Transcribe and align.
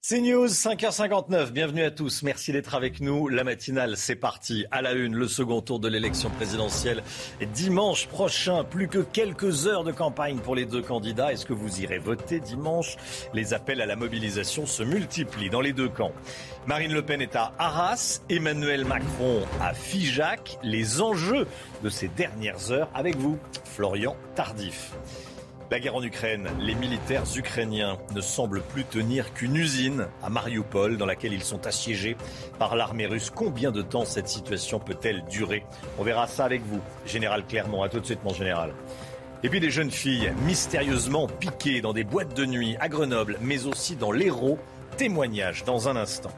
C'est 0.00 0.20
News, 0.20 0.46
5h59. 0.46 1.50
Bienvenue 1.50 1.82
à 1.82 1.90
tous. 1.90 2.22
Merci 2.22 2.52
d'être 2.52 2.76
avec 2.76 3.00
nous. 3.00 3.26
La 3.26 3.42
matinale, 3.42 3.96
c'est 3.96 4.14
parti. 4.14 4.64
À 4.70 4.80
la 4.80 4.92
une, 4.92 5.14
le 5.14 5.26
second 5.26 5.60
tour 5.60 5.80
de 5.80 5.88
l'élection 5.88 6.30
présidentielle 6.30 7.02
dimanche 7.52 8.06
prochain. 8.06 8.62
Plus 8.62 8.86
que 8.86 9.00
quelques 9.00 9.66
heures 9.66 9.82
de 9.82 9.90
campagne 9.90 10.38
pour 10.38 10.54
les 10.54 10.66
deux 10.66 10.82
candidats. 10.82 11.32
Est-ce 11.32 11.44
que 11.44 11.52
vous 11.52 11.80
irez 11.80 11.98
voter 11.98 12.38
dimanche? 12.38 12.96
Les 13.34 13.54
appels 13.54 13.80
à 13.80 13.86
la 13.86 13.96
mobilisation 13.96 14.66
se 14.66 14.84
multiplient 14.84 15.50
dans 15.50 15.60
les 15.60 15.72
deux 15.72 15.88
camps. 15.88 16.12
Marine 16.66 16.92
Le 16.94 17.02
Pen 17.02 17.20
est 17.20 17.34
à 17.34 17.52
Arras, 17.58 18.20
Emmanuel 18.30 18.84
Macron 18.84 19.42
à 19.60 19.74
Figeac. 19.74 20.58
Les 20.62 21.02
enjeux 21.02 21.48
de 21.82 21.88
ces 21.88 22.06
dernières 22.06 22.70
heures 22.70 22.88
avec 22.94 23.16
vous, 23.16 23.36
Florian 23.64 24.16
Tardif. 24.36 24.92
La 25.70 25.80
guerre 25.80 25.96
en 25.96 26.02
Ukraine, 26.02 26.48
les 26.60 26.74
militaires 26.74 27.24
ukrainiens 27.36 27.98
ne 28.14 28.22
semblent 28.22 28.62
plus 28.62 28.84
tenir 28.84 29.34
qu'une 29.34 29.54
usine 29.54 30.06
à 30.22 30.30
Mariupol 30.30 30.96
dans 30.96 31.04
laquelle 31.04 31.34
ils 31.34 31.42
sont 31.42 31.66
assiégés 31.66 32.16
par 32.58 32.74
l'armée 32.74 33.04
russe. 33.04 33.28
Combien 33.28 33.70
de 33.70 33.82
temps 33.82 34.06
cette 34.06 34.28
situation 34.28 34.80
peut-elle 34.80 35.22
durer? 35.26 35.66
On 35.98 36.04
verra 36.04 36.26
ça 36.26 36.46
avec 36.46 36.62
vous, 36.62 36.80
Général 37.04 37.44
Clermont. 37.44 37.82
À 37.82 37.90
tout 37.90 38.00
de 38.00 38.06
suite, 38.06 38.24
mon 38.24 38.32
général. 38.32 38.72
Et 39.42 39.50
puis 39.50 39.60
des 39.60 39.70
jeunes 39.70 39.90
filles 39.90 40.32
mystérieusement 40.46 41.26
piquées 41.26 41.82
dans 41.82 41.92
des 41.92 42.04
boîtes 42.04 42.34
de 42.34 42.46
nuit 42.46 42.78
à 42.80 42.88
Grenoble, 42.88 43.36
mais 43.42 43.66
aussi 43.66 43.94
dans 43.94 44.10
l'Hérault. 44.10 44.58
Témoignage 44.96 45.64
dans 45.64 45.90
un 45.90 45.96
instant. 45.96 46.32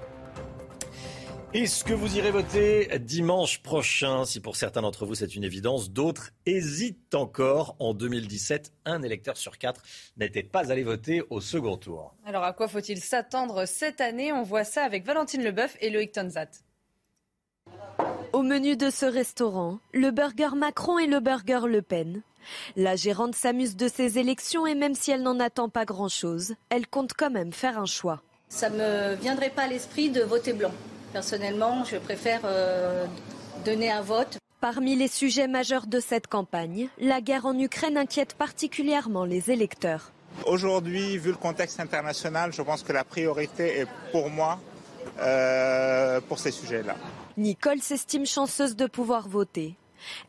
Est-ce 1.52 1.82
que 1.82 1.92
vous 1.92 2.16
irez 2.16 2.30
voter 2.30 2.96
dimanche 3.00 3.60
prochain? 3.60 4.24
Si 4.24 4.38
pour 4.38 4.54
certains 4.54 4.82
d'entre 4.82 5.04
vous 5.04 5.16
c'est 5.16 5.34
une 5.34 5.42
évidence, 5.42 5.90
d'autres 5.90 6.30
hésitent 6.46 7.12
encore. 7.12 7.74
En 7.80 7.92
2017, 7.92 8.72
un 8.84 9.02
électeur 9.02 9.36
sur 9.36 9.58
quatre 9.58 9.82
n'était 10.16 10.44
pas 10.44 10.70
allé 10.70 10.84
voter 10.84 11.22
au 11.28 11.40
second 11.40 11.76
tour. 11.76 12.14
Alors 12.24 12.44
à 12.44 12.52
quoi 12.52 12.68
faut-il 12.68 13.00
s'attendre 13.00 13.66
cette 13.66 14.00
année? 14.00 14.32
On 14.32 14.44
voit 14.44 14.62
ça 14.62 14.84
avec 14.84 15.04
Valentine 15.04 15.42
Leboeuf 15.42 15.76
et 15.80 15.90
Loïc 15.90 16.12
Tonzat. 16.12 16.50
Au 18.32 18.42
menu 18.42 18.76
de 18.76 18.88
ce 18.88 19.06
restaurant, 19.06 19.80
le 19.92 20.12
burger 20.12 20.54
Macron 20.54 21.00
et 21.00 21.08
le 21.08 21.18
burger 21.18 21.66
Le 21.66 21.82
Pen. 21.82 22.22
La 22.76 22.94
gérante 22.94 23.34
s'amuse 23.34 23.74
de 23.74 23.88
ces 23.88 24.20
élections 24.20 24.68
et 24.68 24.76
même 24.76 24.94
si 24.94 25.10
elle 25.10 25.22
n'en 25.22 25.40
attend 25.40 25.68
pas 25.68 25.84
grand-chose, 25.84 26.54
elle 26.68 26.86
compte 26.86 27.12
quand 27.12 27.30
même 27.30 27.52
faire 27.52 27.76
un 27.76 27.86
choix. 27.86 28.22
Ça 28.48 28.70
ne 28.70 28.76
me 28.76 29.14
viendrait 29.16 29.50
pas 29.50 29.62
à 29.62 29.68
l'esprit 29.68 30.10
de 30.10 30.22
voter 30.22 30.52
blanc. 30.52 30.70
Personnellement, 31.12 31.84
je 31.84 31.96
préfère 31.96 32.40
euh, 32.44 33.06
donner 33.64 33.90
un 33.90 34.02
vote. 34.02 34.38
Parmi 34.60 34.94
les 34.94 35.08
sujets 35.08 35.48
majeurs 35.48 35.86
de 35.86 35.98
cette 35.98 36.26
campagne, 36.26 36.88
la 36.98 37.20
guerre 37.20 37.46
en 37.46 37.58
Ukraine 37.58 37.96
inquiète 37.96 38.34
particulièrement 38.34 39.24
les 39.24 39.50
électeurs. 39.50 40.12
Aujourd'hui, 40.46 41.18
vu 41.18 41.30
le 41.30 41.36
contexte 41.36 41.80
international, 41.80 42.52
je 42.52 42.62
pense 42.62 42.82
que 42.82 42.92
la 42.92 43.04
priorité 43.04 43.80
est 43.80 43.86
pour 44.12 44.30
moi 44.30 44.60
euh, 45.20 46.20
pour 46.28 46.38
ces 46.38 46.52
sujets-là. 46.52 46.94
Nicole 47.36 47.80
s'estime 47.80 48.26
chanceuse 48.26 48.76
de 48.76 48.86
pouvoir 48.86 49.28
voter. 49.28 49.74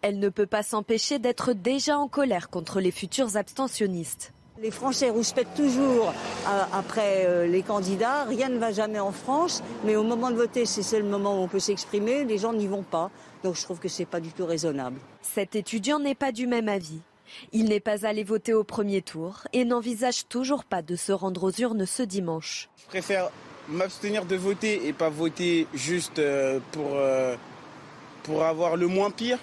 Elle 0.02 0.20
ne 0.20 0.30
peut 0.30 0.48
pas 0.48 0.64
s'empêcher 0.64 1.20
d'être 1.20 1.54
déjà 1.54 1.98
en 1.98 2.08
colère 2.08 2.50
contre 2.50 2.80
les 2.80 2.92
futurs 2.92 3.38
abstentionnistes. 3.38 4.34
Les 4.62 4.70
Français 4.70 5.10
rouspètent 5.10 5.56
toujours 5.56 6.10
euh, 6.10 6.64
après 6.72 7.26
euh, 7.26 7.48
les 7.48 7.64
candidats. 7.64 8.26
Rien 8.26 8.48
ne 8.48 8.60
va 8.60 8.72
jamais 8.72 9.00
en 9.00 9.12
France. 9.12 9.64
Mais 9.86 9.96
au 9.96 10.04
moment 10.04 10.30
de 10.30 10.36
voter, 10.36 10.68
c'est 10.68 11.00
le 11.00 11.06
moment 11.06 11.40
où 11.40 11.42
on 11.42 11.48
peut 11.48 11.60
s'exprimer. 11.60 12.26
Les 12.26 12.38
gens 12.38 12.54
n'y 12.54 12.68
vont 12.68 12.84
pas. 12.84 13.10
Donc 13.44 13.56
je 13.56 13.64
trouve 13.64 13.80
que 13.80 13.88
ce 13.88 14.04
n'est 14.04 14.06
pas 14.06 14.20
du 14.20 14.32
tout 14.32 14.46
raisonnable. 14.46 15.00
Cet 15.24 15.56
étudiant 15.56 15.98
n'est 15.98 16.14
pas 16.14 16.32
du 16.32 16.46
même 16.46 16.70
avis. 16.70 17.00
Il 17.54 17.70
n'est 17.70 17.80
pas 17.80 18.06
allé 18.06 18.24
voter 18.24 18.54
au 18.54 18.64
premier 18.64 19.02
tour 19.02 19.48
et 19.52 19.66
n'envisage 19.66 20.28
toujours 20.28 20.64
pas 20.64 20.84
de 20.84 20.96
se 20.96 21.12
rendre 21.12 21.44
aux 21.46 21.52
urnes 21.52 21.88
ce 21.88 22.04
dimanche. 22.04 22.70
Je 22.84 22.86
préfère 22.86 23.32
m'abstenir 23.68 24.26
de 24.26 24.36
voter 24.36 24.86
et 24.86 24.94
pas 24.94 25.10
voter 25.10 25.66
juste 25.74 26.20
euh, 26.20 26.60
pour, 26.72 27.00
pour 28.22 28.44
avoir 28.44 28.78
le 28.78 28.86
moins 28.86 29.10
pire 29.10 29.40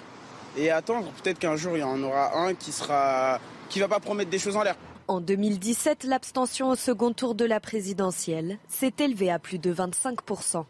et 0.55 0.71
attendre 0.71 1.11
peut-être 1.21 1.39
qu'un 1.39 1.57
jour 1.57 1.75
il 1.75 1.81
y 1.81 1.83
en 1.83 2.01
aura 2.03 2.37
un 2.37 2.53
qui 2.53 2.71
sera 2.71 3.39
qui 3.69 3.79
va 3.79 3.87
pas 3.87 3.99
promettre 3.99 4.29
des 4.29 4.39
choses 4.39 4.55
en 4.55 4.63
l'air. 4.63 4.75
En 5.09 5.21
2017, 5.21 6.03
l'abstention 6.03 6.69
au 6.69 6.75
second 6.75 7.13
tour 7.13 7.33
de 7.33 7.43
la 7.43 7.59
présidentielle 7.59 8.59
s'est 8.67 8.93
élevée 8.99 9.31
à 9.31 9.39
plus 9.39 9.57
de 9.57 9.73
25%. 9.73 10.65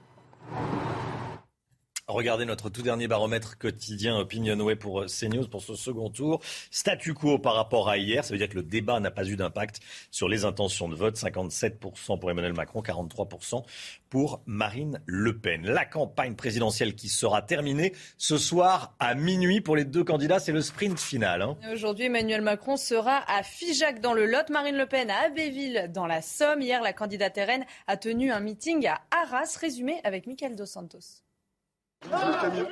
Regardez 2.09 2.45
notre 2.45 2.71
tout 2.71 2.81
dernier 2.81 3.07
baromètre 3.07 3.59
quotidien 3.59 4.17
Opinionway 4.17 4.75
pour 4.75 5.01
euh, 5.01 5.05
CNews 5.05 5.47
pour 5.47 5.61
ce 5.61 5.75
second 5.75 6.09
tour. 6.09 6.41
Statu 6.71 7.13
quo 7.13 7.37
par 7.37 7.53
rapport 7.53 7.87
à 7.87 7.97
hier, 7.99 8.25
ça 8.25 8.33
veut 8.33 8.39
dire 8.39 8.49
que 8.49 8.55
le 8.55 8.63
débat 8.63 8.99
n'a 8.99 9.11
pas 9.11 9.27
eu 9.27 9.35
d'impact 9.35 9.79
sur 10.09 10.27
les 10.27 10.43
intentions 10.43 10.89
de 10.89 10.95
vote. 10.95 11.15
57% 11.17 12.19
pour 12.19 12.31
Emmanuel 12.31 12.53
Macron, 12.53 12.81
43% 12.81 13.63
pour 14.09 14.41
Marine 14.47 14.99
Le 15.05 15.37
Pen. 15.37 15.67
La 15.67 15.85
campagne 15.85 16.33
présidentielle 16.33 16.95
qui 16.95 17.09
sera 17.09 17.43
terminée 17.43 17.93
ce 18.17 18.39
soir 18.39 18.95
à 18.97 19.13
minuit 19.13 19.61
pour 19.61 19.75
les 19.75 19.85
deux 19.85 20.03
candidats, 20.03 20.39
c'est 20.39 20.51
le 20.51 20.61
sprint 20.61 20.99
final. 20.99 21.43
Hein. 21.43 21.57
Aujourd'hui, 21.71 22.05
Emmanuel 22.05 22.41
Macron 22.41 22.75
sera 22.75 23.21
à 23.31 23.43
Figeac 23.43 24.01
dans 24.01 24.13
le 24.13 24.25
Lot, 24.25 24.49
Marine 24.49 24.77
Le 24.77 24.87
Pen 24.87 25.11
à 25.11 25.25
Abbeville 25.27 25.91
dans 25.93 26.07
la 26.07 26.23
Somme. 26.23 26.61
Hier, 26.61 26.81
la 26.81 26.93
candidate 26.93 27.37
RN 27.37 27.65
a 27.85 27.97
tenu 27.97 28.31
un 28.31 28.39
meeting 28.39 28.87
à 28.87 28.99
Arras, 29.11 29.57
résumé 29.61 30.01
avec 30.03 30.25
Michael 30.25 30.55
Dos 30.55 30.65
Santos. 30.65 31.28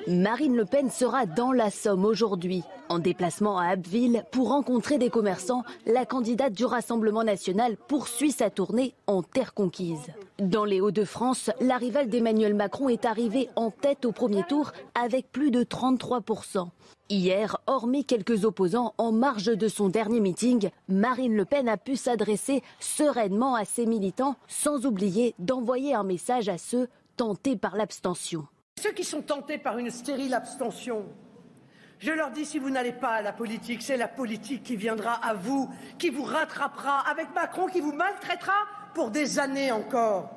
Marine 0.08 0.56
Le 0.56 0.66
Pen 0.66 0.90
sera 0.90 1.26
dans 1.26 1.52
la 1.52 1.70
Somme 1.70 2.06
aujourd'hui. 2.06 2.64
En 2.90 3.00
déplacement 3.00 3.60
à 3.60 3.68
Abbeville 3.68 4.24
pour 4.32 4.50
rencontrer 4.50 4.98
des 4.98 5.10
commerçants, 5.10 5.64
la 5.86 6.06
candidate 6.06 6.54
du 6.54 6.66
Rassemblement 6.66 7.24
national 7.24 7.76
poursuit 7.88 8.32
sa 8.32 8.50
tournée 8.50 8.94
en 9.06 9.22
terre 9.22 9.54
conquise. 9.54 10.12
Dans 10.40 10.66
les 10.66 10.80
Hauts-de-France, 10.80 11.52
la 11.60 11.78
rivale 11.78 12.10
d'Emmanuel 12.10 12.54
Macron 12.54 12.90
est 12.90 13.06
arrivée 13.06 13.50
en 13.56 13.70
tête 13.70 14.06
au 14.06 14.12
premier 14.12 14.44
tour 14.44 14.72
avec 14.96 15.32
plus 15.32 15.52
de 15.52 15.64
33%. 15.64 16.70
Hier, 17.10 17.58
hormis 17.68 18.06
quelques 18.06 18.46
opposants 18.46 18.94
en 18.98 19.12
marge 19.12 19.46
de 19.46 19.68
son 19.68 19.90
dernier 19.90 20.20
meeting, 20.20 20.70
Marine 20.88 21.36
Le 21.36 21.46
Pen 21.46 21.68
a 21.68 21.78
pu 21.78 21.96
s'adresser 21.96 22.64
sereinement 22.80 23.56
à 23.56 23.66
ses 23.66 23.86
militants 23.86 24.36
sans 24.48 24.86
oublier 24.86 25.36
d'envoyer 25.40 25.94
un 25.94 26.04
message 26.04 26.50
à 26.50 26.58
ceux 26.58 26.88
tentés 27.18 27.56
par 27.56 27.76
l'abstention. 27.76 28.48
Ceux 28.80 28.92
qui 28.92 29.04
sont 29.04 29.22
tentés 29.22 29.58
par 29.58 29.80
une 29.80 29.90
stérile 29.90 30.36
abstention, 30.36 31.06
je 32.00 32.12
leur 32.12 32.30
dis, 32.30 32.46
si 32.46 32.60
vous 32.60 32.70
n'allez 32.70 32.92
pas 32.92 33.10
à 33.10 33.22
la 33.24 33.34
politique, 33.34 33.82
c'est 33.82 33.98
la 33.98 34.08
politique 34.08 34.62
qui 34.62 34.76
viendra 34.76 35.14
à 35.14 35.34
vous, 35.34 35.68
qui 35.98 36.10
vous 36.10 36.24
rattrapera, 36.24 37.00
avec 37.10 37.34
Macron 37.34 37.66
qui 37.66 37.82
vous 37.82 37.92
maltraitera 37.92 38.54
pour 38.94 39.10
des 39.10 39.40
années 39.40 39.72
encore. 39.72 40.30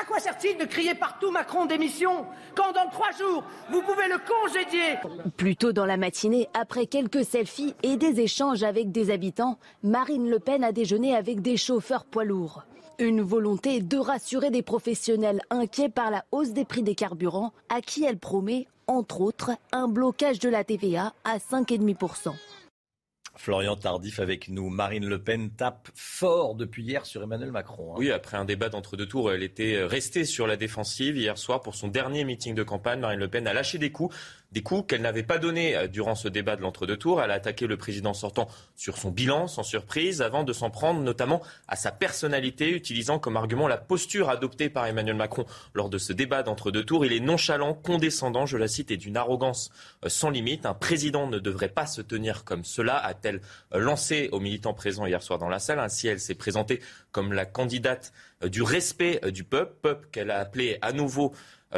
À 0.00 0.06
quoi 0.06 0.18
sert-il 0.20 0.56
de 0.56 0.64
crier 0.64 0.94
partout 0.94 1.30
Macron 1.30 1.66
démission 1.66 2.24
quand 2.56 2.72
dans 2.72 2.88
trois 2.88 3.10
jours, 3.12 3.44
vous 3.70 3.82
pouvez 3.82 4.08
le 4.08 4.16
congédier? 4.26 4.98
Plus 5.36 5.54
tôt 5.54 5.72
dans 5.72 5.84
la 5.84 5.98
matinée, 5.98 6.48
après 6.54 6.86
quelques 6.86 7.26
selfies 7.26 7.74
et 7.82 7.98
des 7.98 8.20
échanges 8.20 8.62
avec 8.62 8.90
des 8.90 9.10
habitants, 9.10 9.58
Marine 9.82 10.30
Le 10.30 10.38
Pen 10.38 10.64
a 10.64 10.72
déjeuné 10.72 11.14
avec 11.14 11.42
des 11.42 11.58
chauffeurs 11.58 12.06
poids 12.06 12.24
lourds. 12.24 12.64
Une 12.98 13.22
volonté 13.22 13.80
de 13.80 13.96
rassurer 13.96 14.50
des 14.50 14.62
professionnels 14.62 15.40
inquiets 15.50 15.88
par 15.88 16.10
la 16.10 16.24
hausse 16.30 16.50
des 16.50 16.64
prix 16.64 16.82
des 16.82 16.94
carburants, 16.94 17.52
à 17.68 17.80
qui 17.80 18.04
elle 18.04 18.18
promet, 18.18 18.66
entre 18.86 19.20
autres, 19.20 19.50
un 19.72 19.88
blocage 19.88 20.38
de 20.38 20.48
la 20.48 20.62
TVA 20.62 21.14
à 21.24 21.38
5,5%. 21.38 22.34
Florian 23.34 23.76
Tardif 23.76 24.20
avec 24.20 24.48
nous. 24.48 24.68
Marine 24.68 25.06
Le 25.06 25.22
Pen 25.22 25.50
tape 25.50 25.88
fort 25.94 26.54
depuis 26.54 26.84
hier 26.84 27.06
sur 27.06 27.22
Emmanuel 27.22 27.50
Macron. 27.50 27.92
Hein. 27.92 27.96
Oui, 27.98 28.10
après 28.10 28.36
un 28.36 28.44
débat 28.44 28.68
d'entre-deux 28.68 29.06
tours, 29.06 29.32
elle 29.32 29.42
était 29.42 29.82
restée 29.82 30.24
sur 30.24 30.46
la 30.46 30.56
défensive. 30.56 31.16
Hier 31.16 31.38
soir, 31.38 31.60
pour 31.60 31.74
son 31.74 31.88
dernier 31.88 32.24
meeting 32.24 32.54
de 32.54 32.62
campagne, 32.62 33.00
Marine 33.00 33.18
Le 33.18 33.28
Pen 33.28 33.46
a 33.46 33.54
lâché 33.54 33.78
des 33.78 33.90
coups 33.90 34.14
des 34.52 34.62
coups 34.62 34.86
qu'elle 34.86 35.02
n'avait 35.02 35.22
pas 35.22 35.38
donnés 35.38 35.76
euh, 35.76 35.88
durant 35.88 36.14
ce 36.14 36.28
débat 36.28 36.56
de 36.56 36.62
l'entre-deux 36.62 36.96
tours. 36.96 37.22
Elle 37.22 37.30
a 37.30 37.34
attaqué 37.34 37.66
le 37.66 37.76
président 37.76 38.14
sortant 38.14 38.48
sur 38.76 38.98
son 38.98 39.10
bilan, 39.10 39.48
sans 39.48 39.62
surprise, 39.62 40.22
avant 40.22 40.44
de 40.44 40.52
s'en 40.52 40.70
prendre 40.70 41.00
notamment 41.00 41.42
à 41.68 41.76
sa 41.76 41.90
personnalité, 41.90 42.70
utilisant 42.70 43.18
comme 43.18 43.36
argument 43.36 43.68
la 43.68 43.78
posture 43.78 44.28
adoptée 44.28 44.68
par 44.68 44.86
Emmanuel 44.86 45.16
Macron 45.16 45.46
lors 45.74 45.88
de 45.88 45.98
ce 45.98 46.12
débat 46.12 46.42
d'entre-deux 46.42 46.84
tours. 46.84 47.04
Il 47.04 47.12
est 47.12 47.20
nonchalant, 47.20 47.74
condescendant, 47.74 48.46
je 48.46 48.56
la 48.56 48.68
cite, 48.68 48.90
et 48.90 48.96
d'une 48.96 49.16
arrogance 49.16 49.70
euh, 50.04 50.08
sans 50.08 50.30
limite. 50.30 50.66
Un 50.66 50.74
président 50.74 51.26
ne 51.26 51.38
devrait 51.38 51.68
pas 51.68 51.86
se 51.86 52.02
tenir 52.02 52.44
comme 52.44 52.64
cela, 52.64 52.96
a-t-elle 52.96 53.40
euh, 53.74 53.78
lancé 53.78 54.28
aux 54.32 54.40
militants 54.40 54.74
présents 54.74 55.06
hier 55.06 55.22
soir 55.22 55.38
dans 55.38 55.48
la 55.48 55.58
salle. 55.58 55.80
Ainsi, 55.80 56.08
elle 56.08 56.20
s'est 56.20 56.34
présentée 56.34 56.80
comme 57.10 57.32
la 57.32 57.46
candidate 57.46 58.12
du 58.42 58.62
respect 58.62 59.20
du 59.30 59.44
peuple, 59.44 59.74
peuple 59.82 60.08
qu'elle 60.10 60.30
a 60.30 60.38
appelé 60.38 60.78
à 60.82 60.92
nouveau 60.92 61.32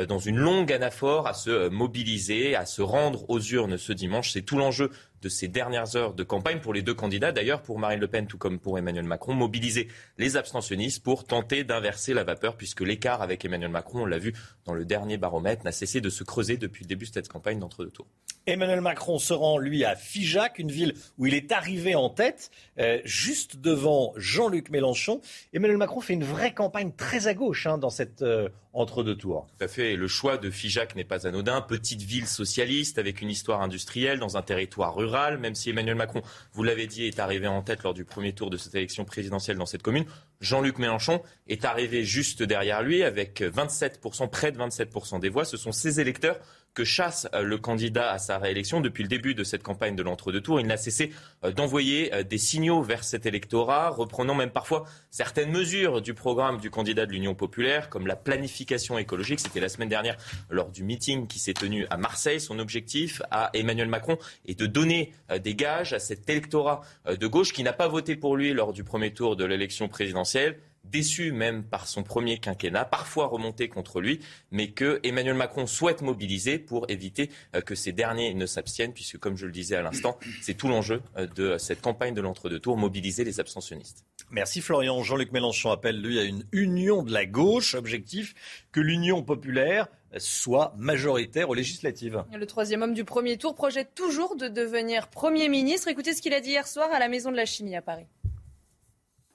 dans 0.08 0.18
une 0.18 0.36
longue 0.36 0.72
anaphore 0.72 1.26
à 1.26 1.34
se 1.34 1.68
mobiliser, 1.68 2.56
à 2.56 2.66
se 2.66 2.82
rendre 2.82 3.28
aux 3.28 3.40
urnes 3.40 3.78
ce 3.78 3.92
dimanche. 3.92 4.32
C'est 4.32 4.42
tout 4.42 4.58
l'enjeu 4.58 4.90
de 5.24 5.28
ces 5.30 5.48
dernières 5.48 5.96
heures 5.96 6.12
de 6.12 6.22
campagne 6.22 6.60
pour 6.60 6.74
les 6.74 6.82
deux 6.82 6.94
candidats, 6.94 7.32
d'ailleurs 7.32 7.62
pour 7.62 7.78
Marine 7.78 7.98
Le 7.98 8.08
Pen 8.08 8.26
tout 8.26 8.38
comme 8.38 8.58
pour 8.58 8.78
Emmanuel 8.78 9.04
Macron, 9.04 9.32
mobiliser 9.32 9.88
les 10.18 10.36
abstentionnistes 10.36 11.02
pour 11.02 11.24
tenter 11.24 11.64
d'inverser 11.64 12.12
la 12.12 12.24
vapeur, 12.24 12.56
puisque 12.56 12.82
l'écart 12.82 13.22
avec 13.22 13.44
Emmanuel 13.44 13.70
Macron, 13.70 14.02
on 14.02 14.06
l'a 14.06 14.18
vu 14.18 14.34
dans 14.66 14.74
le 14.74 14.84
dernier 14.84 15.16
baromètre, 15.16 15.64
n'a 15.64 15.72
cessé 15.72 16.00
de 16.00 16.10
se 16.10 16.24
creuser 16.24 16.58
depuis 16.58 16.84
le 16.84 16.88
début 16.88 17.06
de 17.06 17.12
cette 17.12 17.28
campagne 17.28 17.58
d'entre-deux 17.58 17.90
tours. 17.90 18.06
Emmanuel 18.46 18.82
Macron 18.82 19.18
se 19.18 19.32
rend, 19.32 19.56
lui, 19.56 19.84
à 19.84 19.96
Figeac, 19.96 20.58
une 20.58 20.70
ville 20.70 20.94
où 21.16 21.26
il 21.26 21.32
est 21.32 21.50
arrivé 21.50 21.94
en 21.94 22.10
tête, 22.10 22.50
euh, 22.78 22.98
juste 23.04 23.56
devant 23.56 24.12
Jean-Luc 24.16 24.68
Mélenchon. 24.68 25.22
Emmanuel 25.54 25.78
Macron 25.78 26.00
fait 26.00 26.12
une 26.12 26.24
vraie 26.24 26.52
campagne 26.52 26.92
très 26.94 27.26
à 27.26 27.32
gauche 27.32 27.66
hein, 27.66 27.78
dans 27.78 27.88
cette 27.88 28.20
euh, 28.20 28.50
entre-deux 28.74 29.16
tours. 29.16 29.46
Tout 29.58 29.64
à 29.64 29.68
fait. 29.68 29.96
le 29.96 30.08
choix 30.08 30.36
de 30.36 30.50
Figeac 30.50 30.94
n'est 30.94 31.04
pas 31.04 31.26
anodin. 31.26 31.62
Petite 31.62 32.02
ville 32.02 32.26
socialiste 32.26 32.98
avec 32.98 33.22
une 33.22 33.30
histoire 33.30 33.62
industrielle 33.62 34.18
dans 34.18 34.36
un 34.36 34.42
territoire 34.42 34.94
rural. 34.94 35.13
Même 35.38 35.54
si 35.54 35.70
Emmanuel 35.70 35.94
Macron, 35.94 36.22
vous 36.52 36.62
l'avez 36.62 36.86
dit, 36.86 37.06
est 37.06 37.18
arrivé 37.18 37.46
en 37.46 37.62
tête 37.62 37.82
lors 37.82 37.94
du 37.94 38.04
premier 38.04 38.32
tour 38.32 38.50
de 38.50 38.56
cette 38.56 38.74
élection 38.74 39.04
présidentielle 39.04 39.56
dans 39.56 39.66
cette 39.66 39.82
commune, 39.82 40.04
Jean-Luc 40.40 40.78
Mélenchon 40.78 41.22
est 41.46 41.64
arrivé 41.64 42.04
juste 42.04 42.42
derrière 42.42 42.82
lui 42.82 43.02
avec 43.02 43.40
27%, 43.40 44.28
près 44.28 44.52
de 44.52 44.58
27% 44.58 45.20
des 45.20 45.28
voix. 45.28 45.44
Ce 45.44 45.56
sont 45.56 45.72
ses 45.72 46.00
électeurs 46.00 46.38
que 46.74 46.84
chasse 46.84 47.28
euh, 47.34 47.42
le 47.42 47.56
candidat 47.56 48.10
à 48.10 48.18
sa 48.18 48.38
réélection 48.38 48.80
depuis 48.80 49.02
le 49.02 49.08
début 49.08 49.34
de 49.34 49.44
cette 49.44 49.62
campagne 49.62 49.96
de 49.96 50.02
l'entre-deux 50.02 50.40
tours. 50.40 50.60
Il 50.60 50.66
n'a 50.66 50.76
cessé 50.76 51.12
euh, 51.44 51.52
d'envoyer 51.52 52.12
euh, 52.12 52.22
des 52.24 52.38
signaux 52.38 52.82
vers 52.82 53.04
cet 53.04 53.26
électorat, 53.26 53.90
reprenant 53.90 54.34
même 54.34 54.50
parfois 54.50 54.84
certaines 55.10 55.50
mesures 55.50 56.02
du 56.02 56.14
programme 56.14 56.58
du 56.58 56.70
candidat 56.70 57.06
de 57.06 57.12
l'Union 57.12 57.34
populaire, 57.34 57.88
comme 57.88 58.06
la 58.06 58.16
planification 58.16 58.98
écologique. 58.98 59.40
C'était 59.40 59.60
la 59.60 59.68
semaine 59.68 59.88
dernière 59.88 60.16
lors 60.50 60.70
du 60.70 60.82
meeting 60.82 61.28
qui 61.28 61.38
s'est 61.38 61.54
tenu 61.54 61.86
à 61.90 61.96
Marseille. 61.96 62.40
Son 62.40 62.58
objectif 62.58 63.22
à 63.30 63.50
Emmanuel 63.54 63.88
Macron 63.88 64.18
est 64.46 64.58
de 64.58 64.66
donner 64.66 65.12
des 65.40 65.54
gages 65.54 65.92
à 65.92 66.00
cet 66.00 66.28
électorat 66.28 66.80
de 67.06 67.26
gauche 67.26 67.52
qui 67.52 67.62
n'a 67.62 67.72
pas 67.72 67.88
voté 67.88 68.16
pour 68.16 68.36
lui 68.36 68.52
lors 68.52 68.72
du 68.72 68.82
premier 68.82 69.12
tour 69.12 69.36
de 69.36 69.44
l'élection 69.44 69.88
présidentielle 69.88 70.58
déçu 70.84 71.32
même 71.32 71.64
par 71.64 71.86
son 71.86 72.02
premier 72.02 72.38
quinquennat, 72.38 72.84
parfois 72.84 73.26
remonté 73.26 73.68
contre 73.68 74.00
lui, 74.00 74.20
mais 74.50 74.70
que 74.70 75.00
Emmanuel 75.02 75.34
Macron 75.34 75.66
souhaite 75.66 76.02
mobiliser 76.02 76.58
pour 76.58 76.86
éviter 76.88 77.30
euh, 77.54 77.60
que 77.60 77.74
ces 77.74 77.92
derniers 77.92 78.34
ne 78.34 78.46
s'abstiennent, 78.46 78.92
puisque 78.92 79.18
comme 79.18 79.36
je 79.36 79.46
le 79.46 79.52
disais 79.52 79.76
à 79.76 79.82
l'instant, 79.82 80.18
c'est 80.42 80.54
tout 80.54 80.68
l'enjeu 80.68 81.02
euh, 81.16 81.26
de 81.26 81.58
cette 81.58 81.80
campagne 81.80 82.14
de 82.14 82.20
l'entre-deux 82.20 82.60
tours, 82.60 82.76
mobiliser 82.76 83.24
les 83.24 83.40
abstentionnistes. 83.40 84.04
Merci 84.30 84.60
Florian. 84.60 85.02
Jean-Luc 85.02 85.32
Mélenchon 85.32 85.70
appelle 85.70 86.00
lui 86.00 86.18
à 86.18 86.24
une 86.24 86.44
union 86.52 87.02
de 87.02 87.12
la 87.12 87.26
gauche, 87.26 87.74
objectif 87.74 88.34
que 88.72 88.80
l'union 88.80 89.22
populaire 89.22 89.88
soit 90.18 90.74
majoritaire 90.76 91.48
aux 91.50 91.54
législatives. 91.54 92.24
Le 92.32 92.46
troisième 92.46 92.82
homme 92.82 92.94
du 92.94 93.04
premier 93.04 93.36
tour 93.36 93.54
projette 93.54 93.94
toujours 93.94 94.36
de 94.36 94.48
devenir 94.48 95.08
Premier 95.08 95.48
ministre. 95.48 95.88
Écoutez 95.88 96.14
ce 96.14 96.22
qu'il 96.22 96.34
a 96.34 96.40
dit 96.40 96.50
hier 96.50 96.66
soir 96.66 96.88
à 96.92 96.98
la 96.98 97.08
Maison 97.08 97.30
de 97.30 97.36
la 97.36 97.46
Chimie 97.46 97.76
à 97.76 97.82
Paris. 97.82 98.06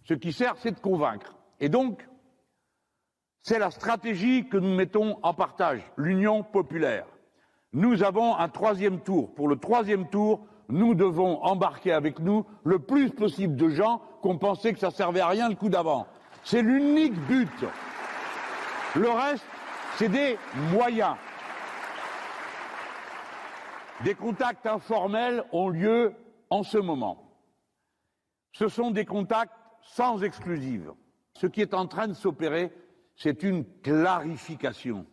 Ce 0.07 0.13
qui 0.13 0.33
sert, 0.33 0.55
c'est 0.61 0.71
de 0.71 0.79
convaincre. 0.79 1.38
Et 1.59 1.69
donc, 1.69 2.07
c'est 3.41 3.59
la 3.59 3.71
stratégie 3.71 4.47
que 4.47 4.57
nous 4.57 4.75
mettons 4.75 5.17
en 5.23 5.33
partage, 5.33 5.81
l'Union 5.97 6.43
populaire. 6.43 7.05
Nous 7.73 8.03
avons 8.03 8.35
un 8.35 8.49
troisième 8.49 8.99
tour. 9.01 9.33
Pour 9.35 9.47
le 9.47 9.57
troisième 9.57 10.09
tour, 10.09 10.45
nous 10.69 10.93
devons 10.93 11.41
embarquer 11.43 11.93
avec 11.93 12.19
nous 12.19 12.45
le 12.63 12.79
plus 12.79 13.09
possible 13.09 13.55
de 13.55 13.69
gens 13.69 14.01
qu'on 14.21 14.37
pensait 14.37 14.73
que 14.73 14.79
ça 14.79 14.91
servait 14.91 15.19
à 15.19 15.27
rien 15.27 15.49
le 15.49 15.55
coup 15.55 15.69
d'avant. 15.69 16.07
C'est 16.43 16.61
l'unique 16.61 17.15
but. 17.27 17.65
Le 18.95 19.09
reste, 19.09 19.45
c'est 19.97 20.09
des 20.09 20.37
moyens. 20.71 21.15
Des 24.03 24.15
contacts 24.15 24.65
informels 24.65 25.43
ont 25.51 25.69
lieu 25.69 26.13
en 26.49 26.63
ce 26.63 26.77
moment. 26.77 27.29
Ce 28.53 28.67
sont 28.67 28.91
des 28.91 29.05
contacts 29.05 29.53
sans 29.81 30.23
exclusive. 30.23 30.91
Ce 31.39 31.47
qui 31.47 31.61
est 31.61 31.73
en 31.73 31.87
train 31.87 32.09
de 32.09 32.13
s'opérer, 32.13 32.69
c'est 33.15 33.43
une 33.43 33.63
clarification. 33.81 35.05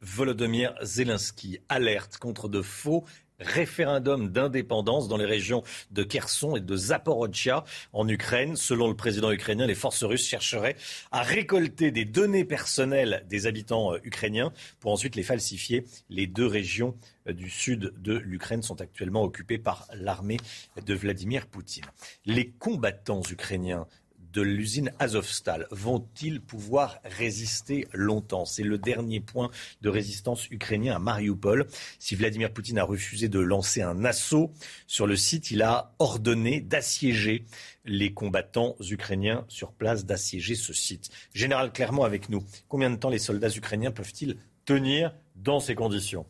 Volodymyr 0.00 0.74
Zelensky 0.82 1.60
alerte 1.68 2.18
contre 2.18 2.48
de 2.48 2.60
faux 2.62 3.04
référendums 3.38 4.30
d'indépendance 4.30 5.08
dans 5.08 5.16
les 5.16 5.24
régions 5.24 5.62
de 5.92 6.02
Kherson 6.02 6.56
et 6.56 6.60
de 6.60 6.76
Zaporizhia 6.76 7.64
en 7.92 8.08
Ukraine. 8.08 8.56
Selon 8.56 8.88
le 8.88 8.96
président 8.96 9.30
ukrainien, 9.30 9.66
les 9.66 9.74
forces 9.74 10.02
russes 10.02 10.26
chercheraient 10.26 10.76
à 11.12 11.22
récolter 11.22 11.92
des 11.92 12.04
données 12.04 12.44
personnelles 12.44 13.24
des 13.28 13.46
habitants 13.46 13.94
euh, 13.94 13.98
ukrainiens 14.02 14.52
pour 14.80 14.92
ensuite 14.92 15.16
les 15.16 15.22
falsifier. 15.22 15.84
Les 16.10 16.26
deux 16.26 16.46
régions 16.46 16.96
euh, 17.28 17.32
du 17.32 17.50
sud 17.50 17.92
de 17.98 18.14
l'Ukraine 18.16 18.62
sont 18.62 18.80
actuellement 18.80 19.22
occupées 19.22 19.58
par 19.58 19.86
l'armée 19.94 20.38
de 20.84 20.94
Vladimir 20.94 21.46
Poutine. 21.46 21.84
Les 22.24 22.50
combattants 22.50 23.22
ukrainiens 23.30 23.86
de 24.34 24.42
l'usine 24.42 24.92
Azovstal 24.98 25.66
vont-ils 25.70 26.40
pouvoir 26.40 26.98
résister 27.04 27.86
longtemps? 27.92 28.44
C'est 28.44 28.64
le 28.64 28.78
dernier 28.78 29.20
point 29.20 29.50
de 29.80 29.88
résistance 29.88 30.50
ukrainien 30.50 30.96
à 30.96 30.98
Mariupol. 30.98 31.66
Si 32.00 32.16
Vladimir 32.16 32.52
Poutine 32.52 32.78
a 32.78 32.84
refusé 32.84 33.28
de 33.28 33.38
lancer 33.38 33.80
un 33.80 34.04
assaut 34.04 34.50
sur 34.86 35.06
le 35.06 35.16
site, 35.16 35.52
il 35.52 35.62
a 35.62 35.94
ordonné 36.00 36.60
d'assiéger 36.60 37.44
les 37.84 38.12
combattants 38.12 38.76
ukrainiens 38.90 39.44
sur 39.48 39.72
place, 39.72 40.04
d'assiéger 40.04 40.56
ce 40.56 40.72
site. 40.72 41.10
Général 41.32 41.72
Clermont 41.72 42.02
avec 42.02 42.28
nous. 42.28 42.42
Combien 42.68 42.90
de 42.90 42.96
temps 42.96 43.10
les 43.10 43.18
soldats 43.18 43.50
ukrainiens 43.50 43.92
peuvent-ils 43.92 44.36
tenir 44.64 45.14
dans 45.36 45.60
ces 45.60 45.76
conditions? 45.76 46.26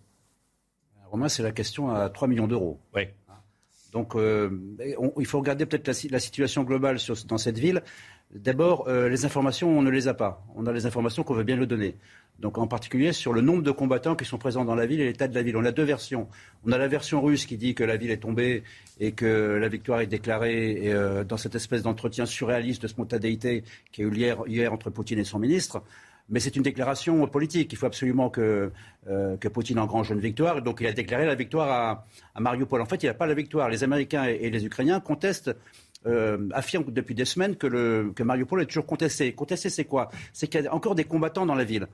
Romain, 1.10 1.28
c'est 1.28 1.42
la 1.42 1.52
question 1.52 1.90
à 1.90 2.10
3 2.10 2.28
millions 2.28 2.48
d'euros. 2.48 2.80
Oui. 2.94 3.04
Donc 3.94 4.16
euh, 4.16 4.50
il 5.18 5.24
faut 5.24 5.38
regarder 5.38 5.66
peut-être 5.66 5.86
la, 6.10 6.18
situation 6.18 6.64
globale 6.64 6.98
dans 7.28 7.38
cette 7.38 7.58
ville. 7.58 7.82
D'abord, 8.34 8.88
euh, 8.88 9.08
les 9.08 9.24
informations, 9.24 9.78
on 9.78 9.82
ne 9.82 9.90
les 9.90 10.08
a 10.08 10.14
pas. 10.14 10.44
On 10.56 10.66
a 10.66 10.72
les 10.72 10.84
informations 10.84 11.22
qu'on 11.22 11.34
veut 11.34 11.44
bien 11.44 11.54
le 11.54 11.66
donner. 11.66 11.94
Donc 12.40 12.58
en 12.58 12.66
particulier 12.66 13.12
sur 13.12 13.32
le 13.32 13.40
nombre 13.40 13.62
de 13.62 13.70
combattants 13.70 14.16
qui 14.16 14.24
sont 14.24 14.36
présents 14.36 14.64
dans 14.64 14.74
la 14.74 14.86
ville 14.86 15.00
et 15.00 15.04
l'état 15.04 15.28
de 15.28 15.34
la 15.36 15.42
ville. 15.42 15.56
On 15.56 15.64
a 15.64 15.70
deux 15.70 15.84
versions. 15.84 16.26
On 16.66 16.72
a 16.72 16.78
la 16.78 16.88
version 16.88 17.22
russe 17.22 17.46
qui 17.46 17.56
dit 17.56 17.76
que 17.76 17.84
la 17.84 17.96
ville 17.96 18.10
est 18.10 18.22
tombée 18.22 18.64
et 18.98 19.12
que 19.12 19.58
la 19.60 19.68
victoire 19.68 20.00
est 20.00 20.08
déclarée 20.08 20.92
euh, 20.92 21.22
dans 21.22 21.36
cette 21.36 21.54
espèce 21.54 21.82
d'entretien 21.84 22.26
surréaliste 22.26 22.82
de 22.82 22.88
spontanéité 22.88 23.62
qui 23.92 24.02
a 24.02 24.06
eu 24.06 24.12
hier, 24.12 24.38
hier 24.48 24.72
entre 24.72 24.90
Poutine 24.90 25.20
et 25.20 25.24
son 25.24 25.38
ministre. 25.38 25.84
Mais 26.30 26.40
c'est 26.40 26.56
une 26.56 26.62
déclaration 26.62 27.26
politique. 27.26 27.72
Il 27.72 27.76
faut 27.76 27.86
absolument 27.86 28.30
que, 28.30 28.72
euh, 29.08 29.36
que 29.36 29.48
Poutine 29.48 29.78
engrange 29.78 30.10
une 30.10 30.20
victoire. 30.20 30.62
Donc 30.62 30.78
il 30.80 30.86
a 30.86 30.92
déclaré 30.92 31.26
la 31.26 31.34
victoire 31.34 31.70
à, 31.70 32.06
à 32.34 32.40
Mariupol. 32.40 32.80
En 32.80 32.86
fait, 32.86 33.02
il 33.02 33.06
n'a 33.06 33.14
pas 33.14 33.26
la 33.26 33.34
victoire. 33.34 33.68
Les 33.68 33.84
Américains 33.84 34.24
et, 34.24 34.48
les 34.48 34.64
Ukrainiens 34.64 35.00
contestent 35.00 35.54
euh, 36.06 36.48
affirment 36.52 36.90
depuis 36.90 37.14
des 37.14 37.24
semaines 37.24 37.56
que, 37.56 37.66
le, 37.66 38.12
que 38.14 38.22
Mariupol 38.22 38.62
est 38.62 38.66
toujours 38.66 38.86
contesté. 38.86 39.32
Contesté, 39.32 39.68
c'est 39.68 39.84
quoi? 39.84 40.10
C'est 40.32 40.48
qu'il 40.48 40.62
y 40.62 40.66
a 40.66 40.74
encore 40.74 40.94
des 40.94 41.04
combattants 41.04 41.46
dans 41.46 41.54
la 41.54 41.64
ville. 41.64 41.88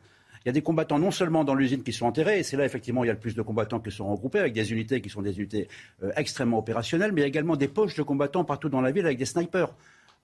Il 0.44 0.49
y 0.49 0.50
a 0.50 0.53
des 0.53 0.62
combattants 0.62 0.99
non 0.99 1.11
seulement 1.11 1.44
dans 1.44 1.55
l'usine 1.55 1.83
qui 1.83 1.93
sont 1.93 2.06
enterrés, 2.06 2.38
et 2.38 2.43
c'est 2.43 2.56
là 2.56 2.65
effectivement 2.65 3.05
il 3.05 3.09
y 3.09 3.11
a 3.11 3.12
le 3.12 3.19
plus 3.19 3.35
de 3.35 3.43
combattants 3.43 3.79
qui 3.79 3.91
sont 3.91 4.11
regroupés 4.11 4.38
avec 4.38 4.55
des 4.55 4.73
unités 4.73 5.03
qui 5.03 5.11
sont 5.11 5.21
des 5.21 5.37
unités 5.37 5.69
euh, 6.03 6.12
extrêmement 6.17 6.59
opérationnelles, 6.59 7.12
mais 7.12 7.21
il 7.21 7.25
y 7.25 7.26
a 7.26 7.29
également 7.29 7.56
des 7.56 7.69
poches 7.69 7.94
de 7.94 8.03
combattants 8.03 8.44
partout 8.44 8.71
dans 8.71 8.81
la 8.81 8.91
ville 8.91 9.05
avec 9.05 9.19
des 9.19 9.26
snipers. 9.26 9.75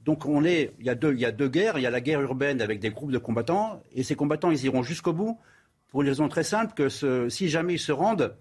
Donc 0.06 0.24
on 0.24 0.44
est, 0.44 0.72
il 0.78 0.86
y, 0.86 0.88
a 0.88 0.94
deux, 0.94 1.12
il 1.12 1.20
y 1.20 1.24
a 1.24 1.32
deux 1.32 1.48
guerres. 1.48 1.78
Il 1.78 1.82
y 1.82 1.86
a 1.86 1.90
la 1.90 2.00
guerre 2.00 2.22
urbaine 2.22 2.62
avec 2.62 2.78
des 2.78 2.90
groupes 2.90 3.10
de 3.10 3.18
combattants, 3.18 3.82
et 3.92 4.04
ces 4.04 4.14
combattants, 4.14 4.52
ils 4.52 4.64
iront 4.64 4.82
jusqu'au 4.82 5.12
bout 5.12 5.38
pour 5.88 6.02
une 6.02 6.08
raison 6.08 6.28
très 6.28 6.44
simple 6.44 6.74
que 6.74 6.88
si 7.28 7.48
jamais 7.48 7.74
ils 7.74 7.80
se 7.80 7.92
rendent, 7.92 8.36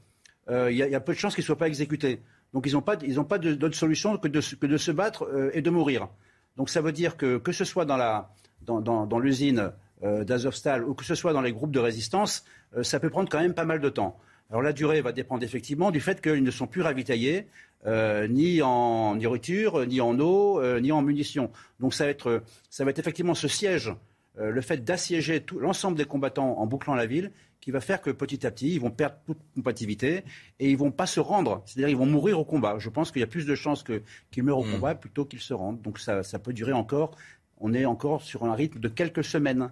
euh, 0.50 0.72
il, 0.72 0.78
y 0.78 0.96
a, 0.96 1.00
peu 1.00 1.14
de 1.14 1.18
chances 1.18 1.34
qu'ils 1.34 1.42
ne 1.42 1.48
soient 1.48 1.58
pas 1.58 1.68
exécutés. 1.68 2.22
Donc 2.54 2.68
ils 2.68 2.74
n'ont 2.74 2.82
pas, 2.82 2.98
pas 2.98 3.38
d'autre 3.40 3.76
solution 3.76 4.18
que 4.18 4.28
de, 4.28 4.42
se 4.42 4.92
battre 4.92 5.24
euh, 5.24 5.50
et 5.54 5.62
de 5.62 5.70
mourir. 5.72 6.08
Donc 6.56 6.70
ça 6.70 6.82
veut 6.82 6.92
dire 6.92 7.18
que 7.18 7.38
que 7.38 7.52
ce 7.52 7.66
soit 7.66 7.86
dans, 7.86 8.26
dans, 8.62 9.06
dans 9.08 9.20
l'usine 9.20 9.72
euh, 10.04 10.24
d'Azovstal 10.24 10.84
ou 10.84 10.94
que 10.94 11.04
ce 11.04 11.16
soit 11.16 11.34
dans 11.34 11.42
les 11.42 11.52
groupes 11.52 11.72
de 11.72 11.80
résistance, 11.80 12.46
ça 12.84 13.00
peut 13.00 13.10
prendre 13.10 13.30
quand 13.30 13.40
même 13.40 13.54
pas 13.54 13.66
mal 13.66 13.80
de 13.80 13.90
temps. 13.90 14.20
Alors 14.50 14.62
la 14.62 14.74
durée 14.74 15.02
va 15.02 15.12
dépendre 15.12 15.44
effectivement 15.44 15.92
du 15.92 16.00
fait 16.00 16.22
qu'ils 16.22 16.44
ne 16.44 16.52
sont 16.52 16.68
plus 16.68 16.82
ravitaillés, 16.82 17.48
euh, 17.86 18.28
ni 18.28 18.62
en 18.62 19.16
nourriture, 19.16 19.86
ni 19.86 20.02
en 20.02 20.20
eau, 20.20 20.60
euh, 20.60 20.80
ni 20.80 20.92
en 20.92 21.02
munitions. 21.02 21.52
Donc 21.80 21.94
ça 21.94 22.06
va 22.06 22.12
être, 22.12 22.44
ça 22.70 22.84
va 22.84 22.92
être 22.92 23.00
effectivement 23.00 23.34
ce 23.36 23.48
siège, 23.48 23.94
euh, 24.40 24.50
le 24.50 24.62
fait 24.62 24.84
d'assiéger 24.84 25.44
l'ensemble 25.60 25.98
des 25.98 26.06
combattants 26.06 26.58
en 26.60 26.66
bouclant 26.68 26.96
la 26.96 27.06
ville, 27.06 27.32
qui 27.62 27.72
va 27.72 27.82
faire 27.82 28.02
que 28.02 28.12
petit 28.12 28.46
à 28.46 28.52
petit, 28.52 28.74
ils 28.76 28.80
vont 28.80 28.92
perdre 28.92 29.16
toute 29.26 29.40
compatibilité 29.56 30.24
et 30.60 30.70
ils 30.70 30.78
vont 30.78 30.92
pas 30.92 31.08
se 31.08 31.20
rendre. 31.20 31.64
C'est-à-dire 31.66 31.90
ils 31.90 31.98
vont 31.98 32.06
mourir 32.06 32.40
au 32.40 32.46
combat. 32.46 32.78
Je 32.78 32.90
pense 32.90 33.12
qu'il 33.12 33.22
y 33.22 33.24
a 33.24 33.28
plus 33.28 33.48
de 33.48 33.56
chances 33.56 33.84
qu'ils 33.84 34.44
meurent 34.44 34.60
au 34.60 34.64
mmh. 34.64 34.72
combat 34.72 34.96
plutôt 34.96 35.26
qu'ils 35.26 35.40
se 35.40 35.54
rendent. 35.54 35.82
Donc 35.82 35.98
ça, 35.98 36.22
ça 36.22 36.38
peut 36.38 36.54
durer 36.54 36.74
encore. 36.74 37.16
On 37.58 37.74
est 37.74 37.86
encore 37.86 38.22
sur 38.22 38.44
un 38.44 38.54
rythme 38.54 38.80
de 38.80 38.88
quelques 38.88 39.24
semaines. 39.24 39.72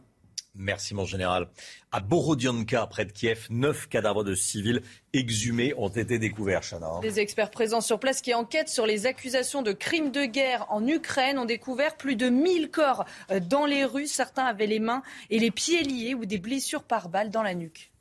Merci 0.56 0.94
mon 0.94 1.06
général. 1.06 1.48
À 1.92 2.00
Borodionka, 2.00 2.86
près 2.86 3.06
de 3.06 3.12
Kiev, 3.12 3.48
neuf 3.50 3.88
cadavres 3.90 4.24
de 4.24 4.36
civils 4.36 4.84
exhumés 5.12 5.74
ont 5.78 5.90
été 5.90 6.20
découverts, 6.20 6.62
Chana. 6.62 7.00
Les 7.02 7.20
experts 7.20 7.50
présents 7.50 7.82
sur 7.82 8.00
place 8.00 8.22
qui 8.22 8.36
enquêtent 8.36 8.70
sur 8.70 8.86
les 8.86 9.08
accusations 9.08 9.64
de 9.64 9.72
crimes 9.72 10.12
de 10.12 10.26
guerre 10.26 10.68
en 10.70 10.86
Ukraine 10.88 11.40
ont 11.40 11.46
découvert 11.46 11.98
plus 11.98 12.16
de 12.16 12.30
1000 12.30 12.70
corps 12.70 13.06
euh, 13.32 13.40
dans 13.40 13.66
les 13.66 13.84
rues. 13.84 14.06
Certains 14.06 14.46
avaient 14.46 14.68
les 14.68 14.80
mains 14.80 15.02
et 15.32 15.40
les 15.40 15.50
pieds 15.50 15.82
liés 15.82 16.14
ou 16.14 16.26
des 16.26 16.38
blessures 16.38 16.84
par 16.84 17.10
balles 17.10 17.32
dans 17.32 17.44
la 17.44 17.56
nuque. 17.56 17.93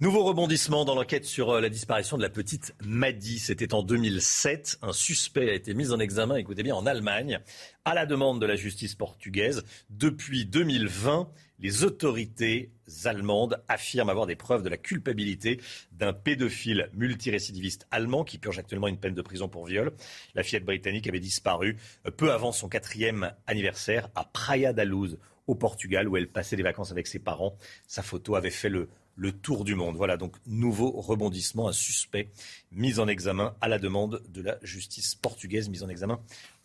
Nouveau 0.00 0.24
rebondissement 0.24 0.84
dans 0.84 0.96
l'enquête 0.96 1.24
sur 1.24 1.50
euh, 1.50 1.60
la 1.60 1.68
disparition 1.68 2.16
de 2.16 2.22
la 2.22 2.28
petite 2.28 2.74
Maddy. 2.82 3.38
C'était 3.38 3.74
en 3.74 3.84
2007. 3.84 4.80
Un 4.82 4.92
suspect 4.92 5.48
a 5.48 5.54
été 5.54 5.72
mis 5.72 5.92
en 5.92 6.00
examen, 6.00 6.34
écoutez 6.34 6.64
bien, 6.64 6.74
en 6.74 6.84
Allemagne, 6.84 7.38
à 7.84 7.94
la 7.94 8.04
demande 8.04 8.40
de 8.40 8.46
la 8.46 8.56
justice 8.56 8.96
portugaise. 8.96 9.62
Depuis 9.90 10.46
2020, 10.46 11.30
les 11.60 11.84
autorités 11.84 12.72
allemandes 13.04 13.62
affirment 13.68 14.10
avoir 14.10 14.26
des 14.26 14.34
preuves 14.34 14.64
de 14.64 14.68
la 14.68 14.78
culpabilité 14.78 15.60
d'un 15.92 16.12
pédophile 16.12 16.90
multirécidiviste 16.94 17.86
allemand 17.92 18.24
qui 18.24 18.38
purge 18.38 18.58
actuellement 18.58 18.88
une 18.88 18.98
peine 18.98 19.14
de 19.14 19.22
prison 19.22 19.48
pour 19.48 19.64
viol. 19.64 19.92
La 20.34 20.42
fillette 20.42 20.64
britannique 20.64 21.06
avait 21.06 21.20
disparu 21.20 21.76
euh, 22.04 22.10
peu 22.10 22.32
avant 22.32 22.50
son 22.50 22.68
quatrième 22.68 23.32
anniversaire 23.46 24.08
à 24.16 24.24
Praia 24.24 24.72
da 24.72 24.84
Luz, 24.84 25.18
au 25.46 25.54
Portugal, 25.54 26.08
où 26.08 26.16
elle 26.16 26.28
passait 26.28 26.56
des 26.56 26.64
vacances 26.64 26.90
avec 26.90 27.06
ses 27.06 27.20
parents. 27.20 27.56
Sa 27.86 28.02
photo 28.02 28.34
avait 28.34 28.50
fait 28.50 28.70
le 28.70 28.88
le 29.16 29.32
tour 29.32 29.64
du 29.64 29.74
monde. 29.74 29.96
Voilà 29.96 30.16
donc 30.16 30.36
nouveau 30.46 30.90
rebondissement, 30.90 31.68
un 31.68 31.72
suspect 31.72 32.28
mis 32.72 32.98
en 32.98 33.08
examen 33.08 33.54
à 33.60 33.68
la 33.68 33.78
demande 33.78 34.22
de 34.28 34.42
la 34.42 34.58
justice 34.62 35.14
portugaise, 35.14 35.68
mis 35.68 35.82
en 35.82 35.88
examen 35.88 36.20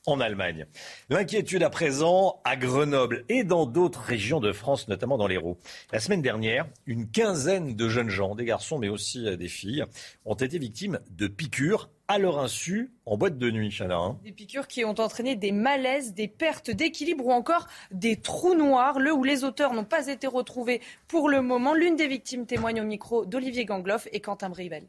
en 0.06 0.20
Allemagne. 0.20 0.65
L'inquiétude 1.10 1.63
à 1.63 1.70
présent 1.70 2.41
à 2.44 2.56
Grenoble 2.56 3.25
et 3.29 3.44
dans 3.44 3.65
d'autres 3.65 4.01
régions 4.01 4.39
de 4.39 4.51
France, 4.51 4.88
notamment 4.88 5.18
dans 5.18 5.27
l'Hérault. 5.27 5.58
La 5.91 6.00
semaine 6.00 6.22
dernière, 6.22 6.68
une 6.86 7.10
quinzaine 7.10 7.75
de 7.75 7.89
jeunes 7.89 8.10
gens, 8.10 8.36
des 8.36 8.46
garçons 8.46 8.79
mais 8.79 8.89
aussi 8.89 9.27
euh, 9.27 9.36
des 9.36 9.48
filles, 9.48 9.84
ont 10.25 10.36
été 10.36 10.58
victimes 10.58 11.00
de 11.12 11.27
piqûres 11.27 11.89
à 12.08 12.18
leur 12.18 12.39
insu 12.39 12.91
en 13.06 13.18
boîte 13.18 13.38
de 13.38 13.51
nuit, 13.51 13.70
Chana. 13.70 13.98
Hein. 13.98 14.18
Des 14.24 14.32
piqûres 14.32 14.68
qui 14.68 14.84
ont 14.84 15.00
entraîné 15.00 15.36
des 15.36 15.51
malaises, 15.51 16.15
des 16.15 16.27
pertes 16.27 16.72
d'équilibre 16.72 17.27
ou 17.27 17.32
encore 17.32 17.68
des 17.91 18.15
trous 18.15 18.56
noirs, 18.56 19.00
le 19.00 19.13
où 19.13 19.24
les 19.24 19.44
auteurs 19.44 19.74
n'ont 19.74 19.86
pas 19.86 20.08
été 20.08 20.25
retrouvés 20.25 20.82
pour 21.08 21.29
le 21.29 21.41
moment. 21.41 21.75
L'une 21.75 21.96
des 21.96 22.08
victimes 22.08 22.48
témoigne 22.48 22.82
au 22.82 22.86
micro 22.86 23.25
d'Olivier 23.25 23.65
Gangloff 23.65 24.08
et 24.12 24.22
Quentin 24.22 24.50
Brivel. 24.50 24.88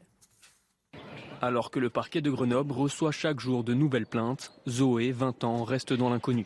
Alors 1.43 1.71
que 1.71 1.79
le 1.79 1.89
parquet 1.89 2.21
de 2.21 2.29
Grenoble 2.29 2.71
reçoit 2.71 3.11
chaque 3.11 3.39
jour 3.39 3.63
de 3.63 3.73
nouvelles 3.73 4.05
plaintes, 4.05 4.51
Zoé, 4.69 5.11
20 5.11 5.43
ans, 5.43 5.63
reste 5.63 5.91
dans 5.91 6.11
l'inconnu. 6.11 6.45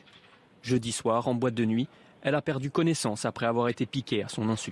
Jeudi 0.61 0.93
soir, 0.93 1.27
en 1.27 1.35
boîte 1.35 1.53
de 1.53 1.65
nuit, 1.65 1.89
elle 2.21 2.33
a 2.33 2.41
perdu 2.41 2.71
connaissance 2.71 3.25
après 3.25 3.45
avoir 3.45 3.67
été 3.67 3.85
piquée 3.85 4.23
à 4.23 4.29
son 4.29 4.47
insu. 4.47 4.71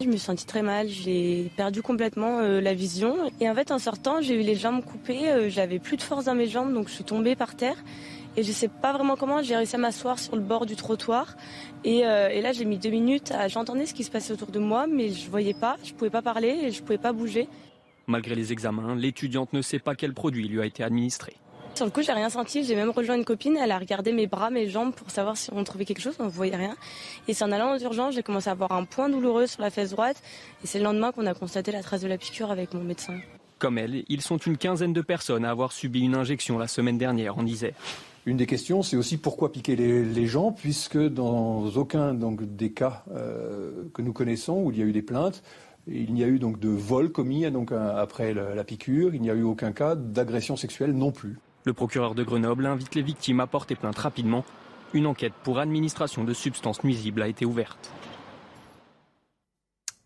Je 0.00 0.06
me 0.06 0.12
suis 0.12 0.20
sentie 0.20 0.46
très 0.46 0.62
mal, 0.62 0.88
j'ai 0.88 1.50
perdu 1.54 1.82
complètement 1.82 2.38
euh, 2.38 2.62
la 2.62 2.72
vision. 2.72 3.30
Et 3.40 3.50
en 3.50 3.54
fait, 3.54 3.70
en 3.70 3.78
sortant, 3.78 4.22
j'ai 4.22 4.40
eu 4.40 4.42
les 4.42 4.54
jambes 4.54 4.82
coupées, 4.82 5.28
euh, 5.28 5.50
j'avais 5.50 5.78
plus 5.78 5.98
de 5.98 6.02
force 6.02 6.24
dans 6.24 6.34
mes 6.34 6.46
jambes, 6.46 6.72
donc 6.72 6.88
je 6.88 6.94
suis 6.94 7.04
tombée 7.04 7.36
par 7.36 7.54
terre. 7.54 7.76
Et 8.38 8.44
je 8.44 8.52
sais 8.52 8.68
pas 8.68 8.92
vraiment 8.92 9.16
comment, 9.16 9.42
j'ai 9.42 9.54
réussi 9.54 9.74
à 9.74 9.78
m'asseoir 9.78 10.18
sur 10.18 10.34
le 10.34 10.42
bord 10.42 10.64
du 10.64 10.76
trottoir. 10.76 11.36
Et, 11.84 12.06
euh, 12.06 12.30
et 12.30 12.40
là, 12.40 12.52
j'ai 12.52 12.64
mis 12.64 12.78
deux 12.78 12.90
minutes, 12.90 13.34
j'entendais 13.48 13.84
ce 13.84 13.92
qui 13.92 14.04
se 14.04 14.10
passait 14.10 14.32
autour 14.32 14.48
de 14.48 14.60
moi, 14.60 14.86
mais 14.86 15.10
je 15.10 15.28
voyais 15.28 15.54
pas, 15.54 15.76
je 15.84 15.92
pouvais 15.92 16.10
pas 16.10 16.22
parler 16.22 16.56
et 16.62 16.70
je 16.70 16.80
pouvais 16.82 16.98
pas 16.98 17.12
bouger. 17.12 17.48
Malgré 18.08 18.34
les 18.34 18.52
examens, 18.52 18.94
l'étudiante 18.94 19.52
ne 19.52 19.60
sait 19.60 19.78
pas 19.78 19.94
quel 19.94 20.14
produit 20.14 20.48
lui 20.48 20.62
a 20.62 20.66
été 20.66 20.82
administré. 20.82 21.36
Sur 21.74 21.84
le 21.84 21.92
coup, 21.92 22.02
j'ai 22.02 22.12
rien 22.12 22.30
senti. 22.30 22.64
J'ai 22.64 22.74
même 22.74 22.88
rejoint 22.88 23.16
une 23.16 23.26
copine. 23.26 23.58
Elle 23.58 23.70
a 23.70 23.78
regardé 23.78 24.12
mes 24.12 24.26
bras, 24.26 24.48
mes 24.48 24.66
jambes 24.68 24.94
pour 24.94 25.10
savoir 25.10 25.36
si 25.36 25.50
on 25.52 25.62
trouvait 25.62 25.84
quelque 25.84 26.00
chose. 26.00 26.16
On 26.18 26.24
ne 26.24 26.30
voyait 26.30 26.56
rien. 26.56 26.74
Et 27.28 27.34
c'est 27.34 27.44
en 27.44 27.52
allant 27.52 27.76
aux 27.76 27.78
urgences, 27.78 28.14
j'ai 28.14 28.22
commencé 28.22 28.48
à 28.48 28.52
avoir 28.52 28.72
un 28.72 28.84
point 28.84 29.10
douloureux 29.10 29.46
sur 29.46 29.60
la 29.60 29.68
fesse 29.70 29.90
droite. 29.90 30.22
Et 30.64 30.66
c'est 30.66 30.78
le 30.78 30.84
lendemain 30.84 31.12
qu'on 31.12 31.26
a 31.26 31.34
constaté 31.34 31.70
la 31.70 31.82
trace 31.82 32.00
de 32.00 32.08
la 32.08 32.16
piqûre 32.16 32.50
avec 32.50 32.72
mon 32.72 32.82
médecin. 32.82 33.20
Comme 33.58 33.76
elle, 33.76 34.04
ils 34.08 34.22
sont 34.22 34.38
une 34.38 34.56
quinzaine 34.56 34.94
de 34.94 35.02
personnes 35.02 35.44
à 35.44 35.50
avoir 35.50 35.72
subi 35.72 36.00
une 36.00 36.14
injection 36.14 36.56
la 36.56 36.66
semaine 36.66 36.96
dernière 36.96 37.36
en 37.36 37.44
Isère. 37.44 37.74
Une 38.24 38.38
des 38.38 38.46
questions, 38.46 38.82
c'est 38.82 38.96
aussi 38.96 39.16
pourquoi 39.16 39.52
piquer 39.52 39.76
les, 39.76 40.26
gens, 40.26 40.52
puisque 40.52 40.98
dans 40.98 41.66
aucun 41.76 42.14
donc, 42.14 42.56
des 42.56 42.72
cas 42.72 43.04
euh, 43.14 43.84
que 43.94 44.02
nous 44.02 44.12
connaissons 44.12 44.62
où 44.62 44.70
il 44.70 44.78
y 44.78 44.82
a 44.82 44.84
eu 44.84 44.92
des 44.92 45.02
plaintes, 45.02 45.42
il 45.90 46.12
n'y 46.14 46.24
a 46.24 46.26
eu 46.26 46.38
donc 46.38 46.60
de 46.60 46.68
vol 46.68 47.10
commis 47.10 47.50
donc, 47.50 47.72
après 47.72 48.34
la 48.34 48.64
piqûre, 48.64 49.14
il 49.14 49.22
n'y 49.22 49.30
a 49.30 49.34
eu 49.34 49.42
aucun 49.42 49.72
cas 49.72 49.94
d'agression 49.94 50.56
sexuelle 50.56 50.92
non 50.92 51.12
plus. 51.12 51.38
Le 51.64 51.72
procureur 51.72 52.14
de 52.14 52.22
Grenoble 52.22 52.66
invite 52.66 52.94
les 52.94 53.02
victimes 53.02 53.40
à 53.40 53.46
porter 53.46 53.74
plainte 53.74 53.98
rapidement. 53.98 54.44
Une 54.94 55.06
enquête 55.06 55.34
pour 55.44 55.58
administration 55.58 56.24
de 56.24 56.32
substances 56.32 56.82
nuisibles 56.84 57.22
a 57.22 57.28
été 57.28 57.44
ouverte. 57.44 57.92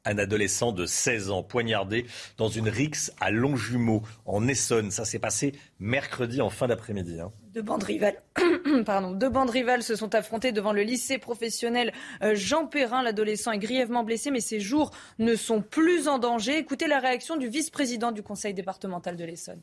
Un 0.04 0.18
adolescent 0.18 0.72
de 0.72 0.84
16 0.84 1.30
ans 1.30 1.42
poignardé 1.44 2.06
dans 2.36 2.48
une 2.48 2.68
rixe 2.68 3.12
à 3.20 3.30
Longjumeau, 3.30 4.02
en 4.26 4.48
Essonne. 4.48 4.90
Ça 4.90 5.04
s'est 5.04 5.20
passé 5.20 5.52
mercredi 5.78 6.40
en 6.40 6.50
fin 6.50 6.66
d'après-midi. 6.66 7.20
Hein. 7.20 7.30
Deux 7.54 7.62
bandes 7.62 7.84
rivales. 7.84 8.20
Pardon, 8.84 9.12
deux 9.12 9.28
bandes 9.28 9.50
rivales 9.50 9.82
se 9.82 9.94
sont 9.94 10.14
affrontées 10.14 10.50
devant 10.50 10.72
le 10.72 10.82
lycée 10.82 11.18
professionnel 11.18 11.92
euh, 12.22 12.34
Jean 12.34 12.66
Perrin. 12.66 13.02
L'adolescent 13.02 13.52
est 13.52 13.58
grièvement 13.58 14.02
blessé, 14.02 14.30
mais 14.30 14.40
ses 14.40 14.58
jours 14.58 14.90
ne 15.20 15.36
sont 15.36 15.62
plus 15.62 16.08
en 16.08 16.18
danger. 16.18 16.58
Écoutez 16.58 16.88
la 16.88 16.98
réaction 16.98 17.36
du 17.36 17.48
vice-président 17.48 18.10
du 18.10 18.22
conseil 18.22 18.54
départemental 18.54 19.16
de 19.16 19.24
l'Essonne 19.24 19.62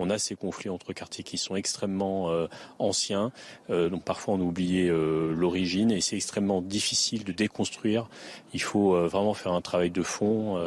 on 0.00 0.08
a 0.08 0.18
ces 0.18 0.34
conflits 0.34 0.70
entre 0.70 0.92
quartiers 0.92 1.22
qui 1.22 1.36
sont 1.36 1.56
extrêmement 1.56 2.30
euh, 2.30 2.46
anciens, 2.78 3.32
euh, 3.68 3.90
donc 3.90 4.02
parfois 4.02 4.34
on 4.34 4.40
oublie 4.40 4.88
euh, 4.88 5.32
l'origine 5.34 5.90
et 5.92 6.00
c'est 6.00 6.16
extrêmement 6.16 6.62
difficile 6.62 7.22
de 7.22 7.32
déconstruire. 7.32 8.08
Il 8.54 8.62
faut 8.62 8.96
vraiment 9.06 9.34
faire 9.34 9.52
un 9.52 9.60
travail 9.60 9.90
de 9.90 10.02
fond, 10.02 10.58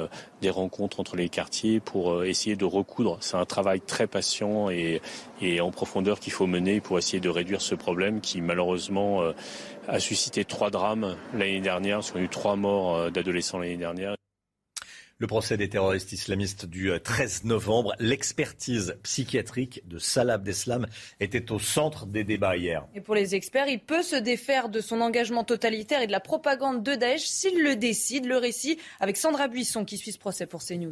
des 0.41 0.49
rencontres 0.49 0.99
entre 0.99 1.17
les 1.17 1.27
quartiers 1.27 1.79
pour 1.79 2.23
essayer 2.23 2.55
de 2.55 2.63
recoudre. 2.63 3.17
C'est 3.19 3.35
un 3.35 3.45
travail 3.45 3.81
très 3.81 4.07
patient 4.07 4.69
et, 4.69 5.01
et 5.41 5.59
en 5.59 5.71
profondeur 5.71 6.19
qu'il 6.19 6.31
faut 6.31 6.47
mener 6.47 6.79
pour 6.79 6.97
essayer 6.97 7.19
de 7.19 7.29
réduire 7.29 7.61
ce 7.61 7.75
problème 7.75 8.21
qui 8.21 8.39
malheureusement 8.39 9.21
a 9.87 9.99
suscité 9.99 10.45
trois 10.45 10.69
drames 10.69 11.17
l'année 11.33 11.59
dernière, 11.61 11.97
parce 11.97 12.11
qu'on 12.11 12.19
a 12.19 12.23
eu 12.23 12.29
trois 12.29 12.55
morts 12.55 13.11
d'adolescents 13.11 13.59
l'année 13.59 13.77
dernière. 13.77 14.15
Le 15.23 15.27
procès 15.27 15.55
des 15.55 15.69
terroristes 15.69 16.11
islamistes 16.11 16.65
du 16.65 16.91
13 17.01 17.43
euh, 17.45 17.47
novembre, 17.47 17.95
l'expertise 17.97 18.97
psychiatrique 19.03 19.81
de 19.87 19.97
Salah 19.97 20.33
Abdeslam 20.33 20.85
était 21.21 21.49
au 21.53 21.59
centre 21.59 22.05
des 22.05 22.25
débats 22.25 22.57
hier. 22.57 22.85
Et 22.93 22.99
pour 22.99 23.15
les 23.15 23.33
experts, 23.33 23.69
il 23.69 23.79
peut 23.79 24.01
se 24.01 24.17
défaire 24.17 24.67
de 24.67 24.81
son 24.81 24.99
engagement 24.99 25.45
totalitaire 25.45 26.01
et 26.01 26.07
de 26.07 26.11
la 26.11 26.19
propagande 26.19 26.83
de 26.83 26.95
Daesh 26.95 27.21
s'il 27.21 27.63
le 27.63 27.77
décide. 27.77 28.25
Le 28.25 28.35
récit 28.35 28.77
avec 28.99 29.15
Sandra 29.15 29.47
Buisson 29.47 29.85
qui 29.85 29.97
suit 29.97 30.11
ce 30.11 30.19
procès 30.19 30.45
pour 30.45 30.61
CNews. 30.61 30.91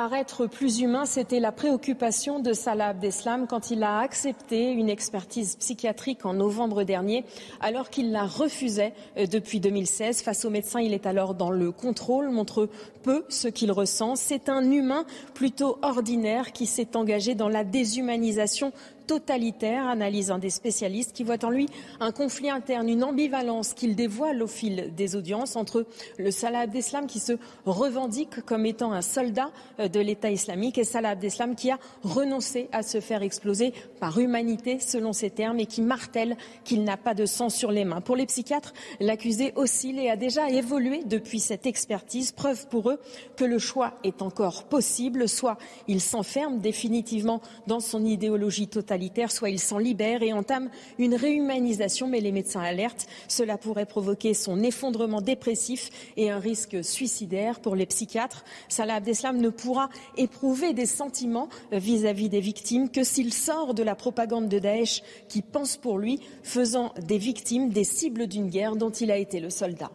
Paraître 0.00 0.46
plus 0.46 0.78
humain, 0.78 1.06
c'était 1.06 1.40
la 1.40 1.50
préoccupation 1.50 2.38
de 2.38 2.52
Salah 2.52 2.90
Abdeslam 2.90 3.48
quand 3.48 3.72
il 3.72 3.82
a 3.82 3.98
accepté 3.98 4.70
une 4.70 4.88
expertise 4.88 5.56
psychiatrique 5.56 6.24
en 6.24 6.34
novembre 6.34 6.84
dernier, 6.84 7.24
alors 7.60 7.90
qu'il 7.90 8.12
la 8.12 8.24
refusait 8.24 8.92
euh, 9.16 9.26
depuis 9.26 9.58
2016. 9.58 10.22
Face 10.22 10.44
au 10.44 10.50
médecin, 10.50 10.78
il 10.80 10.94
est 10.94 11.04
alors 11.04 11.34
dans 11.34 11.50
le 11.50 11.72
contrôle, 11.72 12.30
montre 12.30 12.68
peu 13.02 13.24
ce 13.28 13.48
qu'il 13.48 13.72
ressent. 13.72 14.14
C'est 14.14 14.48
un 14.48 14.70
humain 14.70 15.04
plutôt 15.34 15.80
ordinaire 15.82 16.52
qui 16.52 16.66
s'est 16.66 16.94
engagé 16.94 17.34
dans 17.34 17.48
la 17.48 17.64
déshumanisation 17.64 18.72
totalitaire, 19.08 19.88
analyse 19.88 20.30
un 20.30 20.38
des 20.38 20.50
spécialistes, 20.50 21.14
qui 21.14 21.24
voit 21.24 21.42
en 21.42 21.50
lui 21.50 21.66
un 21.98 22.12
conflit 22.12 22.50
interne, 22.50 22.90
une 22.90 23.02
ambivalence 23.02 23.72
qu'il 23.72 23.96
dévoile 23.96 24.42
au 24.42 24.46
fil 24.46 24.92
des 24.94 25.16
audiences 25.16 25.56
entre 25.56 25.86
le 26.18 26.30
Salah 26.30 26.60
Abdeslam 26.60 27.06
qui 27.06 27.18
se 27.18 27.32
revendique 27.64 28.42
comme 28.42 28.66
étant 28.66 28.92
un 28.92 29.00
soldat 29.00 29.50
euh, 29.80 29.88
de 29.88 29.98
l'État 29.98 30.30
islamique 30.30 30.76
et 30.76 30.84
Salah 30.84 31.10
Abdeslam 31.10 31.56
qui 31.56 31.70
a 31.70 31.78
renoncé 32.02 32.68
à 32.70 32.82
se 32.82 33.00
faire 33.00 33.22
exploser 33.22 33.72
par 33.98 34.18
humanité, 34.18 34.78
selon 34.78 35.14
ses 35.14 35.30
termes, 35.30 35.58
et 35.58 35.66
qui 35.66 35.80
martèle 35.80 36.36
qu'il 36.64 36.84
n'a 36.84 36.98
pas 36.98 37.14
de 37.14 37.24
sang 37.24 37.48
sur 37.48 37.72
les 37.72 37.86
mains. 37.86 38.02
Pour 38.02 38.14
les 38.14 38.26
psychiatres, 38.26 38.74
l'accusé 39.00 39.54
oscille 39.56 39.98
et 39.98 40.10
a 40.10 40.16
déjà 40.16 40.50
évolué 40.50 41.02
depuis 41.04 41.40
cette 41.40 41.64
expertise, 41.64 42.32
preuve 42.32 42.68
pour 42.68 42.90
eux 42.90 43.00
que 43.36 43.46
le 43.46 43.58
choix 43.58 43.94
est 44.04 44.20
encore 44.20 44.64
possible, 44.64 45.30
soit 45.30 45.56
il 45.86 46.02
s'enferme 46.02 46.58
définitivement 46.58 47.40
dans 47.66 47.80
son 47.80 48.04
idéologie 48.04 48.68
totalitaire 48.68 48.97
soit 49.28 49.50
il 49.50 49.58
s'en 49.58 49.78
libère 49.78 50.22
et 50.22 50.32
entame 50.32 50.70
une 50.98 51.14
réhumanisation, 51.14 52.08
mais 52.08 52.20
les 52.20 52.32
médecins 52.32 52.60
alertent. 52.60 53.06
Cela 53.28 53.58
pourrait 53.58 53.86
provoquer 53.86 54.34
son 54.34 54.62
effondrement 54.62 55.20
dépressif 55.20 55.90
et 56.16 56.30
un 56.30 56.38
risque 56.38 56.84
suicidaire 56.84 57.60
pour 57.60 57.74
les 57.74 57.86
psychiatres. 57.86 58.44
Salah 58.68 58.96
Abdeslam 58.96 59.38
ne 59.38 59.50
pourra 59.50 59.88
éprouver 60.16 60.72
des 60.72 60.86
sentiments 60.86 61.48
vis-à-vis 61.72 62.28
des 62.28 62.40
victimes 62.40 62.90
que 62.90 63.04
s'il 63.04 63.32
sort 63.32 63.74
de 63.74 63.82
la 63.82 63.94
propagande 63.94 64.48
de 64.48 64.58
Daesh 64.58 65.02
qui 65.28 65.42
pense 65.42 65.76
pour 65.76 65.98
lui, 65.98 66.20
faisant 66.42 66.92
des 67.06 67.18
victimes 67.18 67.70
des 67.70 67.84
cibles 67.84 68.26
d'une 68.26 68.48
guerre 68.48 68.76
dont 68.76 68.90
il 68.90 69.10
a 69.10 69.16
été 69.16 69.40
le 69.40 69.50
soldat. 69.50 69.90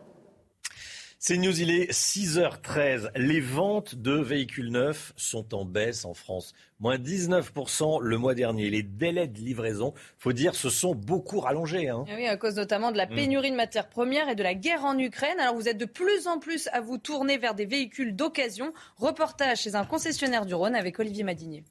C'est 1.25 1.38
News, 1.38 1.62
il 1.62 1.72
est 1.72 1.89
6h13. 1.89 3.10
Les 3.15 3.39
ventes 3.39 3.96
de 3.96 4.12
véhicules 4.12 4.70
neufs 4.70 5.13
sont 5.15 5.56
en 5.56 5.63
baisse 5.63 6.03
en 6.03 6.13
France. 6.13 6.53
Moins 6.82 6.98
19% 6.98 8.01
le 8.01 8.18
mois 8.18 8.36
dernier. 8.36 8.70
Les 8.70 8.84
délais 8.84 9.30
de 9.30 9.39
livraison, 9.39 9.94
faut 10.20 10.34
dire, 10.34 10.53
se 10.53 10.70
sont 10.70 10.94
beaucoup 10.94 11.39
rallongés. 11.39 11.88
Hein. 11.88 12.03
Eh 12.10 12.15
oui, 12.15 12.27
à 12.27 12.36
cause 12.36 12.58
notamment 12.58 12.92
de 12.92 12.98
la 12.98 13.06
mm. 13.06 13.15
pénurie 13.15 13.51
de 13.51 13.56
matières 13.56 13.88
premières 13.88 14.27
et 14.27 14.36
de 14.36 14.44
la 14.44 14.53
guerre 14.53 14.84
en 14.84 15.00
Ukraine. 15.00 15.39
Alors 15.39 15.56
vous 15.56 15.70
êtes 15.70 15.77
de 15.77 15.86
plus 15.86 16.27
en 16.27 16.39
plus 16.39 16.68
à 16.74 16.82
vous 16.82 16.98
tourner 16.98 17.38
vers 17.38 17.56
des 17.56 17.65
véhicules 17.65 18.13
d'occasion. 18.13 18.74
Reportage 18.98 19.62
chez 19.62 19.75
un 19.75 19.86
concessionnaire 19.86 20.46
du 20.46 20.56
Rhône 20.56 20.75
avec 20.75 21.00
Olivier 21.00 21.24
Madinier. 21.24 21.63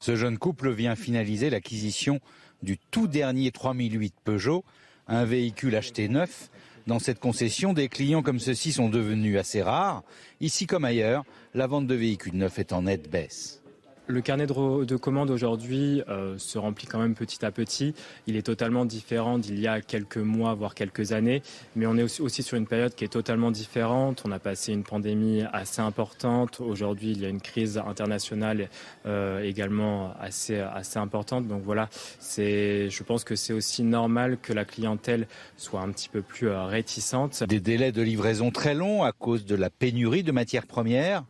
Ce 0.00 0.16
jeune 0.16 0.36
couple 0.36 0.72
vient 0.72 0.96
finaliser 0.96 1.48
l'acquisition 1.48 2.18
du 2.64 2.76
tout 2.90 3.06
dernier 3.06 3.52
3008 3.52 4.16
Peugeot, 4.24 4.64
un 5.06 5.24
véhicule 5.24 5.76
acheté 5.76 6.08
neuf 6.08 6.50
Dans 6.86 6.98
cette 6.98 7.18
concession, 7.18 7.72
des 7.72 7.88
clients 7.88 8.22
comme 8.22 8.38
ceux-ci 8.38 8.72
sont 8.72 8.90
devenus 8.90 9.38
assez 9.38 9.62
rares. 9.62 10.02
Ici 10.40 10.66
comme 10.66 10.84
ailleurs, 10.84 11.24
la 11.54 11.66
vente 11.66 11.86
de 11.86 11.94
véhicules 11.94 12.36
neufs 12.36 12.58
est 12.58 12.74
en 12.74 12.82
nette 12.82 13.10
baisse. 13.10 13.63
Le 14.06 14.20
carnet 14.20 14.46
de, 14.46 14.84
de 14.84 14.96
commandes 14.96 15.30
aujourd'hui 15.30 16.02
euh, 16.10 16.36
se 16.36 16.58
remplit 16.58 16.86
quand 16.86 16.98
même 16.98 17.14
petit 17.14 17.42
à 17.42 17.50
petit. 17.50 17.94
Il 18.26 18.36
est 18.36 18.42
totalement 18.42 18.84
différent 18.84 19.38
d'il 19.38 19.58
y 19.58 19.66
a 19.66 19.80
quelques 19.80 20.18
mois, 20.18 20.52
voire 20.52 20.74
quelques 20.74 21.12
années. 21.12 21.42
Mais 21.74 21.86
on 21.86 21.96
est 21.96 22.02
aussi, 22.02 22.20
aussi, 22.20 22.42
sur 22.42 22.58
une 22.58 22.66
période 22.66 22.94
qui 22.94 23.04
est 23.04 23.08
totalement 23.08 23.50
différente. 23.50 24.22
On 24.26 24.32
a 24.32 24.38
passé 24.38 24.74
une 24.74 24.82
pandémie 24.82 25.42
assez 25.54 25.80
importante. 25.80 26.60
Aujourd'hui, 26.60 27.12
il 27.12 27.22
y 27.22 27.24
a 27.24 27.30
une 27.30 27.40
crise 27.40 27.78
internationale 27.78 28.68
euh, 29.06 29.42
également 29.42 30.12
assez, 30.20 30.58
assez 30.58 30.98
importante. 30.98 31.48
Donc 31.48 31.62
voilà, 31.62 31.88
c'est, 32.18 32.90
je 32.90 33.02
pense 33.04 33.24
que 33.24 33.36
c'est 33.36 33.54
aussi 33.54 33.84
normal 33.84 34.36
que 34.42 34.52
la 34.52 34.66
clientèle 34.66 35.26
soit 35.56 35.80
un 35.80 35.90
petit 35.90 36.10
peu 36.10 36.20
plus 36.20 36.48
euh, 36.48 36.64
réticente. 36.64 37.42
Des 37.44 37.60
délais 37.60 37.90
de 37.90 38.02
livraison 38.02 38.50
très 38.50 38.74
longs 38.74 39.02
à 39.02 39.12
cause 39.12 39.46
de 39.46 39.54
la 39.54 39.70
pénurie 39.70 40.22
de 40.22 40.32
matières 40.32 40.66
premières 40.66 41.24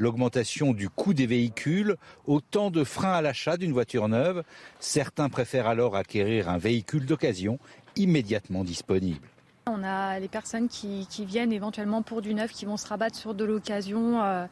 l'augmentation 0.00 0.72
du 0.72 0.88
coût 0.88 1.14
des 1.14 1.26
véhicules, 1.26 1.96
autant 2.26 2.70
de 2.70 2.82
freins 2.82 3.12
à 3.12 3.22
l'achat 3.22 3.56
d'une 3.56 3.72
voiture 3.72 4.08
neuve. 4.08 4.42
Certains 4.80 5.28
préfèrent 5.28 5.68
alors 5.68 5.94
acquérir 5.94 6.48
un 6.48 6.58
véhicule 6.58 7.06
d'occasion 7.06 7.58
immédiatement 7.96 8.64
disponible. 8.64 9.28
On 9.66 9.84
a 9.84 10.18
les 10.18 10.28
personnes 10.28 10.68
qui, 10.68 11.06
viennent 11.26 11.52
éventuellement 11.52 12.02
pour 12.02 12.22
du 12.22 12.34
neuf, 12.34 12.50
qui 12.50 12.64
vont 12.64 12.78
se 12.78 12.88
rabattre 12.88 13.14
sur 13.14 13.34
de 13.34 13.44
l'occasion 13.44 14.22
euh, 14.22 14.46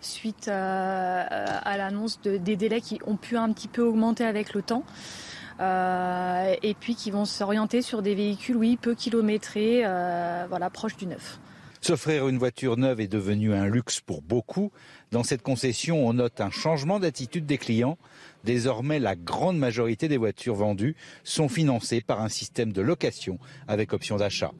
suite 0.00 0.48
euh, 0.48 1.24
à 1.26 1.76
l'annonce 1.78 2.20
de, 2.20 2.36
des 2.36 2.56
délais 2.56 2.82
qui 2.82 3.00
ont 3.06 3.16
pu 3.16 3.36
un 3.36 3.52
petit 3.52 3.68
peu 3.68 3.82
augmenter 3.82 4.24
avec 4.24 4.52
le 4.52 4.62
temps. 4.62 4.84
Euh, 5.60 6.54
et 6.62 6.74
puis 6.74 6.94
qui 6.94 7.10
vont 7.10 7.24
s'orienter 7.24 7.82
sur 7.82 8.02
des 8.02 8.14
véhicules, 8.14 8.56
oui, 8.56 8.76
peu 8.76 8.94
kilométrés, 8.94 9.80
voilà, 10.48 10.68
proches 10.70 10.96
du 10.96 11.06
neuf. 11.06 11.40
S'offrir 11.82 12.28
une 12.28 12.36
voiture 12.36 12.76
neuve 12.76 13.00
est 13.00 13.08
devenu 13.08 13.54
un 13.54 13.66
luxe 13.66 14.00
pour 14.00 14.20
beaucoup. 14.20 14.70
Dans 15.12 15.22
cette 15.22 15.40
concession, 15.40 16.06
on 16.06 16.12
note 16.12 16.42
un 16.42 16.50
changement 16.50 17.00
d'attitude 17.00 17.46
des 17.46 17.56
clients. 17.56 17.96
Désormais, 18.44 18.98
la 18.98 19.16
grande 19.16 19.58
majorité 19.58 20.06
des 20.06 20.18
voitures 20.18 20.56
vendues 20.56 20.94
sont 21.24 21.48
financées 21.48 22.02
par 22.02 22.20
un 22.20 22.28
système 22.28 22.72
de 22.72 22.82
location 22.82 23.38
avec 23.66 23.94
option 23.94 24.18
d'achat. 24.18 24.52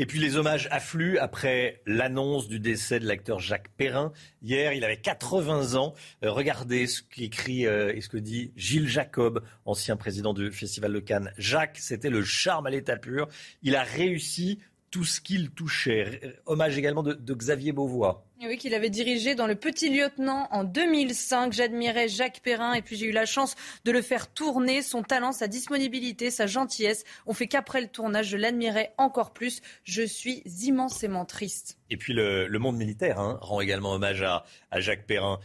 Et 0.00 0.06
puis 0.06 0.20
les 0.20 0.36
hommages 0.36 0.68
affluent 0.70 1.18
après 1.18 1.82
l'annonce 1.84 2.46
du 2.46 2.60
décès 2.60 3.00
de 3.00 3.06
l'acteur 3.06 3.40
Jacques 3.40 3.70
Perrin. 3.76 4.12
Hier, 4.42 4.72
il 4.72 4.84
avait 4.84 5.00
80 5.00 5.74
ans. 5.74 5.92
Euh, 6.22 6.30
regardez 6.30 6.86
ce 6.86 7.02
qu'écrit 7.02 7.66
euh, 7.66 7.92
et 7.92 8.00
ce 8.00 8.08
que 8.08 8.16
dit 8.16 8.52
Gilles 8.54 8.86
Jacob, 8.86 9.42
ancien 9.64 9.96
président 9.96 10.34
du 10.34 10.52
Festival 10.52 10.92
de 10.92 11.00
Cannes. 11.00 11.32
Jacques, 11.36 11.78
c'était 11.78 12.10
le 12.10 12.22
charme 12.22 12.68
à 12.68 12.70
l'état 12.70 12.96
pur. 12.96 13.26
Il 13.64 13.74
a 13.74 13.82
réussi 13.82 14.60
tout 14.90 15.04
ce 15.04 15.20
qu'il 15.20 15.50
touchait. 15.50 16.20
Hommage 16.46 16.78
également 16.78 17.02
de, 17.02 17.12
de 17.12 17.34
Xavier 17.34 17.72
Beauvois. 17.72 18.24
Oui, 18.40 18.56
qu'il 18.56 18.74
avait 18.74 18.90
dirigé 18.90 19.34
dans 19.34 19.46
Le 19.46 19.56
Petit 19.56 19.88
Lieutenant 19.90 20.46
en 20.52 20.62
2005. 20.64 21.52
J'admirais 21.52 22.08
Jacques 22.08 22.40
Perrin 22.42 22.74
et 22.74 22.82
puis 22.82 22.96
j'ai 22.96 23.06
eu 23.06 23.12
la 23.12 23.26
chance 23.26 23.56
de 23.84 23.90
le 23.90 24.00
faire 24.00 24.32
tourner. 24.32 24.80
Son 24.82 25.02
talent, 25.02 25.32
sa 25.32 25.48
disponibilité, 25.48 26.30
sa 26.30 26.46
gentillesse 26.46 27.04
ont 27.26 27.34
fait 27.34 27.48
qu'après 27.48 27.80
le 27.80 27.88
tournage, 27.88 28.28
je 28.28 28.36
l'admirais 28.36 28.94
encore 28.96 29.32
plus. 29.32 29.60
Je 29.82 30.02
suis 30.02 30.42
immensément 30.62 31.24
triste. 31.24 31.78
Et 31.90 31.96
puis 31.96 32.12
le, 32.12 32.46
le 32.46 32.58
monde 32.58 32.76
militaire 32.76 33.18
hein, 33.18 33.38
rend 33.42 33.60
également 33.60 33.92
hommage 33.92 34.22
à, 34.22 34.44
à 34.70 34.80
Jacques 34.80 35.06
Perrin 35.06 35.40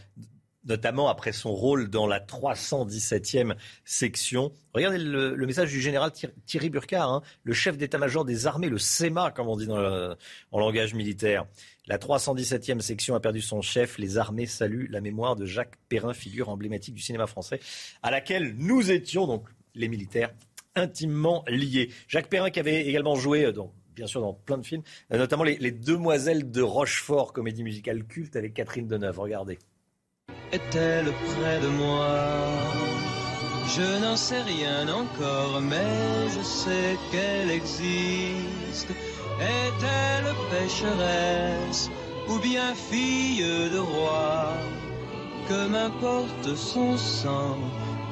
notamment 0.64 1.08
après 1.08 1.32
son 1.32 1.52
rôle 1.52 1.88
dans 1.88 2.06
la 2.06 2.20
317e 2.20 3.54
section. 3.84 4.52
Regardez 4.72 4.98
le, 4.98 5.46
message 5.46 5.70
du 5.70 5.80
général 5.80 6.12
Thierry 6.46 6.70
Burkhardt, 6.70 7.12
hein, 7.12 7.22
le 7.42 7.52
chef 7.52 7.76
d'état-major 7.76 8.24
des 8.24 8.46
armées, 8.46 8.68
le 8.68 8.78
SEMA, 8.78 9.30
comme 9.30 9.48
on 9.48 9.56
dit 9.56 9.68
en 9.70 10.58
langage 10.58 10.94
militaire. 10.94 11.46
La 11.86 11.98
317e 11.98 12.80
section 12.80 13.14
a 13.14 13.20
perdu 13.20 13.42
son 13.42 13.60
chef. 13.60 13.98
Les 13.98 14.16
armées 14.16 14.46
saluent 14.46 14.88
la 14.90 15.00
mémoire 15.00 15.36
de 15.36 15.44
Jacques 15.44 15.76
Perrin, 15.88 16.14
figure 16.14 16.48
emblématique 16.48 16.94
du 16.94 17.02
cinéma 17.02 17.26
français, 17.26 17.60
à 18.02 18.10
laquelle 18.10 18.54
nous 18.56 18.90
étions, 18.90 19.26
donc 19.26 19.46
les 19.74 19.88
militaires, 19.88 20.32
intimement 20.76 21.44
liés. 21.46 21.90
Jacques 22.08 22.28
Perrin 22.28 22.50
qui 22.50 22.60
avait 22.60 22.86
également 22.86 23.16
joué 23.16 23.52
dans 23.52 23.72
bien 23.94 24.06
sûr 24.08 24.20
dans 24.20 24.32
plein 24.32 24.58
de 24.58 24.66
films, 24.66 24.82
notamment 25.10 25.44
les, 25.44 25.56
les 25.58 25.70
Demoiselles 25.70 26.50
de 26.50 26.62
Rochefort, 26.62 27.32
comédie 27.32 27.62
musicale 27.62 28.04
culte 28.04 28.34
avec 28.34 28.54
Catherine 28.54 28.88
Deneuve. 28.88 29.20
Regardez 29.20 29.58
est-elle 30.54 31.10
près 31.30 31.58
de 31.60 31.68
moi? 31.68 32.14
Je 33.76 33.88
n'en 34.02 34.16
sais 34.16 34.42
rien 34.42 34.82
encore, 35.02 35.60
mais 35.60 36.28
je 36.34 36.42
sais 36.42 36.96
qu'elle 37.10 37.50
existe. 37.50 38.90
Est-elle 39.40 40.30
pécheresse 40.52 41.90
ou 42.28 42.38
bien 42.38 42.72
fille 42.90 43.44
de 43.74 43.78
roi? 43.78 44.52
Que 45.48 45.66
m'importe 45.74 46.54
son 46.54 46.96
sang, 46.96 47.58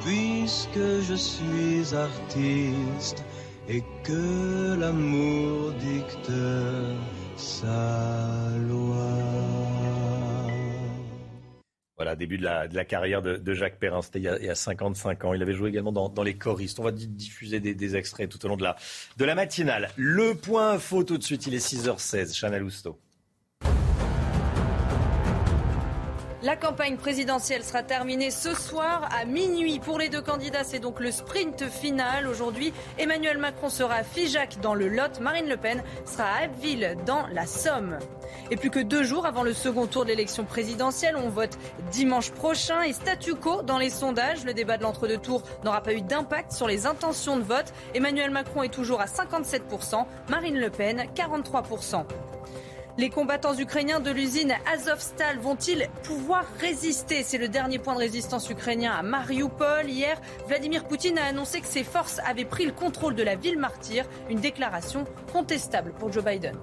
puisque 0.03 0.87
je 1.07 1.15
suis 1.15 1.95
artiste 1.95 3.23
et 3.69 3.83
que 4.03 4.75
l'amour 4.81 5.71
dicte 5.79 6.39
sa 7.37 8.49
loi. 8.69 9.82
Voilà, 12.03 12.17
début 12.17 12.37
de 12.37 12.43
la, 12.43 12.67
de 12.67 12.75
la 12.75 12.83
carrière 12.83 13.21
de, 13.21 13.37
de, 13.37 13.53
Jacques 13.53 13.79
Perrin, 13.79 14.01
c'était 14.01 14.19
il, 14.19 14.37
il, 14.41 14.45
y 14.45 14.49
a 14.49 14.55
55 14.55 15.23
ans. 15.23 15.33
Il 15.33 15.41
avait 15.41 15.53
joué 15.53 15.69
également 15.69 15.93
dans, 15.93 16.09
dans 16.09 16.21
les 16.21 16.35
choristes. 16.35 16.77
On 16.81 16.83
va 16.83 16.91
diffuser 16.91 17.61
des, 17.61 17.73
des, 17.73 17.95
extraits 17.95 18.29
tout 18.29 18.45
au 18.45 18.49
long 18.49 18.57
de 18.57 18.63
la, 18.63 18.75
de 19.15 19.23
la 19.23 19.35
matinale. 19.35 19.89
Le 19.95 20.35
point 20.35 20.73
info 20.73 21.05
tout 21.05 21.17
de 21.17 21.23
suite, 21.23 21.47
il 21.47 21.53
est 21.53 21.65
6h16. 21.65 22.35
Chanel 22.35 22.61
Housteau. 22.61 22.99
La 26.43 26.57
campagne 26.57 26.97
présidentielle 26.97 27.63
sera 27.63 27.83
terminée 27.83 28.29
ce 28.29 28.53
soir 28.53 29.07
à 29.17 29.23
minuit. 29.23 29.79
Pour 29.79 29.97
les 29.97 30.09
deux 30.09 30.21
candidats, 30.21 30.65
c'est 30.65 30.79
donc 30.79 30.99
le 30.99 31.09
sprint 31.09 31.69
final. 31.69 32.27
Aujourd'hui, 32.27 32.73
Emmanuel 32.97 33.37
Macron 33.37 33.69
sera 33.69 33.93
à 33.95 34.03
Figeac 34.03 34.59
dans 34.59 34.73
le 34.73 34.89
Lot. 34.89 35.21
Marine 35.21 35.47
Le 35.47 35.55
Pen 35.55 35.81
sera 36.03 36.25
à 36.25 36.43
Abbeville 36.43 36.97
dans 37.05 37.25
la 37.27 37.45
Somme. 37.45 37.97
Et 38.51 38.57
plus 38.57 38.69
que 38.69 38.81
deux 38.81 39.03
jours 39.03 39.25
avant 39.25 39.43
le 39.43 39.53
second 39.53 39.87
tour 39.87 40.03
de 40.03 40.09
l'élection 40.09 40.43
présidentielle, 40.43 41.15
on 41.15 41.29
vote 41.29 41.57
dimanche 41.91 42.31
prochain 42.31 42.81
et 42.81 42.91
statu 42.91 43.35
quo 43.35 43.61
dans 43.61 43.77
les 43.77 43.89
sondages. 43.89 44.43
Le 44.43 44.53
débat 44.53 44.75
de 44.75 44.83
l'entre-deux 44.83 45.19
tours 45.19 45.43
n'aura 45.63 45.81
pas 45.81 45.93
eu 45.93 46.01
d'impact 46.01 46.51
sur 46.51 46.67
les 46.67 46.85
intentions 46.85 47.37
de 47.37 47.43
vote. 47.43 47.71
Emmanuel 47.95 48.31
Macron 48.31 48.63
est 48.63 48.73
toujours 48.73 48.99
à 48.99 49.05
57%, 49.05 50.05
Marine 50.27 50.59
Le 50.59 50.69
Pen 50.69 51.05
43%. 51.15 52.03
Les 52.95 53.09
combattants 53.09 53.57
ukrainiens 53.57 53.99
de 53.99 54.11
l'usine 54.11 54.53
Azovstal 54.71 55.39
vont-ils 55.39 55.89
pouvoir 56.03 56.45
résister? 56.59 57.23
C'est 57.23 57.39
le 57.39 57.47
dernier 57.47 57.79
point 57.79 57.95
de 57.95 57.99
résistance 57.99 58.47
ukrainien 58.51 58.91
à 58.91 59.01
Mariupol. 59.01 59.89
Hier, 59.89 60.21
Vladimir 60.47 60.85
Poutine 60.85 61.17
a 61.17 61.25
annoncé 61.25 61.59
que 61.59 61.65
ses 61.65 61.83
forces 61.83 62.19
avaient 62.23 62.45
pris 62.45 62.67
le 62.67 62.71
contrôle 62.71 63.15
de 63.15 63.23
la 63.23 63.35
ville 63.35 63.57
martyre, 63.57 64.05
une 64.29 64.39
déclaration 64.39 65.05
contestable 65.31 65.91
pour 65.93 66.11
Joe 66.11 66.23
Biden. 66.23 66.55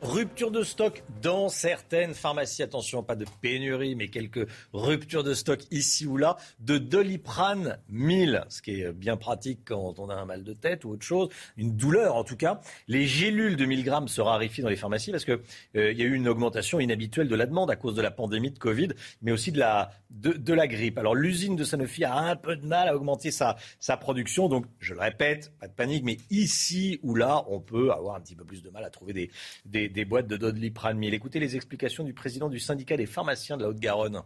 Rupture 0.00 0.52
de 0.52 0.62
stock 0.62 1.02
dans 1.20 1.48
certaines 1.48 2.14
pharmacies. 2.14 2.62
Attention, 2.62 3.02
pas 3.02 3.16
de 3.16 3.26
pénurie, 3.40 3.96
mais 3.96 4.06
quelques 4.06 4.48
ruptures 4.72 5.24
de 5.24 5.34
stock 5.34 5.60
ici 5.72 6.06
ou 6.06 6.16
là 6.16 6.36
de 6.60 6.78
Doliprane 6.78 7.78
1000, 7.88 8.44
ce 8.48 8.62
qui 8.62 8.80
est 8.80 8.92
bien 8.92 9.16
pratique 9.16 9.58
quand 9.64 9.98
on 9.98 10.08
a 10.08 10.14
un 10.14 10.24
mal 10.24 10.44
de 10.44 10.52
tête 10.52 10.84
ou 10.84 10.90
autre 10.90 11.04
chose, 11.04 11.30
une 11.56 11.76
douleur 11.76 12.14
en 12.14 12.22
tout 12.22 12.36
cas. 12.36 12.60
Les 12.86 13.06
gélules 13.06 13.56
de 13.56 13.64
1000 13.64 13.82
grammes 13.82 14.06
se 14.06 14.20
raréfient 14.20 14.62
dans 14.62 14.68
les 14.68 14.76
pharmacies 14.76 15.10
parce 15.10 15.24
qu'il 15.24 15.40
euh, 15.74 15.92
y 15.92 16.02
a 16.02 16.04
eu 16.04 16.14
une 16.14 16.28
augmentation 16.28 16.78
inhabituelle 16.78 17.26
de 17.26 17.34
la 17.34 17.46
demande 17.46 17.68
à 17.68 17.74
cause 17.74 17.96
de 17.96 18.02
la 18.02 18.12
pandémie 18.12 18.52
de 18.52 18.58
Covid, 18.58 18.90
mais 19.20 19.32
aussi 19.32 19.50
de 19.50 19.58
la, 19.58 19.90
de, 20.10 20.54
la 20.54 20.68
grippe. 20.68 20.98
Alors 20.98 21.16
l'usine 21.16 21.56
de 21.56 21.64
Sanofi 21.64 22.04
a 22.04 22.16
un 22.16 22.36
peu 22.36 22.54
de 22.54 22.64
mal 22.64 22.86
à 22.86 22.94
augmenter 22.94 23.32
sa, 23.32 23.56
sa 23.80 23.96
production, 23.96 24.48
donc 24.48 24.66
je 24.78 24.94
le 24.94 25.00
répète, 25.00 25.52
pas 25.58 25.66
de 25.66 25.72
panique, 25.72 26.04
mais 26.04 26.18
ici 26.30 27.00
ou 27.02 27.16
là, 27.16 27.44
on 27.48 27.58
peut 27.58 27.90
avoir 27.90 28.14
un 28.14 28.20
petit 28.20 28.36
peu 28.36 28.44
plus 28.44 28.62
de 28.62 28.70
mal 28.70 28.84
à 28.84 28.90
trouver 28.90 29.12
des, 29.12 29.30
des 29.64 29.87
des, 29.88 30.04
boîtes 30.04 30.26
de 30.26 30.36
Doliprane 30.36 30.98
1000. 30.98 31.14
Écoutez 31.14 31.40
les 31.40 31.56
explications 31.56 32.04
du 32.04 32.14
président 32.14 32.48
du 32.48 32.58
syndicat 32.58 32.96
des 32.96 33.06
pharmaciens 33.06 33.56
de 33.56 33.62
la 33.62 33.68
Haute-Garonne. 33.70 34.22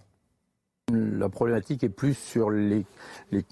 La 0.91 1.29
problématique 1.29 1.85
est 1.85 1.89
plus 1.89 2.15
sur 2.15 2.51
les, 2.51 2.85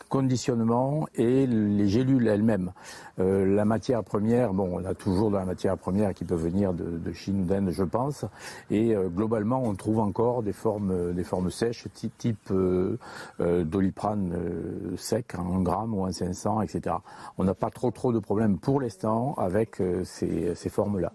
conditionnements 0.08 1.06
et 1.14 1.46
les 1.46 1.88
gélules 1.88 2.26
elles-mêmes. 2.26 2.72
Euh, 3.20 3.46
la 3.46 3.64
matière 3.64 4.02
première, 4.02 4.52
bon, 4.52 4.68
on 4.72 4.84
a 4.84 4.94
toujours 4.94 5.30
de 5.30 5.36
la 5.36 5.44
matière 5.44 5.78
première 5.78 6.12
qui 6.12 6.24
peut 6.24 6.34
venir 6.34 6.74
de, 6.74 6.98
de 6.98 7.12
Chine, 7.12 7.46
d'Inde, 7.46 7.70
je 7.70 7.84
pense. 7.84 8.24
Et 8.70 8.96
euh, 8.96 9.08
globalement, 9.08 9.62
on 9.62 9.74
trouve 9.74 10.00
encore 10.00 10.42
des 10.42 10.52
formes, 10.52 11.14
formes 11.22 11.50
sèches, 11.50 11.86
type, 11.94 12.18
type 12.18 12.50
euh, 12.50 12.98
euh 13.40 13.62
doliprane 13.62 14.32
euh, 14.34 14.96
sec, 14.96 15.34
en 15.38 15.60
gramme 15.60 15.94
ou 15.94 16.04
en 16.04 16.12
500, 16.12 16.62
etc. 16.62 16.96
On 17.38 17.44
n'a 17.44 17.54
pas 17.54 17.70
trop 17.70 17.92
trop 17.92 18.12
de 18.12 18.18
problèmes 18.18 18.58
pour 18.58 18.80
l'instant 18.80 19.34
avec 19.38 19.80
euh, 19.80 20.02
ces, 20.04 20.54
ces 20.56 20.68
formes-là. 20.68 21.12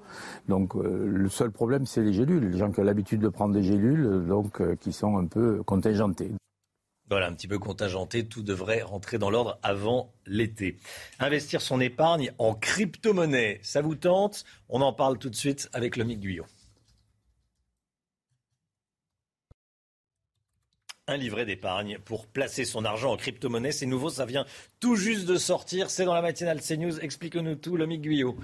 Donc 0.47 0.75
le 0.75 1.28
seul 1.28 1.51
problème, 1.51 1.86
c'est 1.86 2.01
les 2.01 2.13
gélules. 2.13 2.51
Les 2.51 2.58
gens 2.58 2.71
qui 2.71 2.80
ont 2.80 2.84
l'habitude 2.84 3.19
de 3.19 3.30
prendre 3.30 3.54
des 3.54 3.63
gélules, 3.63 4.25
donc 4.28 4.62
qui 4.78 4.93
sont 4.93 5.17
un 5.17 5.25
peu 5.25 5.62
Voilà, 7.07 7.27
un 7.27 7.33
petit 7.33 7.47
peu 7.47 7.59
contingenté, 7.59 8.25
tout 8.25 8.41
devrait 8.41 8.81
rentrer 8.81 9.19
dans 9.19 9.29
l'ordre 9.29 9.59
avant 9.61 10.11
l'été. 10.25 10.77
Investir 11.19 11.61
son 11.61 11.79
épargne 11.79 12.31
en 12.39 12.55
crypto-monnaie, 12.55 13.59
ça 13.61 13.81
vous 13.81 13.95
tente? 13.95 14.43
On 14.69 14.81
en 14.81 14.91
parle 14.91 15.19
tout 15.19 15.29
de 15.29 15.35
suite 15.35 15.69
avec 15.73 15.97
Lomique 15.97 16.19
Guyot. 16.19 16.45
un 21.07 21.17
livret 21.17 21.45
d'épargne 21.45 21.99
pour 22.03 22.25
placer 22.25 22.65
son 22.65 22.83
argent 22.83 23.11
en 23.11 23.17
crypto-monnaie. 23.17 23.71
C'est 23.71 23.85
nouveau, 23.85 24.09
ça 24.09 24.25
vient 24.25 24.45
tout 24.79 24.95
juste 24.95 25.27
de 25.27 25.37
sortir. 25.37 25.89
C'est 25.89 26.05
dans 26.05 26.15
la 26.15 26.21
matinale 26.21 26.61
CNews. 26.61 26.99
Explique-nous 26.99 27.55
tout, 27.55 27.77
Lomique 27.77 28.01
Guyot. 28.01 28.35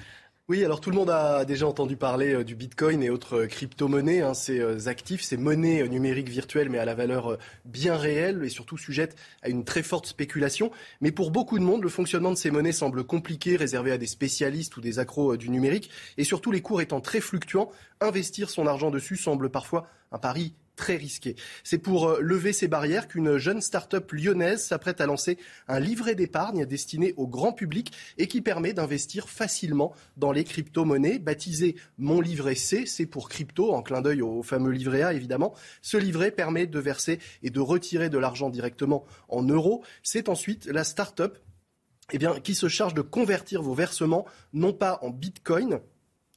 Oui, 0.52 0.66
alors 0.66 0.82
tout 0.82 0.90
le 0.90 0.98
monde 0.98 1.10
a 1.10 1.46
déjà 1.46 1.66
entendu 1.66 1.96
parler 1.96 2.34
euh, 2.34 2.44
du 2.44 2.56
Bitcoin 2.56 3.02
et 3.02 3.10
autres 3.10 3.44
euh, 3.44 3.48
crypto-monnaies, 3.48 4.20
hein, 4.20 4.34
ces 4.34 4.60
euh, 4.60 4.90
actifs, 4.90 5.22
ces 5.22 5.38
monnaies 5.38 5.88
numériques 5.88 6.28
virtuelles, 6.28 6.70
mais 6.70 6.78
à 6.78 6.84
la 6.84 6.94
valeur 6.94 7.38
bien 7.64 7.96
réelle 7.96 8.44
et 8.44 8.50
surtout 8.50 8.78
sujettes 8.78 9.16
à 9.44 9.48
une 9.48 9.64
très 9.64 9.82
forte 9.82 10.08
spéculation. 10.08 10.70
Mais 11.00 11.14
pour 11.14 11.32
beaucoup 11.32 11.58
de 11.58 11.64
monde, 11.64 11.84
le 11.84 11.88
fonctionnement 11.88 12.32
de 12.32 12.36
ces 12.36 12.52
monnaies 12.52 12.74
semble 12.74 13.06
compliqué, 13.06 13.56
réservé 13.56 13.94
à 13.94 13.98
des 13.98 14.08
spécialistes 14.08 14.76
ou 14.76 14.82
des 14.82 15.00
accros 15.00 15.38
du 15.38 15.50
numérique. 15.50 15.90
Et 16.18 16.26
surtout, 16.26 16.52
les 16.52 16.62
cours 16.62 16.82
étant 16.82 17.00
très 17.00 17.22
fluctuants, 17.22 17.72
investir 18.02 18.50
son 18.50 18.68
argent 18.68 18.92
dessus 18.92 19.16
semble 19.16 19.52
parfois 19.52 19.88
un 20.12 20.18
pari 20.18 20.54
très 20.76 20.96
risqué. 20.96 21.36
C'est 21.64 21.78
pour 21.78 22.08
euh, 22.08 22.20
lever 22.22 22.54
ces 22.54 22.68
barrières 22.68 23.08
qu'une 23.08 23.38
jeune 23.38 23.62
start-up 23.62 24.12
lyonnaise 24.12 24.64
s'apprête 24.64 25.02
à 25.02 25.06
lancer 25.06 25.38
un 25.68 25.80
livret 25.80 26.16
d'épargne 26.16 26.66
destiné 26.66 27.14
au 27.18 27.28
grand 27.28 27.54
public 27.54 27.92
et 28.18 28.28
qui 28.28 28.42
permet 28.42 28.74
d'investir 28.74 29.30
facilement 29.30 29.94
dans 30.18 30.32
les 30.32 30.44
crypto-monnaies. 30.44 31.20
Baptisé 31.20 31.76
Mon 31.98 32.22
livret 32.22 32.56
C, 32.56 32.86
c'est 32.86 33.06
pour 33.06 33.30
crypto, 33.30 33.74
en 33.74 33.82
clin 33.82 34.02
d'œil 34.02 34.22
au 34.22 34.44
fameux 34.44 34.72
livret 34.72 35.02
A 35.02 35.14
évidemment. 35.14 35.54
Ce 35.82 35.98
livret 35.98 36.32
permet 36.32 36.68
de 36.68 36.80
verser 36.80 37.20
et 37.44 37.50
de 37.50 37.60
retirer 37.60 38.10
de 38.10 38.18
l'argent 38.18 38.50
directement 38.50 39.06
en 39.30 39.44
euros. 39.44 39.84
C'est 40.04 40.30
ensuite 40.30 40.66
la 40.66 40.84
start-up 40.84 41.38
eh 42.14 42.20
qui 42.44 42.56
se 42.56 42.68
charge 42.68 42.94
de 42.94 43.02
convertir 43.02 43.62
vos 43.62 43.74
versements 43.74 44.26
non 44.54 44.74
pas 44.74 45.00
en 45.02 45.10
bitcoin, 45.10 45.80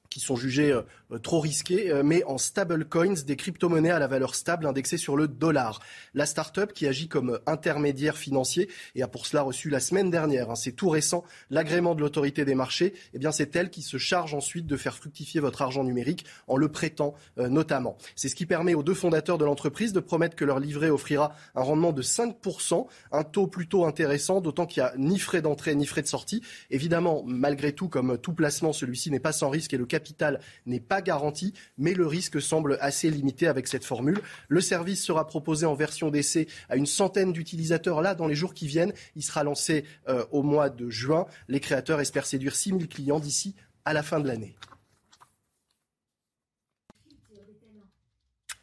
qui 0.09 0.21
sont 0.21 0.37
jugés 0.37 0.71
euh, 0.71 0.83
trop 1.19 1.41
risqués, 1.41 1.91
euh, 1.91 2.03
mais 2.03 2.25
en 2.25 2.39
stablecoins, 2.39 3.25
des 3.27 3.37
crypto-monnaies 3.37 3.91
à 3.91 3.99
la 3.99 4.07
valeur 4.07 4.35
stable 4.35 4.67
indexées 4.67 4.97
sur 4.97 5.17
le 5.17 5.29
dollar. 5.29 5.81
La 6.15 6.27
start-up 6.27 6.73
qui 6.73 6.87
agit 6.87 7.09
comme 7.09 7.39
intermédiaire 7.47 8.17
financier 8.17 8.69
et 8.95 9.03
a 9.03 9.09
pour 9.09 9.27
cela 9.27 9.43
reçu 9.43 9.71
la 9.71 9.81
semaine 9.81 10.11
dernière, 10.11 10.51
hein, 10.51 10.55
c'est 10.55 10.73
tout 10.73 10.89
récent, 10.89 11.25
l'agrément 11.51 11.95
de 11.95 12.01
l'autorité 12.01 12.45
des 12.45 12.55
marchés, 12.55 12.95
eh 13.13 13.19
bien 13.19 13.33
c'est 13.33 13.55
elle 13.57 13.71
qui 13.71 13.83
se 13.83 13.99
charge 13.99 14.35
ensuite 14.35 14.67
de 14.67 14.77
faire 14.77 14.97
fructifier 14.97 15.41
votre 15.41 15.63
argent 15.63 15.85
numérique 15.85 16.25
en 16.49 16.57
le 16.57 16.69
prêtant 16.69 17.15
notamment. 17.37 17.97
C'est 18.17 18.29
ce 18.29 18.35
qui 18.35 18.47
permet 18.47 18.75
aux 18.75 18.83
deux 18.83 18.95
fondateurs 18.95 19.39
de 19.39 19.45
l'entreprise 19.45 19.93
de 19.93 20.01
promettre 20.01 20.37
que 20.37 20.45
leur 20.45 20.61
livret 20.61 20.91
offrira 20.91 21.35
un 21.55 21.63
rendement 21.63 21.93
de 21.93 22.03
5%, 22.03 22.87
un 23.13 23.25
taux 23.25 23.47
plutôt 23.47 23.85
intéressant, 23.85 24.41
d'autant 24.41 24.67
qu'il 24.67 24.83
n'y 24.83 24.89
a 24.89 24.95
ni 24.97 25.19
frais 25.19 25.43
d'entrée 25.43 25.75
ni 25.75 25.87
frais 25.87 26.03
de 26.03 26.07
sortie. 26.07 26.43
Évidemment, 26.71 27.23
malgré 27.27 27.73
tout, 27.73 27.89
comme 27.89 28.19
tout 28.19 28.33
placement, 28.33 28.73
celui-ci 28.73 29.11
n'est 29.11 29.21
pas 29.21 29.33
sans 29.33 29.51
risque 29.51 29.75
et 29.75 29.79
le 29.79 29.87
capital 29.87 30.41
n'est 30.67 30.81
pas 30.81 31.03
garanti, 31.05 31.55
mais 31.79 31.95
le 31.95 32.07
risque 32.07 32.43
semble 32.43 32.77
assez 32.81 33.09
limité 33.09 33.47
avec 33.47 33.69
cette 33.69 33.85
formule. 33.85 34.21
Le 34.49 34.61
service 34.61 35.05
sera 35.05 35.27
proposé 35.27 35.67
en 35.67 35.75
version 35.75 36.11
d'essai 36.11 36.49
à 36.69 36.75
une 36.75 36.87
centaine 36.87 37.33
d'utilisateurs 37.33 38.03
là 38.03 38.17
dans 38.17 38.27
les 38.27 38.35
jours 38.35 38.55
qui 38.55 38.67
viennent. 38.67 38.93
Il 39.15 39.23
sera 39.23 39.45
lancé 39.45 39.85
euh, 40.09 40.25
au 40.33 40.43
mois 40.43 40.71
de 40.71 40.91
juin. 40.91 41.27
Les 41.47 41.61
créateurs 41.61 42.01
espèrent 42.01 42.27
séduire 42.27 42.57
6000 42.57 42.89
clients 42.89 43.21
d'ici 43.21 43.55
à 43.85 43.93
la 43.93 44.03
fin 44.03 44.19
de 44.19 44.27
l'année. 44.27 44.57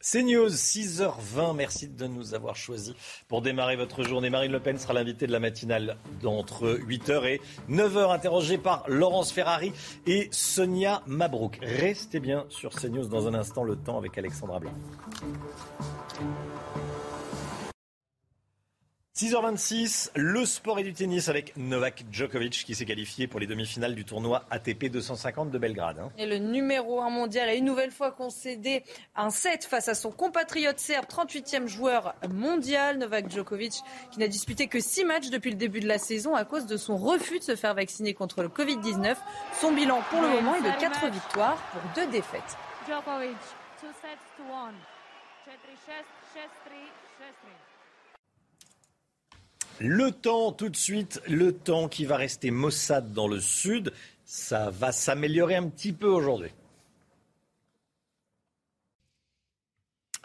C'est 0.04 0.24
News, 0.24 0.50
6h20. 0.50 1.56
Merci 1.56 1.88
de 1.88 2.08
nous 2.08 2.34
avoir 2.34 2.56
choisis 2.56 2.96
pour 3.28 3.44
démarrer 3.44 3.76
votre 3.76 4.02
journée. 4.02 4.32
Marine 4.32 4.52
Le 4.52 4.60
Pen 4.60 4.80
sera 4.80 4.94
l'invitée 4.94 5.28
de 5.28 5.32
la 5.32 5.40
matinale 5.40 5.98
d'entre 6.24 6.70
8h 6.70 7.26
et 7.28 7.42
9h, 7.70 8.12
interrogée 8.12 8.58
par 8.58 8.84
Laurence 8.88 9.32
Ferrari 9.32 9.72
et 10.08 10.28
Sonia 10.32 11.04
Mabrouk. 11.06 11.60
Restez 11.62 12.20
bien 12.20 12.46
sur 12.50 12.72
CNews 12.72 13.06
dans 13.10 13.28
un 13.28 13.36
instant, 13.36 13.64
le 13.64 13.76
temps 13.76 14.00
avec 14.00 14.18
Alexandra 14.18 14.60
Blanc. 14.60 14.74
6h26, 19.14 20.12
le 20.16 20.46
sport 20.46 20.80
et 20.80 20.84
du 20.84 20.94
tennis 20.94 21.28
avec 21.28 21.58
Novak 21.58 22.06
Djokovic 22.14 22.64
qui 22.66 22.74
s'est 22.74 22.86
qualifié 22.86 23.28
pour 23.28 23.42
les 23.42 23.46
demi-finales 23.46 23.94
du 23.94 24.06
tournoi 24.06 24.46
ATP 24.50 24.86
250 24.86 25.52
de 25.52 25.58
Belgrade. 25.58 26.00
Hein. 26.00 26.12
Et 26.18 26.26
le 26.26 26.38
numéro 26.38 27.02
1 27.02 27.10
mondial 27.10 27.50
a 27.50 27.54
une 27.54 27.66
nouvelle 27.66 27.92
fois 27.92 28.12
concédé 28.12 28.86
un 29.18 29.30
set 29.30 29.66
face 29.66 29.90
à 29.90 29.96
son 29.96 30.12
compatriote 30.12 30.80
serbe, 30.80 31.08
38e 31.08 31.68
joueur 31.68 32.16
mondial, 32.30 33.00
Novak 33.00 33.30
Djokovic, 33.30 33.82
qui 34.12 34.20
n'a 34.20 34.30
disputé 34.30 34.68
que 34.68 34.80
6 34.80 35.04
matchs 35.04 35.30
depuis 35.30 35.52
le 35.52 35.58
début 35.58 35.82
de 35.82 35.90
la 35.90 36.00
saison 36.00 36.34
à 36.34 36.46
cause 36.46 36.66
de 36.66 36.78
son 36.78 36.96
refus 36.96 37.40
de 37.40 37.44
se 37.44 37.58
faire 37.58 37.74
vacciner 37.74 38.14
contre 38.14 38.42
le 38.42 38.48
Covid-19. 38.48 39.18
Son 39.60 39.74
bilan 39.74 40.02
pour 40.10 40.22
le 40.22 40.30
moment 40.30 40.56
est 40.56 40.62
de 40.62 40.80
4 40.80 41.12
victoires 41.12 41.62
pour 41.74 41.82
2 42.02 42.12
défaites. 42.12 42.56
Djokovic, 42.88 43.36
sets 43.82 44.18
to 44.38 44.44
Le 49.84 50.12
temps, 50.12 50.52
tout 50.52 50.70
de 50.70 50.76
suite, 50.76 51.24
le 51.28 51.54
temps 51.54 51.88
qui 51.88 52.06
va 52.06 52.16
rester 52.16 52.52
maussade 52.52 53.14
dans 53.14 53.28
le 53.28 53.40
sud, 53.40 53.92
ça 54.26 54.70
va 54.70 54.92
s'améliorer 54.92 55.56
un 55.56 55.68
petit 55.68 55.92
peu 55.92 56.06
aujourd'hui. 56.06 56.52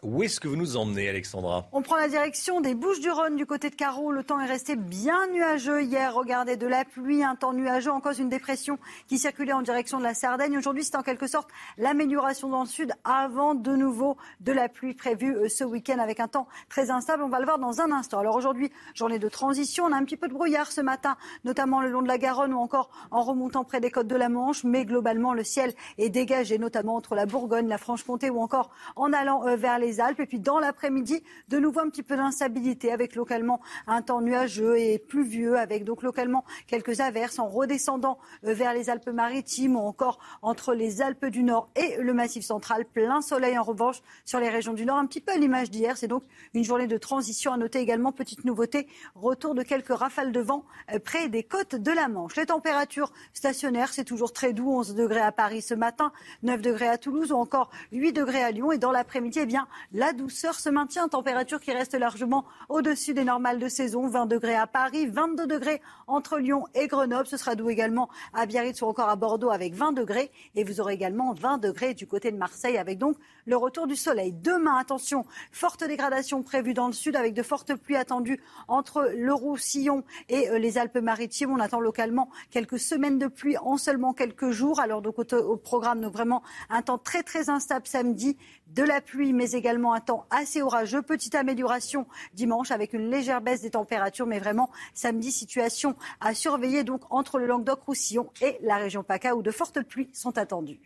Où 0.03 0.23
est-ce 0.23 0.41
que 0.41 0.47
vous 0.47 0.57
nous 0.57 0.77
emmenez, 0.77 1.09
Alexandra 1.09 1.69
On 1.73 1.81
prend 1.81 1.97
la 1.97 2.09
direction 2.09 2.61
des 2.61 2.75
Bouches-du-Rhône 2.75 3.35
du 3.35 3.47
côté 3.47 3.71
de 3.71 3.75
Carreau. 3.75 4.13
Le 4.13 4.23
temps 4.23 4.39
est 4.39 4.47
resté 4.47 4.77
bien 4.77 5.27
nuageux 5.29 5.83
hier. 5.83 6.15
Regardez, 6.15 6.59
de 6.59 6.67
la 6.67 6.85
pluie, 6.85 7.25
un 7.25 7.35
temps 7.35 7.55
nuageux 7.55 7.91
en 7.91 8.03
cause 8.03 8.19
d'une 8.19 8.29
dépression 8.29 8.79
qui 9.09 9.17
circulait 9.17 9.55
en 9.55 9.63
direction 9.63 9.97
de 9.99 10.03
la 10.03 10.13
Sardaigne. 10.13 10.59
Aujourd'hui, 10.59 10.85
c'est 10.85 10.97
en 10.97 11.03
quelque 11.03 11.27
sorte 11.27 11.49
l'amélioration 11.79 12.51
dans 12.51 12.61
le 12.61 12.69
sud 12.69 12.93
avant 13.05 13.55
de 13.55 13.75
nouveau 13.75 14.19
de 14.41 14.53
la 14.53 14.69
pluie 14.69 14.93
prévue 14.93 15.35
euh, 15.35 15.49
ce 15.49 15.65
week-end 15.65 15.99
avec 15.99 16.21
un 16.21 16.29
temps 16.29 16.47
très 16.69 16.91
instable. 16.91 17.23
On 17.23 17.31
va 17.31 17.39
le 17.39 17.47
voir 17.47 17.59
dans 17.59 17.81
un 17.81 17.91
instant. 17.91 18.19
Alors 18.19 18.37
aujourd'hui, 18.37 18.71
journée 18.93 19.19
de 19.19 19.31
transition. 19.31 19.85
On 19.87 19.93
a 19.93 19.97
un 19.97 20.05
petit 20.05 20.19
peu 20.19 20.29
de 20.29 20.35
brouillard 20.35 20.73
ce 20.73 20.83
matin, 20.83 21.17
notamment 21.47 21.81
le 21.81 21.89
long 21.89 22.03
de 22.03 22.09
la 22.09 22.19
Garonne 22.19 22.53
ou 22.53 22.59
encore 22.59 22.91
en 23.11 23.23
remontant 23.23 23.65
près 23.65 23.81
des 23.81 23.91
côtes 23.91 24.09
de 24.09 24.17
la 24.17 24.29
Manche. 24.29 24.63
Mais 24.63 24.85
globalement, 24.85 25.33
le 25.33 25.43
ciel 25.43 25.73
est 25.97 26.11
dégagé, 26.11 26.59
notamment 26.59 26.97
entre 26.97 27.15
la 27.15 27.25
Bourgogne, 27.25 27.67
la 27.67 27.79
Franche-Comté 27.79 28.29
ou 28.29 28.43
encore 28.43 28.69
en 28.95 29.15
allant 29.15 29.47
euh, 29.47 29.57
vers 29.57 29.79
les 29.79 29.86
Alpes. 30.01 30.21
Et 30.21 30.27
puis 30.27 30.39
dans 30.39 30.59
l'après-midi, 30.59 31.23
de 31.49 31.59
nouveau 31.59 31.81
un 31.81 31.89
petit 31.89 32.03
peu 32.03 32.17
d'instabilité 32.17 32.93
avec 32.93 33.15
localement 33.15 33.61
un 33.87 34.03
temps 34.03 34.21
nuageux 34.21 34.79
et 34.79 34.99
pluvieux, 34.99 35.57
avec 35.57 35.85
donc 35.85 36.03
localement 36.03 36.45
quelques 36.67 37.01
averses 37.01 37.39
en 37.39 37.49
redescendant 37.49 38.19
euh, 38.45 38.55
vers 38.55 38.73
les 38.73 38.91
Alpes-Maritimes 38.91 39.77
ou 39.77 39.81
encore 39.81 40.19
entre 40.43 40.75
les 40.75 41.03
Alpes 41.03 41.27
du 41.27 41.43
Nord 41.43 41.69
et 41.77 41.97
le 42.01 42.15
Massif 42.15 42.45
central. 42.45 42.85
Plein 42.85 43.21
soleil 43.21 43.59
en 43.59 43.63
revanche 43.63 44.03
sur 44.25 44.41
les 44.41 44.49
régions 44.49 44.75
du 44.75 44.87
Nord, 44.87 44.99
un 44.99 45.07
petit 45.07 45.21
peu 45.21 45.33
à 45.33 45.37
l'image 45.37 45.71
d'hier. 45.71 45.97
C'est 45.97 46.09
donc 46.09 46.25
une 46.55 46.65
journée 46.65 46.87
de 46.87 46.99
transition. 46.99 47.53
À 47.53 47.57
noter 47.57 47.79
également, 47.79 48.13
petite 48.13 48.45
nouveauté, 48.45 48.87
retour 49.15 49.55
de 49.55 49.63
quelques 49.63 49.97
rafales 49.97 50.33
de 50.33 50.41
vent 50.41 50.65
euh, 50.93 50.99
près 50.99 51.29
des 51.29 51.43
côtes 51.43 51.75
de 51.75 51.91
la 51.91 52.09
Manche. 52.09 52.37
Les 52.37 52.47
températures 52.47 53.13
stationnaires, 53.33 53.93
c'est 53.93 54.05
toujours 54.05 54.33
très 54.33 54.53
doux. 54.53 54.71
11 54.71 54.95
degrés 54.95 55.21
à 55.21 55.33
Paris 55.33 55.63
ce 55.63 55.75
matin, 55.75 56.13
9 56.43 56.61
degrés 56.61 56.89
à 56.89 56.99
Toulouse 56.99 57.33
ou 57.33 57.37
encore 57.37 57.71
8 57.93 58.13
degrés 58.13 58.43
à 58.43 58.51
Lyon. 58.51 58.73
Et 58.73 58.79
dans 58.79 58.93
l'après-midi, 58.93 59.41
eh 59.43 59.47
bien, 59.47 59.67
la 59.93 60.13
douceur 60.13 60.55
se 60.55 60.69
maintient, 60.69 61.09
température 61.09 61.61
qui 61.61 61.73
reste 61.73 61.95
largement 61.95 62.45
au-dessus 62.69 63.15
des 63.15 63.25
normales 63.25 63.59
de 63.59 63.69
saison. 63.69 64.09
20 64.09 64.27
degrés 64.27 64.57
à 64.57 64.67
Paris, 64.67 65.07
22 65.07 65.47
degrés 65.47 65.81
entre 66.07 66.39
Lyon 66.39 66.65
et 66.75 66.87
Grenoble. 66.87 67.27
Ce 67.27 67.37
sera 67.37 67.55
doux 67.55 67.71
également 67.71 68.09
à 68.33 68.47
Biarritz 68.47 68.83
ou 68.83 68.87
encore 68.87 69.09
à 69.09 69.17
Bordeaux 69.17 69.51
avec 69.51 69.75
20 69.75 69.93
degrés. 69.93 70.31
Et 70.55 70.65
vous 70.65 70.81
aurez 70.81 70.95
également 70.95 71.33
20 71.35 71.59
degrés 71.59 71.95
du 71.95 72.07
côté 72.07 72.31
de 72.31 72.37
Marseille 72.37 72.79
avec 72.79 72.99
donc 72.99 73.17
le 73.47 73.57
retour 73.57 73.87
du 73.87 73.97
soleil. 73.97 74.33
Demain, 74.33 74.77
attention, 74.77 75.25
forte 75.53 75.85
dégradation 75.85 76.43
prévue 76.43 76.75
dans 76.75 76.87
le 76.87 76.93
sud 76.93 77.17
avec 77.17 77.35
de 77.35 77.43
fortes 77.43 77.75
pluies 77.75 77.97
attendues 77.97 78.41
entre 78.69 79.11
le 79.15 79.33
Roussillon 79.33 80.05
et 80.29 80.51
euh, 80.51 80.59
les 80.59 80.79
Alpes-Maritimes. 80.79 81.51
On 81.51 81.61
attend 81.61 81.81
localement 81.81 82.29
quelques 82.51 82.79
semaines 82.79 83.19
de 83.19 83.27
pluie 83.27 83.57
en 83.59 83.77
seulement 83.77 84.13
quelques 84.13 84.51
jours. 84.51 84.81
Alors 84.81 85.03
donc 85.03 85.19
au, 85.19 85.57
programme, 85.57 86.07
vraiment 86.07 86.43
un 86.71 86.83
temps 86.83 86.99
très 86.99 87.23
très 87.23 87.51
instable 87.51 87.87
samedi, 87.87 88.37
de 88.67 88.83
la 88.83 89.01
pluie 89.01 89.33
mais 89.33 89.53
également 89.53 89.95
un 89.95 90.01
temps 90.01 90.27
assez 90.31 90.63
orageux. 90.63 91.03
Petite 91.03 91.35
amélioration 91.35 92.07
dimanche 92.35 92.71
avec 92.71 92.93
une 92.93 93.11
légère 93.11 93.41
baisse 93.41 93.63
des 93.63 93.71
températures, 93.71 94.27
mais 94.27 94.39
vraiment 94.39 94.71
samedi, 94.95 95.33
situation 95.33 95.97
à 96.21 96.35
surveiller 96.35 96.85
entre 97.11 97.39
le 97.39 97.47
Languedoc-Roussillon 97.47 98.31
et 98.41 98.59
la 98.63 98.77
région 98.77 99.03
PACA 99.03 99.35
où 99.35 99.43
de 99.43 99.51
fortes 99.51 99.83
pluies 99.83 100.11
sont 100.13 100.39
attendues. 100.39 100.81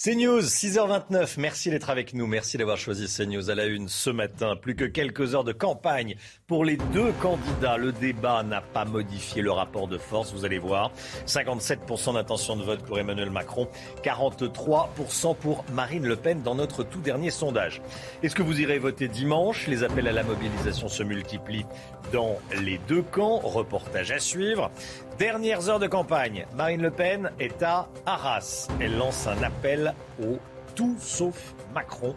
CNews, 0.00 0.42
6h29. 0.42 1.40
Merci 1.40 1.70
d'être 1.70 1.90
avec 1.90 2.14
nous. 2.14 2.28
Merci 2.28 2.56
d'avoir 2.56 2.76
choisi 2.76 3.12
CNews 3.12 3.50
à 3.50 3.56
la 3.56 3.66
une 3.66 3.88
ce 3.88 4.10
matin. 4.10 4.54
Plus 4.54 4.76
que 4.76 4.84
quelques 4.84 5.34
heures 5.34 5.42
de 5.42 5.52
campagne 5.52 6.14
pour 6.48 6.64
les 6.64 6.78
deux 6.78 7.12
candidats. 7.20 7.76
Le 7.76 7.92
débat 7.92 8.42
n'a 8.42 8.62
pas 8.62 8.86
modifié 8.86 9.42
le 9.42 9.52
rapport 9.52 9.86
de 9.86 9.98
force, 9.98 10.32
vous 10.32 10.46
allez 10.46 10.58
voir. 10.58 10.90
57% 11.26 12.14
d'intention 12.14 12.56
de 12.56 12.62
vote 12.62 12.82
pour 12.82 12.98
Emmanuel 12.98 13.30
Macron, 13.30 13.68
43% 14.02 15.36
pour 15.36 15.64
Marine 15.72 16.06
Le 16.06 16.16
Pen 16.16 16.42
dans 16.42 16.54
notre 16.54 16.82
tout 16.82 17.00
dernier 17.00 17.30
sondage. 17.30 17.82
Est-ce 18.22 18.34
que 18.34 18.42
vous 18.42 18.60
irez 18.60 18.78
voter 18.78 19.08
dimanche? 19.08 19.66
Les 19.66 19.84
appels 19.84 20.08
à 20.08 20.12
la 20.12 20.24
mobilisation 20.24 20.88
se 20.88 21.02
multiplient 21.02 21.66
dans 22.12 22.38
les 22.62 22.78
deux 22.88 23.02
camps. 23.02 23.40
Reportage 23.40 24.10
à 24.10 24.18
suivre. 24.18 24.70
Dernières 25.18 25.68
heures 25.68 25.80
de 25.80 25.86
campagne. 25.86 26.46
Marine 26.54 26.80
Le 26.80 26.90
Pen 26.90 27.30
est 27.38 27.62
à 27.62 27.88
Arras. 28.06 28.68
Elle 28.80 28.96
lance 28.96 29.26
un 29.26 29.42
appel 29.42 29.94
au 30.22 30.38
tout 30.74 30.96
sauf 30.98 31.54
Macron. 31.74 32.14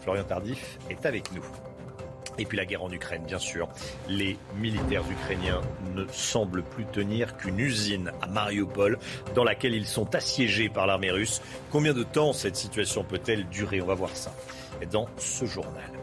Florian 0.00 0.24
Tardif 0.24 0.78
est 0.90 1.06
avec 1.06 1.30
nous. 1.32 1.44
Et 2.38 2.44
puis 2.44 2.56
la 2.56 2.64
guerre 2.64 2.82
en 2.82 2.90
Ukraine, 2.90 3.22
bien 3.26 3.38
sûr. 3.38 3.68
Les 4.08 4.38
militaires 4.56 5.04
ukrainiens 5.10 5.60
ne 5.94 6.06
semblent 6.10 6.62
plus 6.62 6.86
tenir 6.86 7.36
qu'une 7.36 7.58
usine 7.58 8.12
à 8.22 8.26
Mariupol 8.26 8.98
dans 9.34 9.44
laquelle 9.44 9.74
ils 9.74 9.86
sont 9.86 10.14
assiégés 10.14 10.68
par 10.68 10.86
l'armée 10.86 11.10
russe. 11.10 11.42
Combien 11.70 11.94
de 11.94 12.02
temps 12.02 12.32
cette 12.32 12.56
situation 12.56 13.04
peut-elle 13.04 13.48
durer? 13.48 13.80
On 13.80 13.86
va 13.86 13.94
voir 13.94 14.16
ça 14.16 14.32
dans 14.90 15.06
ce 15.18 15.44
journal. 15.44 15.99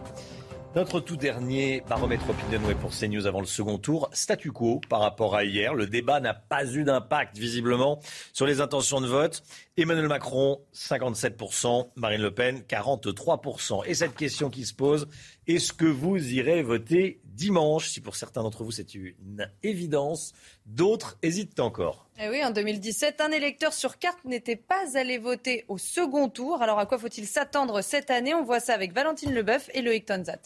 Notre 0.76 1.00
tout 1.00 1.18
dernier 1.18 1.82
baromètre 1.90 2.30
Opinionway 2.30 2.76
pour 2.76 2.92
CNews 2.92 3.26
avant 3.26 3.40
le 3.40 3.48
second 3.48 3.80
tour, 3.80 4.12
statu 4.14 4.52
quo 4.52 4.80
par 4.90 5.00
rapport 5.00 5.34
à 5.34 5.44
hier. 5.44 5.74
Le 5.74 5.88
débat 5.88 6.20
n'a 6.20 6.36
pas 6.36 6.66
eu 6.66 6.84
d'impact 6.84 7.36
visiblement 7.36 8.00
sur 8.32 8.46
les 8.46 8.62
intentions 8.62 9.02
de 9.02 9.08
vote. 9.08 9.42
Emmanuel 9.76 10.08
Macron, 10.08 10.62
57%, 10.76 11.90
Marine 11.96 12.22
Le 12.22 12.32
Pen, 12.32 12.60
43%. 12.60 13.86
Et 13.88 13.96
cette 13.96 14.16
question 14.16 14.52
qui 14.52 14.66
se 14.66 14.74
pose, 14.76 15.08
est-ce 15.48 15.74
que 15.74 15.86
vous 15.86 16.16
irez 16.34 16.62
voter 16.62 17.22
dimanche? 17.24 17.90
Si 17.90 18.00
pour 18.00 18.16
certains 18.16 18.44
d'entre 18.44 18.64
vous 18.64 18.72
c'est 18.72 18.94
une 18.94 19.50
évidence, 19.64 20.34
d'autres 20.68 21.18
hésitent 21.24 21.60
encore. 21.60 22.08
Eh 22.20 22.30
oui, 22.30 22.44
en 22.44 22.52
2017, 22.52 23.22
un 23.22 23.32
électeur 23.32 23.74
sur 23.74 23.98
carte 23.98 24.24
n'était 24.26 24.56
pas 24.56 24.96
allé 24.96 25.18
voter 25.18 25.66
au 25.70 25.80
second 25.80 26.30
tour. 26.30 26.62
Alors 26.62 26.78
à 26.78 26.86
quoi 26.86 27.00
faut-il 27.00 27.26
s'attendre 27.26 27.82
cette 27.82 28.12
année? 28.12 28.36
On 28.36 28.44
voit 28.44 28.60
ça 28.60 28.76
avec 28.76 28.94
Valentine 28.94 29.34
Leboeuf 29.34 29.72
et 29.74 29.82
Loïc 29.82 30.06
Tonzat. 30.06 30.40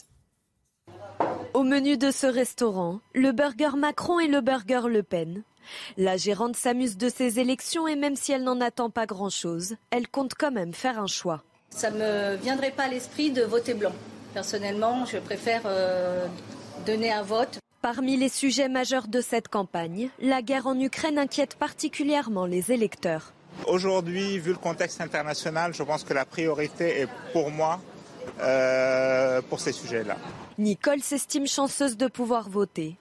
Au 1.53 1.63
menu 1.63 1.97
de 1.97 2.11
ce 2.11 2.27
restaurant, 2.27 3.01
le 3.13 3.33
burger 3.33 3.75
Macron 3.75 4.21
et 4.21 4.27
le 4.27 4.39
burger 4.39 4.87
Le 4.87 5.03
Pen. 5.03 5.43
La 5.97 6.15
gérante 6.15 6.55
s'amuse 6.55 6.95
de 6.95 7.09
ces 7.09 7.39
élections 7.39 7.89
et 7.89 7.97
même 7.97 8.15
si 8.15 8.31
elle 8.31 8.43
n'en 8.43 8.61
attend 8.61 8.89
pas 8.89 9.05
grand-chose, 9.05 9.75
elle 9.89 10.07
compte 10.07 10.33
quand 10.33 10.51
même 10.51 10.73
faire 10.73 10.97
un 10.97 11.07
choix. 11.07 11.43
Ça 11.69 11.91
ne 11.91 11.97
me 11.97 12.35
viendrait 12.37 12.71
pas 12.71 12.83
à 12.83 12.87
l'esprit 12.87 13.31
de 13.31 13.43
voter 13.43 13.73
blanc. 13.73 13.91
Personnellement, 14.33 15.05
je 15.05 15.17
préfère 15.17 15.63
euh, 15.65 16.25
donner 16.85 17.11
un 17.11 17.21
vote. 17.23 17.59
Parmi 17.81 18.15
les 18.15 18.29
sujets 18.29 18.69
majeurs 18.69 19.09
de 19.09 19.19
cette 19.19 19.49
campagne, 19.49 20.09
la 20.21 20.41
guerre 20.41 20.67
en 20.67 20.79
Ukraine 20.79 21.19
inquiète 21.19 21.55
particulièrement 21.55 22.45
les 22.45 22.71
électeurs. 22.71 23.33
Aujourd'hui, 23.67 24.39
vu 24.39 24.51
le 24.51 24.57
contexte 24.57 25.01
international, 25.01 25.73
je 25.73 25.83
pense 25.83 26.05
que 26.05 26.13
la 26.13 26.23
priorité 26.23 27.01
est 27.01 27.09
pour 27.33 27.51
moi 27.51 27.81
euh, 28.39 29.41
pour 29.49 29.59
ces 29.59 29.71
sujets-là. 29.71 30.17
Nicole 30.57 31.01
s'estime 31.01 31.47
chanceuse 31.47 31.97
de 31.97 32.07
pouvoir 32.07 32.49
voter. 32.49 32.97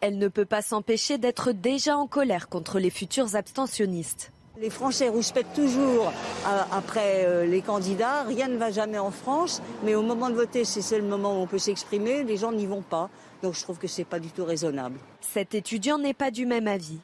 Elle 0.00 0.18
ne 0.18 0.28
peut 0.28 0.44
pas 0.44 0.62
s'empêcher 0.62 1.18
d'être 1.18 1.52
déjà 1.52 1.96
en 1.96 2.06
colère 2.06 2.48
contre 2.48 2.78
les 2.78 2.90
futurs 2.90 3.36
abstentionnistes. 3.36 4.32
Les 4.60 4.70
Français 4.70 5.08
rouspètent 5.08 5.54
toujours 5.54 6.08
euh, 6.08 6.62
après 6.70 7.24
euh, 7.24 7.46
les 7.46 7.62
candidats. 7.62 8.24
Rien 8.24 8.48
ne 8.48 8.58
va 8.58 8.70
jamais 8.70 8.98
en 8.98 9.10
France. 9.10 9.62
Mais 9.84 9.94
au 9.94 10.02
moment 10.02 10.28
de 10.28 10.34
voter, 10.34 10.64
c'est 10.64 10.98
le 10.98 11.06
moment 11.06 11.38
où 11.38 11.42
on 11.42 11.46
peut 11.46 11.58
s'exprimer. 11.58 12.24
Les 12.24 12.36
gens 12.36 12.52
n'y 12.52 12.66
vont 12.66 12.82
pas. 12.82 13.08
Donc 13.42 13.54
je 13.54 13.62
trouve 13.62 13.78
que 13.78 13.88
ce 13.88 14.00
n'est 14.00 14.04
pas 14.04 14.18
du 14.18 14.28
tout 14.28 14.44
raisonnable. 14.44 14.98
Cet 15.20 15.54
étudiant 15.54 15.98
n'est 15.98 16.14
pas 16.14 16.30
du 16.30 16.44
même 16.44 16.68
avis. 16.68 16.98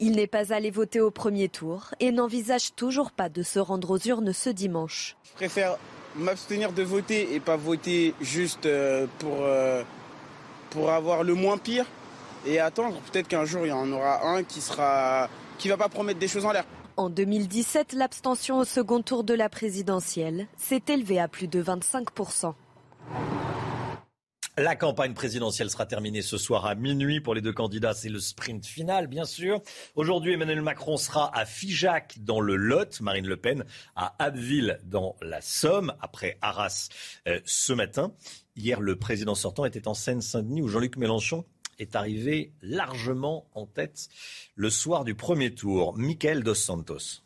Il 0.00 0.12
n'est 0.12 0.26
pas 0.26 0.52
allé 0.52 0.70
voter 0.70 1.00
au 1.00 1.10
premier 1.10 1.48
tour 1.48 1.94
et 2.00 2.10
n'envisage 2.10 2.74
toujours 2.74 3.10
pas 3.10 3.28
de 3.28 3.42
se 3.42 3.58
rendre 3.58 3.90
aux 3.92 3.98
urnes 3.98 4.32
ce 4.32 4.50
dimanche. 4.50 5.16
Je 5.24 5.32
préfère 5.32 5.78
m'abstenir 6.18 6.72
de 6.72 6.82
voter 6.82 7.34
et 7.34 7.40
pas 7.40 7.56
voter 7.56 8.14
juste 8.20 8.66
euh, 8.66 9.06
pour, 9.18 9.38
euh, 9.42 9.82
pour 10.70 10.90
avoir 10.90 11.24
le 11.24 11.34
moins 11.34 11.58
pire 11.58 11.86
et 12.46 12.60
attendre 12.60 13.00
peut-être 13.10 13.28
qu'un 13.28 13.44
jour 13.44 13.64
il 13.64 13.68
y 13.68 13.72
en 13.72 13.90
aura 13.92 14.26
un 14.26 14.42
qui 14.42 14.60
sera 14.60 15.28
qui 15.58 15.68
va 15.68 15.76
pas 15.76 15.88
promettre 15.88 16.18
des 16.18 16.28
choses 16.28 16.44
en 16.44 16.52
l'air. 16.52 16.64
En 16.96 17.10
2017, 17.10 17.92
l'abstention 17.92 18.58
au 18.58 18.64
second 18.64 19.02
tour 19.02 19.22
de 19.22 19.34
la 19.34 19.48
présidentielle 19.48 20.48
s'est 20.56 20.82
élevée 20.88 21.20
à 21.20 21.28
plus 21.28 21.46
de 21.46 21.60
25 21.60 22.08
la 24.58 24.76
campagne 24.76 25.14
présidentielle 25.14 25.70
sera 25.70 25.86
terminée 25.86 26.22
ce 26.22 26.36
soir 26.36 26.66
à 26.66 26.74
minuit. 26.74 27.20
Pour 27.20 27.34
les 27.34 27.40
deux 27.40 27.52
candidats, 27.52 27.94
c'est 27.94 28.08
le 28.08 28.18
sprint 28.18 28.66
final, 28.66 29.06
bien 29.06 29.24
sûr. 29.24 29.60
Aujourd'hui, 29.94 30.32
Emmanuel 30.32 30.62
Macron 30.62 30.96
sera 30.96 31.36
à 31.36 31.44
Figeac, 31.44 32.18
dans 32.20 32.40
le 32.40 32.56
Lot. 32.56 33.00
Marine 33.00 33.26
Le 33.26 33.36
Pen 33.36 33.64
à 33.94 34.14
Abbeville, 34.18 34.80
dans 34.84 35.16
la 35.22 35.40
Somme, 35.40 35.94
après 36.00 36.38
Arras 36.40 36.88
euh, 37.28 37.40
ce 37.44 37.72
matin. 37.72 38.12
Hier, 38.56 38.80
le 38.80 38.96
président 38.96 39.34
sortant 39.34 39.64
était 39.64 39.86
en 39.86 39.94
Seine-Saint-Denis, 39.94 40.62
où 40.62 40.68
Jean-Luc 40.68 40.96
Mélenchon 40.96 41.44
est 41.78 41.94
arrivé 41.94 42.52
largement 42.60 43.46
en 43.54 43.66
tête 43.66 44.08
le 44.56 44.70
soir 44.70 45.04
du 45.04 45.14
premier 45.14 45.54
tour. 45.54 45.96
Michael 45.96 46.42
Dos 46.42 46.54
Santos. 46.54 47.22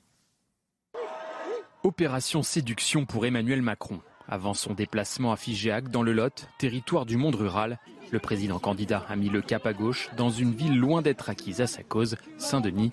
Opération 1.82 2.42
séduction 2.42 3.06
pour 3.06 3.24
Emmanuel 3.24 3.62
Macron. 3.62 4.00
Avant 4.28 4.54
son 4.54 4.74
déplacement 4.74 5.32
à 5.32 5.36
Figeac 5.36 5.90
dans 5.90 6.02
le 6.02 6.12
Lot, 6.12 6.48
territoire 6.58 7.06
du 7.06 7.16
monde 7.16 7.34
rural, 7.34 7.78
le 8.10 8.18
président 8.18 8.58
candidat 8.58 9.04
a 9.08 9.16
mis 9.16 9.28
le 9.28 9.42
cap 9.42 9.66
à 9.66 9.72
gauche 9.72 10.10
dans 10.16 10.30
une 10.30 10.52
ville 10.52 10.78
loin 10.78 11.02
d'être 11.02 11.28
acquise 11.28 11.60
à 11.60 11.66
sa 11.66 11.82
cause, 11.82 12.16
Saint-Denis. 12.38 12.92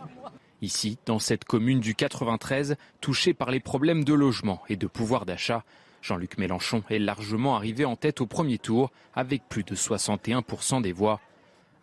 Ici, 0.62 0.98
dans 1.06 1.20
cette 1.20 1.46
commune 1.46 1.80
du 1.80 1.96
93, 1.96 2.76
touchée 3.00 3.34
par 3.34 3.52
les 3.52 3.60
problèmes 3.60 4.04
de 4.04 4.14
logement 4.14 4.62
et 4.70 4.76
de 4.76 4.88
pouvoir 4.88 5.26
d'achat, 5.26 5.64
Jean-Luc 6.02 6.38
Mélenchon 6.38 6.84
est 6.90 7.00
largement 7.00 7.56
arrivé 7.56 7.86
en 7.86 7.96
tête 7.96 8.22
au 8.22 8.26
premier 8.26 8.58
tour 8.58 8.92
avec 9.16 9.44
plus 9.48 9.64
de 9.64 9.76
61% 9.76 10.82
des 10.82 10.92
voix. 10.92 11.20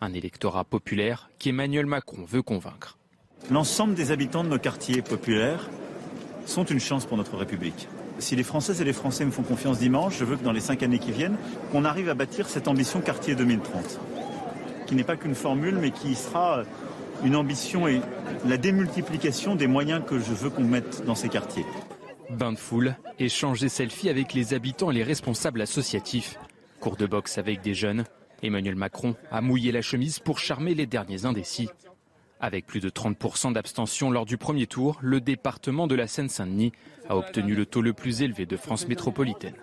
Un 0.00 0.12
électorat 0.12 0.64
populaire 0.64 1.30
qu'Emmanuel 1.38 1.86
Macron 1.86 2.24
veut 2.24 2.42
convaincre. 2.42 2.98
L'ensemble 3.50 3.94
des 3.94 4.10
habitants 4.10 4.44
de 4.44 4.48
nos 4.48 4.58
quartiers 4.58 5.02
populaires 5.02 5.68
sont 6.46 6.64
une 6.64 6.80
chance 6.80 7.06
pour 7.06 7.16
notre 7.16 7.36
République. 7.36 7.88
Si 8.18 8.34
les 8.34 8.42
Françaises 8.42 8.80
et 8.80 8.84
les 8.84 8.92
Français 8.92 9.24
me 9.24 9.30
font 9.30 9.42
confiance 9.42 9.78
dimanche, 9.78 10.18
je 10.18 10.24
veux 10.24 10.36
que 10.36 10.44
dans 10.44 10.52
les 10.52 10.60
cinq 10.60 10.82
années 10.82 10.98
qui 10.98 11.12
viennent, 11.12 11.36
qu'on 11.70 11.84
arrive 11.84 12.08
à 12.08 12.14
bâtir 12.14 12.48
cette 12.48 12.66
ambition 12.66 13.00
quartier 13.00 13.34
2030, 13.34 14.00
qui 14.86 14.94
n'est 14.94 15.04
pas 15.04 15.16
qu'une 15.16 15.34
formule, 15.34 15.76
mais 15.76 15.90
qui 15.90 16.14
sera 16.14 16.62
une 17.24 17.36
ambition 17.36 17.88
et 17.88 18.00
la 18.46 18.56
démultiplication 18.56 19.54
des 19.54 19.66
moyens 19.66 20.02
que 20.06 20.18
je 20.18 20.32
veux 20.32 20.50
qu'on 20.50 20.64
mette 20.64 21.04
dans 21.04 21.14
ces 21.14 21.28
quartiers. 21.28 21.66
Bain 22.30 22.52
de 22.52 22.58
foule, 22.58 22.96
échange 23.18 23.62
et 23.62 23.68
selfies 23.68 24.08
avec 24.08 24.34
les 24.34 24.54
habitants 24.54 24.90
et 24.90 24.94
les 24.94 25.02
responsables 25.02 25.60
associatifs. 25.60 26.38
Cours 26.80 26.96
de 26.96 27.06
boxe 27.06 27.38
avec 27.38 27.60
des 27.62 27.74
jeunes. 27.74 28.04
Emmanuel 28.42 28.76
Macron 28.76 29.14
a 29.30 29.40
mouillé 29.40 29.72
la 29.72 29.82
chemise 29.82 30.18
pour 30.18 30.38
charmer 30.38 30.74
les 30.74 30.86
derniers 30.86 31.24
indécis. 31.24 31.68
Avec 32.38 32.66
plus 32.66 32.80
de 32.80 32.90
30% 32.90 33.54
d'abstention 33.54 34.10
lors 34.10 34.26
du 34.26 34.36
premier 34.36 34.66
tour, 34.66 34.98
le 35.00 35.20
département 35.20 35.86
de 35.86 35.94
la 35.94 36.06
Seine-Saint-Denis 36.06 36.72
a 37.08 37.16
obtenu 37.16 37.54
le 37.54 37.66
taux 37.66 37.82
le 37.82 37.92
plus 37.92 38.22
élevé 38.22 38.46
de 38.46 38.56
France 38.56 38.88
métropolitaine. 38.88 39.54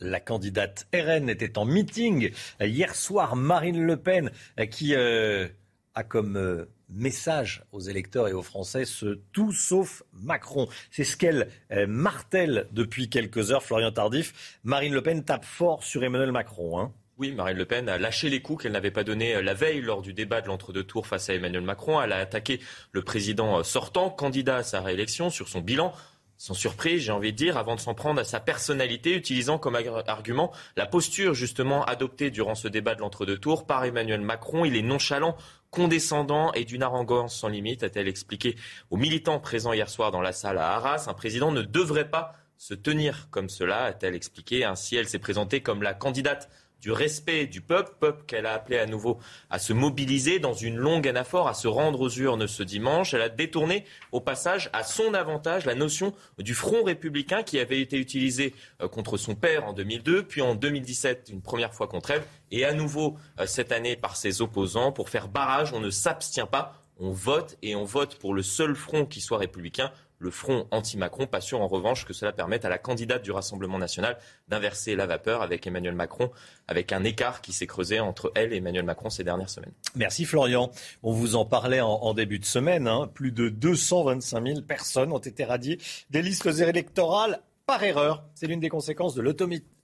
La 0.00 0.20
candidate 0.20 0.86
RN 0.92 1.28
était 1.28 1.58
en 1.58 1.64
meeting 1.64 2.32
hier 2.60 2.94
soir. 2.94 3.36
Marine 3.36 3.82
Le 3.82 3.96
Pen, 3.96 4.30
qui 4.70 4.94
euh, 4.94 5.46
a 5.94 6.02
comme 6.02 6.36
euh, 6.36 6.64
message 6.88 7.64
aux 7.72 7.80
électeurs 7.80 8.28
et 8.28 8.32
aux 8.32 8.42
Français 8.42 8.84
ce 8.84 9.20
tout 9.32 9.52
sauf 9.52 10.02
Macron. 10.12 10.68
C'est 10.90 11.04
ce 11.04 11.16
qu'elle 11.16 11.48
euh, 11.70 11.86
martèle 11.86 12.66
depuis 12.72 13.08
quelques 13.08 13.52
heures, 13.52 13.62
Florian 13.62 13.92
Tardif. 13.92 14.58
Marine 14.64 14.92
Le 14.92 15.02
Pen 15.02 15.24
tape 15.24 15.44
fort 15.44 15.84
sur 15.84 16.02
Emmanuel 16.02 16.32
Macron. 16.32 16.80
Hein. 16.80 16.92
Oui, 17.18 17.32
Marine 17.32 17.58
Le 17.58 17.66
Pen 17.66 17.90
a 17.90 17.98
lâché 17.98 18.30
les 18.30 18.40
coups 18.40 18.62
qu'elle 18.62 18.72
n'avait 18.72 18.90
pas 18.90 19.04
donnés 19.04 19.34
euh, 19.34 19.42
la 19.42 19.52
veille 19.52 19.82
lors 19.82 20.00
du 20.00 20.14
débat 20.14 20.40
de 20.40 20.46
l'entre-deux 20.46 20.84
tours 20.84 21.06
face 21.06 21.28
à 21.28 21.34
Emmanuel 21.34 21.62
Macron. 21.62 22.00
Elle 22.00 22.12
a 22.12 22.16
attaqué 22.16 22.58
le 22.90 23.02
président 23.02 23.58
euh, 23.58 23.62
sortant, 23.62 24.08
candidat 24.08 24.56
à 24.56 24.62
sa 24.62 24.80
réélection, 24.80 25.28
sur 25.28 25.48
son 25.48 25.60
bilan. 25.60 25.92
Sans 26.38 26.54
surprise, 26.54 27.02
j'ai 27.02 27.12
envie 27.12 27.32
de 27.32 27.36
dire, 27.36 27.58
avant 27.58 27.76
de 27.76 27.80
s'en 27.80 27.94
prendre 27.94 28.20
à 28.20 28.24
sa 28.24 28.40
personnalité, 28.40 29.14
utilisant 29.14 29.58
comme 29.58 29.76
argument 30.06 30.52
la 30.76 30.86
posture 30.86 31.34
justement 31.34 31.84
adoptée 31.84 32.30
durant 32.30 32.54
ce 32.54 32.66
débat 32.66 32.94
de 32.94 33.00
l'entre-deux 33.00 33.38
tours 33.38 33.66
par 33.66 33.84
Emmanuel 33.84 34.22
Macron. 34.22 34.64
Il 34.64 34.74
est 34.74 34.82
nonchalant, 34.82 35.36
condescendant 35.70 36.52
et 36.54 36.64
d'une 36.64 36.82
arrogance 36.82 37.36
sans 37.36 37.48
limite, 37.48 37.84
a-t-elle 37.84 38.08
expliqué 38.08 38.56
aux 38.90 38.96
militants 38.96 39.38
présents 39.38 39.72
hier 39.72 39.88
soir 39.88 40.10
dans 40.10 40.22
la 40.22 40.32
salle 40.32 40.58
à 40.58 40.72
Arras. 40.72 41.04
Un 41.06 41.14
président 41.14 41.52
ne 41.52 41.62
devrait 41.62 42.10
pas 42.10 42.32
se 42.56 42.74
tenir 42.74 43.28
comme 43.30 43.48
cela, 43.48 43.84
a-t-elle 43.84 44.14
expliqué. 44.14 44.64
Ainsi, 44.64 44.96
elle 44.96 45.08
s'est 45.08 45.18
présentée 45.18 45.62
comme 45.62 45.82
la 45.82 45.94
candidate 45.94 46.48
du 46.82 46.90
respect 46.90 47.46
du 47.46 47.60
peuple, 47.60 47.92
peuple 48.00 48.24
qu'elle 48.26 48.44
a 48.44 48.52
appelé 48.52 48.76
à 48.76 48.86
nouveau 48.86 49.18
à 49.50 49.60
se 49.60 49.72
mobiliser 49.72 50.40
dans 50.40 50.52
une 50.52 50.76
longue 50.76 51.06
anaphore, 51.06 51.46
à 51.48 51.54
se 51.54 51.68
rendre 51.68 52.00
aux 52.00 52.10
urnes 52.10 52.48
ce 52.48 52.64
dimanche. 52.64 53.14
Elle 53.14 53.22
a 53.22 53.28
détourné 53.28 53.84
au 54.10 54.20
passage 54.20 54.68
à 54.72 54.82
son 54.82 55.14
avantage 55.14 55.64
la 55.64 55.76
notion 55.76 56.12
du 56.38 56.54
front 56.54 56.82
républicain 56.82 57.44
qui 57.44 57.60
avait 57.60 57.80
été 57.80 57.96
utilisé 57.96 58.52
euh, 58.82 58.88
contre 58.88 59.16
son 59.16 59.36
père 59.36 59.64
en 59.64 59.72
2002, 59.72 60.24
puis 60.24 60.42
en 60.42 60.56
2017 60.56 61.30
une 61.32 61.40
première 61.40 61.72
fois 61.72 61.86
contre 61.86 62.10
elle, 62.10 62.22
et 62.50 62.64
à 62.64 62.72
nouveau 62.72 63.16
euh, 63.38 63.46
cette 63.46 63.70
année 63.70 63.94
par 63.94 64.16
ses 64.16 64.42
opposants. 64.42 64.90
Pour 64.90 65.08
faire 65.08 65.28
barrage, 65.28 65.72
on 65.72 65.80
ne 65.80 65.90
s'abstient 65.90 66.48
pas, 66.50 66.82
on 66.98 67.12
vote 67.12 67.56
et 67.62 67.76
on 67.76 67.84
vote 67.84 68.16
pour 68.16 68.34
le 68.34 68.42
seul 68.42 68.74
front 68.74 69.06
qui 69.06 69.20
soit 69.20 69.38
républicain, 69.38 69.92
le 70.22 70.30
front 70.30 70.66
anti-Macron. 70.70 71.26
Pas 71.26 71.40
sûr 71.40 71.60
en 71.60 71.68
revanche 71.68 72.06
que 72.06 72.12
cela 72.12 72.32
permette 72.32 72.64
à 72.64 72.68
la 72.68 72.78
candidate 72.78 73.22
du 73.22 73.32
Rassemblement 73.32 73.78
national 73.78 74.16
d'inverser 74.48 74.94
la 74.94 75.06
vapeur 75.06 75.42
avec 75.42 75.66
Emmanuel 75.66 75.94
Macron, 75.94 76.30
avec 76.68 76.92
un 76.92 77.02
écart 77.04 77.42
qui 77.42 77.52
s'est 77.52 77.66
creusé 77.66 78.00
entre 78.00 78.32
elle 78.34 78.52
et 78.52 78.56
Emmanuel 78.56 78.84
Macron 78.84 79.10
ces 79.10 79.24
dernières 79.24 79.50
semaines. 79.50 79.72
Merci 79.96 80.24
Florian. 80.24 80.70
On 81.02 81.12
vous 81.12 81.34
en 81.34 81.44
parlait 81.44 81.80
en, 81.80 82.14
début 82.14 82.38
de 82.38 82.44
semaine. 82.44 82.86
Hein. 82.86 83.10
Plus 83.12 83.32
de 83.32 83.48
225 83.48 84.46
000 84.46 84.60
personnes 84.62 85.12
ont 85.12 85.18
été 85.18 85.44
radiées 85.44 85.78
des 86.10 86.22
listes 86.22 86.46
électorales 86.46 87.40
par 87.66 87.82
erreur. 87.82 88.24
C'est 88.34 88.46
l'une 88.46 88.60
des 88.60 88.68
conséquences 88.68 89.14
de 89.14 89.22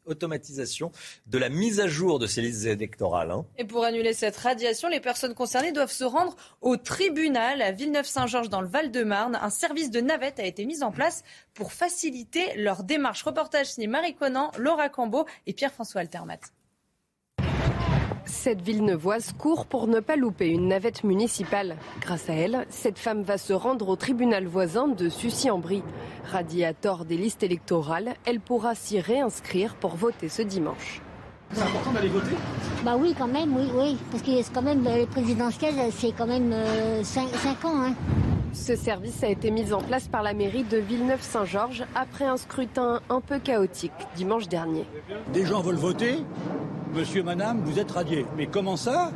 automatisation 0.08 0.92
de 1.26 1.38
la 1.38 1.48
mise 1.48 1.80
à 1.80 1.88
jour 1.88 2.18
de 2.18 2.26
ces 2.26 2.40
listes 2.40 2.66
électorales. 2.66 3.30
Hein. 3.30 3.44
Et 3.56 3.64
pour 3.64 3.84
annuler 3.84 4.12
cette 4.12 4.36
radiation, 4.36 4.88
les 4.88 5.00
personnes 5.00 5.34
concernées 5.34 5.72
doivent 5.72 5.92
se 5.92 6.04
rendre 6.04 6.36
au 6.60 6.76
tribunal 6.76 7.62
à 7.62 7.72
Villeneuve-Saint-Georges 7.72 8.48
dans 8.48 8.60
le 8.60 8.68
Val-de-Marne. 8.68 9.38
Un 9.40 9.50
service 9.50 9.90
de 9.90 10.00
navette 10.00 10.40
a 10.40 10.44
été 10.44 10.64
mis 10.66 10.82
en 10.82 10.90
place 10.90 11.22
pour 11.54 11.72
faciliter 11.72 12.54
leur 12.56 12.82
démarche. 12.82 13.22
Reportage 13.22 13.66
signé 13.66 13.86
Marie 13.86 14.14
Conan, 14.14 14.50
Laura 14.58 14.88
Cambeau 14.88 15.26
et 15.46 15.52
Pierre-François 15.52 16.00
Altermat. 16.00 16.38
Cette 18.28 18.60
Villeneuvoise 18.60 19.32
court 19.32 19.64
pour 19.64 19.86
ne 19.86 20.00
pas 20.00 20.16
louper 20.16 20.48
une 20.48 20.68
navette 20.68 21.02
municipale. 21.02 21.76
Grâce 22.02 22.28
à 22.28 22.34
elle, 22.34 22.66
cette 22.68 22.98
femme 22.98 23.22
va 23.22 23.38
se 23.38 23.54
rendre 23.54 23.88
au 23.88 23.96
tribunal 23.96 24.46
voisin 24.46 24.86
de 24.86 25.08
Sucy-en-Brie. 25.08 25.82
Radiateur 26.26 27.06
des 27.06 27.16
listes 27.16 27.42
électorales, 27.42 28.14
elle 28.26 28.40
pourra 28.40 28.74
s'y 28.74 29.00
réinscrire 29.00 29.76
pour 29.76 29.96
voter 29.96 30.28
ce 30.28 30.42
dimanche. 30.42 31.00
C'est 31.52 31.62
important 31.62 31.92
d'aller 31.92 32.08
voter? 32.08 32.36
Bah 32.84 32.96
oui, 32.98 33.14
quand 33.18 33.26
même, 33.26 33.56
oui, 33.56 33.70
oui. 33.74 33.96
Parce 34.10 34.22
que 34.22 34.30
c'est 34.42 34.52
quand 34.52 34.62
même, 34.62 34.84
les 34.84 35.06
présidentielles, 35.06 35.74
c'est 35.90 36.12
quand 36.12 36.26
même 36.26 36.54
5 37.02 37.26
euh, 37.26 37.66
ans. 37.66 37.82
Hein. 37.82 37.94
Ce 38.52 38.76
service 38.76 39.22
a 39.22 39.28
été 39.28 39.50
mis 39.50 39.72
en 39.72 39.80
place 39.80 40.08
par 40.08 40.22
la 40.22 40.34
mairie 40.34 40.64
de 40.64 40.78
Villeneuve-Saint-Georges 40.78 41.84
après 41.94 42.24
un 42.24 42.36
scrutin 42.36 43.00
un 43.10 43.20
peu 43.20 43.38
chaotique 43.38 43.92
dimanche 44.16 44.48
dernier. 44.48 44.84
Des 45.32 45.44
gens 45.44 45.60
veulent 45.60 45.76
voter, 45.76 46.24
Monsieur, 46.94 47.22
madame, 47.22 47.60
vous 47.64 47.78
êtes 47.78 47.90
radié. 47.90 48.24
Mais 48.36 48.46
comment 48.46 48.76
ça? 48.76 49.12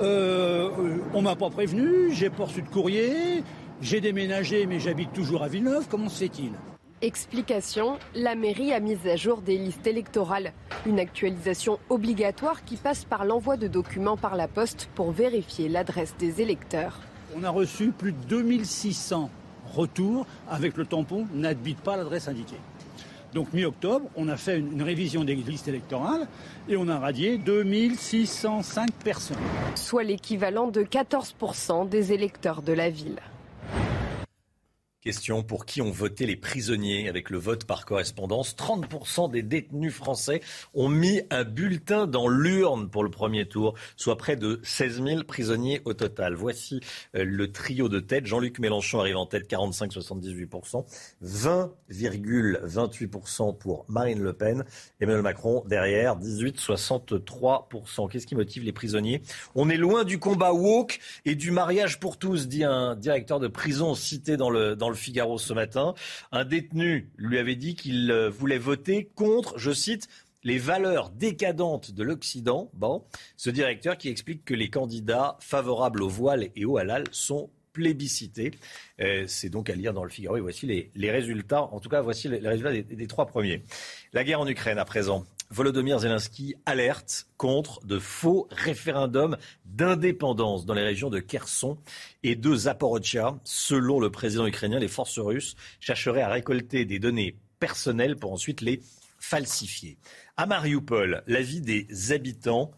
Euh, 0.00 0.70
On 1.14 1.22
m'a 1.22 1.34
pas 1.34 1.50
prévenu, 1.50 2.12
j'ai 2.12 2.30
pas 2.30 2.44
reçu 2.44 2.62
de 2.62 2.68
courrier, 2.68 3.42
j'ai 3.80 4.00
déménagé 4.00 4.66
mais 4.66 4.78
j'habite 4.78 5.12
toujours 5.12 5.42
à 5.42 5.48
Villeneuve, 5.48 5.88
comment 5.90 6.08
se 6.08 6.18
fait-il? 6.18 6.52
Explication, 7.00 7.96
la 8.16 8.34
mairie 8.34 8.72
a 8.72 8.80
mis 8.80 8.98
à 9.08 9.14
jour 9.14 9.40
des 9.40 9.56
listes 9.56 9.86
électorales. 9.86 10.52
Une 10.84 10.98
actualisation 10.98 11.78
obligatoire 11.90 12.64
qui 12.64 12.74
passe 12.74 13.04
par 13.04 13.24
l'envoi 13.24 13.56
de 13.56 13.68
documents 13.68 14.16
par 14.16 14.34
la 14.34 14.48
poste 14.48 14.88
pour 14.96 15.12
vérifier 15.12 15.68
l'adresse 15.68 16.16
des 16.18 16.42
électeurs. 16.42 16.98
On 17.36 17.44
a 17.44 17.50
reçu 17.50 17.92
plus 17.92 18.10
de 18.10 18.18
2600 18.28 19.30
retours 19.72 20.26
avec 20.50 20.76
le 20.76 20.86
tampon 20.86 21.28
n'habite 21.32 21.78
pas 21.78 21.96
l'adresse 21.96 22.26
indiquée. 22.26 22.58
Donc 23.32 23.52
mi-octobre, 23.52 24.06
on 24.16 24.26
a 24.26 24.36
fait 24.36 24.58
une, 24.58 24.82
révision 24.82 25.22
des 25.22 25.36
listes 25.36 25.68
électorales 25.68 26.26
et 26.68 26.76
on 26.76 26.88
a 26.88 26.98
radié 26.98 27.38
2605 27.38 28.90
personnes. 29.04 29.36
Soit 29.76 30.02
l'équivalent 30.02 30.66
de 30.66 30.82
14% 30.82 31.88
des 31.88 32.12
électeurs 32.12 32.62
de 32.62 32.72
la 32.72 32.90
ville. 32.90 33.20
Pour 35.46 35.64
qui 35.64 35.80
ont 35.80 35.90
voté 35.90 36.26
les 36.26 36.36
prisonniers 36.36 37.08
avec 37.08 37.30
le 37.30 37.38
vote 37.38 37.64
par 37.64 37.86
correspondance? 37.86 38.54
30% 38.54 39.30
des 39.30 39.42
détenus 39.42 39.94
français 39.94 40.42
ont 40.74 40.90
mis 40.90 41.22
un 41.30 41.44
bulletin 41.44 42.06
dans 42.06 42.28
l'urne 42.28 42.90
pour 42.90 43.04
le 43.04 43.10
premier 43.10 43.48
tour, 43.48 43.72
soit 43.96 44.18
près 44.18 44.36
de 44.36 44.60
16 44.62 45.02
000 45.02 45.24
prisonniers 45.24 45.80
au 45.86 45.94
total. 45.94 46.34
Voici 46.34 46.80
euh, 47.16 47.24
le 47.24 47.50
trio 47.50 47.88
de 47.88 48.00
tête. 48.00 48.26
Jean-Luc 48.26 48.58
Mélenchon 48.58 49.00
arrive 49.00 49.16
en 49.16 49.24
tête, 49.24 49.50
45-78%. 49.50 50.84
20,28% 51.24 53.56
pour 53.56 53.86
Marine 53.88 54.20
Le 54.20 54.34
Pen. 54.34 54.66
Emmanuel 55.00 55.22
Macron 55.22 55.64
derrière, 55.66 56.18
18,63%. 56.18 58.10
Qu'est-ce 58.10 58.26
qui 58.26 58.34
motive 58.34 58.62
les 58.62 58.72
prisonniers? 58.72 59.22
On 59.54 59.70
est 59.70 59.78
loin 59.78 60.04
du 60.04 60.18
combat 60.18 60.52
woke 60.52 60.98
et 61.24 61.34
du 61.34 61.50
mariage 61.50 61.98
pour 61.98 62.18
tous, 62.18 62.46
dit 62.46 62.64
un 62.64 62.94
directeur 62.94 63.40
de 63.40 63.48
prison 63.48 63.94
cité 63.94 64.36
dans 64.36 64.50
le, 64.50 64.76
dans 64.76 64.90
le 64.90 64.97
Figaro 64.98 65.38
ce 65.38 65.52
matin. 65.52 65.94
Un 66.32 66.44
détenu 66.44 67.10
lui 67.16 67.38
avait 67.38 67.56
dit 67.56 67.74
qu'il 67.74 68.10
euh, 68.10 68.28
voulait 68.28 68.58
voter 68.58 69.08
contre, 69.14 69.58
je 69.58 69.70
cite, 69.70 70.08
les 70.44 70.58
valeurs 70.58 71.10
décadentes 71.10 71.92
de 71.92 72.02
l'Occident. 72.02 72.70
Bon, 72.74 73.04
ce 73.36 73.50
directeur 73.50 73.98
qui 73.98 74.08
explique 74.08 74.44
que 74.44 74.54
les 74.54 74.70
candidats 74.70 75.36
favorables 75.40 76.02
au 76.02 76.08
voile 76.08 76.48
et 76.54 76.64
au 76.64 76.76
halal 76.76 77.04
sont 77.10 77.50
plébiscités. 77.72 78.52
Euh, 79.00 79.24
c'est 79.26 79.50
donc 79.50 79.70
à 79.70 79.74
lire 79.74 79.92
dans 79.92 80.04
le 80.04 80.10
Figaro. 80.10 80.36
Et 80.36 80.40
voici 80.40 80.66
les, 80.66 81.10
résultats. 81.10 81.62
En 81.62 81.80
tout 81.80 81.88
cas, 81.88 82.00
voici 82.02 82.28
les, 82.28 82.38
résultats 82.38 82.72
des 82.72 83.06
trois 83.06 83.26
premiers. 83.26 83.62
La 84.12 84.24
guerre 84.24 84.40
en 84.40 84.48
Ukraine 84.48 84.78
à 84.78 84.84
présent. 84.84 85.24
Volodymyr 85.50 85.98
Zelensky 85.98 86.54
alerte 86.66 87.26
contre 87.38 87.84
de 87.86 87.98
faux 87.98 88.48
référendums 88.50 89.38
d'indépendance 89.64 90.66
dans 90.66 90.74
les 90.74 90.82
régions 90.82 91.08
de 91.08 91.20
Kherson 91.20 91.78
et 92.22 92.36
de 92.36 92.54
Zaporizhia. 92.54 93.38
Selon 93.44 93.98
le 93.98 94.10
président 94.10 94.46
ukrainien, 94.46 94.78
les 94.78 94.88
forces 94.88 95.18
russes 95.18 95.56
chercheraient 95.80 96.22
à 96.22 96.28
récolter 96.28 96.84
des 96.84 96.98
données 96.98 97.36
personnelles 97.60 98.16
pour 98.16 98.32
ensuite 98.32 98.60
les 98.60 98.82
falsifier. 99.18 99.96
À 100.36 100.46
Mariupol, 100.46 101.22
la 101.26 101.40
vie 101.40 101.62
des 101.62 102.12
habitants 102.12 102.70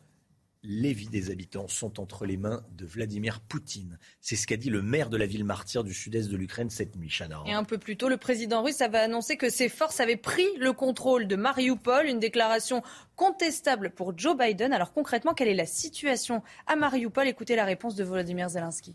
les 0.62 0.92
vies 0.92 1.08
des 1.08 1.30
habitants 1.30 1.68
sont 1.68 2.00
entre 2.00 2.26
les 2.26 2.36
mains 2.36 2.62
de 2.76 2.84
Vladimir 2.84 3.40
Poutine. 3.40 3.98
C'est 4.20 4.36
ce 4.36 4.46
qu'a 4.46 4.56
dit 4.56 4.68
le 4.68 4.82
maire 4.82 5.08
de 5.08 5.16
la 5.16 5.26
ville 5.26 5.44
martyre 5.44 5.84
du 5.84 5.94
sud-est 5.94 6.28
de 6.30 6.36
l'Ukraine 6.36 6.68
cette 6.68 6.96
nuit, 6.96 7.08
Chana. 7.08 7.42
Et 7.46 7.52
un 7.52 7.64
peu 7.64 7.78
plus 7.78 7.96
tôt, 7.96 8.08
le 8.08 8.18
président 8.18 8.62
russe 8.62 8.82
avait 8.82 8.98
annoncé 8.98 9.36
que 9.36 9.48
ses 9.48 9.68
forces 9.68 10.00
avaient 10.00 10.16
pris 10.16 10.46
le 10.58 10.72
contrôle 10.72 11.26
de 11.26 11.36
Mariupol, 11.36 12.06
une 12.06 12.20
déclaration 12.20 12.82
contestable 13.16 13.90
pour 13.90 14.16
Joe 14.18 14.36
Biden. 14.36 14.72
Alors 14.72 14.92
concrètement, 14.92 15.32
quelle 15.32 15.48
est 15.48 15.54
la 15.54 15.66
situation 15.66 16.42
à 16.66 16.76
Mariupol? 16.76 17.26
Écoutez 17.26 17.56
la 17.56 17.64
réponse 17.64 17.94
de 17.94 18.04
Volodymyr 18.04 18.50
Zelensky. 18.50 18.94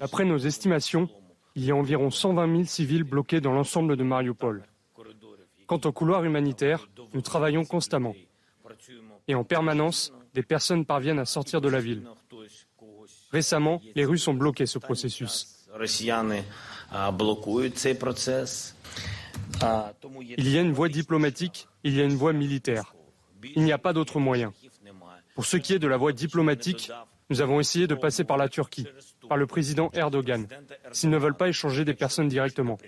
Après 0.00 0.24
nos 0.24 0.38
estimations, 0.38 1.08
il 1.54 1.64
y 1.64 1.70
a 1.70 1.76
environ 1.76 2.10
120 2.10 2.50
000 2.50 2.64
civils 2.64 3.04
bloqués 3.04 3.40
dans 3.40 3.52
l'ensemble 3.52 3.96
de 3.96 4.02
Mariupol. 4.02 4.66
Quant 5.66 5.80
au 5.84 5.92
couloir 5.92 6.24
humanitaire, 6.24 6.88
nous 7.14 7.22
travaillons 7.22 7.64
constamment. 7.64 8.14
Et 9.28 9.34
en 9.34 9.44
permanence, 9.44 10.12
des 10.34 10.42
personnes 10.42 10.84
parviennent 10.84 11.18
à 11.18 11.24
sortir 11.24 11.60
de 11.60 11.68
la 11.68 11.80
ville. 11.80 12.02
Récemment, 13.32 13.80
les 13.94 14.04
Russes 14.04 14.28
ont 14.28 14.34
bloqué 14.34 14.66
ce 14.66 14.78
processus. 14.78 15.66
Il 20.38 20.48
y 20.48 20.58
a 20.58 20.60
une 20.60 20.72
voie 20.72 20.88
diplomatique, 20.88 21.68
il 21.82 21.96
y 21.96 22.00
a 22.00 22.04
une 22.04 22.14
voie 22.14 22.32
militaire. 22.32 22.94
Il 23.54 23.62
n'y 23.64 23.72
a 23.72 23.78
pas 23.78 23.92
d'autre 23.92 24.20
moyen. 24.20 24.52
Pour 25.34 25.44
ce 25.44 25.56
qui 25.56 25.74
est 25.74 25.78
de 25.78 25.88
la 25.88 25.96
voie 25.96 26.12
diplomatique, 26.12 26.90
nous 27.28 27.40
avons 27.40 27.60
essayé 27.60 27.86
de 27.86 27.94
passer 27.94 28.24
par 28.24 28.36
la 28.36 28.48
Turquie, 28.48 28.86
par 29.28 29.36
le 29.36 29.46
président 29.46 29.90
Erdogan, 29.92 30.46
s'ils 30.92 31.10
ne 31.10 31.18
veulent 31.18 31.36
pas 31.36 31.48
échanger 31.48 31.84
des 31.84 31.94
personnes 31.94 32.28
directement. 32.28 32.78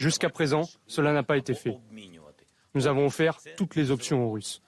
Jusqu'à 0.00 0.30
présent, 0.30 0.62
cela 0.86 1.12
n'a 1.12 1.22
pas 1.22 1.36
été 1.36 1.52
fait. 1.52 1.76
Nous 2.74 2.86
avons 2.86 3.04
offert 3.04 3.38
toutes 3.58 3.76
les 3.76 3.90
options 3.90 4.24
aux 4.24 4.30
Russes. 4.32 4.62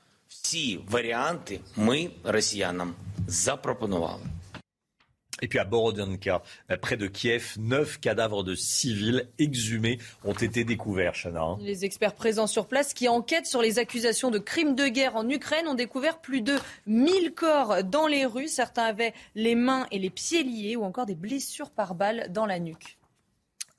Et 5.40 5.48
puis 5.48 5.58
à 5.58 5.64
Borodyanka, 5.64 6.42
près 6.82 6.98
de 6.98 7.06
Kiev, 7.06 7.54
neuf 7.58 7.98
cadavres 7.98 8.44
de 8.44 8.54
civils 8.54 9.26
exhumés 9.38 9.98
ont 10.22 10.34
été 10.34 10.64
découverts, 10.64 11.14
Chana. 11.14 11.40
Hein. 11.40 11.58
Les 11.62 11.86
experts 11.86 12.14
présents 12.14 12.46
sur 12.46 12.66
place 12.66 12.92
qui 12.92 13.08
enquêtent 13.08 13.46
sur 13.46 13.62
les 13.62 13.78
accusations 13.78 14.30
de 14.30 14.38
crimes 14.38 14.74
de 14.74 14.86
guerre 14.86 15.16
en 15.16 15.26
Ukraine 15.26 15.66
ont 15.66 15.74
découvert 15.74 16.20
plus 16.20 16.42
de 16.42 16.58
1000 16.86 17.32
corps 17.32 17.82
dans 17.84 18.06
les 18.06 18.26
rues. 18.26 18.48
Certains 18.48 18.84
avaient 18.84 19.14
les 19.34 19.54
mains 19.54 19.86
et 19.90 19.98
les 19.98 20.10
pieds 20.10 20.42
liés 20.42 20.76
ou 20.76 20.84
encore 20.84 21.06
des 21.06 21.16
blessures 21.16 21.70
par 21.70 21.94
balles 21.94 22.26
dans 22.30 22.44
la 22.44 22.58
nuque 22.58 22.98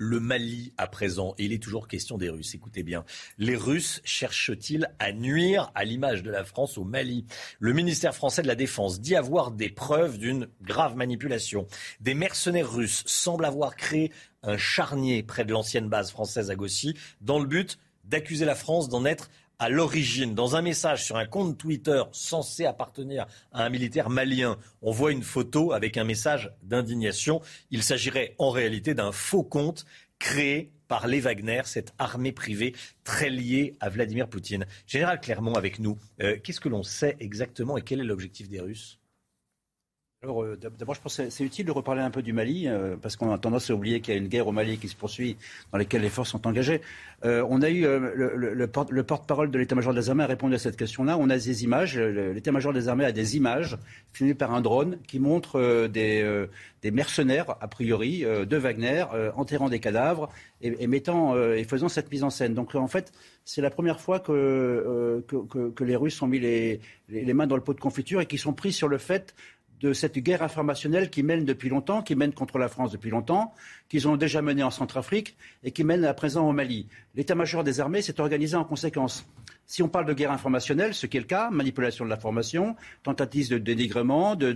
le 0.04 0.20
Mali 0.20 0.74
à 0.78 0.88
présent. 0.88 1.34
Et 1.38 1.46
il 1.46 1.54
est 1.54 1.64
toujours 1.64 1.88
question 1.88 2.18
des 2.18 2.30
Russes. 2.30 2.54
Écoutez 2.54 2.84
bien. 2.84 3.06
Les 3.38 3.56
Russes 3.56 4.02
cherchent-ils 4.04 4.90
à 5.00 5.12
nuire 5.14 5.72
à 5.76 5.86
l'image 5.86 6.24
de 6.24 6.30
la 6.30 6.44
France 6.44 6.78
au 6.78 6.84
Mali? 6.84 7.26
Le 7.60 7.74
ministère 7.74 8.14
français 8.14 8.42
de 8.42 8.48
la 8.48 8.56
Défense 8.56 9.00
dit 9.00 9.16
avoir 9.16 9.52
des 9.52 9.70
preuves 9.70 10.18
d'une 10.18 10.48
grave 10.62 10.96
manipulation. 10.96 11.68
Des 12.02 12.14
mercenaires 12.14 12.72
russes 12.72 13.04
semblent 13.06 13.46
avoir 13.46 13.76
créé 13.76 14.12
un 14.44 14.58
charnier 14.58 15.24
près 15.24 15.46
de 15.46 15.54
l'ancienne 15.54 15.88
base 15.88 16.12
française 16.12 16.52
à 16.52 16.56
Gossy 16.56 16.96
dans 17.22 17.40
le 17.40 17.46
but 17.46 17.80
d'accuser 18.04 18.44
la 18.44 18.56
France 18.56 18.90
d'en 18.90 19.06
être 19.06 19.30
à 19.64 19.70
l'origine. 19.70 20.36
Dans 20.36 20.58
un 20.58 20.62
message 20.62 21.06
sur 21.06 21.16
un 21.16 21.26
compte 21.26 21.58
Twitter 21.58 22.04
censé 22.12 22.66
appartenir 22.66 23.28
à 23.54 23.64
un 23.64 23.70
militaire 23.70 24.10
malien, 24.10 24.58
on 24.82 24.92
voit 24.92 25.14
une 25.14 25.24
photo 25.24 25.72
avec 25.72 25.96
un 25.96 26.04
message 26.04 26.52
d'indignation. 26.64 27.40
Il 27.72 27.82
s'agirait 27.82 28.36
en 28.40 28.50
réalité 28.50 28.94
d'un 28.94 29.14
faux 29.14 29.44
compte 29.44 29.86
créé 30.20 30.74
par 30.90 31.08
les 31.08 31.22
Wagner, 31.22 31.62
cette 31.64 31.94
armée 31.98 32.34
privée 32.34 32.76
très 33.06 33.30
liée 33.30 33.78
à 33.80 33.88
Vladimir 33.88 34.28
Poutine. 34.28 34.66
Général 34.86 35.22
Clermont 35.22 35.56
avec 35.56 35.80
nous, 35.80 35.98
euh, 36.22 36.38
qu'est-ce 36.44 36.60
que 36.60 36.68
l'on 36.68 36.84
sait 36.84 37.16
exactement 37.22 37.78
et 37.78 37.84
quel 37.84 38.02
est 38.02 38.04
l'objectif 38.04 38.50
des 38.50 38.60
Russes? 38.60 39.00
Alors, 40.24 40.42
euh, 40.44 40.58
d'abord, 40.58 40.96
je 40.96 41.02
pense 41.02 41.18
que 41.18 41.30
c'est 41.30 41.44
utile 41.44 41.66
de 41.66 41.72
reparler 41.72 42.02
un 42.02 42.10
peu 42.10 42.22
du 42.22 42.32
Mali, 42.32 42.70
euh, 42.70 42.96
parce 42.96 43.18
qu'on 43.18 43.34
a 43.34 43.38
tendance 43.38 43.70
à 43.70 43.74
oublier 43.74 44.00
qu'il 44.00 44.14
y 44.14 44.18
a 44.18 44.20
une 44.22 44.30
guerre 44.30 44.48
au 44.48 44.54
Mali 44.54 44.78
qui 44.78 44.88
se 44.88 44.96
poursuit, 44.96 45.36
dans 45.74 45.78
laquelle 45.78 46.02
les 46.02 46.10
forces 46.10 46.30
sont 46.30 46.48
engagées. 46.48 46.80
Euh, 47.26 47.46
on 47.50 47.62
a 47.62 47.70
eu 47.70 47.84
le, 47.84 48.68
porte-parole 48.68 49.52
de 49.52 49.60
l'état-major 49.60 49.94
des 49.94 50.10
armées 50.10 50.24
a 50.24 50.28
répondu 50.28 50.56
à 50.56 50.60
cette 50.60 50.78
question-là. 50.78 51.18
On 51.18 51.30
a 51.30 51.38
des 51.38 51.64
images. 51.66 51.98
L'état-major 51.98 52.72
des 52.72 52.88
armées 52.88 53.04
a 53.06 53.12
des 53.12 53.36
images 53.36 53.78
filmées 54.14 54.34
par 54.34 54.54
un 54.54 54.62
drone 54.62 54.98
qui 55.08 55.20
montrent 55.20 55.88
des, 55.88 56.50
mercenaires, 56.92 57.56
a 57.60 57.68
priori, 57.68 58.22
de 58.24 58.58
Wagner, 58.58 59.06
enterrant 59.36 59.70
des 59.70 59.80
cadavres 59.80 60.30
et, 60.62 60.88
mettant 60.88 61.38
et 61.38 61.64
faisant 61.64 61.90
cette 61.90 62.12
mise 62.12 62.24
en 62.24 62.30
scène. 62.30 62.54
Donc, 62.54 62.76
en 62.76 62.88
fait, 62.88 63.14
c'est 63.46 63.62
la 63.62 63.70
première 63.70 64.00
fois 64.00 64.20
que, 64.20 65.24
les 65.82 65.96
Russes 65.96 66.22
ont 66.22 66.28
mis 66.28 66.40
les, 66.40 66.80
mains 67.34 67.48
dans 67.48 67.56
le 67.56 67.64
pot 67.64 67.74
de 67.74 67.80
confiture 67.80 68.22
et 68.22 68.26
qui 68.26 68.38
sont 68.38 68.54
pris 68.54 68.74
sur 68.74 68.88
le 68.88 68.98
fait 68.98 69.34
de 69.84 69.92
cette 69.92 70.18
guerre 70.18 70.42
informationnelle 70.42 71.10
qui 71.10 71.24
mène 71.24 71.44
depuis 71.44 71.68
longtemps, 71.68 72.02
qui 72.02 72.16
mène 72.16 72.34
contre 72.34 72.58
la 72.58 72.70
France 72.70 72.92
depuis 72.94 73.10
longtemps, 73.10 73.54
qu'ils 73.90 74.08
ont 74.08 74.16
déjà 74.16 74.42
menée 74.42 74.64
en 74.64 74.72
Centrafrique 74.72 75.36
et 75.62 75.72
qui 75.72 75.84
mène 75.84 76.06
à 76.06 76.14
présent 76.14 76.48
au 76.48 76.54
Mali. 76.54 76.88
L'état-major 77.16 77.66
des 77.66 77.82
armées 77.82 78.02
s'est 78.02 78.22
organisé 78.22 78.56
en 78.56 78.64
conséquence. 78.64 79.28
Si 79.66 79.84
on 79.84 79.90
parle 79.90 80.06
de 80.06 80.14
guerre 80.14 80.32
informationnelle, 80.32 80.94
ce 80.94 81.06
qui 81.06 81.18
est 81.18 81.20
le 81.20 81.26
cas, 81.26 81.50
manipulation 81.50 82.06
de 82.06 82.10
l'information, 82.10 82.78
tentative 83.04 83.50
de 83.50 83.58
dénigrement, 83.58 84.36
de, 84.38 84.54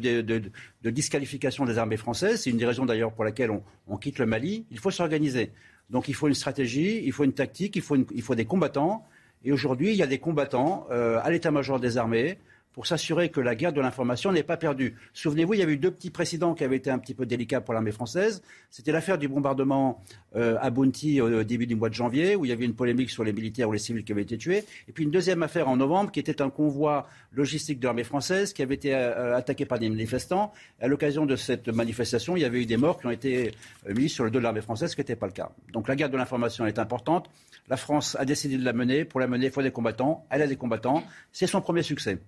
disqualification 0.86 1.65
des 1.65 1.78
armées 1.78 1.97
françaises, 1.97 2.43
c'est 2.43 2.49
une 2.49 2.57
des 2.57 2.65
raisons 2.65 2.86
d'ailleurs 2.86 3.11
pour 3.11 3.25
laquelle 3.25 3.51
on, 3.88 3.97
quitte 3.97 4.19
le 4.19 4.25
Mali, 4.25 4.65
il 4.71 4.80
faut 4.80 4.91
s'organiser. 4.91 5.51
Donc 5.89 6.07
il 6.07 6.13
faut 6.13 6.30
une 6.30 6.36
stratégie, 6.36 7.01
il 7.03 7.11
faut 7.11 7.25
une 7.25 7.34
tactique, 7.34 7.75
il 7.75 7.82
faut, 7.82 8.36
des 8.36 8.45
combattants. 8.45 9.05
Et 9.43 9.51
aujourd'hui, 9.51 9.91
il 9.91 9.97
y 9.97 10.03
a 10.03 10.07
des 10.07 10.19
combattants 10.19 10.88
euh, 10.89 11.19
à 11.21 11.30
l'état-major 11.32 11.82
des 11.82 11.97
armées, 11.97 12.38
pour 12.78 12.86
s'assurer 12.86 13.30
que 13.30 13.41
la 13.41 13.55
guerre 13.55 13.73
de 13.73 13.82
l'information 13.82 14.32
n'est 14.32 14.43
pas 14.43 14.55
perdue. 14.55 14.93
Souvenez-vous, 15.11 15.55
il 15.55 15.59
y 15.61 15.63
avait 15.63 15.73
eu 15.73 15.78
deux 15.78 15.89
petits 15.89 16.11
précédents 16.11 16.53
qui 16.53 16.63
avaient 16.63 16.75
été 16.75 16.91
un 16.91 16.99
petit 16.99 17.15
peu 17.15 17.25
délicats 17.25 17.59
pour 17.59 17.73
l'armée 17.73 17.91
française. 17.91 18.43
C'était 18.69 18.91
l'affaire 18.91 19.17
du 19.17 19.28
bombardement 19.28 20.03
euh, 20.36 20.59
à 20.61 20.69
Bounty 20.69 21.19
au 21.19 21.43
début 21.43 21.65
du 21.65 21.75
mois 21.75 21.89
de 21.89 21.95
janvier, 21.95 22.36
où 22.36 22.45
il 22.45 22.49
y 22.49 22.51
avait 22.51 22.65
une 22.65 22.75
polémique 22.75 23.09
sur 23.09 23.23
les 23.23 23.34
militaires 23.34 23.67
ou 23.67 23.71
les 23.71 23.80
civils 23.80 24.03
qui 24.03 24.11
avaient 24.11 24.21
été 24.21 24.38
tués. 24.38 24.63
Et 24.88 24.91
puis 24.91 25.05
une 25.05 25.09
deuxième 25.09 25.41
affaire 25.41 25.67
en 25.67 25.75
novembre, 25.75 26.11
qui 26.11 26.19
était 26.19 26.39
un 26.39 26.51
convoi 26.51 27.07
logistique 27.34 27.80
de 27.80 27.86
l'armée 27.86 28.03
française 28.03 28.53
qui 28.53 28.61
avait 28.61 28.75
été 28.75 28.93
euh, 28.93 29.36
attaqué 29.36 29.65
par 29.65 29.80
des 29.80 29.89
manifestants. 29.89 30.53
À 30.80 30.88
l'occasion 30.88 31.25
de 31.25 31.36
cette 31.36 31.69
manifestation, 31.69 32.38
il 32.38 32.41
y 32.41 32.45
avait 32.45 32.61
eu 32.61 32.67
des 32.67 32.78
morts 32.78 32.99
qui 32.99 33.07
ont 33.07 33.11
été 33.11 33.53
euh, 33.89 33.95
mis 33.95 34.07
sur 34.07 34.23
le 34.23 34.30
dos 34.30 34.38
de 34.38 34.43
l'armée 34.43 34.61
française, 34.61 34.91
ce 34.91 34.95
qui 34.95 35.01
n'était 35.01 35.15
pas 35.15 35.25
le 35.25 35.34
cas. 35.34 35.49
Donc 35.73 35.88
la 35.88 35.95
guerre 35.95 36.11
de 36.11 36.17
l'information 36.17 36.67
est 36.67 36.78
importante. 36.78 37.28
La 37.69 37.78
France 37.78 38.15
a 38.19 38.23
décidé 38.23 38.55
de 38.55 38.63
la 38.63 38.73
mener. 38.73 39.03
Pour 39.03 39.19
la 39.19 39.25
mener, 39.25 39.47
il 39.47 39.51
faut 39.51 39.63
des 39.63 39.71
combattants. 39.71 40.28
Elle 40.30 40.43
a 40.43 40.47
des 40.47 40.57
combattants. 40.57 41.03
C'est 41.32 41.47
son 41.47 41.59
premier 41.59 41.82
succès. 41.82 42.19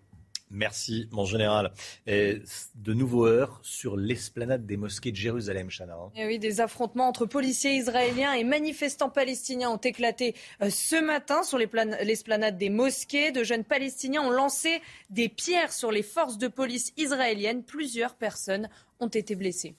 Merci, 0.52 1.08
mon 1.12 1.26
général. 1.26 1.72
de 2.08 2.93
nouveaux 2.93 3.28
heures 3.28 3.60
sur 3.64 3.97
l'esplanade 3.97 4.66
des 4.66 4.78
mosquées 4.78 5.12
de 5.12 5.16
Jérusalem, 5.16 5.70
Chana. 5.70 5.93
Hein. 5.93 6.12
Eh 6.16 6.26
oui, 6.26 6.39
des 6.39 6.62
affrontements 6.62 7.08
entre 7.08 7.26
policiers 7.26 7.76
israéliens 7.76 8.34
et 8.34 8.43
manifestants 8.43 9.10
palestiniens 9.10 9.70
ont 9.70 9.78
éclaté 9.78 10.36
euh, 10.62 10.70
ce 10.70 10.95
matin 10.95 11.43
sur 11.43 11.58
l'esplanade 11.58 12.58
des 12.58 12.70
mosquées. 12.70 13.32
De 13.32 13.43
jeunes 13.43 13.64
Palestiniens 13.64 14.24
ont 14.24 14.32
lancé 14.32 14.82
des 15.10 15.30
pierres 15.30 15.74
sur 15.74 15.91
les 15.91 16.04
forces 16.04 16.38
de 16.38 16.47
police 16.47 16.93
israéliennes. 16.97 17.64
Plusieurs 17.64 18.16
personnes 18.16 18.70
ont 19.00 19.08
été 19.08 19.36
blessées. 19.36 19.76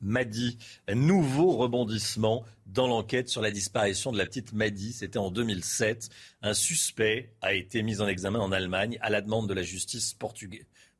Madi. 0.00 0.58
Nouveau 0.92 1.56
rebondissement 1.56 2.44
dans 2.66 2.86
l'enquête 2.86 3.28
sur 3.28 3.42
la 3.42 3.50
disparition 3.50 4.12
de 4.12 4.18
la 4.18 4.26
petite 4.26 4.52
Madi. 4.52 4.92
C'était 4.92 5.18
en 5.18 5.30
2007. 5.30 6.10
Un 6.42 6.54
suspect 6.54 7.32
a 7.40 7.54
été 7.54 7.82
mis 7.82 8.00
en 8.00 8.08
examen 8.08 8.38
en 8.38 8.52
Allemagne 8.52 8.98
à 9.00 9.10
la 9.10 9.20
demande 9.20 9.48
de 9.48 9.54
la 9.54 9.62
justice 9.62 10.14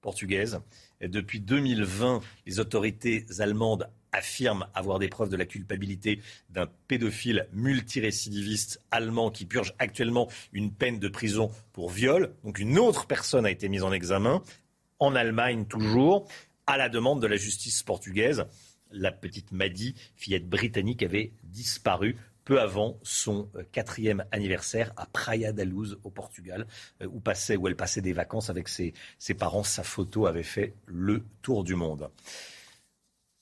portugaise. 0.01 0.61
depuis 1.01 1.41
2020, 1.41 2.21
les 2.47 2.61
autorités 2.61 3.27
allemandes 3.39 3.89
affirment 4.13 4.67
avoir 4.75 4.99
des 4.99 5.09
preuves 5.09 5.29
de 5.29 5.37
la 5.37 5.45
culpabilité 5.45 6.21
d'un 6.51 6.67
pédophile 6.89 7.47
multirécidiviste 7.53 8.81
allemand 8.91 9.31
qui 9.31 9.45
purge 9.45 9.75
actuellement 9.79 10.29
une 10.53 10.73
peine 10.73 10.99
de 10.99 11.09
prison 11.09 11.51
pour 11.73 11.91
viol. 11.91 12.35
Donc 12.45 12.59
une 12.59 12.79
autre 12.79 13.07
personne 13.07 13.47
a 13.47 13.51
été 13.51 13.69
mise 13.69 13.83
en 13.83 13.93
examen, 13.93 14.43
en 14.99 15.15
Allemagne 15.15 15.67
toujours, 15.67 16.27
à 16.67 16.77
la 16.77 16.89
demande 16.89 17.23
de 17.23 17.27
la 17.27 17.37
justice 17.37 17.83
portugaise 17.83 18.47
la 18.91 19.13
petite 19.13 19.53
Maddy, 19.53 19.95
fillette 20.17 20.49
britannique, 20.49 21.03
avait 21.03 21.33
disparu 21.45 22.17
peu 22.45 22.61
avant 22.63 22.99
son 23.03 23.51
euh, 23.57 23.63
quatrième 23.73 24.25
anniversaire 24.33 24.93
à 24.97 25.05
Praia 25.05 25.53
da 25.53 25.65
Luz 25.65 25.99
au 26.03 26.11
Portugal, 26.11 26.67
euh, 27.03 27.07
où, 27.07 27.21
passait, 27.21 27.57
où 27.57 27.69
elle 27.69 27.77
passait 27.77 28.01
des 28.01 28.15
vacances 28.15 28.49
avec 28.49 28.69
ses, 28.69 28.95
ses 29.19 29.35
parents. 29.35 29.63
Sa 29.63 29.83
photo 29.83 30.27
avait 30.27 30.43
fait 30.43 30.75
le 30.87 31.25
tour 31.43 31.63
du 31.63 31.75
monde. 31.75 32.11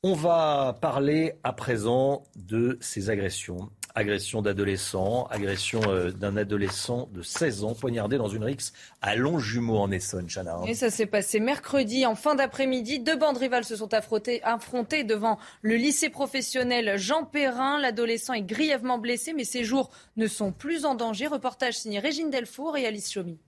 On 0.02 0.14
va 0.14 0.76
parler 0.80 1.34
à 1.44 1.52
présent 1.52 2.24
de 2.34 2.78
ces 2.80 3.08
agressions 3.08 3.70
Agression 3.98 4.42
d'adolescent, 4.42 5.26
agression 5.30 5.80
euh, 5.88 6.10
d'un 6.10 6.36
adolescent 6.36 7.08
de 7.14 7.22
16 7.22 7.64
ans 7.64 7.72
poignardé 7.72 8.18
dans 8.18 8.28
une 8.28 8.44
rixe 8.44 8.74
à 9.00 9.16
Longjumeau 9.16 9.78
en 9.78 9.90
Essonne, 9.90 10.28
Chana. 10.28 10.60
Et 10.66 10.74
ça 10.74 10.90
s'est 10.90 11.06
passé 11.06 11.40
mercredi 11.40 12.04
en 12.04 12.14
fin 12.14 12.34
d'après-midi. 12.34 13.00
Deux 13.00 13.16
bandes 13.16 13.38
rivales 13.38 13.64
se 13.64 13.74
sont 13.74 13.94
affrontées, 13.94 14.42
affrontées 14.42 15.02
devant 15.02 15.38
le 15.62 15.76
lycée 15.76 16.10
professionnel 16.10 16.98
Jean 16.98 17.24
Perrin. 17.24 17.80
L'adolescent 17.80 18.34
est 18.34 18.42
grièvement 18.42 18.98
blessé, 18.98 19.32
mais 19.32 19.44
ses 19.44 19.64
jours 19.64 19.88
ne 20.18 20.26
sont 20.26 20.52
plus 20.52 20.84
en 20.84 20.94
danger. 20.94 21.26
Reportage 21.26 21.78
signé 21.78 21.98
Régine 21.98 22.28
Delfour 22.28 22.76
et 22.76 22.84
Alice 22.84 23.10
Chomy. 23.10 23.38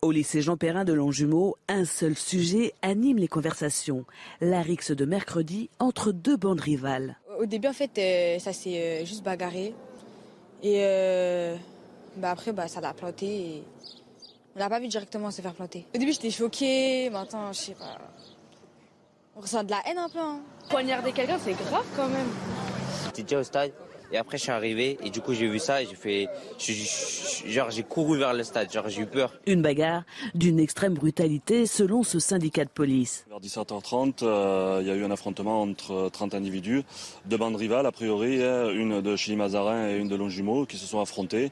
Au 0.00 0.10
lycée 0.10 0.40
Jean 0.40 0.56
Perrin 0.56 0.84
de 0.84 0.92
Longjumeau, 0.92 1.56
un 1.68 1.84
seul 1.84 2.14
sujet 2.14 2.72
anime 2.80 3.18
les 3.18 3.28
conversations. 3.28 4.04
La 4.40 4.60
rixe 4.60 4.90
de 4.90 5.04
mercredi 5.04 5.68
entre 5.78 6.12
deux 6.12 6.36
bandes 6.36 6.60
rivales. 6.60 7.18
Au 7.38 7.46
début, 7.46 7.68
en 7.68 7.72
fait, 7.72 7.90
euh, 7.98 8.38
ça 8.38 8.52
s'est 8.52 8.80
euh, 8.80 9.04
juste 9.04 9.22
bagarré. 9.22 9.74
Et 10.62 10.80
euh, 10.84 11.56
bah, 12.16 12.30
après, 12.30 12.52
bah, 12.52 12.68
ça 12.68 12.80
l'a 12.80 12.92
planté. 12.92 13.26
Et 13.26 13.64
on 14.56 14.58
n'a 14.58 14.68
pas 14.68 14.80
vu 14.80 14.88
directement 14.88 15.30
se 15.30 15.42
faire 15.42 15.54
planter. 15.54 15.86
Au 15.94 15.98
début, 15.98 16.12
j'étais 16.12 16.30
choquée. 16.30 17.10
Maintenant, 17.10 17.52
je 17.52 17.58
sais 17.58 17.74
pas. 17.74 17.98
On 19.36 19.40
ressent 19.40 19.64
de 19.64 19.70
la 19.70 19.82
haine 19.86 19.98
un 19.98 20.08
peu. 20.08 20.18
Hein. 20.18 20.40
Poignarder 20.70 21.12
quelqu'un, 21.12 21.38
c'est 21.42 21.52
grave 21.52 21.84
quand 21.96 22.08
même. 22.08 22.28
J'étais 23.06 23.22
déjà 23.22 23.40
au 23.40 23.44
stade. 23.44 23.72
Et 24.14 24.16
après, 24.16 24.38
je 24.38 24.44
suis 24.44 24.52
arrivé 24.52 24.96
et 25.04 25.10
du 25.10 25.20
coup, 25.20 25.34
j'ai 25.34 25.48
vu 25.48 25.58
ça 25.58 25.82
et 25.82 25.86
j'ai 25.86 25.96
fait, 25.96 26.28
genre, 27.48 27.72
j'ai 27.72 27.82
couru 27.82 28.16
vers 28.16 28.32
le 28.32 28.44
stade, 28.44 28.72
genre, 28.72 28.88
j'ai 28.88 29.02
eu 29.02 29.06
peur. 29.06 29.32
Une 29.44 29.60
bagarre 29.60 30.04
d'une 30.36 30.60
extrême 30.60 30.94
brutalité 30.94 31.66
selon 31.66 32.04
ce 32.04 32.20
syndicat 32.20 32.64
de 32.64 32.70
police. 32.70 33.26
Vers 33.28 33.40
17h30, 33.40 34.20
euh, 34.22 34.78
il 34.82 34.86
y 34.86 34.90
a 34.92 34.94
eu 34.94 35.02
un 35.02 35.10
affrontement 35.10 35.62
entre 35.62 36.10
30 36.12 36.36
individus, 36.36 36.84
deux 37.26 37.38
bandes 37.38 37.56
rivales 37.56 37.86
a 37.86 37.90
priori, 37.90 38.36
une 38.36 39.00
de 39.00 39.16
Chili 39.16 39.34
Mazarin 39.34 39.88
et 39.88 39.96
une 39.96 40.06
de 40.06 40.14
Longjumeau 40.14 40.64
qui 40.64 40.76
se 40.76 40.86
sont 40.86 41.00
affrontés. 41.00 41.50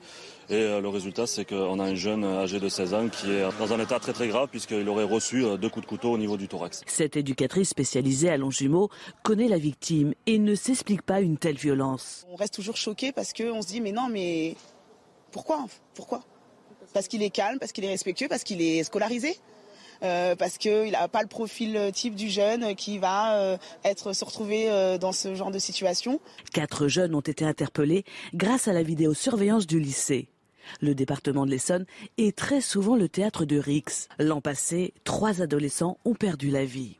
Et 0.50 0.54
euh, 0.54 0.80
le 0.80 0.88
résultat, 0.88 1.26
c'est 1.26 1.44
qu'on 1.44 1.78
a 1.78 1.84
un 1.84 1.94
jeune 1.94 2.24
âgé 2.24 2.60
de 2.60 2.68
16 2.68 2.94
ans 2.94 3.08
qui 3.08 3.30
est 3.30 3.58
dans 3.58 3.72
un 3.72 3.80
état 3.80 3.98
très 4.00 4.12
très 4.12 4.28
grave 4.28 4.48
puisqu'il 4.50 4.88
aurait 4.88 5.04
reçu 5.04 5.44
euh, 5.44 5.56
deux 5.56 5.68
coups 5.68 5.86
de 5.86 5.88
couteau 5.88 6.10
au 6.10 6.18
niveau 6.18 6.36
du 6.36 6.48
thorax. 6.48 6.82
Cette 6.86 7.16
éducatrice 7.16 7.68
spécialisée 7.68 8.28
à 8.28 8.36
Longjumeau 8.36 8.90
connaît 9.22 9.48
la 9.48 9.58
victime 9.58 10.14
et 10.26 10.38
ne 10.38 10.54
s'explique 10.54 11.02
pas 11.02 11.20
une 11.20 11.38
telle 11.38 11.56
violence. 11.56 12.26
On 12.30 12.36
reste 12.36 12.54
toujours 12.54 12.76
choqué 12.76 13.12
parce 13.12 13.32
qu'on 13.32 13.62
se 13.62 13.68
dit 13.68 13.80
mais 13.80 13.92
non 13.92 14.08
mais 14.10 14.56
pourquoi? 15.30 15.66
Pourquoi? 15.94 16.22
Parce 16.92 17.08
qu'il 17.08 17.22
est 17.22 17.30
calme, 17.30 17.58
parce 17.58 17.72
qu'il 17.72 17.84
est 17.84 17.90
respectueux, 17.90 18.28
parce 18.28 18.44
qu'il 18.44 18.60
est 18.60 18.84
scolarisé 18.84 19.36
euh, 20.02 20.34
parce 20.34 20.58
qu'il 20.58 20.90
n'a 20.90 21.06
pas 21.06 21.22
le 21.22 21.28
profil 21.28 21.78
type 21.94 22.16
du 22.16 22.28
jeune 22.28 22.74
qui 22.74 22.98
va 22.98 23.56
être 23.84 24.12
se 24.12 24.24
retrouver 24.24 24.98
dans 25.00 25.12
ce 25.12 25.36
genre 25.36 25.52
de 25.52 25.60
situation. 25.60 26.20
Quatre 26.52 26.88
jeunes 26.88 27.14
ont 27.14 27.20
été 27.20 27.44
interpellés 27.44 28.04
grâce 28.34 28.66
à 28.66 28.72
la 28.72 28.82
vidéosurveillance 28.82 29.68
du 29.68 29.78
lycée. 29.78 30.28
Le 30.80 30.94
département 30.94 31.46
de 31.46 31.50
l'Essonne 31.50 31.86
est 32.18 32.36
très 32.36 32.60
souvent 32.60 32.96
le 32.96 33.08
théâtre 33.08 33.44
de 33.44 33.58
Rix. 33.58 34.08
L'an 34.18 34.40
passé, 34.40 34.94
trois 35.04 35.42
adolescents 35.42 35.98
ont 36.04 36.14
perdu 36.14 36.50
la 36.50 36.64
vie. 36.64 36.96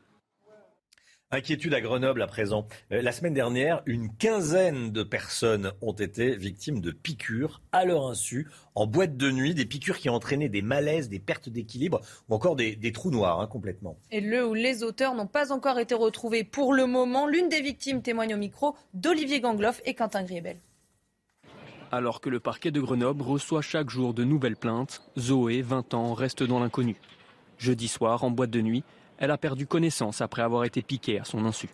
Inquiétude 1.33 1.73
à 1.73 1.81
Grenoble 1.81 2.21
à 2.21 2.27
présent. 2.27 2.67
Euh, 2.91 3.01
la 3.01 3.11
semaine 3.11 3.33
dernière, 3.33 3.81
une 3.87 4.15
quinzaine 4.15 4.91
de 4.91 5.01
personnes 5.01 5.71
ont 5.81 5.93
été 5.93 6.35
victimes 6.35 6.79
de 6.79 6.91
piqûres 6.91 7.63
à 7.71 7.85
leur 7.85 8.05
insu 8.05 8.47
en 8.75 8.85
boîte 8.85 9.17
de 9.17 9.31
nuit, 9.31 9.55
des 9.55 9.65
piqûres 9.65 9.97
qui 9.97 10.11
ont 10.11 10.13
entraîné 10.13 10.47
des 10.47 10.61
malaises, 10.61 11.09
des 11.09 11.17
pertes 11.17 11.49
d'équilibre 11.49 12.01
ou 12.29 12.35
encore 12.35 12.55
des, 12.55 12.91
trous 12.91 13.09
noirs 13.09 13.41
hein, 13.41 13.47
complètement. 13.47 13.97
Et 14.11 14.21
le 14.21 14.45
ou 14.45 14.53
les 14.53 14.83
auteurs 14.83 15.15
n'ont 15.15 15.25
pas 15.25 15.51
encore 15.51 15.79
été 15.79 15.95
retrouvés 15.95 16.43
pour 16.43 16.71
le 16.71 16.85
moment. 16.85 17.25
L'une 17.25 17.49
des 17.49 17.61
victimes 17.61 18.03
témoigne 18.03 18.35
au 18.35 18.37
micro 18.37 18.75
d'Olivier 18.93 19.39
Gangloff 19.39 19.81
et 19.85 19.95
Quentin 19.95 20.21
Griebel. 20.21 20.57
Alors 21.95 22.21
que 22.21 22.29
le 22.31 22.39
parquet 22.39 22.71
de 22.71 22.81
Grenoble 22.81 23.21
reçoit 23.21 23.61
chaque 23.61 23.91
jour 23.91 24.15
de 24.15 24.23
nouvelles 24.23 24.55
plaintes, 24.55 25.03
Zoé, 25.15 25.61
20 25.61 25.93
ans, 25.93 26.15
reste 26.15 26.41
dans 26.41 26.59
l'inconnu. 26.59 26.95
Jeudi 27.59 27.87
soir, 27.87 28.23
en 28.23 28.31
boîte 28.31 28.49
de 28.49 28.61
nuit, 28.61 28.83
elle 29.19 29.29
a 29.29 29.37
perdu 29.37 29.67
connaissance 29.67 30.19
après 30.19 30.41
avoir 30.41 30.63
été 30.63 30.81
piquée 30.81 31.19
à 31.19 31.23
son 31.23 31.45
insu. 31.45 31.69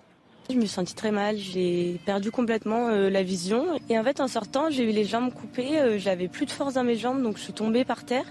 Je 0.49 0.55
me 0.55 0.59
suis 0.59 0.69
sentie 0.71 0.93
très 0.93 1.11
mal, 1.11 1.37
j'ai 1.37 2.01
perdu 2.05 2.31
complètement 2.31 2.89
euh, 2.89 3.09
la 3.09 3.23
vision. 3.23 3.79
Et 3.87 3.97
en 3.97 4.03
fait, 4.03 4.19
en 4.19 4.27
sortant, 4.27 4.69
j'ai 4.69 4.83
eu 4.83 4.91
les 4.91 5.05
jambes 5.05 5.31
coupées, 5.33 5.79
euh, 5.79 5.97
j'avais 5.97 6.27
plus 6.27 6.45
de 6.45 6.51
force 6.51 6.73
dans 6.73 6.83
mes 6.83 6.97
jambes, 6.97 7.23
donc 7.23 7.37
je 7.37 7.43
suis 7.43 7.53
tombée 7.53 7.85
par 7.85 8.03
terre. 8.03 8.25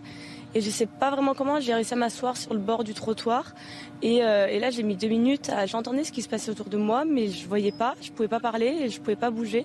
Et 0.55 0.61
je 0.61 0.69
sais 0.69 0.87
pas 0.87 1.11
vraiment 1.11 1.33
comment, 1.33 1.59
j'ai 1.59 1.73
réussi 1.73 1.95
à 1.95 1.97
m'asseoir 1.97 2.37
sur 2.37 2.53
le 2.53 2.61
bord 2.61 2.85
du 2.85 2.93
trottoir. 2.93 3.55
Et, 4.03 4.23
euh, 4.23 4.47
et 4.47 4.59
là, 4.59 4.71
j'ai 4.71 4.83
mis 4.83 4.97
deux 4.97 5.09
minutes, 5.09 5.49
à... 5.49 5.65
j'entendais 5.65 6.05
ce 6.05 6.13
qui 6.13 6.21
se 6.21 6.29
passait 6.29 6.51
autour 6.51 6.69
de 6.69 6.77
moi, 6.77 7.07
mais 7.07 7.29
je 7.29 7.49
voyais 7.49 7.73
pas, 7.73 7.95
je 8.03 8.11
pouvais 8.11 8.29
pas 8.29 8.41
parler 8.41 8.67
et 8.67 8.89
je 8.91 9.01
pouvais 9.01 9.17
pas 9.17 9.31
bouger. 9.31 9.65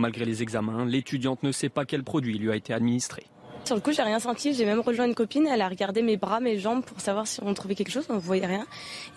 Malgré 0.00 0.24
les 0.24 0.42
examens, 0.42 0.86
l'étudiante 0.86 1.42
ne 1.42 1.52
sait 1.52 1.68
pas 1.68 1.84
quel 1.84 2.02
produit 2.04 2.38
lui 2.38 2.50
a 2.50 2.56
été 2.56 2.72
administré. 2.72 3.26
Sur 3.66 3.74
le 3.74 3.82
coup, 3.82 3.92
j'ai 3.92 4.00
rien 4.00 4.18
senti. 4.18 4.54
J'ai 4.54 4.64
même 4.64 4.80
rejoint 4.80 5.04
une 5.04 5.14
copine. 5.14 5.46
Elle 5.46 5.60
a 5.60 5.68
regardé 5.68 6.00
mes 6.00 6.16
bras, 6.16 6.40
mes 6.40 6.58
jambes 6.58 6.82
pour 6.82 7.02
savoir 7.02 7.26
si 7.26 7.38
on 7.42 7.52
trouvait 7.52 7.74
quelque 7.74 7.90
chose. 7.90 8.06
On 8.08 8.14
ne 8.14 8.18
voyait 8.18 8.46
rien. 8.46 8.66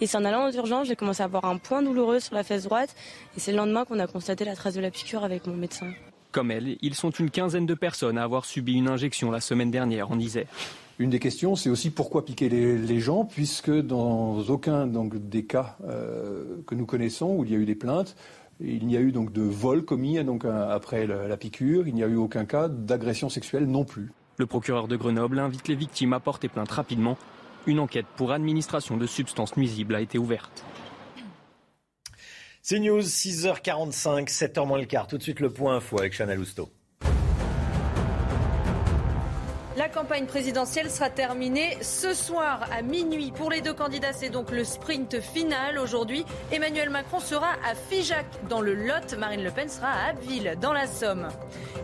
Et 0.01 0.07
c'est 0.07 0.17
en 0.17 0.25
allant 0.25 0.49
aux 0.49 0.51
urgences, 0.51 0.89
j'ai 0.89 0.97
commencé 0.97 1.21
à 1.21 1.25
avoir 1.25 1.45
un 1.45 1.55
point 1.55 1.81
douloureux 1.81 2.19
sur 2.19 2.35
la 2.35 2.43
fesse 2.43 2.63
droite. 2.63 2.93
Et 3.37 3.39
c'est 3.39 3.51
le 3.51 3.57
lendemain 3.59 3.85
qu'on 3.85 3.97
a 3.99 4.07
constaté 4.07 4.43
la 4.43 4.57
trace 4.57 4.73
de 4.73 4.81
la 4.81 4.91
piqûre 4.91 5.23
avec 5.23 5.47
mon 5.47 5.55
médecin. 5.55 5.87
Comme 6.33 6.51
elle, 6.51 6.75
ils 6.81 6.95
sont 6.95 7.11
une 7.11 7.29
quinzaine 7.29 7.65
de 7.65 7.75
personnes 7.75 8.17
à 8.17 8.23
avoir 8.23 8.43
subi 8.43 8.73
une 8.73 8.89
injection 8.89 9.31
la 9.31 9.39
semaine 9.39 9.71
dernière 9.71 10.11
en 10.11 10.19
Isère. 10.19 10.47
Une 10.99 11.11
des 11.11 11.19
questions, 11.19 11.55
c'est 11.55 11.69
aussi 11.69 11.91
pourquoi 11.91 12.25
piquer 12.25 12.49
les, 12.49 12.77
les, 12.77 12.99
gens, 12.99 13.25
puisque 13.25 13.71
dans 13.71 14.41
aucun 14.49 14.85
donc, 14.85 15.15
des 15.29 15.45
cas 15.45 15.77
euh, 15.87 16.57
que 16.67 16.75
nous 16.75 16.85
connaissons 16.85 17.35
où 17.37 17.45
il 17.45 17.51
y 17.51 17.55
a 17.55 17.57
eu 17.57 17.65
des 17.65 17.73
plaintes, 17.73 18.15
il 18.63 18.87
n'y 18.87 18.97
a 18.97 19.01
eu 19.01 19.11
donc 19.11 19.31
de 19.31 19.41
vol 19.41 19.83
commis 19.83 20.23
donc, 20.23 20.45
après 20.45 21.05
la, 21.05 21.27
la 21.27 21.37
piqûre, 21.37 21.87
il 21.87 21.93
n'y 21.93 22.03
a 22.03 22.07
eu 22.07 22.15
aucun 22.15 22.45
cas 22.45 22.67
d'agression 22.69 23.29
sexuelle 23.29 23.65
non 23.65 23.83
plus. 23.83 24.11
Le 24.37 24.45
procureur 24.45 24.87
de 24.87 24.95
Grenoble 24.95 25.39
invite 25.39 25.67
les 25.67 25.75
victimes 25.75 26.13
à 26.13 26.19
porter 26.19 26.49
plainte 26.49 26.71
rapidement. 26.71 27.17
Une 27.67 27.79
enquête 27.79 28.07
pour 28.15 28.31
administration 28.31 28.97
de 28.97 29.05
substances 29.05 29.55
nuisibles 29.57 29.95
a 29.95 30.01
été 30.01 30.17
ouverte. 30.17 30.65
C'est 32.61 32.79
News, 32.79 33.01
6h45, 33.01 34.29
7h 34.29 34.65
moins 34.65 34.79
le 34.79 34.85
quart. 34.85 35.07
Tout 35.07 35.17
de 35.17 35.23
suite 35.23 35.39
le 35.39 35.49
point 35.49 35.75
info 35.75 35.99
avec 35.99 36.13
Chanel 36.13 36.39
Housteau. 36.39 36.69
La 39.75 39.89
campagne 39.89 40.27
présidentielle 40.27 40.91
sera 40.91 41.09
terminée 41.09 41.79
ce 41.81 42.13
soir 42.13 42.69
à 42.71 42.83
minuit. 42.83 43.31
Pour 43.31 43.49
les 43.49 43.61
deux 43.61 43.73
candidats, 43.73 44.13
c'est 44.13 44.29
donc 44.29 44.51
le 44.51 44.63
sprint 44.63 45.19
final 45.19 45.79
aujourd'hui. 45.79 46.25
Emmanuel 46.51 46.91
Macron 46.91 47.19
sera 47.19 47.47
à 47.67 47.73
Figeac 47.73 48.27
dans 48.47 48.61
le 48.61 48.75
Lot. 48.75 49.17
Marine 49.17 49.43
Le 49.43 49.49
Pen 49.49 49.67
sera 49.67 49.87
à 49.87 50.09
Abbeville 50.09 50.57
dans 50.61 50.73
la 50.73 50.85
Somme. 50.85 51.27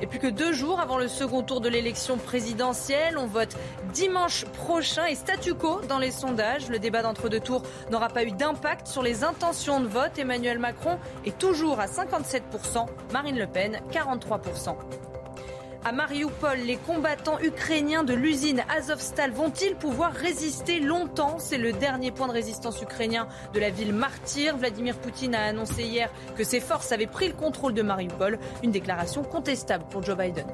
Et 0.03 0.05
plus 0.05 0.19
que 0.19 0.27
deux 0.27 0.53
jours 0.53 0.79
avant 0.79 0.99
le 0.99 1.07
second 1.07 1.41
tour 1.41 1.61
de 1.61 1.69
l'élection 1.69 2.17
présidentielle, 2.17 3.17
on 3.17 3.25
vote 3.25 3.55
dimanche 3.91 4.45
prochain 4.45 5.07
et 5.07 5.15
statu 5.15 5.55
quo 5.55 5.81
dans 5.89 5.97
les 5.97 6.11
sondages. 6.11 6.69
Le 6.69 6.77
débat 6.77 7.01
d'entre-deux 7.01 7.39
tours 7.39 7.63
n'aura 7.89 8.09
pas 8.09 8.23
eu 8.23 8.31
d'impact 8.31 8.85
sur 8.85 9.01
les 9.01 9.23
intentions 9.23 9.79
de 9.79 9.87
vote. 9.87 10.19
Emmanuel 10.19 10.59
Macron 10.59 10.99
est 11.25 11.39
toujours 11.39 11.79
à 11.79 11.87
57%, 11.87 12.85
Marine 13.11 13.39
Le 13.39 13.47
Pen 13.47 13.81
43%. 13.91 14.75
À 15.85 15.93
Mariupol, 15.93 16.59
les 16.59 16.75
combattants 16.75 17.39
ukrainiens 17.39 18.03
de 18.03 18.13
l'usine 18.13 18.63
Azovstal 18.69 19.31
vont-ils 19.31 19.75
pouvoir 19.75 20.11
résister 20.11 20.81
longtemps? 20.81 21.39
C'est 21.39 21.57
le 21.57 21.71
dernier 21.71 22.11
point 22.11 22.27
de 22.27 22.33
résistance 22.33 22.81
ukrainien 22.81 23.29
de 23.53 23.61
la 23.61 23.69
ville 23.69 23.93
martyre. 23.93 24.57
Vladimir 24.57 24.97
Poutine 24.97 25.35
a 25.35 25.45
annoncé 25.45 25.83
hier 25.83 26.11
que 26.35 26.43
ses 26.43 26.59
forces 26.59 26.91
avaient 26.91 27.07
pris 27.07 27.29
le 27.29 27.33
contrôle 27.33 27.73
de 27.73 27.81
Mariupol. 27.81 28.39
Une 28.61 28.71
déclaration 28.71 29.23
contestable 29.23 29.85
pour 29.89 30.03
Joe 30.03 30.17
Biden. 30.17 30.47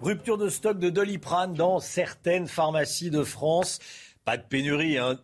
Rupture 0.00 0.38
de 0.38 0.48
stock 0.48 0.78
de 0.78 0.88
Doliprane 0.88 1.54
dans 1.54 1.80
certaines 1.80 2.46
pharmacies 2.46 3.10
de 3.10 3.24
France. 3.24 3.80
Pas 4.24 4.36
de 4.36 4.44
pénurie, 4.44 4.96
hein 4.96 5.18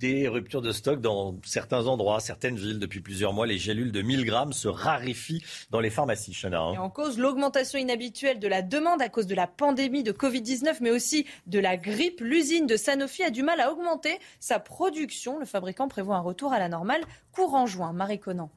des 0.00 0.28
ruptures 0.28 0.62
de 0.62 0.72
stock 0.72 1.00
dans 1.00 1.36
certains 1.44 1.86
endroits, 1.86 2.20
certaines 2.20 2.56
villes. 2.56 2.78
Depuis 2.78 3.00
plusieurs 3.00 3.34
mois, 3.34 3.46
les 3.46 3.58
gélules 3.58 3.92
de 3.92 4.00
1000 4.00 4.24
grammes 4.24 4.52
se 4.54 4.66
raréfient 4.66 5.44
dans 5.70 5.78
les 5.78 5.90
pharmacies, 5.90 6.32
Chana. 6.32 6.60
Hein. 6.60 6.72
Et 6.74 6.78
en 6.78 6.88
cause, 6.88 7.18
l'augmentation 7.18 7.78
inhabituelle 7.78 8.40
de 8.40 8.48
la 8.48 8.62
demande 8.62 9.02
à 9.02 9.10
cause 9.10 9.26
de 9.26 9.34
la 9.34 9.46
pandémie 9.46 10.02
de 10.02 10.12
Covid-19, 10.12 10.78
mais 10.80 10.90
aussi 10.90 11.26
de 11.46 11.58
la 11.58 11.76
grippe. 11.76 12.20
L'usine 12.20 12.66
de 12.66 12.76
Sanofi 12.76 13.22
a 13.22 13.30
du 13.30 13.42
mal 13.42 13.60
à 13.60 13.70
augmenter 13.70 14.18
sa 14.40 14.58
production. 14.58 15.38
Le 15.38 15.44
fabricant 15.44 15.86
prévoit 15.86 16.16
un 16.16 16.20
retour 16.20 16.52
à 16.52 16.58
la 16.58 16.70
normale 16.70 17.02
courant 17.32 17.66
juin. 17.66 17.92
Marie 17.92 18.18
Conan. 18.18 18.50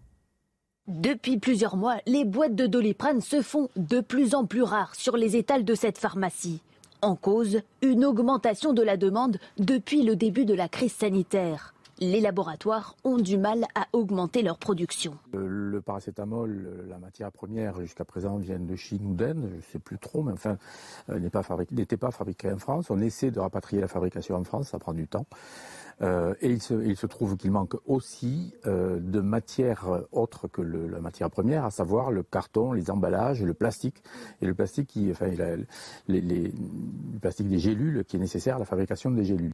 Depuis 0.88 1.38
plusieurs 1.38 1.76
mois, 1.76 1.98
les 2.06 2.26
boîtes 2.26 2.56
de 2.56 2.68
Doliprane 2.68 3.22
se 3.22 3.41
font 3.41 3.70
de 3.76 4.00
plus 4.00 4.34
en 4.34 4.46
plus 4.46 4.64
rares 4.64 4.96
sur 4.96 5.18
les 5.18 5.36
étals 5.36 5.66
de 5.66 5.76
cette 5.76 5.98
pharmacie. 5.98 6.62
En 7.04 7.18
cause, 7.18 7.60
une 7.82 8.06
augmentation 8.06 8.72
de 8.72 8.82
la 8.82 8.95
demande 8.95 9.38
depuis 9.58 10.04
le 10.04 10.16
début 10.16 10.45
de 10.45 10.54
la 10.54 10.70
crise 10.70 10.93
sanitaire. 10.93 11.74
Les 11.99 12.22
laboratoires 12.22 12.95
ont 13.04 13.18
du 13.18 13.38
mal 13.38 13.66
à 13.76 13.88
augmenter 13.91 14.41
leur 14.41 14.58
production. 14.58 15.14
Le 15.34 15.82
paracétamol, 15.82 16.86
la 16.88 16.97
matière 16.99 17.30
première 17.30 17.82
jusqu'à 17.82 18.06
présent 18.06 18.38
vient 18.38 18.58
de 18.58 18.76
Chine 18.78 19.06
ou 19.06 19.16
d'Inde, 19.16 19.49
je 19.51 19.56
ne 19.58 19.62
sais 19.74 19.80
plus 19.80 19.99
trop, 19.99 20.24
mais 20.24 20.32
enfin, 20.32 20.58
n'était 21.10 21.97
pas, 21.97 22.08
pas 22.08 22.12
fabriqué 22.12 22.49
en 22.49 22.58
France. 22.58 22.89
On 22.89 23.01
essaie 23.01 23.32
de 23.32 23.39
rapatrier 23.41 23.82
la 23.82 23.89
fabrication 23.89 24.38
en 24.38 24.45
France, 24.45 24.70
ça 24.70 24.80
prend 24.80 24.93
du 24.93 25.06
temps. 25.06 25.26
Euh, 26.02 26.34
et 26.41 26.50
il 26.50 26.62
se, 26.62 26.74
il 26.86 26.98
se, 26.98 27.06
trouve 27.06 27.38
qu'il 27.38 27.52
manque 27.52 27.76
aussi 27.86 28.54
euh, 28.66 29.00
de 29.00 29.20
matière 29.20 30.02
autre 30.12 30.48
que 30.48 30.62
le, 30.62 30.88
la 30.88 31.00
matière 31.00 31.30
première, 31.30 31.66
à 31.66 31.72
savoir 31.72 32.12
le 32.12 32.24
carton, 32.24 32.74
les 32.74 32.89
emballages, 32.89 33.44
le 33.44 33.54
plastique. 33.54 34.04
Et 34.41 34.46
le 34.46 34.54
plastique, 34.54 34.88
qui, 34.88 35.10
enfin, 35.12 35.28
il 35.28 35.41
a, 35.41 35.56
les, 36.08 36.22
les, 36.22 36.44
le 36.44 37.20
plastique 37.22 37.48
des 37.48 37.60
gélules 37.60 38.04
qui 38.08 38.18
est 38.18 38.20
nécessaire 38.20 38.56
à 38.56 38.60
la 38.60 38.66
fabrication 38.66 39.12
des 39.12 39.26
gélules. 39.26 39.54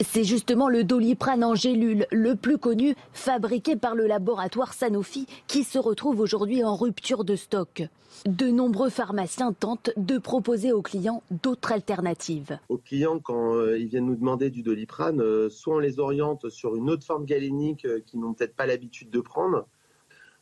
C'est 0.00 0.24
justement 0.24 0.68
le 0.68 0.84
doliprane 0.84 1.44
en 1.44 1.54
gélule, 1.54 2.06
le 2.10 2.34
plus 2.34 2.58
connu, 2.58 2.94
fabriqué 3.12 3.76
par 3.76 3.94
le 3.94 4.06
laboratoire 4.06 4.74
Sanofi, 4.74 5.26
qui 5.46 5.64
se 5.64 5.78
retrouve 5.78 6.20
aujourd'hui 6.20 6.62
en 6.64 6.76
rupture 6.76 7.24
de 7.24 7.36
stock. 7.36 7.82
De 8.24 8.46
nombreux 8.46 8.88
pharmaciens 8.88 9.52
tentent 9.52 9.90
de 9.96 10.18
proposer 10.18 10.72
aux 10.72 10.82
clients 10.82 11.22
d'autres 11.42 11.72
alternatives. 11.72 12.58
Aux 12.68 12.78
clients, 12.78 13.20
quand 13.20 13.54
euh, 13.54 13.78
ils 13.78 13.86
viennent 13.86 14.06
nous 14.06 14.16
demander 14.16 14.50
du 14.50 14.62
doliprane, 14.62 15.20
euh, 15.20 15.48
on 15.76 15.80
les 15.80 15.98
oriente 15.98 16.48
sur 16.48 16.76
une 16.76 16.90
autre 16.90 17.04
forme 17.06 17.24
galénique 17.24 17.84
euh, 17.84 18.00
qu'ils 18.00 18.20
n'ont 18.20 18.34
peut-être 18.34 18.56
pas 18.56 18.66
l'habitude 18.66 19.10
de 19.10 19.20
prendre, 19.20 19.66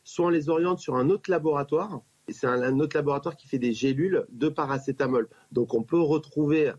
soit 0.02 0.26
on 0.26 0.30
les 0.30 0.48
oriente 0.48 0.78
sur 0.78 0.96
un 0.96 1.10
autre 1.10 1.30
laboratoire. 1.30 2.00
Et 2.26 2.32
c'est 2.32 2.46
un, 2.46 2.62
un, 2.62 2.80
autre 2.80 2.96
laboratoire 2.96 3.36
qui 3.36 3.46
fait 3.48 3.58
des 3.58 3.72
gélules 3.72 4.24
de 4.30 4.48
paracétamol. 4.48 5.28
Donc 5.52 5.74
on 5.74 5.82
peut 5.82 6.00
retrouver 6.00 6.72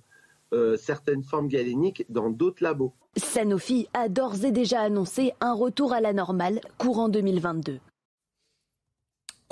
euh, 0.53 0.77
certaines 0.77 1.23
formes 1.23 1.47
galéniques 1.47 2.05
dans 2.09 2.29
d'autres 2.29 2.63
labos. 2.63 2.93
Sanofi 3.17 3.87
a 3.93 4.09
d'ores 4.09 4.45
et 4.45 4.51
déjà 4.51 4.81
annoncé 4.81 5.33
un 5.41 5.53
retour 5.53 5.91
à 5.91 6.01
la 6.01 6.13
normale 6.13 6.61
courant 6.77 7.09
2022. 7.09 7.79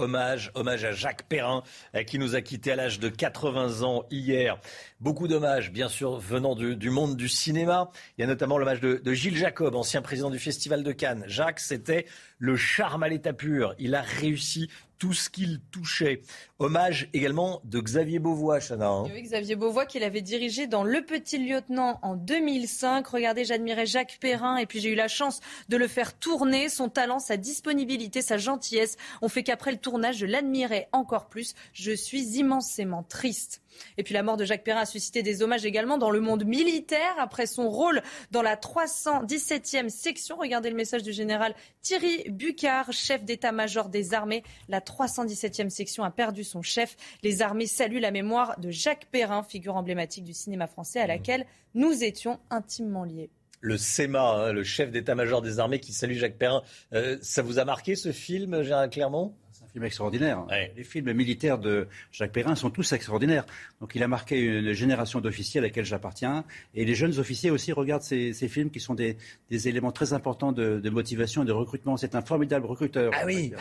Hommage, 0.03 0.51
hommage 0.53 0.83
à 0.83 0.91
Jacques 0.91 1.23
Perrin 1.29 1.63
qui 2.05 2.19
nous 2.19 2.35
a 2.35 2.41
quittés 2.41 2.73
à 2.73 2.75
l'âge 2.75 2.99
de 2.99 3.07
80 3.07 3.83
ans 3.83 4.03
hier. 4.11 4.59
Beaucoup 4.99 5.29
d'hommages, 5.29 5.71
bien 5.71 5.87
sûr, 5.87 6.17
venant 6.17 6.55
du, 6.55 6.89
monde 6.89 7.15
du 7.15 7.29
cinéma. 7.29 7.89
Il 8.17 8.21
y 8.21 8.23
a 8.25 8.27
notamment 8.27 8.57
l'hommage 8.57 8.81
de, 8.81 9.13
Gilles 9.13 9.37
Jacob, 9.37 9.75
ancien 9.75 10.01
président 10.01 10.29
du 10.29 10.39
Festival 10.39 10.83
de 10.83 10.91
Cannes. 10.91 11.23
Jacques, 11.27 11.61
c'était 11.61 12.05
le 12.37 12.57
charme 12.57 13.03
à 13.03 13.07
l'état 13.07 13.31
pur. 13.31 13.75
Il 13.79 13.95
a 13.95 14.01
réussi 14.01 14.69
tout 14.99 15.13
ce 15.13 15.29
qu'il 15.29 15.61
touchait. 15.71 16.21
Hommage 16.63 17.09
également 17.11 17.59
de 17.65 17.81
Xavier 17.81 18.19
Beauvois, 18.19 18.61
Chana. 18.61 18.87
Hein. 18.87 19.09
Xavier 19.09 19.57
Beauvois 19.57 19.85
qu'il 19.85 20.01
avait 20.01 20.21
dirigé 20.21 20.65
dans 20.65 20.85
Le 20.85 21.01
Petit 21.01 21.37
Lieutenant 21.37 21.99
en 22.03 22.15
2005. 22.15 23.05
Regardez, 23.05 23.43
j'admirais 23.43 23.85
Jacques 23.85 24.17
Perrin 24.21 24.55
et 24.55 24.65
puis 24.65 24.79
j'ai 24.79 24.89
eu 24.89 24.95
la 24.95 25.09
chance 25.09 25.41
de 25.67 25.75
le 25.75 25.89
faire 25.89 26.17
tourner. 26.17 26.69
Son 26.69 26.87
talent, 26.87 27.19
sa 27.19 27.35
disponibilité, 27.35 28.21
sa 28.21 28.37
gentillesse 28.37 28.95
ont 29.21 29.27
fait 29.27 29.43
qu'après 29.43 29.73
le 29.73 29.77
tournage, 29.77 30.15
je 30.19 30.25
l'admirais 30.25 30.87
encore 30.93 31.27
plus. 31.27 31.53
Je 31.73 31.91
suis 31.91 32.37
immensément 32.37 33.03
triste. 33.03 33.61
Et 33.97 34.03
puis 34.03 34.13
la 34.13 34.23
mort 34.23 34.37
de 34.37 34.45
Jacques 34.45 34.63
Perrin 34.63 34.81
a 34.81 34.85
suscité 34.85 35.23
des 35.23 35.41
hommages 35.41 35.65
également 35.65 35.97
dans 35.97 36.11
le 36.11 36.19
monde 36.19 36.45
militaire 36.45 37.15
après 37.17 37.45
son 37.45 37.69
rôle 37.69 38.01
dans 38.31 38.41
la 38.41 38.55
317e 38.55 39.89
section. 39.89 40.37
Regardez 40.37 40.69
le 40.69 40.75
message 40.75 41.03
du 41.03 41.11
général 41.11 41.55
Thierry 41.81 42.29
Bucard, 42.29 42.91
chef 42.91 43.23
d'état-major 43.23 43.89
des 43.89 44.13
armées. 44.13 44.43
La 44.69 44.79
317e 44.79 45.69
section 45.69 46.03
a 46.03 46.11
perdu 46.11 46.43
son 46.43 46.52
chef. 46.61 46.95
Les 47.23 47.41
armées 47.41 47.67
saluent 47.67 47.99
la 47.99 48.11
mémoire 48.11 48.59
de 48.59 48.69
Jacques 48.69 49.07
Perrin, 49.11 49.43
figure 49.43 49.75
emblématique 49.75 50.23
du 50.23 50.33
cinéma 50.33 50.67
français 50.67 50.99
à 50.99 51.07
laquelle 51.07 51.45
nous 51.73 52.03
étions 52.03 52.39
intimement 52.49 53.03
liés 53.03 53.29
le 53.63 53.77
SEMA, 53.77 54.21
hein, 54.21 54.51
le 54.51 54.63
chef 54.65 54.91
d'état-major 54.91 55.41
des 55.41 55.59
armées 55.59 55.79
qui 55.79 55.93
salue 55.93 56.15
Jacques 56.15 56.37
Perrin. 56.37 56.63
Euh, 56.91 57.17
ça 57.21 57.41
vous 57.41 57.59
a 57.59 57.65
marqué 57.65 57.95
ce 57.95 58.11
film, 58.11 58.61
Gérard 58.61 58.89
Clermont? 58.89 59.33
Film 59.73 59.85
extraordinaire. 59.85 60.45
Les 60.77 60.83
films 60.83 61.11
militaires 61.13 61.57
de 61.57 61.87
Jacques 62.11 62.31
Perrin 62.31 62.55
sont 62.55 62.69
tous 62.69 62.93
extraordinaires. 62.93 63.45
Donc 63.81 63.95
il 63.95 64.03
a 64.03 64.07
marqué 64.07 64.39
une 64.39 64.71
génération 64.71 65.19
d'officiers 65.19 65.59
à 65.59 65.63
laquelle 65.63 65.85
j'appartiens. 65.85 66.45
Et 66.75 66.85
les 66.85 66.95
jeunes 66.95 67.19
officiers 67.19 67.49
aussi 67.49 67.71
regardent 67.71 68.03
ces, 68.03 68.33
films 68.47 68.69
qui 68.69 68.79
sont 68.79 68.93
des, 68.93 69.17
éléments 69.49 69.91
très 69.91 70.13
importants 70.13 70.51
de, 70.51 70.89
motivation 70.89 71.43
et 71.43 71.45
de 71.45 71.51
recrutement. 71.51 71.97
C'est 71.97 72.15
un 72.15 72.21
formidable 72.21 72.67
recruteur. 72.67 73.11
Ah 73.15 73.25
oui 73.25 73.51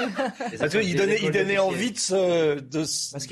Parce 0.58 0.76
qu'il 0.76 0.94
donnait, 0.96 1.18
il 1.22 1.30
donnait 1.30 1.58
envie 1.58 1.94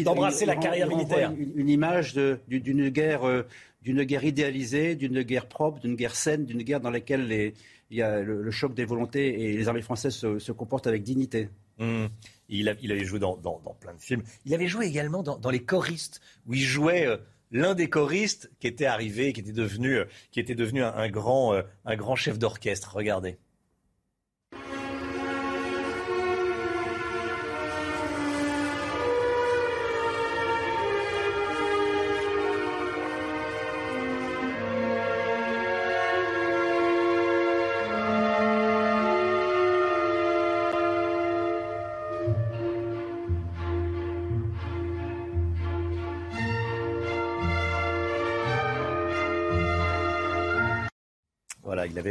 d'embrasser 0.03 0.47
la 0.47 0.57
carrière 0.57 0.88
militaire. 0.88 1.32
Une, 1.38 1.53
une 1.55 1.68
image 1.68 2.14
d'une 2.14 2.88
guerre, 2.88 3.24
euh, 3.24 3.43
d'une 3.82 4.03
guerre 4.05 4.24
idéalisée, 4.24 4.95
d'une 4.97 5.22
guerre 5.22 5.47
propre, 5.47 5.80
d'une 5.80 5.95
guerre 5.95 6.16
saine, 6.16 6.47
d'une 6.47 6.62
guerre 6.62 6.80
dans 6.80 6.91
laquelle 6.91 7.26
les, 7.26 7.55
il 7.91 7.99
y 7.99 8.03
a 8.03 8.20
le, 8.20 8.51
choc 8.51 8.74
des 8.74 8.84
volontés 8.84 9.43
et 9.43 9.57
les 9.57 9.68
armées 9.68 9.82
françaises 9.82 10.14
se, 10.14 10.53
comportent 10.53 10.86
avec 10.86 11.03
dignité. 11.03 11.49
Mmh. 11.81 12.07
Il, 12.51 12.68
avait 12.68 13.05
joué 13.05 13.18
dans, 13.18 13.37
plein 13.81 13.95
de 13.95 14.01
films. 14.01 14.22
Il 14.45 14.55
avait 14.55 14.66
joué 14.66 14.87
également 14.87 15.22
dans, 15.22 15.51
Les 15.51 15.62
choristes, 15.62 16.20
où 16.47 16.55
il 16.55 16.61
jouait 16.61 17.07
euh, 17.07 17.16
l'un 17.51 17.74
des 17.74 17.89
choristes 17.89 18.51
qui 18.61 18.66
était 18.66 18.87
arrivé, 18.87 19.33
qui 19.33 19.41
était 19.41 19.53
devenu, 19.53 19.99
euh, 19.99 20.05
qui 20.31 20.41
était 20.41 20.55
devenu 20.55 20.83
un, 20.83 21.09
grand, 21.09 21.55
euh, 21.55 21.62
un 21.85 21.97
grand 21.97 22.16
chef 22.16 22.39
d'orchestre. 22.39 22.95
Regardez. 22.95 23.39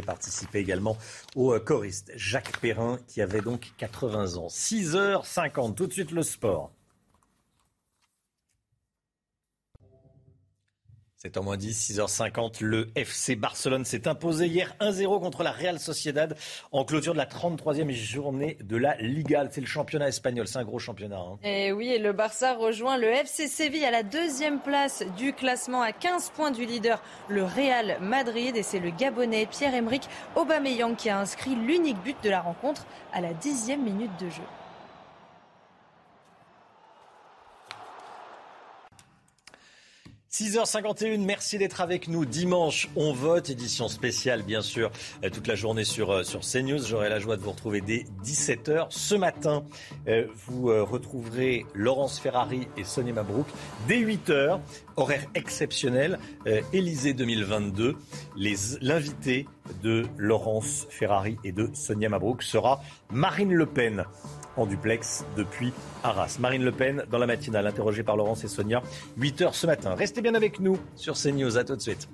Avait 0.02 0.62
également 0.62 0.98
au 1.36 1.54
euh, 1.54 1.60
choriste 1.60 2.12
Jacques 2.16 2.60
Perrin, 2.60 3.00
qui 3.08 3.22
avait 3.22 3.42
donc 3.42 3.72
80 3.78 4.36
ans. 4.38 4.48
6h50, 4.48 5.76
tout 5.76 5.88
de 5.88 5.94
suite 5.94 6.12
le 6.12 6.24
sport. 6.24 6.72
C'est 11.22 11.36
en 11.36 11.44
moins 11.44 11.58
10, 11.58 11.92
6h50. 11.92 12.64
Le 12.64 12.88
FC 12.96 13.36
Barcelone 13.36 13.84
s'est 13.84 14.08
imposé 14.08 14.48
hier 14.48 14.74
1-0 14.80 15.20
contre 15.20 15.44
la 15.44 15.52
Real 15.52 15.78
Sociedad 15.78 16.34
en 16.72 16.86
clôture 16.86 17.12
de 17.12 17.18
la 17.18 17.26
33e 17.26 17.92
journée 17.92 18.58
de 18.64 18.78
la 18.78 18.96
Liga. 19.02 19.46
C'est 19.52 19.60
le 19.60 19.68
championnat 19.68 20.08
espagnol, 20.08 20.48
c'est 20.48 20.60
un 20.60 20.64
gros 20.64 20.80
championnat. 20.80 21.20
Hein. 21.20 21.38
Et 21.44 21.66
eh 21.66 21.72
oui, 21.74 21.90
et 21.90 22.00
le 22.00 22.14
Barça 22.14 22.54
rejoint 22.54 22.96
le 22.96 23.08
FC 23.08 23.50
Séville 23.50 23.84
à 23.84 23.92
la 23.92 24.04
deuxième 24.04 24.62
place 24.62 25.04
du 25.18 25.34
classement 25.34 25.82
à 25.82 25.92
15 25.92 26.30
points 26.30 26.52
du 26.52 26.66
leader, 26.66 27.04
le 27.28 27.44
Real 27.44 27.98
Madrid. 28.00 28.56
Et 28.56 28.64
c'est 28.64 28.80
le 28.80 28.92
Gabonais 28.92 29.46
Pierre-Emerick 29.46 30.04
Aubameyang 30.38 30.96
qui 30.96 31.10
a 31.10 31.20
inscrit 31.20 31.54
l'unique 31.54 32.02
but 32.02 32.16
de 32.24 32.30
la 32.30 32.40
rencontre 32.40 32.86
à 33.12 33.20
la 33.20 33.34
dixième 33.34 33.84
minute 33.84 34.18
de 34.22 34.30
jeu. 34.30 34.44
6h51, 40.32 41.26
merci 41.26 41.58
d'être 41.58 41.82
avec 41.82 42.08
nous. 42.08 42.24
Dimanche, 42.24 42.88
on 42.96 43.14
vote, 43.14 43.50
édition 43.50 43.88
spéciale 43.88 44.44
bien 44.44 44.62
sûr, 44.62 44.92
euh, 45.24 45.32
toute 45.32 45.48
la 45.48 45.56
journée 45.56 45.84
sur, 45.84 46.12
euh, 46.12 46.24
sur 46.24 46.42
CNews. 46.42 46.86
J'aurai 46.86 47.10
la 47.10 47.18
joie 47.18 47.36
de 47.36 47.42
vous 47.42 47.50
retrouver 47.50 47.82
dès 47.82 48.06
17h. 48.24 48.86
Ce 48.92 49.16
matin, 49.16 49.64
euh, 50.08 50.28
vous 50.46 50.68
retrouverez 50.86 51.66
Laurence 51.74 52.20
Ferrari 52.20 52.68
et 52.78 52.84
Sonia 52.84 53.12
Mabrouk 53.12 53.48
dès 53.88 53.98
8h, 53.98 54.60
horaire 54.98 55.26
exceptionnel, 55.34 56.20
Élysée 56.74 57.14
2022. 57.14 57.96
L'invité 58.82 59.48
de 59.82 60.06
Laurence 60.18 60.86
Ferrari 60.90 61.38
et 61.44 61.52
de 61.52 61.70
Sonia 61.74 62.10
Mabrouk 62.10 62.44
sera 62.44 62.84
Marine 63.10 63.54
Le 63.54 63.66
Pen 63.66 64.06
duplex 64.66 65.26
depuis 65.36 65.74
Arras. 66.04 66.38
Marine 66.40 66.64
Le 66.64 66.72
Pen 66.72 67.04
dans 67.10 67.18
la 67.18 67.28
matinale, 67.28 67.68
interrogée 67.68 68.04
par 68.04 68.16
Laurence 68.18 68.44
et 68.44 68.48
Sonia, 68.48 68.82
8h 69.20 69.54
ce 69.54 69.68
matin. 69.68 69.96
Restez 69.96 70.22
bien 70.22 70.36
avec 70.36 70.60
nous 70.60 70.78
sur 70.96 71.16
CNews. 71.16 71.58
À 71.58 71.64
tout 71.64 71.76
de 71.76 71.82
suite. 71.82 72.08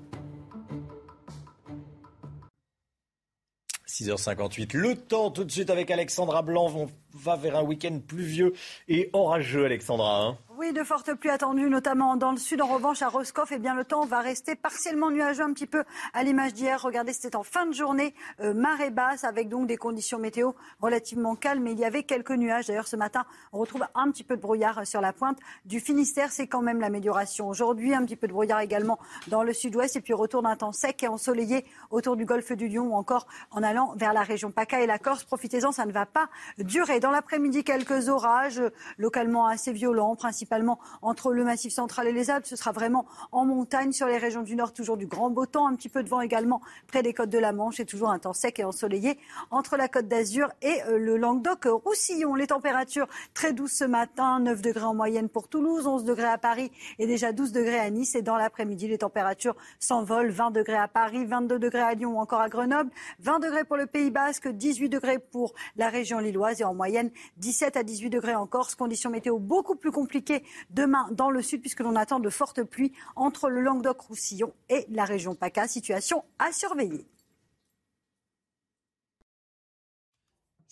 6h58. 3.88 4.76
Le 4.76 4.96
temps 4.96 5.32
tout 5.32 5.44
de 5.44 5.52
suite 5.52 5.70
avec 5.70 5.90
Alexandra 5.90 6.42
Blanc. 6.42 6.88
Va 7.18 7.38
vers 7.38 7.56
un 7.56 7.64
week-end 7.64 8.02
pluvieux 8.06 8.54
et 8.90 9.10
orageux, 9.14 9.64
Alexandra. 9.64 10.22
Hein. 10.22 10.38
Oui, 10.58 10.72
de 10.72 10.84
fortes 10.84 11.14
pluies 11.14 11.32
attendues, 11.32 11.70
notamment 11.70 12.16
dans 12.16 12.32
le 12.32 12.38
sud. 12.38 12.62
En 12.62 12.68
revanche, 12.68 13.02
à 13.02 13.10
Roscoff, 13.10 13.52
eh 13.52 13.58
bien, 13.58 13.76
le 13.76 13.84
temps 13.84 14.06
va 14.06 14.20
rester 14.20 14.56
partiellement 14.56 15.12
nuageux, 15.12 15.44
un 15.44 15.52
petit 15.52 15.68
peu 15.68 15.84
à 16.14 16.24
l'image 16.24 16.54
d'hier. 16.54 16.82
Regardez, 16.82 17.12
c'était 17.12 17.36
en 17.36 17.44
fin 17.44 17.66
de 17.66 17.74
journée, 17.74 18.14
euh, 18.40 18.54
marée 18.54 18.90
basse, 18.90 19.26
avec 19.26 19.50
donc 19.50 19.68
des 19.68 19.76
conditions 19.76 20.18
météo 20.18 20.52
relativement 20.82 21.36
calmes. 21.36 21.64
Mais 21.64 21.74
il 21.74 21.80
y 21.80 21.86
avait 21.86 22.04
quelques 22.04 22.32
nuages. 22.32 22.68
D'ailleurs, 22.68 22.88
ce 22.88 22.96
matin, 22.96 23.26
on 23.52 23.60
retrouve 23.60 23.86
un 23.96 24.12
petit 24.12 24.24
peu 24.24 24.38
de 24.38 24.42
brouillard 24.42 24.88
sur 24.88 25.02
la 25.02 25.12
pointe 25.12 25.38
du 25.66 25.80
Finistère. 25.80 26.32
C'est 26.32 26.48
quand 26.48 26.62
même 26.62 26.80
l'amélioration. 26.80 27.50
Aujourd'hui, 27.50 27.94
un 27.94 28.06
petit 28.06 28.16
peu 28.16 28.28
de 28.28 28.34
brouillard 28.34 28.62
également 28.62 28.98
dans 29.28 29.44
le 29.44 29.52
sud-ouest. 29.52 29.98
Et 29.98 30.02
puis, 30.02 30.14
retour 30.14 30.42
d'un 30.42 30.56
temps 30.56 30.72
sec 30.72 31.04
et 31.04 31.08
ensoleillé 31.10 31.66
autour 31.92 32.16
du 32.16 32.26
golfe 32.26 32.54
du 32.54 32.70
Lion 32.70 32.88
ou 32.88 32.94
encore 32.94 33.28
en 33.52 33.62
allant 33.62 33.94
vers 33.98 34.14
la 34.14 34.24
région 34.24 34.52
PACA 34.52 34.82
et 34.82 34.88
la 34.88 35.00
Corse. 35.00 35.26
Profitez-en, 35.26 35.72
ça 35.72 35.86
ne 35.86 35.92
va 35.92 36.06
pas 36.06 36.30
durer. 36.60 37.02
Dans 37.06 37.12
l'après-midi, 37.12 37.64
quelques 37.64 38.10
orages, 38.10 38.64
localement 38.98 39.46
assez 39.46 39.72
violents, 39.72 40.16
principalement 40.16 40.80
entre 41.04 41.34
le 41.34 41.44
Massif 41.44 41.72
central 41.72 42.08
et 42.08 42.12
les 42.12 42.32
Alpes. 42.32 42.48
Ce 42.48 42.56
sera 42.56 42.72
vraiment 42.72 43.06
en 43.32 43.46
montagne 43.46 43.92
sur 43.92 44.08
les 44.08 44.18
régions 44.18 44.42
du 44.42 44.56
nord, 44.56 44.74
toujours 44.74 44.98
du 44.98 45.06
grand 45.06 45.30
beau 45.30 45.46
temps, 45.46 45.68
un 45.68 45.76
petit 45.76 45.88
peu 45.88 46.02
de 46.02 46.10
vent 46.10 46.22
également 46.22 46.62
près 46.88 47.04
des 47.04 47.14
côtes 47.14 47.30
de 47.30 47.38
la 47.38 47.54
Manche 47.54 47.80
et 47.80 47.86
toujours 47.86 48.10
un 48.10 48.18
temps 48.18 48.34
sec 48.34 48.58
et 48.58 48.64
ensoleillé 48.64 49.20
entre 49.52 49.78
la 49.78 49.88
côte 49.88 50.08
d'Azur 50.08 50.50
et 50.64 50.82
euh, 50.88 50.98
le 50.98 51.16
Languedoc-Roussillon. 51.18 52.34
Les 52.34 52.48
températures 52.48 53.06
très 53.36 53.54
douces 53.54 53.74
ce 53.74 53.86
matin, 53.86 54.40
9 54.40 54.64
degrés 54.64 54.86
en 54.86 54.96
moyenne 54.96 55.30
pour 55.30 55.48
Toulouse, 55.48 55.86
11 55.86 56.06
degrés 56.06 56.24
à 56.24 56.40
Paris 56.40 56.72
et 56.98 57.06
déjà 57.06 57.34
12 57.34 57.52
degrés 57.52 57.78
à 57.78 57.92
Nice. 57.92 58.16
Et 58.16 58.24
dans 58.24 58.36
l'après-midi, 58.36 58.88
les 58.88 58.98
températures 58.98 59.56
s'envolent, 59.78 60.32
20 60.32 60.50
degrés 60.50 60.74
à 60.74 60.88
Paris, 60.88 61.24
22 61.24 61.60
degrés 61.60 61.82
à 61.82 61.94
Lyon 61.94 62.18
ou 62.18 62.20
encore 62.20 62.42
à 62.42 62.50
Grenoble, 62.50 62.90
20 63.20 63.38
degrés 63.42 63.64
pour 63.64 63.78
le 63.78 63.86
Pays 63.86 64.10
Basque, 64.10 64.48
18 64.48 64.90
degrés 64.90 65.20
pour 65.20 65.54
la 65.76 65.90
région 65.90 66.18
lilloise 66.18 66.62
et 66.62 66.64
en 66.64 66.74
moyenne 66.74 66.95
17 67.38 67.78
à 67.78 67.84
18 67.84 68.10
degrés 68.10 68.36
en 68.36 68.48
Corse. 68.48 68.76
Conditions 68.76 69.10
météo 69.10 69.40
beaucoup 69.40 69.76
plus 69.76 69.92
compliquées 69.92 70.44
demain 70.70 71.08
dans 71.12 71.30
le 71.30 71.42
sud 71.42 71.62
puisque 71.62 71.82
l'on 71.82 71.96
attend 71.96 72.20
de 72.20 72.30
fortes 72.30 72.64
pluies 72.64 72.94
entre 73.16 73.50
le 73.50 73.62
Languedoc-Roussillon 73.62 74.54
et 74.70 74.86
la 74.90 75.06
région 75.06 75.36
PACA. 75.36 75.68
Situation 75.68 76.24
à 76.40 76.52
surveiller. 76.52 77.08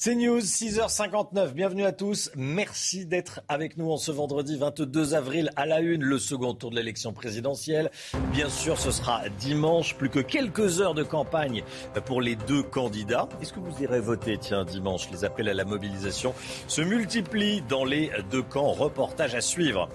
C'est 0.06 0.16
News, 0.16 0.42
6h59. 0.42 1.54
Bienvenue 1.54 1.86
à 1.86 1.94
tous. 1.94 2.30
Merci 2.36 3.06
d'être 3.06 3.40
avec 3.48 3.78
nous 3.78 3.90
en 3.90 3.96
ce 3.96 4.12
vendredi 4.12 4.58
22 4.58 5.14
avril 5.14 5.50
à 5.56 5.66
la 5.66 5.80
une, 5.80 6.04
le 6.04 6.20
second 6.20 6.54
tour 6.54 6.72
de 6.72 6.76
l'élection 6.76 7.14
présidentielle. 7.14 7.90
Bien 8.34 8.50
sûr, 8.50 8.78
ce 8.78 8.92
sera 8.92 9.22
dimanche. 9.40 9.96
Plus 9.96 10.10
que 10.10 10.20
quelques 10.20 10.82
heures 10.82 10.94
de 10.94 11.04
campagne 11.04 11.64
pour 12.06 12.20
les 12.20 12.36
deux 12.36 12.64
candidats. 12.64 13.30
Est-ce 13.42 13.54
que 13.54 13.62
vous 13.62 13.82
irez 13.82 14.02
voter, 14.02 14.38
tiens, 14.38 14.66
dimanche 14.66 15.10
Les 15.10 15.24
appels 15.24 15.48
à 15.48 15.54
la 15.54 15.64
mobilisation 15.64 16.34
se 16.68 16.82
multiplient 16.82 17.62
dans 17.70 17.86
les 17.86 18.12
deux 18.30 18.44
camps? 18.44 18.74
Reportage 18.74 19.36
à 19.36 19.42
suivre. 19.42 19.88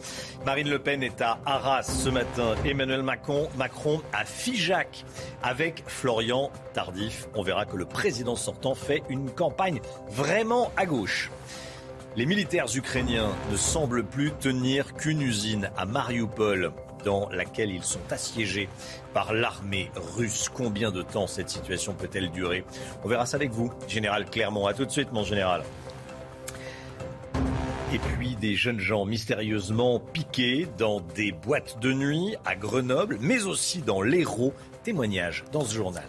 Marine 0.47 0.71
Le 0.71 0.79
Pen 0.79 1.03
est 1.03 1.21
à 1.21 1.39
Arras 1.45 1.83
ce 1.83 2.09
matin. 2.09 2.55
Emmanuel 2.65 3.03
Macron, 3.03 3.51
Macron 3.59 4.01
à 4.15 4.25
Figeac 4.25 5.05
avec 5.43 5.85
Florian 5.87 6.51
Tardif. 6.73 7.29
On 7.35 7.43
verra 7.43 7.67
que 7.67 7.77
le 7.77 7.85
président 7.85 8.37
sortant 8.37 8.75
fait 8.75 9.03
une 9.11 9.31
campagne 9.31 9.83
vraiment 10.11 10.71
à 10.77 10.87
gauche. 10.87 11.31
Les 12.17 12.27
militaires 12.27 12.67
ukrainiens 12.75 13.31
ne 13.53 13.57
semblent 13.57 14.05
plus 14.05 14.33
tenir 14.33 14.95
qu'une 14.95 15.23
usine 15.23 15.71
à 15.77 15.87
Mariupol 15.87 16.73
dans 17.05 17.29
laquelle 17.31 17.71
ils 17.71 17.85
sont 17.85 18.01
assiégés 18.11 18.69
par 19.15 19.33
l'armée 19.33 19.91
russe. 19.95 20.49
Combien 20.53 20.91
de 20.91 21.03
temps 21.03 21.27
cette 21.27 21.49
situation 21.49 21.95
peut-elle 21.95 22.31
durer? 22.31 22.65
On 23.05 23.09
verra 23.09 23.27
ça 23.27 23.37
avec 23.37 23.51
vous, 23.51 23.73
Général 23.87 24.29
Clermont. 24.29 24.67
A 24.67 24.75
tout 24.75 24.85
de 24.85 24.91
suite, 24.91 25.13
mon 25.13 25.23
général. 25.25 25.63
Et 27.93 27.99
puis 27.99 28.37
des 28.37 28.55
jeunes 28.55 28.81
gens 28.81 29.07
mystérieusement 29.07 29.99
piqués 29.99 30.69
dans 30.77 31.01
des 31.01 31.33
boîtes 31.33 31.79
de 31.81 31.93
nuit 31.93 32.37
à 32.45 32.55
Grenoble, 32.55 33.17
mais 33.21 33.45
aussi 33.45 33.81
dans 33.81 34.03
l'Hérault. 34.03 34.53
Témoignage 34.83 35.45
dans 35.53 35.65
ce 35.65 35.75
journal. 35.75 36.05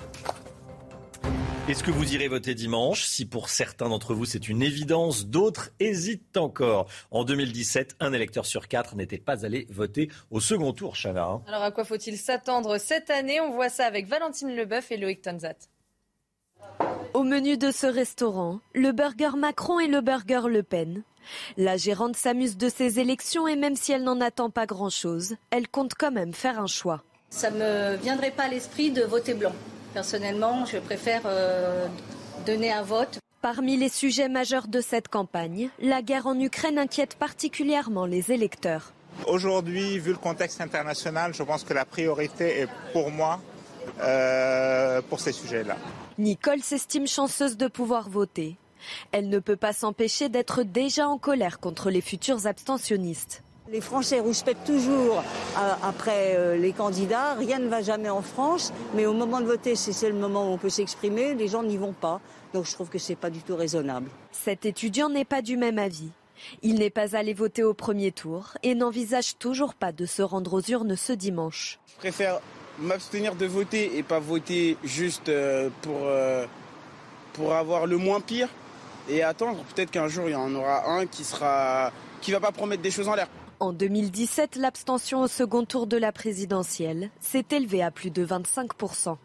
Est-ce 1.70 1.84
que 1.84 1.92
vous 1.92 2.16
irez 2.16 2.28
voter 2.28 2.56
dimanche? 2.56 3.04
Si 3.06 3.28
pour 3.28 3.48
certains 3.48 3.90
d'entre 3.90 4.16
vous 4.16 4.26
c'est 4.26 4.50
une 4.50 4.64
évidence, 4.64 5.28
d'autres 5.28 5.70
hésitent 5.80 6.36
encore. 6.36 6.88
En 7.12 7.24
2017, 7.24 7.98
un 8.00 8.12
électeur 8.12 8.48
sur 8.48 8.68
quatre 8.68 8.96
n'était 8.96 9.20
pas 9.20 9.46
allé 9.46 9.68
voter 9.70 10.10
au 10.32 10.40
second 10.40 10.74
tour, 10.74 10.96
Chana. 10.96 11.26
Hein. 11.26 11.44
Alors 11.46 11.62
à 11.62 11.70
quoi 11.70 11.84
faut-il 11.84 12.18
s'attendre 12.18 12.80
cette 12.80 13.12
année? 13.12 13.40
On 13.40 13.52
voit 13.52 13.70
ça 13.70 13.86
avec 13.86 14.08
Valentine 14.08 14.56
Leboeuf 14.56 14.92
et 14.92 14.98
Loïc 14.98 15.22
Tonzat. 15.22 15.70
Au 17.14 17.22
menu 17.22 17.56
de 17.56 17.70
ce 17.70 17.86
restaurant, 17.86 18.62
le 18.74 18.92
burger 18.92 19.38
Macron 19.38 19.80
et 19.80 19.88
le 19.88 20.02
burger 20.02 20.50
Le 20.50 20.64
Pen. 20.64 21.04
La 21.56 21.78
gérante 21.78 22.16
s'amuse 22.16 22.58
de 22.58 22.68
ces 22.68 23.00
élections 23.00 23.48
et 23.48 23.56
même 23.56 23.76
si 23.76 23.92
elle 23.92 24.04
n'en 24.04 24.22
attend 24.22 24.50
pas 24.50 24.66
grand-chose, 24.66 25.36
elle 25.52 25.68
compte 25.68 25.94
quand 25.94 26.12
même 26.12 26.34
faire 26.34 26.60
un 26.60 26.66
choix. 26.66 27.04
Ça 27.30 27.52
ne 27.52 27.60
me 27.60 27.96
viendrait 27.98 28.32
pas 28.32 28.46
à 28.46 28.50
l'esprit 28.50 28.90
de 28.90 29.04
voter 29.04 29.36
blanc. 29.36 29.54
Personnellement, 29.94 30.66
je 30.66 30.78
préfère 30.78 31.22
euh, 31.26 31.88
donner 32.46 32.72
un 32.72 32.84
vote. 32.84 33.20
Parmi 33.42 33.78
les 33.78 33.90
sujets 33.90 34.30
majeurs 34.30 34.68
de 34.68 34.82
cette 34.82 35.08
campagne, 35.08 35.70
la 35.80 36.02
guerre 36.02 36.28
en 36.28 36.40
Ukraine 36.40 36.78
inquiète 36.78 37.16
particulièrement 37.16 38.06
les 38.06 38.32
électeurs. 38.32 38.94
Aujourd'hui, 39.28 39.98
vu 40.00 40.12
le 40.12 40.18
contexte 40.18 40.62
international, 40.62 41.34
je 41.34 41.44
pense 41.44 41.64
que 41.64 41.74
la 41.74 41.86
priorité 41.86 42.62
est 42.62 42.68
pour 42.94 43.10
moi 43.12 43.42
euh, 44.02 45.02
pour 45.10 45.20
ces 45.20 45.32
sujets-là. 45.32 45.78
Nicole 46.18 46.62
s'estime 46.62 47.08
chanceuse 47.08 47.58
de 47.58 47.68
pouvoir 47.68 48.10
voter. 48.10 48.58
Elle 49.12 49.30
ne 49.30 49.40
peut 49.40 49.56
pas 49.56 49.74
s'empêcher 49.74 50.30
d'être 50.30 50.64
déjà 50.64 51.08
en 51.08 51.18
colère 51.18 51.60
contre 51.60 51.90
les 51.90 52.02
futurs 52.02 52.46
abstentionnistes. 52.46 53.44
Les 53.72 53.82
Français 53.82 54.20
respectent 54.20 54.66
toujours 54.66 55.20
euh, 55.20 55.74
après 55.84 56.36
euh, 56.36 56.58
les 56.58 56.72
candidats. 56.72 57.36
Rien 57.36 57.60
ne 57.60 57.68
va 57.68 57.84
jamais 57.84 58.10
en 58.10 58.24
France, 58.24 58.74
mais 58.96 59.06
au 59.06 59.14
moment 59.14 59.42
de 59.42 59.46
voter, 59.46 59.76
c'est 59.76 60.10
le 60.10 60.16
moment 60.16 60.50
où 60.50 60.54
on 60.54 60.58
peut 60.58 60.70
s'exprimer. 60.70 61.36
Les 61.36 61.48
gens 61.48 61.62
n'y 61.62 61.78
vont 61.78 61.94
pas, 61.94 62.20
donc 62.52 62.66
je 62.66 62.72
trouve 62.72 62.90
que 62.90 62.98
c'est 62.98 63.16
pas 63.16 63.30
du 63.30 63.44
tout 63.44 63.56
raisonnable. 63.56 64.10
Cet 64.32 64.66
étudiant 64.66 65.10
n'est 65.10 65.26
pas 65.26 65.44
du 65.44 65.56
même 65.56 65.78
avis. 65.78 66.10
Il 66.64 66.80
n'est 66.80 66.90
pas 66.90 67.16
allé 67.16 67.36
voter 67.36 67.62
au 67.62 67.76
premier 67.76 68.12
tour 68.12 68.58
et 68.64 68.74
n'envisage 68.74 69.38
toujours 69.38 69.76
pas 69.76 69.92
de 69.92 70.08
se 70.08 70.24
rendre 70.24 70.54
aux 70.54 70.62
urnes 70.62 70.96
ce 70.96 71.14
dimanche. 71.14 71.80
Je 71.94 71.98
préfère 71.98 72.40
m'abstenir 72.80 73.36
de 73.36 73.46
voter 73.46 73.98
et 73.98 74.02
pas 74.02 74.20
voter 74.20 74.78
juste 74.84 75.30
euh, 75.30 75.70
pour, 75.84 76.08
pour 77.34 77.54
avoir 77.54 77.86
le 77.86 77.98
moins 77.98 78.20
pire 78.20 78.50
et 79.08 79.22
attendre 79.22 79.64
peut-être 79.76 79.92
qu'un 79.92 80.08
jour 80.08 80.28
il 80.28 80.32
y 80.32 80.36
en 80.36 80.56
aura 80.56 80.90
un 80.90 81.06
qui 81.06 81.24
sera 81.24 81.92
qui 82.22 82.32
va 82.32 82.40
pas 82.40 82.52
promettre 82.52 82.82
des 82.82 82.92
choses 82.92 83.08
en 83.08 83.16
l'air. 83.16 83.28
En 83.60 83.74
2017, 83.74 84.56
l'abstention 84.56 85.22
au 85.22 85.28
second 85.28 85.66
tour 85.66 85.86
de 85.86 85.98
la 85.98 86.14
présidentielle 86.14 87.10
s'est 87.20 87.44
élevée 87.52 87.84
à 87.84 87.92
plus 87.92 88.10
de 88.10 88.26
25% 88.26 89.18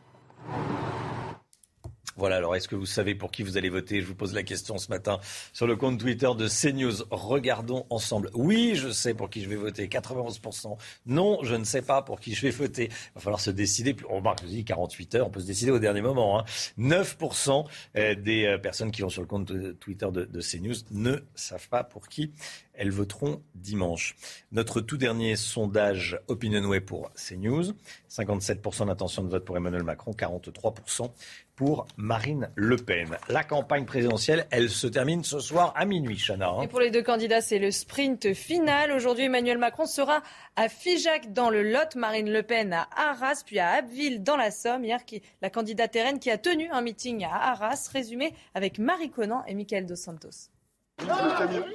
voilà, 2.17 2.37
alors 2.37 2.55
est-ce 2.55 2.69
que 2.69 2.77
vous 2.77 2.87
savez 2.87 3.17
pour 3.17 3.33
qui 3.33 3.43
vous 3.43 3.57
allez 3.57 3.71
voter? 3.71 4.01
Je 4.01 4.07
vous 4.07 4.15
pose 4.15 4.35
la 4.35 4.45
question 4.45 4.79
ce 4.79 4.89
matin 4.89 5.19
sur 5.53 5.67
le 5.67 5.75
compte 5.75 5.99
Twitter 5.99 6.31
de 6.39 6.47
CNews. 6.47 7.05
Regardons 7.11 7.87
ensemble. 7.91 8.31
Oui, 8.35 8.77
je 8.77 8.89
sais 8.91 9.15
pour 9.15 9.31
qui 9.31 9.43
je 9.43 9.49
vais 9.49 9.57
voter, 9.57 9.89
91%. 9.89 10.77
Non, 11.07 11.41
je 11.43 11.57
ne 11.57 11.65
sais 11.65 11.83
pas 11.83 12.03
pour 12.03 12.21
qui 12.21 12.33
je 12.35 12.43
vais 12.43 12.51
voter. 12.51 12.85
Il 12.85 13.15
va 13.17 13.21
falloir 13.21 13.41
se 13.41 13.51
décider. 13.51 13.97
On 14.09 14.19
remarque, 14.19 14.43
je 14.43 14.47
dis 14.47 14.65
48 14.65 15.15
heures, 15.17 15.27
on 15.27 15.31
peut 15.31 15.41
se 15.41 15.47
décider 15.47 15.73
au 15.73 15.81
dernier 15.81 16.03
moment. 16.03 16.39
Hein. 16.39 16.45
9% 16.79 17.65
euh, 17.97 18.15
des 18.15 18.45
euh, 18.45 18.59
personnes 18.59 18.93
qui 18.93 19.03
vont 19.03 19.09
sur 19.09 19.23
le 19.23 19.27
compte 19.27 19.53
Twitter 19.81 20.07
de, 20.13 20.25
de 20.25 20.41
CNews 20.41 20.77
ne 20.93 21.17
savent 21.35 21.69
pas 21.69 21.83
pour 21.83 22.07
qui 22.07 22.31
elles 22.75 22.91
voteront 22.91 23.43
dimanche. 23.55 24.17
Notre 24.53 24.81
tout 24.81 24.97
dernier 24.97 25.37
sondage 25.37 26.19
Opinionway 26.29 26.81
pour 26.81 27.11
CNews, 27.15 27.73
57% 28.11 28.87
d'intention 28.87 29.23
de 29.25 29.29
vote 29.29 29.45
pour 29.45 29.57
Emmanuel 29.57 29.83
Macron, 29.83 30.13
43% 30.13 31.11
pour 31.57 31.87
Marine 31.97 32.51
Le 32.57 32.77
Pen. 32.77 33.17
La 33.29 33.45
campagne 33.45 33.85
présidentielle, 33.85 34.47
elle 34.51 34.69
se 34.71 34.87
termine 34.87 35.23
ce 35.23 35.39
soir 35.39 35.73
à 35.77 35.85
minuit, 35.85 36.19
Chana. 36.19 36.49
Hein. 36.49 36.63
Et 36.63 36.69
pour 36.69 36.81
les 36.81 36.91
deux 36.91 37.03
candidats, 37.03 37.41
c'est 37.41 37.59
le 37.59 37.71
sprint 37.71 38.35
final. 38.35 38.93
Aujourd'hui, 38.93 39.25
Emmanuel 39.25 39.59
Macron 39.59 39.87
sera 39.87 40.23
à 40.57 40.69
Figeac 40.69 41.33
dans 41.33 41.51
le 41.51 41.63
Lot, 41.63 41.95
Marine 41.97 42.31
Le 42.31 42.43
Pen 42.43 42.73
à 42.73 42.89
Arras, 42.97 43.43
puis 43.47 43.59
à 43.59 43.71
Abbeville 43.71 44.23
dans 44.23 44.37
la 44.37 44.51
Somme. 44.51 44.85
Hier, 44.85 45.01
la 45.43 45.51
candidate 45.51 45.97
RN 45.97 46.19
qui 46.19 46.31
a 46.31 46.39
tenu 46.39 46.69
un 46.71 46.81
meeting 46.81 47.25
à 47.25 47.51
Arras, 47.53 47.89
résumé 47.93 48.35
avec 48.55 48.79
Marie 48.79 49.11
Conan 49.11 49.45
et 49.47 49.55
Michael 49.55 49.87
Dos 49.87 49.97
Santos. 49.97 50.54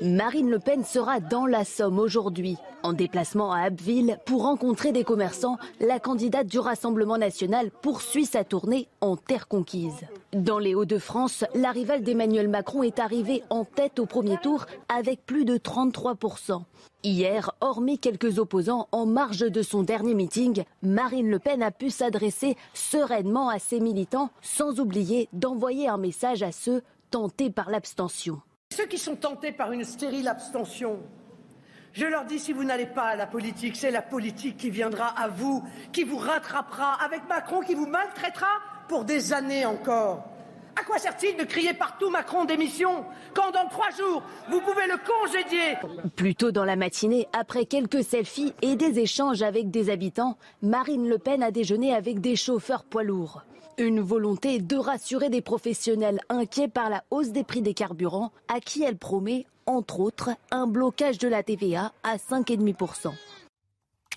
Marine 0.02 0.50
Le 0.50 0.60
Pen 0.60 0.84
sera 0.84 1.20
dans 1.20 1.46
la 1.46 1.66
Somme 1.66 2.00
aujourd'hui. 2.00 2.58
En 2.84 2.94
déplacement 2.94 3.52
à 3.52 3.62
Abbeville 3.62 4.18
pour 4.26 4.44
rencontrer 4.44 4.92
des 4.92 5.04
commerçants, 5.04 5.58
la 5.80 6.00
candidate 6.00 6.48
du 6.48 6.60
Rassemblement 6.60 7.18
national 7.18 7.70
poursuit 7.82 8.26
sa 8.26 8.44
tournée 8.44 8.88
en 9.02 9.18
terre 9.18 9.48
conquise. 9.48 10.06
Dans 10.34 10.60
les 10.60 10.76
Hauts-de-France, 10.76 11.44
la 11.54 11.72
rivale 11.72 12.04
d'Emmanuel 12.04 12.48
Macron 12.48 12.84
est 12.84 13.00
arrivée 13.00 13.44
en 13.50 13.66
tête 13.66 14.00
au 14.00 14.06
premier 14.06 14.38
tour 14.38 14.66
avec 14.88 15.26
plus 15.26 15.46
de 15.46 15.58
33%. 15.58 16.64
Hier, 17.04 17.52
hormis 17.62 18.00
quelques 18.00 18.40
opposants 18.40 18.88
en 18.92 19.06
marge 19.06 19.40
de 19.40 19.62
son 19.62 19.84
dernier 19.84 20.14
meeting, 20.14 20.64
Marine 20.82 21.30
Le 21.30 21.40
Pen 21.40 21.62
a 21.62 21.72
pu 21.72 21.90
s'adresser 21.90 22.56
sereinement 22.74 23.50
à 23.50 23.60
ses 23.60 23.80
militants 23.80 24.30
sans 24.42 24.80
oublier 24.80 25.28
d'envoyer 25.34 25.88
un 25.88 25.98
message 25.98 26.44
à 26.44 26.52
ceux 26.52 26.82
tentés 27.12 27.50
par 27.50 27.70
l'abstention. 27.70 28.42
Ceux 28.76 28.86
qui 28.86 29.00
sont 29.00 29.16
tentés 29.16 29.52
par 29.52 29.72
une 29.72 29.84
stérile 29.84 30.28
abstention, 30.28 31.00
je 31.92 32.06
leur 32.06 32.26
dis 32.26 32.38
si 32.38 32.54
vous 32.54 32.64
n'allez 32.64 32.86
pas 32.86 33.08
à 33.08 33.16
la 33.16 33.26
politique, 33.26 33.76
c'est 33.76 33.90
la 33.90 34.04
politique 34.04 34.58
qui 34.58 34.70
viendra 34.70 35.08
à 35.08 35.28
vous, 35.28 35.64
qui 35.92 36.04
vous 36.04 36.18
rattrapera, 36.18 36.94
avec 37.04 37.28
Macron 37.28 37.62
qui 37.62 37.74
vous 37.74 37.88
maltraitera 37.88 38.48
pour 38.88 39.06
des 39.06 39.34
années 39.34 39.66
encore. 39.66 40.24
À 40.80 40.84
quoi 40.84 41.00
sert-il 41.00 41.36
de 41.36 41.44
crier 41.46 41.74
partout 41.74 42.12
Macron 42.12 42.46
démission 42.46 43.06
quand 43.34 43.52
dans 43.52 43.68
trois 43.68 43.90
jours, 43.90 44.22
vous 44.50 44.62
pouvez 44.62 44.88
le 44.88 44.98
congédier? 44.98 46.10
Plus 46.16 46.36
tôt 46.36 46.52
dans 46.52 46.64
la 46.64 46.76
matinée, 46.76 47.28
après 47.34 47.66
quelques 47.66 48.04
selfies 48.04 48.54
et 48.62 48.76
des 48.76 49.00
échanges 49.00 49.42
avec 49.42 49.72
des 49.72 49.90
habitants, 49.90 50.38
Marine 50.62 51.10
Le 51.10 51.18
Pen 51.18 51.42
a 51.42 51.50
déjeuné 51.52 51.94
avec 51.94 52.22
des 52.22 52.36
chauffeurs 52.36 52.84
poids 52.84 53.04
lourds. 53.04 53.44
Une 53.80 54.02
volonté 54.02 54.60
de 54.60 54.76
rassurer 54.76 55.30
des 55.30 55.40
professionnels 55.40 56.20
inquiets 56.28 56.68
par 56.68 56.90
la 56.90 57.06
hausse 57.12 57.30
des 57.30 57.46
prix 57.46 57.62
des 57.62 57.74
carburants, 57.74 58.34
à 58.50 58.60
qui 58.60 58.84
elle 58.84 58.98
promet, 58.98 59.46
entre 59.66 60.02
autres, 60.02 60.32
un 60.52 60.68
blocage 60.68 61.18
de 61.18 61.30
la 61.30 61.44
TVA 61.44 61.94
à 62.04 62.18
5,5%. 62.18 63.14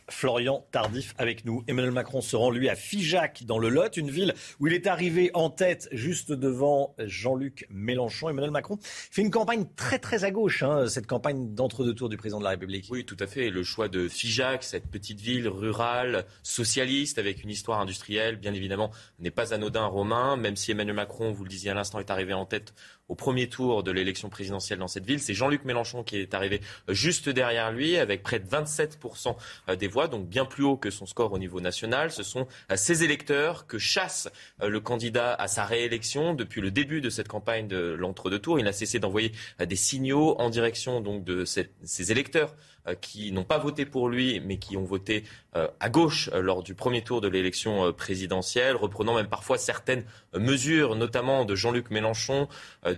Florian 0.09 0.67
Tardif 0.71 1.15
avec 1.19 1.45
nous. 1.45 1.63
Emmanuel 1.67 1.93
Macron 1.93 2.21
se 2.21 2.37
rend 2.37 2.51
lui 2.51 2.69
à 2.69 2.75
Figeac 2.75 3.45
dans 3.45 3.59
le 3.59 3.69
Lot, 3.69 3.97
une 3.97 4.11
ville 4.11 4.35
où 4.61 4.67
il 4.67 4.73
est 4.73 4.87
arrivé 4.87 5.31
en 5.35 5.51
tête 5.51 5.89
juste 5.93 6.33
devant 6.33 6.95
Jean-Luc 6.99 7.67
Mélenchon. 7.71 8.29
Emmanuel 8.29 8.51
Macron 8.51 8.79
fait 8.83 9.23
une 9.23 9.31
campagne 9.31 9.67
très 9.77 9.99
très 9.99 10.25
à 10.25 10.31
gauche, 10.31 10.63
hein, 10.63 10.87
cette 10.89 11.07
campagne 11.07 11.55
d'entre-deux 11.55 11.95
tours 11.95 12.09
du 12.09 12.17
président 12.17 12.39
de 12.39 12.45
la 12.45 12.51
République. 12.51 12.89
Oui, 12.91 13.05
tout 13.05 13.17
à 13.21 13.27
fait. 13.27 13.51
Le 13.51 13.63
choix 13.63 13.89
de 13.89 14.09
Figeac, 14.09 14.63
cette 14.63 14.89
petite 14.89 15.21
ville 15.21 15.49
rurale, 15.49 16.27
socialiste, 16.43 17.19
avec 17.19 17.43
une 17.43 17.51
histoire 17.51 17.81
industrielle, 17.81 18.37
bien 18.37 18.55
évidemment, 18.55 18.91
n'est 19.19 19.31
pas 19.31 19.55
anodin 19.55 19.87
romain, 19.87 20.37
même 20.37 20.57
si 20.57 20.71
Emmanuel 20.71 20.97
Macron, 20.97 21.33
vous 21.33 21.45
le 21.45 21.51
disiez 21.51 21.71
à 21.71 21.75
l'instant, 21.75 21.99
est 21.99 22.11
arrivé 22.11 22.33
en 22.33 22.47
tête 22.47 22.75
au 23.09 23.15
premier 23.15 23.49
tour 23.49 23.83
de 23.83 23.91
l'élection 23.91 24.29
présidentielle 24.29 24.79
dans 24.79 24.89
cette 24.89 25.05
ville. 25.05 25.21
C'est 25.21 25.35
Jean-Luc 25.35 25.65
Mélenchon 25.65 26.03
qui 26.03 26.17
est 26.17 26.35
arrivé 26.35 26.61
juste 26.89 27.29
derrière 27.29 27.73
lui 27.73 27.97
avec 27.97 28.23
près 28.23 28.41
de 28.41 28.49
27% 28.49 29.37
des 29.77 29.89
voix, 29.89 30.09
donc 30.09 30.29
bien 30.29 30.45
plus 30.45 30.65
haut 30.65 30.77
que 30.77 30.91
son 30.91 31.07
score 31.07 31.33
au 31.33 31.39
niveau 31.39 31.61
national. 31.61 32.11
Ce 32.11 32.23
sont 32.23 32.47
ces 32.75 33.05
électeurs 33.05 33.67
que 33.67 33.79
chasse 33.79 34.29
euh, 34.63 34.69
le 34.69 34.81
candidat 34.81 35.35
à 35.35 35.49
sa 35.49 35.65
réélection 35.65 36.35
depuis 36.35 36.61
le 36.61 36.71
début 36.71 37.01
de 37.01 37.11
cette 37.11 37.29
campagne 37.29 37.69
de 37.69 37.97
l'entre-deux 37.99 38.39
tours. 38.39 38.59
Il 38.59 38.65
n'a 38.65 38.73
cessé 38.73 38.99
d'envoyer 38.99 39.33
euh, 39.61 39.67
des 39.67 39.77
signaux 39.77 40.37
en 40.39 40.51
direction 40.51 41.01
donc 41.01 41.25
de 41.25 41.45
ces 41.45 42.13
électeurs 42.13 42.51
euh, 42.51 42.72
qui 43.01 43.33
n'ont 43.33 43.45
pas 43.45 43.59
voté 43.59 43.87
pour 43.87 44.09
lui, 44.09 44.41
mais 44.41 44.57
qui 44.59 44.77
ont 44.77 44.85
voté 44.85 45.25
euh, 45.55 45.69
à 45.81 45.89
gauche 45.89 46.31
euh, 46.33 46.41
lors 46.41 46.63
du 46.63 46.75
premier 46.75 47.03
tour 47.03 47.21
de 47.21 47.29
l'élection 47.29 47.93
présidentielle, 47.93 48.77
reprenant 48.77 49.15
même 49.15 49.29
parfois 49.29 49.59
certaines 49.59 50.05
mesures, 50.35 50.97
notamment 50.97 51.45
de 51.45 51.55
Jean-Luc 51.55 51.91
Mélenchon, 51.91 52.49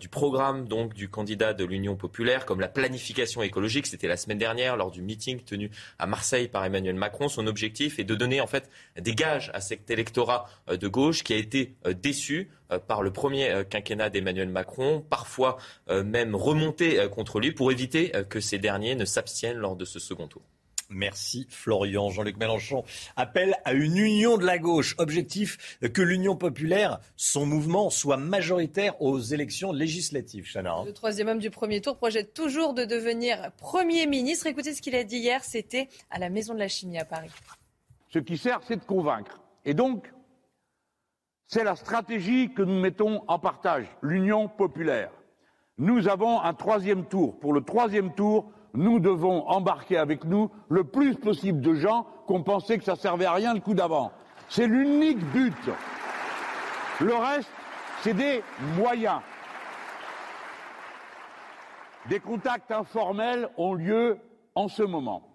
du 0.01 0.09
programme 0.09 0.67
donc 0.69 0.95
du 0.95 1.09
candidat 1.09 1.53
de 1.53 1.65
l'Union 1.65 1.97
populaire, 1.97 2.47
comme 2.47 2.61
la 2.61 2.69
planification 2.69 3.43
écologique. 3.43 3.87
C'était 3.87 4.09
la 4.09 4.17
semaine 4.17 4.39
dernière 4.39 4.77
lors 4.77 4.91
du 4.91 5.03
meeting 5.03 5.41
tenu 5.41 5.71
à 5.99 6.07
Marseille 6.07 6.49
par 6.49 6.65
Emmanuel 6.65 6.95
Macron. 6.95 7.29
Son 7.29 7.47
objectif 7.47 7.99
est 7.99 8.05
de 8.05 8.15
donner 8.15 8.41
en 8.41 8.47
fait 8.47 8.71
des 8.99 9.15
gages 9.15 9.51
à 9.55 9.61
cet 9.61 9.91
électorat 9.91 10.49
de 10.69 10.89
gauche 10.89 11.25
qui 11.25 11.33
a 11.33 11.37
été 11.37 11.75
déçu 12.03 12.49
euh, 12.64 12.64
par 12.87 13.03
le 13.03 13.13
premier 13.13 13.51
euh, 13.51 13.65
quinquennat 13.65 14.11
d'Emmanuel 14.11 14.49
Macron, 14.49 15.05
parfois 15.09 15.57
euh, 15.89 16.03
même 16.03 16.35
remonté 16.35 16.99
contre 17.11 17.41
lui 17.41 17.53
pour 17.53 17.73
éviter 17.73 18.13
que 18.29 18.41
ces 18.41 18.59
derniers 18.59 18.95
ne 18.95 19.05
s'abstiennent 19.05 19.59
lors 19.59 19.77
de 19.77 19.85
ce 19.85 19.99
second 19.99 20.29
tour. 20.29 20.43
Merci 20.91 21.47
Florian. 21.51 22.11
Jean-Luc 22.11 22.37
Mélenchon 22.37 22.85
appelle 23.17 23.57
à 23.65 23.73
une 23.73 23.97
union 23.97 24.37
de 24.37 24.45
la 24.45 24.59
gauche. 24.59 24.95
Objectif 24.99 25.79
que 25.81 26.03
l'Union 26.03 26.37
populaire, 26.37 27.01
son 27.17 27.47
mouvement, 27.47 27.91
soit 27.91 28.17
majoritaire 28.17 29.01
aux 29.01 29.19
élections 29.19 29.73
législatives. 29.73 30.47
Le 30.55 30.93
troisième 30.93 31.29
homme 31.29 31.39
du 31.39 31.51
premier 31.51 31.81
tour 31.81 31.97
projette 31.97 32.35
toujours 32.35 32.75
de 32.75 32.85
devenir 32.85 33.51
Premier 33.59 34.07
ministre. 34.07 34.47
Écoutez 34.47 34.75
ce 34.75 34.83
qu'il 34.83 34.95
a 34.95 35.05
dit 35.05 35.19
hier, 35.19 35.43
c'était 35.43 35.89
à 36.11 36.19
la 36.19 36.29
Maison 36.29 36.55
de 36.55 36.59
la 36.59 36.69
Chimie 36.69 36.99
à 36.99 37.05
Paris. 37.05 37.31
Ce 38.13 38.19
qui 38.19 38.37
sert, 38.37 38.61
c'est 38.67 38.77
de 38.77 38.85
convaincre. 38.85 39.41
Et 39.65 39.75
donc, 39.75 40.13
c'est 41.47 41.65
la 41.65 41.77
stratégie 41.77 42.53
que 42.53 42.63
nous 42.63 42.81
mettons 42.81 43.23
en 43.29 43.39
partage, 43.39 43.87
l'Union 44.03 44.49
populaire. 44.49 45.11
Nous 45.79 46.09
avons 46.09 46.41
un 46.41 46.55
troisième 46.55 47.05
tour. 47.07 47.39
Pour 47.41 47.53
le 47.53 47.63
troisième 47.63 48.15
tour, 48.15 48.51
nous 48.75 48.99
devons 48.99 49.47
embarquer 49.49 49.99
avec 49.99 50.25
nous 50.25 50.51
le 50.69 50.85
plus 50.85 51.15
possible 51.17 51.61
de 51.61 51.75
gens 51.75 52.07
qu'on 52.27 52.43
pensait 52.43 52.79
que 52.79 52.85
ça 52.85 52.97
servait 52.97 53.25
à 53.25 53.33
rien 53.33 53.55
le 53.55 53.61
coup 53.61 53.75
d'avant. 53.75 54.13
C'est 54.49 54.67
l'unique 54.67 55.25
but. 55.33 55.71
Le 57.01 57.15
reste, 57.15 57.51
c'est 58.03 58.15
des 58.15 58.43
moyens. 58.77 59.21
Des 62.09 62.21
contacts 62.21 62.71
informels 62.71 63.49
ont 63.57 63.75
lieu 63.75 64.19
en 64.55 64.69
ce 64.69 64.83
moment. 64.83 65.29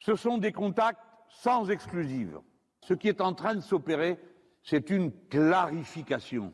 Ce 0.00 0.14
sont 0.14 0.38
des 0.38 0.52
contacts 0.52 1.00
sans 1.28 1.70
exclusive. 1.70 2.38
Ce 2.82 2.94
qui 2.94 3.08
est 3.08 3.20
en 3.20 3.32
train 3.32 3.54
de 3.54 3.60
s'opérer, 3.60 4.18
c'est 4.66 4.90
une 4.90 5.12
clarification 5.30 6.52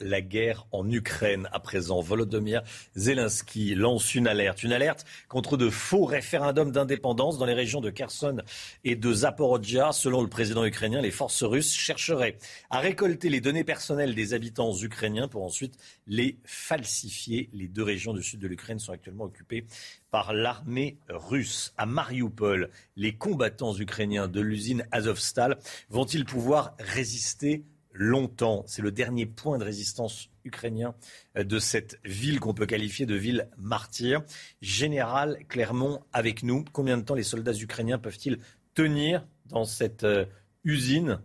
la 0.00 0.20
guerre 0.20 0.66
en 0.72 0.88
Ukraine 0.90 1.48
à 1.52 1.60
présent. 1.60 2.00
Volodymyr 2.00 2.62
Zelensky 2.94 3.74
lance 3.74 4.14
une 4.14 4.26
alerte, 4.26 4.62
une 4.62 4.72
alerte 4.72 5.04
contre 5.28 5.56
de 5.56 5.70
faux 5.70 6.04
référendums 6.04 6.72
d'indépendance 6.72 7.38
dans 7.38 7.46
les 7.46 7.54
régions 7.54 7.80
de 7.80 7.90
Kherson 7.90 8.38
et 8.84 8.96
de 8.96 9.12
Zaporozhia. 9.12 9.92
Selon 9.92 10.22
le 10.22 10.28
président 10.28 10.64
ukrainien, 10.64 11.00
les 11.00 11.10
forces 11.10 11.42
russes 11.42 11.72
chercheraient 11.72 12.38
à 12.70 12.80
récolter 12.80 13.28
les 13.28 13.40
données 13.40 13.64
personnelles 13.64 14.14
des 14.14 14.34
habitants 14.34 14.74
ukrainiens 14.76 15.28
pour 15.28 15.44
ensuite 15.44 15.78
les 16.06 16.38
falsifier. 16.44 17.48
Les 17.52 17.68
deux 17.68 17.82
régions 17.82 18.12
du 18.12 18.22
sud 18.22 18.40
de 18.40 18.48
l'Ukraine 18.48 18.78
sont 18.78 18.92
actuellement 18.92 19.24
occupées 19.24 19.66
par 20.10 20.32
l'armée 20.32 20.98
russe. 21.08 21.74
À 21.76 21.86
Mariupol, 21.86 22.70
les 22.96 23.14
combattants 23.14 23.76
ukrainiens 23.76 24.28
de 24.28 24.40
l'usine 24.40 24.86
Azovstal 24.90 25.58
vont-ils 25.90 26.24
pouvoir 26.24 26.74
résister 26.78 27.64
longtemps. 27.98 28.62
C'est 28.66 28.80
le 28.80 28.92
dernier 28.92 29.26
point 29.26 29.58
de 29.58 29.64
résistance 29.64 30.30
ukrainien 30.44 30.94
euh, 31.36 31.44
de 31.44 31.58
cette 31.58 31.98
ville 32.04 32.40
qu'on 32.40 32.54
peut 32.54 32.64
qualifier 32.64 33.04
de 33.04 33.16
ville 33.16 33.50
martyre. 33.58 34.22
Général 34.62 35.38
Clermont 35.48 36.00
avec 36.12 36.42
nous. 36.42 36.64
Combien 36.72 36.96
de 36.96 37.02
temps 37.02 37.16
les 37.16 37.24
soldats 37.24 37.52
ukrainiens 37.52 37.98
peuvent-ils 37.98 38.38
tenir 38.74 39.26
dans 39.46 39.64
cette 39.64 40.04
euh, 40.04 40.24
usine 40.64 41.20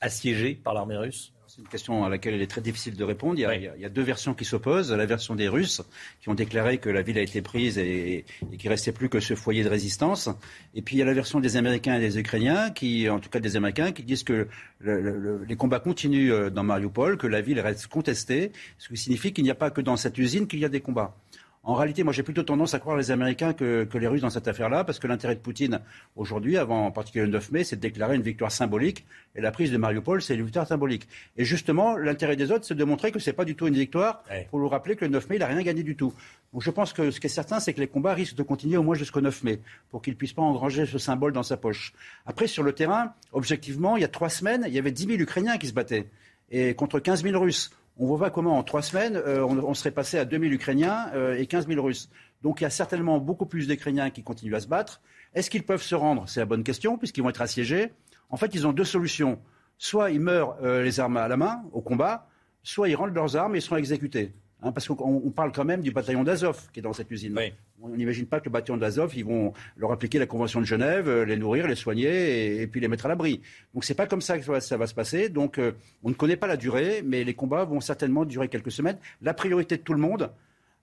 assiégée 0.00 0.54
par 0.54 0.74
l'armée 0.74 0.96
russe? 0.96 1.32
C'est 1.58 1.62
une 1.62 1.68
question 1.70 2.04
à 2.04 2.08
laquelle 2.08 2.36
il 2.36 2.40
est 2.40 2.46
très 2.46 2.60
difficile 2.60 2.94
de 2.94 3.02
répondre. 3.02 3.34
Il 3.36 3.72
y, 3.80 3.84
a, 3.84 3.88
deux 3.88 4.02
versions 4.02 4.32
qui 4.32 4.44
s'opposent. 4.44 4.92
La 4.92 5.06
version 5.06 5.34
des 5.34 5.48
Russes, 5.48 5.82
qui 6.20 6.28
ont 6.28 6.34
déclaré 6.34 6.78
que 6.78 6.88
la 6.88 7.02
ville 7.02 7.18
a 7.18 7.20
été 7.20 7.42
prise 7.42 7.78
et, 7.78 8.24
et 8.52 8.56
qu'il 8.56 8.68
ne 8.68 8.74
restait 8.74 8.92
plus 8.92 9.08
que 9.08 9.18
ce 9.18 9.34
foyer 9.34 9.64
de 9.64 9.68
résistance. 9.68 10.28
Et 10.76 10.82
puis 10.82 10.94
il 10.94 10.98
y 11.00 11.02
a 11.02 11.04
la 11.04 11.14
version 11.14 11.40
des 11.40 11.56
Américains 11.56 11.96
et 11.96 12.00
des 12.00 12.16
Ukrainiens, 12.16 12.70
qui, 12.70 13.08
en 13.08 13.18
tout 13.18 13.28
cas 13.28 13.40
des 13.40 13.56
Américains, 13.56 13.90
qui 13.90 14.04
disent 14.04 14.22
que 14.22 14.46
les 14.84 15.56
combats 15.56 15.80
continuent 15.80 16.30
euh, 16.30 16.48
dans 16.48 16.62
Mariupol, 16.62 17.18
que 17.18 17.26
la 17.26 17.40
ville 17.40 17.58
reste 17.58 17.88
contestée, 17.88 18.52
ce 18.78 18.86
qui 18.86 18.96
signifie 18.96 19.32
qu'il 19.32 19.42
n'y 19.42 19.50
a 19.50 19.56
pas 19.56 19.70
que 19.70 19.80
dans 19.80 19.96
cette 19.96 20.16
usine 20.16 20.46
qu'il 20.46 20.60
y 20.60 20.64
a 20.64 20.68
des 20.68 20.80
combats. 20.80 21.16
En 21.64 21.74
réalité, 21.74 22.02
moi, 22.02 22.12
j'ai 22.12 22.22
plutôt 22.22 22.44
tendance 22.44 22.72
à 22.72 22.78
croire 22.78 22.96
les 22.96 23.10
Américains 23.10 23.52
que, 23.52 23.86
les 23.92 24.06
Russes 24.06 24.22
dans 24.22 24.30
cette 24.30 24.48
affaire-là, 24.48 24.84
parce 24.84 24.98
que 24.98 25.06
l'intérêt 25.06 25.34
de 25.34 25.40
Poutine 25.40 25.80
aujourd'hui, 26.16 26.56
avant 26.56 26.86
en 26.86 26.90
particulier 26.90 27.26
le 27.26 27.32
9 27.32 27.52
mai, 27.52 27.64
c'est 27.64 27.76
de 27.76 27.80
déclarer 27.80 28.16
une 28.16 28.22
victoire 28.22 28.50
symbolique. 28.50 29.04
Et 29.34 29.40
la 29.40 29.50
prise 29.50 29.70
de 29.70 29.76
Mariupol, 29.76 30.22
c'est 30.22 30.34
une 30.34 30.44
victoire 30.44 30.66
symbolique. 30.66 31.08
Et 31.36 31.44
justement, 31.44 31.96
l'intérêt 31.96 32.36
des 32.36 32.50
autres, 32.52 32.64
c'est 32.64 32.74
de 32.74 32.84
montrer 32.84 33.12
que 33.12 33.18
ce 33.18 33.28
n'est 33.28 33.34
pas 33.34 33.44
du 33.44 33.54
tout 33.54 33.66
une 33.66 33.74
victoire, 33.74 34.22
pour 34.50 34.60
nous 34.60 34.68
rappeler 34.68 34.96
que 34.96 35.04
le 35.04 35.10
9 35.10 35.28
mai, 35.28 35.36
il 35.36 35.40
n'a 35.40 35.46
rien 35.46 35.62
gagné 35.62 35.82
du 35.82 35.96
tout. 35.96 36.14
Donc 36.52 36.62
je 36.62 36.70
pense 36.70 36.92
que 36.92 37.10
ce 37.10 37.20
qui 37.20 37.26
est 37.26 37.30
certain, 37.30 37.60
c'est 37.60 37.74
que 37.74 37.80
les 37.80 37.88
combats 37.88 38.14
risquent 38.14 38.36
de 38.36 38.42
continuer 38.42 38.76
au 38.76 38.82
moins 38.82 38.94
jusqu'au 38.94 39.20
9 39.20 39.44
mai, 39.44 39.60
pour 39.90 40.00
qu'il 40.00 40.14
ne 40.14 40.18
puisse 40.18 40.32
pas 40.32 40.42
engranger 40.42 40.86
ce 40.86 40.98
symbole 40.98 41.32
dans 41.32 41.42
sa 41.42 41.56
poche. 41.56 41.92
Après, 42.24 42.46
sur 42.46 42.62
le 42.62 42.72
terrain, 42.72 43.12
objectivement, 43.32 43.96
il 43.96 44.00
y 44.00 44.04
a 44.04 44.08
trois 44.08 44.30
semaines, 44.30 44.64
il 44.66 44.72
y 44.72 44.78
avait 44.78 44.92
10 44.92 45.06
000 45.06 45.20
Ukrainiens 45.20 45.58
qui 45.58 45.66
se 45.66 45.74
battaient, 45.74 46.06
et 46.50 46.74
contre 46.74 46.98
15 46.98 47.24
000 47.24 47.38
Russes. 47.38 47.72
On 48.00 48.06
voit 48.06 48.30
comment 48.30 48.56
en 48.56 48.62
trois 48.62 48.82
semaines, 48.82 49.16
euh, 49.16 49.44
on, 49.44 49.74
serait 49.74 49.90
passé 49.90 50.18
à 50.18 50.24
2000 50.24 50.52
Ukrainiens 50.52 51.10
euh, 51.14 51.36
et 51.36 51.46
15 51.46 51.66
000 51.66 51.82
Russes. 51.84 52.08
Donc 52.42 52.60
il 52.60 52.64
y 52.64 52.66
a 52.66 52.70
certainement 52.70 53.18
beaucoup 53.18 53.46
plus 53.46 53.66
d'Ukrainiens 53.66 54.10
qui 54.10 54.22
continuent 54.22 54.54
à 54.54 54.60
se 54.60 54.68
battre. 54.68 55.00
Est-ce 55.34 55.50
qu'ils 55.50 55.64
peuvent 55.64 55.82
se 55.82 55.96
rendre? 55.96 56.28
C'est 56.28 56.38
la 56.38 56.46
bonne 56.46 56.62
question, 56.62 56.96
puisqu'ils 56.96 57.22
vont 57.22 57.30
être 57.30 57.42
assiégés. 57.42 57.92
En 58.30 58.36
fait, 58.36 58.54
ils 58.54 58.68
ont 58.68 58.72
deux 58.72 58.84
solutions. 58.84 59.40
Soit 59.78 60.12
ils 60.12 60.20
meurent 60.20 60.56
euh, 60.62 60.84
les 60.84 61.00
armes 61.00 61.16
à 61.16 61.26
la 61.26 61.36
main, 61.36 61.62
au 61.72 61.80
combat, 61.80 62.28
soit 62.62 62.88
ils 62.88 62.94
rendent 62.94 63.14
leurs 63.14 63.36
armes 63.36 63.56
et 63.56 63.58
ils 63.58 63.62
seront 63.62 63.76
exécutés. 63.76 64.32
Hein, 64.60 64.72
parce 64.72 64.88
qu'on 64.88 65.30
parle 65.30 65.52
quand 65.52 65.64
même 65.64 65.82
du 65.82 65.92
bataillon 65.92 66.24
d'Azov 66.24 66.68
qui 66.72 66.80
est 66.80 66.82
dans 66.82 66.92
cette 66.92 67.08
usine. 67.12 67.38
On 67.80 67.90
n'imagine 67.90 68.26
pas 68.26 68.40
que 68.40 68.46
le 68.46 68.50
bataillon 68.50 68.76
d'Azov, 68.76 69.12
ils 69.16 69.24
vont 69.24 69.52
leur 69.76 69.92
appliquer 69.92 70.18
la 70.18 70.26
Convention 70.26 70.58
de 70.60 70.64
Genève, 70.64 71.08
euh, 71.08 71.24
les 71.24 71.36
nourrir, 71.36 71.68
les 71.68 71.76
soigner 71.76 72.60
et, 72.60 72.66
puis 72.66 72.80
les 72.80 72.88
mettre 72.88 73.06
à 73.06 73.08
l'abri. 73.08 73.40
Donc 73.72 73.84
c'est 73.84 73.94
pas 73.94 74.08
comme 74.08 74.20
ça 74.20 74.36
que 74.36 74.58
ça 74.58 74.76
va 74.76 74.86
se 74.88 74.94
passer. 74.94 75.28
Donc 75.28 75.58
euh, 75.58 75.72
on 76.02 76.08
ne 76.08 76.14
connaît 76.14 76.36
pas 76.36 76.48
la 76.48 76.56
durée, 76.56 77.02
mais 77.04 77.22
les 77.22 77.34
combats 77.34 77.64
vont 77.64 77.80
certainement 77.80 78.24
durer 78.24 78.48
quelques 78.48 78.72
semaines. 78.72 78.98
La 79.22 79.32
priorité 79.32 79.76
de 79.76 79.82
tout 79.82 79.94
le 79.94 80.00
monde, 80.00 80.32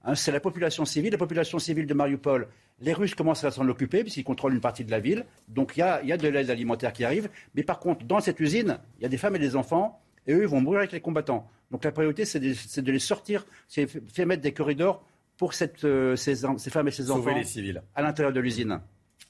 hein, 0.05 0.15
c'est 0.15 0.31
la 0.31 0.39
population 0.39 0.85
civile. 0.85 1.11
La 1.11 1.17
population 1.17 1.59
civile 1.59 1.85
de 1.85 1.93
Mariupol, 1.93 2.47
les 2.79 2.93
Russes 2.93 3.13
commencent 3.13 3.43
à 3.43 3.51
s'en 3.51 3.67
occuper 3.67 4.03
puisqu'ils 4.03 4.23
contrôlent 4.23 4.53
une 4.53 4.61
partie 4.61 4.85
de 4.85 4.91
la 4.91 5.01
ville. 5.01 5.25
Donc 5.49 5.73
il 5.75 5.81
y 5.81 5.83
a, 5.83 6.01
y 6.01 6.13
a 6.13 6.17
de 6.17 6.29
l'aide 6.29 6.49
alimentaire 6.49 6.93
qui 6.93 7.03
arrive. 7.03 7.27
Mais 7.55 7.63
par 7.63 7.79
contre, 7.79 8.05
dans 8.05 8.21
cette 8.21 8.39
usine, 8.39 8.77
il 8.99 9.03
y 9.03 9.05
a 9.05 9.09
des 9.09 9.17
femmes 9.17 9.35
et 9.35 9.39
des 9.39 9.57
enfants 9.57 9.99
et 10.27 10.33
eux, 10.33 10.43
ils 10.43 10.47
vont 10.47 10.61
mourir 10.61 10.79
avec 10.79 10.91
les 10.91 11.01
combattants. 11.01 11.47
Donc 11.71 11.83
la 11.83 11.91
priorité, 11.91 12.25
c'est 12.25 12.39
de, 12.39 12.91
les 12.91 12.99
sortir, 12.99 13.45
c'est 13.67 13.87
faire 13.87 14.27
mettre 14.27 14.41
des 14.41 14.53
corridors 14.53 15.03
pour 15.37 15.51
euh, 15.83 16.15
ces, 16.15 16.35
femmes 16.69 16.87
et 16.87 16.91
ces 16.91 17.11
enfants 17.11 17.35
les 17.35 17.43
civils. 17.43 17.81
à 17.95 18.01
l'intérieur 18.01 18.33
de 18.33 18.39
l'usine. 18.39 18.79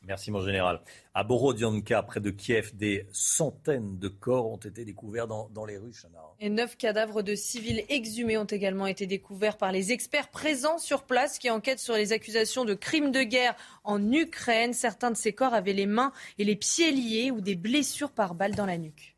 Merci 0.07 0.29
mon 0.29 0.45
général. 0.45 0.81
À 1.15 1.23
Borodianka, 1.23 2.03
près 2.03 2.19
de 2.19 2.29
Kiev, 2.29 2.75
des 2.75 3.07
centaines 3.11 3.97
de 3.97 4.07
corps 4.07 4.45
ont 4.45 4.57
été 4.57 4.85
découverts 4.85 5.27
dans, 5.27 5.65
les 5.65 5.77
rues. 5.77 5.93
Et 6.39 6.49
neuf 6.49 6.77
cadavres 6.77 7.23
de 7.23 7.33
civils 7.33 7.83
exhumés 7.89 8.37
ont 8.37 8.43
également 8.45 8.85
été 8.85 9.07
découverts 9.07 9.57
par 9.57 9.71
les 9.71 9.91
experts 9.91 10.29
présents 10.29 10.77
sur 10.77 11.03
place 11.03 11.39
qui 11.39 11.49
enquêtent 11.49 11.79
sur 11.79 11.95
les 11.95 12.13
accusations 12.13 12.65
de 12.65 12.75
crimes 12.75 13.11
de 13.11 13.23
guerre 13.23 13.55
en 13.83 14.11
Ukraine. 14.11 14.73
Certains 14.73 15.09
de 15.09 15.17
ces 15.17 15.33
corps 15.33 15.55
avaient 15.55 15.73
les 15.73 15.87
mains 15.87 16.11
et 16.37 16.43
les 16.43 16.55
pieds 16.55 16.91
liés 16.91 17.31
ou 17.31 17.41
des 17.41 17.55
blessures 17.55 18.11
par 18.11 18.35
balles 18.35 18.55
dans 18.55 18.67
la 18.67 18.77
nuque 18.77 19.14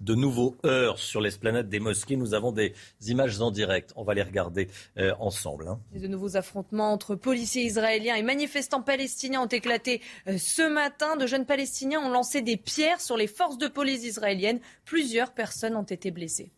de 0.00 0.14
nouveaux 0.14 0.56
heurts 0.64 0.98
sur 0.98 1.20
l'esplanade 1.20 1.68
des 1.68 1.80
mosquées. 1.80 2.16
Nous 2.16 2.34
avons 2.34 2.52
des 2.52 2.74
images 3.06 3.40
en 3.40 3.50
direct. 3.50 3.92
On 3.96 4.04
va 4.04 4.14
les 4.14 4.22
regarder 4.22 4.68
euh, 4.98 5.12
ensemble. 5.20 5.68
Hein. 5.68 5.78
de 5.94 6.06
nouveaux 6.06 6.36
affrontements 6.36 6.92
entre 6.92 7.14
policiers 7.14 7.64
israéliens 7.64 8.16
et 8.16 8.22
manifestants 8.22 8.82
palestiniens 8.82 9.42
ont 9.42 9.46
éclaté 9.46 10.00
euh, 10.26 10.38
ce 10.38 10.68
matin. 10.68 11.16
De 11.16 11.26
jeunes 11.26 11.46
Palestiniens 11.46 12.00
ont 12.00 12.10
lancé 12.10 12.42
des 12.42 12.56
pierres 12.56 13.00
sur 13.00 13.16
les 13.16 13.26
forces 13.26 13.58
de 13.58 13.68
police 13.68 14.04
israéliennes. 14.04 14.60
Plusieurs 14.84 15.32
personnes 15.32 15.76
ont 15.76 15.82
été 15.82 16.10
blessées. 16.10 16.50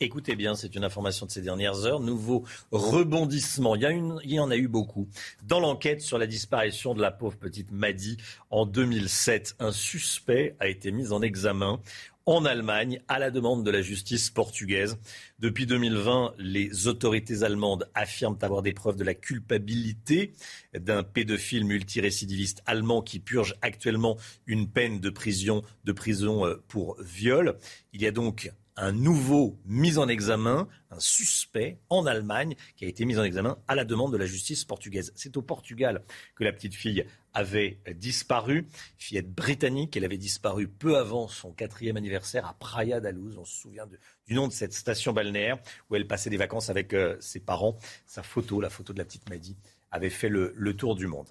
Écoutez 0.00 0.36
bien, 0.36 0.54
c'est 0.54 0.76
une 0.76 0.84
information 0.84 1.26
de 1.26 1.32
ces 1.32 1.40
dernières 1.40 1.84
heures. 1.84 1.98
Nouveau 1.98 2.44
rebondissement. 2.70 3.74
Il 3.74 3.82
y, 3.82 4.26
il 4.28 4.34
y 4.34 4.38
en 4.38 4.48
a 4.48 4.56
eu 4.56 4.68
beaucoup. 4.68 5.08
Dans 5.42 5.58
l'enquête 5.58 6.02
sur 6.02 6.18
la 6.18 6.28
disparition 6.28 6.94
de 6.94 7.02
la 7.02 7.10
pauvre 7.10 7.36
petite 7.36 7.72
Madi 7.72 8.16
en 8.50 8.64
2007, 8.64 9.56
un 9.58 9.72
suspect 9.72 10.54
a 10.60 10.68
été 10.68 10.92
mis 10.92 11.10
en 11.10 11.20
examen 11.20 11.80
en 12.28 12.44
Allemagne 12.44 13.00
à 13.08 13.18
la 13.18 13.30
demande 13.30 13.64
de 13.64 13.70
la 13.70 13.80
justice 13.80 14.28
portugaise. 14.28 14.98
Depuis 15.38 15.64
2020, 15.64 16.34
les 16.38 16.86
autorités 16.86 17.42
allemandes 17.42 17.88
affirment 17.94 18.36
avoir 18.42 18.60
des 18.60 18.74
preuves 18.74 18.96
de 18.96 19.04
la 19.04 19.14
culpabilité 19.14 20.34
d'un 20.78 21.02
pédophile 21.02 21.64
multirécidiviste 21.64 22.62
allemand 22.66 23.00
qui 23.00 23.18
purge 23.18 23.54
actuellement 23.62 24.18
une 24.46 24.68
peine 24.68 25.00
de 25.00 25.08
prison, 25.08 25.62
euh, 25.88 26.62
pour 26.68 27.00
viol. 27.00 27.56
Il 27.94 28.02
y 28.02 28.06
a 28.06 28.10
donc 28.10 28.52
un 28.78 28.92
nouveau 28.92 29.58
mis 29.64 29.98
en 29.98 30.08
examen, 30.08 30.68
un 30.90 31.00
suspect 31.00 31.78
en 31.90 32.06
Allemagne 32.06 32.54
qui 32.76 32.84
a 32.84 32.88
été 32.88 33.04
mis 33.04 33.18
en 33.18 33.24
examen 33.24 33.58
à 33.66 33.74
la 33.74 33.84
demande 33.84 34.12
de 34.12 34.16
la 34.16 34.26
justice 34.26 34.64
portugaise. 34.64 35.12
C'est 35.16 35.36
au 35.36 35.42
Portugal 35.42 36.04
que 36.36 36.44
la 36.44 36.52
petite 36.52 36.74
fille 36.74 37.04
avait 37.34 37.80
disparu, 37.96 38.66
fillette 38.96 39.32
britannique. 39.32 39.96
Elle 39.96 40.04
avait 40.04 40.16
disparu 40.16 40.68
peu 40.68 40.96
avant 40.96 41.28
son 41.28 41.52
quatrième 41.52 41.96
anniversaire 41.96 42.46
à 42.46 42.54
Praia 42.54 43.00
da 43.00 43.10
Luz. 43.10 43.36
On 43.36 43.44
se 43.44 43.60
souvient 43.60 43.86
du 44.26 44.34
nom 44.34 44.48
de 44.48 44.52
cette 44.52 44.72
station 44.72 45.12
balnéaire 45.12 45.58
où 45.90 45.96
elle 45.96 46.06
passait 46.06 46.30
des 46.30 46.36
vacances 46.36 46.70
avec 46.70 46.94
euh, 46.94 47.16
ses 47.20 47.40
parents. 47.40 47.76
Sa 48.06 48.22
photo, 48.22 48.60
la 48.60 48.70
photo 48.70 48.92
de 48.92 48.98
la 48.98 49.04
petite 49.04 49.28
Maddy, 49.28 49.56
avait 49.90 50.10
fait 50.10 50.28
le, 50.28 50.76
tour 50.76 50.94
du 50.94 51.06
monde. 51.06 51.28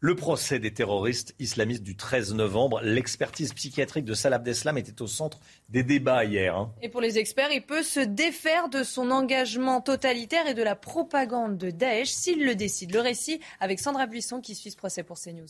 Le 0.00 0.16
procès 0.16 0.58
des 0.58 0.72
terroristes 0.74 1.34
islamistes 1.38 1.82
du 1.82 1.96
13 1.96 2.34
novembre, 2.34 2.80
l'expertise 2.82 3.52
psychiatrique 3.52 4.04
de 4.04 4.14
Salah 4.14 4.36
Abdeslam 4.36 4.76
était 4.76 5.00
au 5.00 5.06
centre 5.06 5.38
des 5.68 5.84
débats 5.84 6.24
hier. 6.24 6.56
Hein. 6.56 6.72
Et 6.82 6.88
pour 6.88 7.00
les 7.00 7.18
experts, 7.18 7.52
il 7.52 7.62
peut 7.62 7.84
se 7.84 8.00
défaire 8.00 8.68
de 8.68 8.82
son 8.82 9.10
engagement 9.10 9.80
totalitaire 9.80 10.46
et 10.48 10.54
de 10.54 10.62
la 10.62 10.74
propagande 10.74 11.56
de 11.56 11.70
Daesh 11.70 12.08
s'il 12.08 12.44
le 12.44 12.56
décide. 12.56 12.92
Le 12.92 13.00
récit 13.00 13.40
avec 13.60 13.78
Sandra 13.78 14.06
Buisson 14.06 14.40
qui 14.40 14.54
suit 14.54 14.72
ce 14.72 14.76
procès 14.76 15.04
pour 15.04 15.18
CNews. 15.18 15.46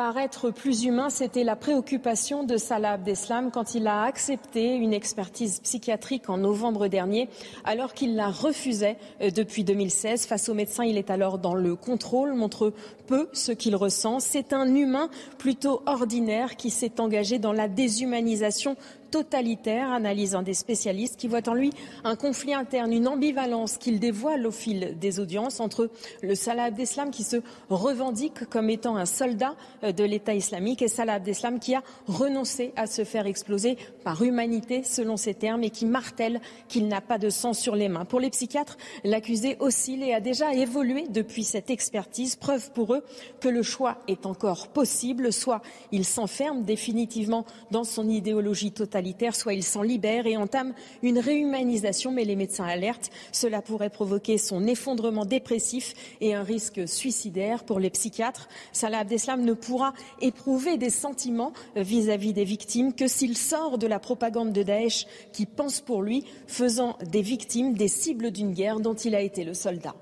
Paraître 0.00 0.48
plus 0.48 0.84
humain, 0.84 1.10
c'était 1.10 1.44
la 1.44 1.56
préoccupation 1.56 2.42
de 2.42 2.56
Salah 2.56 2.92
Abdeslam 2.92 3.50
quand 3.50 3.74
il 3.74 3.86
a 3.86 4.04
accepté 4.04 4.74
une 4.74 4.94
expertise 4.94 5.60
psychiatrique 5.60 6.30
en 6.30 6.38
novembre 6.38 6.88
dernier, 6.88 7.28
alors 7.64 7.92
qu'il 7.92 8.16
la 8.16 8.28
refusait 8.28 8.96
euh, 9.20 9.30
depuis 9.30 9.62
2016. 9.62 10.24
Face 10.24 10.48
au 10.48 10.54
médecin, 10.54 10.84
il 10.84 10.96
est 10.96 11.10
alors 11.10 11.36
dans 11.36 11.52
le 11.52 11.76
contrôle, 11.76 12.32
montre 12.32 12.72
peu 13.08 13.28
ce 13.34 13.52
qu'il 13.52 13.76
ressent. 13.76 14.20
C'est 14.20 14.54
un 14.54 14.74
humain 14.74 15.10
plutôt 15.36 15.82
ordinaire 15.84 16.56
qui 16.56 16.70
s'est 16.70 16.98
engagé 16.98 17.38
dans 17.38 17.52
la 17.52 17.68
déshumanisation 17.68 18.76
totalitaire, 19.10 19.90
analyse 19.90 20.34
un 20.34 20.42
des 20.42 20.54
spécialistes 20.54 21.16
qui 21.16 21.28
voit 21.28 21.48
en 21.48 21.54
lui 21.54 21.70
un 22.04 22.16
conflit 22.16 22.54
interne, 22.54 22.92
une 22.92 23.08
ambivalence 23.08 23.76
qu'il 23.76 24.00
dévoile 24.00 24.46
au 24.46 24.50
fil 24.50 24.96
des 24.98 25.20
audiences 25.20 25.60
entre 25.60 25.90
le 26.22 26.34
Salah 26.34 26.64
Abdeslam 26.64 27.10
qui 27.10 27.24
se 27.24 27.36
revendique 27.68 28.44
comme 28.48 28.70
étant 28.70 28.96
un 28.96 29.06
soldat 29.06 29.54
euh, 29.84 29.92
de 29.92 30.04
l'État 30.04 30.34
islamique 30.34 30.82
et 30.82 30.88
Salah 30.88 31.14
Abdeslam 31.14 31.58
qui 31.58 31.74
a 31.74 31.82
renoncé 32.06 32.72
à 32.76 32.86
se 32.86 33.04
faire 33.04 33.26
exploser 33.26 33.76
par 34.04 34.22
humanité 34.22 34.82
selon 34.84 35.16
ses 35.16 35.34
termes 35.34 35.64
et 35.64 35.70
qui 35.70 35.86
martèle 35.86 36.40
qu'il 36.68 36.88
n'a 36.88 37.00
pas 37.00 37.18
de 37.18 37.30
sang 37.30 37.52
sur 37.52 37.76
les 37.76 37.88
mains. 37.88 38.04
Pour 38.04 38.20
les 38.20 38.30
psychiatres, 38.30 38.76
l'accusé 39.04 39.56
oscille 39.60 40.02
et 40.02 40.14
a 40.14 40.20
déjà 40.20 40.54
évolué 40.54 41.06
depuis 41.08 41.44
cette 41.44 41.70
expertise, 41.70 42.36
preuve 42.36 42.70
pour 42.72 42.94
eux 42.94 43.04
que 43.40 43.48
le 43.48 43.62
choix 43.62 43.98
est 44.08 44.26
encore 44.26 44.68
possible, 44.68 45.32
soit 45.32 45.62
il 45.92 46.04
s'enferme 46.04 46.62
définitivement 46.62 47.44
dans 47.70 47.84
son 47.84 48.08
idéologie 48.08 48.72
totalitaire, 48.72 48.99
soit 49.32 49.54
il 49.54 49.62
s'en 49.62 49.82
libère 49.82 50.26
et 50.26 50.36
entame 50.36 50.74
une 51.02 51.18
réhumanisation, 51.18 52.12
mais 52.12 52.24
les 52.24 52.36
médecins 52.36 52.64
alertent, 52.64 53.10
cela 53.32 53.62
pourrait 53.62 53.90
provoquer 53.90 54.38
son 54.38 54.66
effondrement 54.66 55.24
dépressif 55.24 55.94
et 56.20 56.34
un 56.34 56.42
risque 56.42 56.88
suicidaire 56.88 57.64
pour 57.64 57.80
les 57.80 57.90
psychiatres. 57.90 58.48
Salah 58.72 59.00
Abdeslam 59.00 59.44
ne 59.44 59.52
pourra 59.52 59.94
éprouver 60.20 60.76
des 60.76 60.90
sentiments 60.90 61.52
vis-à-vis 61.76 62.32
des 62.32 62.44
victimes 62.44 62.94
que 62.94 63.08
s'il 63.08 63.36
sort 63.36 63.78
de 63.78 63.86
la 63.86 63.98
propagande 63.98 64.52
de 64.52 64.62
Daesh 64.62 65.06
qui 65.32 65.46
pense 65.46 65.80
pour 65.80 66.02
lui, 66.02 66.24
faisant 66.46 66.96
des 67.10 67.22
victimes 67.22 67.74
des 67.74 67.88
cibles 67.88 68.30
d'une 68.30 68.52
guerre 68.52 68.80
dont 68.80 68.94
il 68.94 69.14
a 69.14 69.20
été 69.20 69.44
le 69.44 69.54
soldat. 69.54 69.94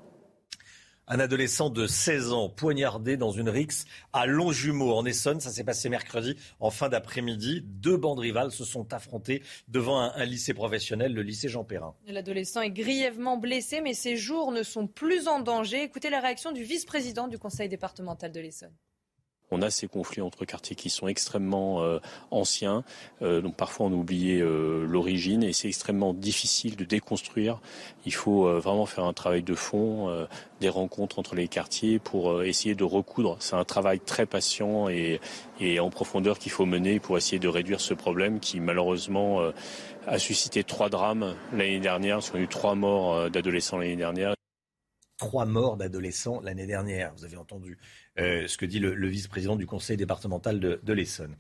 Un 1.11 1.21
adolescent 1.21 1.71
de 1.71 1.87
16 1.87 2.35
ans 2.35 2.51
poignardé 2.51 3.17
dans 3.17 3.31
une 3.31 3.49
rixe 3.49 3.87
à 4.13 4.27
Longjumeau 4.27 4.93
en 4.93 5.07
Essonne. 5.07 5.41
Ça 5.41 5.51
s'est 5.51 5.65
passé 5.65 5.89
mercredi 5.89 6.37
en 6.61 6.71
fin 6.71 6.91
d'après-midi. 6.91 7.63
Deux 7.65 7.97
bandes 7.97 8.19
rivales 8.19 8.53
se 8.53 8.63
sont 8.63 8.93
affrontées 8.93 9.43
devant 9.69 10.01
un, 10.01 10.13
un 10.15 10.25
lycée 10.27 10.53
professionnel, 10.53 11.15
le 11.15 11.23
lycée 11.23 11.49
Jean 11.49 11.65
Perrin. 11.65 11.95
L'adolescent 12.07 12.61
est 12.61 12.71
grièvement 12.71 13.39
blessé, 13.39 13.81
mais 13.81 13.95
ses 13.95 14.19
jours 14.19 14.53
ne 14.53 14.63
sont 14.63 14.87
plus 14.87 15.29
en 15.29 15.41
danger. 15.41 15.83
Écoutez 15.83 16.11
la 16.11 16.21
réaction 16.21 16.53
du 16.53 16.63
vice-président 16.63 17.27
du 17.27 17.39
conseil 17.39 17.71
départemental 17.71 18.31
de 18.31 18.41
l'Essonne. 18.41 18.75
On 19.51 19.63
a 19.63 19.71
ces 19.71 19.89
conflits 19.89 20.21
entre 20.21 20.45
quartiers 20.45 20.77
qui 20.77 20.91
sont 20.91 21.09
extrêmement 21.09 21.83
euh, 21.83 21.99
anciens, 22.31 22.85
euh, 23.23 23.41
donc 23.41 23.57
parfois 23.57 23.87
on 23.87 23.93
oublie 23.93 24.41
euh, 24.41 24.85
l'origine 24.87 25.43
et 25.43 25.53
c'est 25.53 25.69
extrêmement 25.69 26.13
difficile 26.13 26.77
de 26.77 26.85
déconstruire. 26.85 27.59
Il 28.05 28.13
faut 28.13 28.47
euh, 28.47 28.59
vraiment 28.59 28.87
faire 28.87 29.05
un 29.05 29.13
travail 29.13 29.43
de 29.43 29.55
fond, 29.55 29.89
des 30.61 30.69
rencontres 30.69 31.19
entre 31.19 31.35
les 31.35 31.49
quartiers 31.49 31.99
pour 31.99 32.43
essayer 32.43 32.75
de 32.75 32.85
recoudre. 32.85 33.37
C'est 33.41 33.57
un 33.57 33.65
travail 33.65 34.01
très 34.01 34.27
patient 34.27 34.89
et, 34.89 35.21
en 35.81 35.91
profondeur 35.91 36.39
qu'il 36.39 36.53
faut 36.53 36.67
mener 36.67 37.01
pour 37.01 37.17
essayer 37.17 37.39
de 37.39 37.49
réduire 37.49 37.81
ce 37.81 37.95
problème 37.95 38.41
qui 38.41 38.61
malheureusement 38.61 39.41
a 40.07 40.19
suscité 40.19 40.65
trois 40.65 40.89
drames 40.89 41.35
l'année 41.53 41.81
dernière, 41.81 42.17
parce 42.17 42.31
qu'on 42.31 42.39
a 42.39 42.43
eu 42.43 42.49
trois 42.49 42.75
morts 42.75 43.31
d'adolescents 43.31 43.79
l'année 43.79 43.97
dernière. 43.97 44.38
Trois 45.19 45.47
morts 45.47 45.77
d'adolescents 45.77 46.41
l'année 46.41 46.67
dernière, 46.67 47.13
vous 47.17 47.25
avez 47.25 47.37
entendu 47.37 47.77
euh, 48.21 48.47
ce 48.47 48.57
que 48.57 48.65
dit 48.65 48.79
le, 48.79 48.95
le 48.95 49.09
vice-président 49.09 49.57
du 49.57 49.67
conseil 49.67 49.97
départemental 49.97 50.61
de, 50.61 50.79
de 50.81 50.93
l'Essonne. 50.93 51.35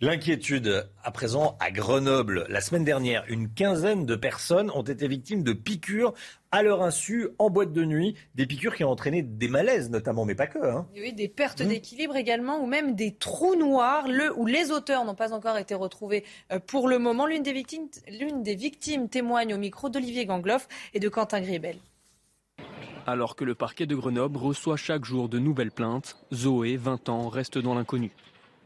L'inquiétude 0.00 0.90
à 1.04 1.12
présent 1.12 1.56
à 1.60 1.70
Grenoble. 1.70 2.44
La 2.48 2.60
semaine 2.60 2.84
dernière, 2.84 3.24
une 3.28 3.48
quinzaine 3.48 4.04
de 4.04 4.16
personnes 4.16 4.68
ont 4.72 4.82
été 4.82 5.06
victimes 5.06 5.44
de 5.44 5.52
piqûres 5.52 6.12
à 6.50 6.64
leur 6.64 6.82
insu 6.82 7.28
en 7.38 7.50
boîte 7.50 7.72
de 7.72 7.84
nuit. 7.84 8.16
Des 8.34 8.46
piqûres 8.46 8.74
qui 8.74 8.82
ont 8.82 8.90
entraîné 8.90 9.22
des 9.22 9.46
malaises 9.46 9.90
notamment, 9.90 10.24
mais 10.24 10.34
pas 10.34 10.48
que. 10.48 10.58
Hein. 10.58 10.88
Oui, 10.96 11.12
des 11.12 11.28
pertes 11.28 11.62
d'équilibre 11.62 12.16
également, 12.16 12.60
ou 12.60 12.66
même 12.66 12.96
des 12.96 13.14
trous 13.14 13.54
noirs, 13.54 14.08
le, 14.08 14.36
où 14.36 14.44
les 14.44 14.72
auteurs 14.72 15.04
n'ont 15.04 15.14
pas 15.14 15.32
encore 15.32 15.56
été 15.56 15.76
retrouvés 15.76 16.24
euh, 16.50 16.58
pour 16.58 16.88
le 16.88 16.98
moment. 16.98 17.26
L'une 17.26 17.44
des 17.44 17.52
victimes, 17.52 17.86
l'une 18.08 18.42
des 18.42 18.56
victimes 18.56 19.08
témoigne 19.08 19.54
au 19.54 19.58
micro 19.58 19.88
d'Olivier 19.88 20.26
Gangloff 20.26 20.66
et 20.94 20.98
de 20.98 21.08
Quentin 21.08 21.40
Griebel. 21.40 21.76
Alors 23.06 23.34
que 23.34 23.44
le 23.44 23.54
parquet 23.54 23.86
de 23.86 23.94
Grenoble 23.94 24.38
reçoit 24.38 24.76
chaque 24.76 25.04
jour 25.04 25.28
de 25.28 25.38
nouvelles 25.38 25.70
plaintes, 25.70 26.16
Zoé, 26.32 26.76
20 26.76 27.08
ans, 27.08 27.28
reste 27.28 27.58
dans 27.58 27.74
l'inconnu. 27.74 28.12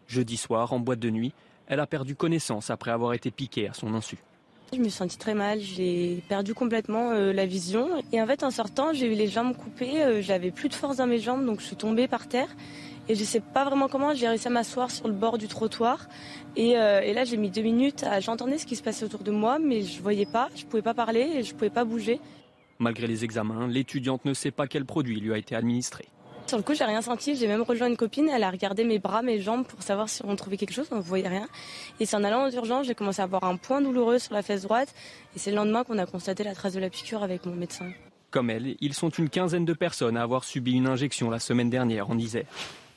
Jeudi 0.07 0.37
soir, 0.37 0.73
en 0.73 0.81
boîte 0.81 0.99
de 0.99 1.11
nuit, 1.11 1.33
elle 1.67 1.81
a 1.81 1.87
perdu 1.87 2.15
connaissance 2.15 2.71
après 2.71 2.91
avoir 2.91 3.15
été 3.15 3.31
piquée 3.31 3.69
à 3.69 3.73
son 3.73 3.95
insu. 3.95 4.19
Je 4.73 4.79
me 4.79 4.85
suis 4.85 4.93
sentie 4.93 5.19
très 5.19 5.35
mal, 5.35 5.61
j'ai 5.61 6.23
perdu 6.29 6.53
complètement 6.53 7.13
euh, 7.13 7.33
la 7.33 7.47
vision. 7.47 7.89
Et 8.13 8.21
en 8.21 8.27
fait, 8.27 8.43
en 8.43 8.51
sortant, 8.51 8.93
j'ai 8.93 9.07
eu 9.07 9.15
les 9.15 9.29
jambes 9.29 9.57
coupées, 9.57 10.03
euh, 10.03 10.21
j'avais 10.21 10.51
plus 10.51 10.69
de 10.69 10.75
force 10.75 10.97
dans 10.97 11.07
mes 11.07 11.19
jambes, 11.19 11.47
donc 11.47 11.61
je 11.61 11.67
suis 11.67 11.77
tombée 11.77 12.09
par 12.09 12.27
terre. 12.27 12.49
Et 13.09 13.15
je 13.15 13.23
sais 13.23 13.41
pas 13.41 13.65
vraiment 13.65 13.87
comment, 13.87 14.15
j'ai 14.15 14.27
réussi 14.27 14.49
à 14.49 14.51
m'asseoir 14.51 14.91
sur 14.91 15.07
le 15.07 15.15
bord 15.15 15.39
du 15.39 15.47
trottoir. 15.47 16.09
Et, 16.57 16.77
euh, 16.77 17.03
et 17.03 17.13
là, 17.13 17.25
j'ai 17.25 17.37
mis 17.37 17.51
deux 17.51 17.63
minutes, 17.63 18.03
à... 18.03 18.21
j'entendais 18.21 18.59
ce 18.59 18.67
qui 18.67 18.77
se 18.77 18.83
passait 18.83 19.05
autour 19.05 19.23
de 19.23 19.31
moi, 19.31 19.59
mais 19.59 19.83
je 19.83 20.03
voyais 20.03 20.27
pas, 20.27 20.49
je 20.57 20.65
pouvais 20.65 20.83
pas 20.83 20.95
parler 20.95 21.21
et 21.21 21.43
je 21.43 21.55
pouvais 21.55 21.71
pas 21.71 21.85
bouger. 21.85 22.19
Malgré 22.79 23.07
les 23.07 23.25
examens, 23.25 23.67
l'étudiante 23.69 24.25
ne 24.25 24.35
sait 24.35 24.51
pas 24.51 24.67
quel 24.67 24.85
produit 24.85 25.21
lui 25.21 25.33
a 25.33 25.39
été 25.39 25.55
administré. 25.55 26.09
Sur 26.47 26.59
le 26.59 26.63
coup, 26.63 26.75
j'ai 26.75 26.85
rien 26.85 27.01
senti. 27.01 27.37
J'ai 27.37 27.47
même 27.47 27.63
rejoint 27.63 27.89
une 27.89 27.97
copine. 27.97 28.29
Elle 28.29 28.43
a 28.43 28.51
regardé 28.51 28.85
mes 28.85 28.99
bras, 28.99 29.23
mes 29.23 29.41
jambes 29.41 29.67
pour 29.67 29.83
savoir 29.83 30.09
si 30.09 30.23
on 30.25 30.37
trouvait 30.37 30.59
quelque 30.59 30.75
chose. 30.75 30.87
On 30.91 30.97
ne 30.97 31.01
voyait 31.01 31.29
rien. 31.29 31.49
Et 32.01 32.07
c'est 32.07 32.17
en 32.17 32.25
allant 32.25 32.47
aux 32.47 32.51
urgences, 32.51 32.87
j'ai 32.87 32.95
commencé 32.95 33.23
à 33.23 33.25
avoir 33.25 33.45
un 33.45 33.57
point 33.57 33.81
douloureux 33.81 34.19
sur 34.19 34.35
la 34.35 34.43
fesse 34.43 34.63
droite. 34.63 34.95
Et 35.35 35.39
c'est 35.39 35.51
le 35.51 35.57
lendemain 35.57 35.85
qu'on 35.85 35.99
a 35.99 36.07
constaté 36.07 36.45
la 36.45 36.55
trace 36.55 36.75
de 36.75 36.81
la 36.81 36.91
piqûre 36.91 37.23
avec 37.23 37.47
mon 37.47 37.55
médecin. 37.55 37.91
Comme 38.31 38.51
elle, 38.51 38.77
ils 38.81 38.95
sont 38.95 39.09
une 39.11 39.31
quinzaine 39.31 39.65
de 39.65 39.73
personnes 39.73 40.17
à 40.17 40.23
avoir 40.23 40.45
subi 40.45 40.73
une 40.73 40.87
injection 40.87 41.31
la 41.31 41.39
semaine 41.39 41.71
dernière 41.71 42.11
en 42.11 42.19
Isère. 42.19 42.47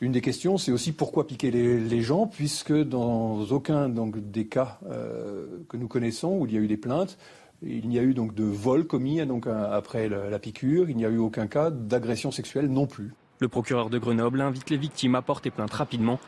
Une 0.01 0.11
des 0.11 0.21
questions, 0.21 0.57
c'est 0.57 0.71
aussi 0.71 0.91
pourquoi 0.91 1.25
piquer 1.25 1.49
les, 1.49 1.79
les, 1.79 2.01
gens, 2.01 2.27
puisque 2.27 2.73
dans 2.73 3.41
aucun 3.45 3.89
donc, 3.89 4.19
des 4.31 4.45
cas 4.45 4.79
euh, 4.89 5.45
que 5.69 5.77
nous 5.77 5.87
connaissons 5.87 6.37
où 6.37 6.45
il 6.45 6.53
y 6.53 6.57
a 6.57 6.59
eu 6.59 6.67
des 6.67 6.77
plaintes, 6.77 7.17
il 7.61 7.87
n'y 7.89 7.99
a 7.99 8.03
eu 8.03 8.13
donc 8.13 8.33
de 8.35 8.43
vol 8.43 8.85
commis 8.85 9.25
donc, 9.25 9.47
après 9.47 10.09
la, 10.09 10.29
la 10.29 10.39
piqûre, 10.39 10.89
il 10.89 10.97
n'y 10.97 11.05
a 11.05 11.09
eu 11.09 11.17
aucun 11.17 11.47
cas 11.47 11.69
d'agression 11.69 12.31
sexuelle 12.31 12.67
non 12.67 12.85
plus. 12.85 13.13
Le 13.39 13.47
procureur 13.47 13.89
de 13.89 13.97
Grenoble 13.97 14.41
invite 14.41 14.69
les 14.69 14.77
victimes 14.77 15.15
à 15.15 15.21
porter 15.21 15.51
plainte 15.51 15.73
rapidement. 15.73 16.19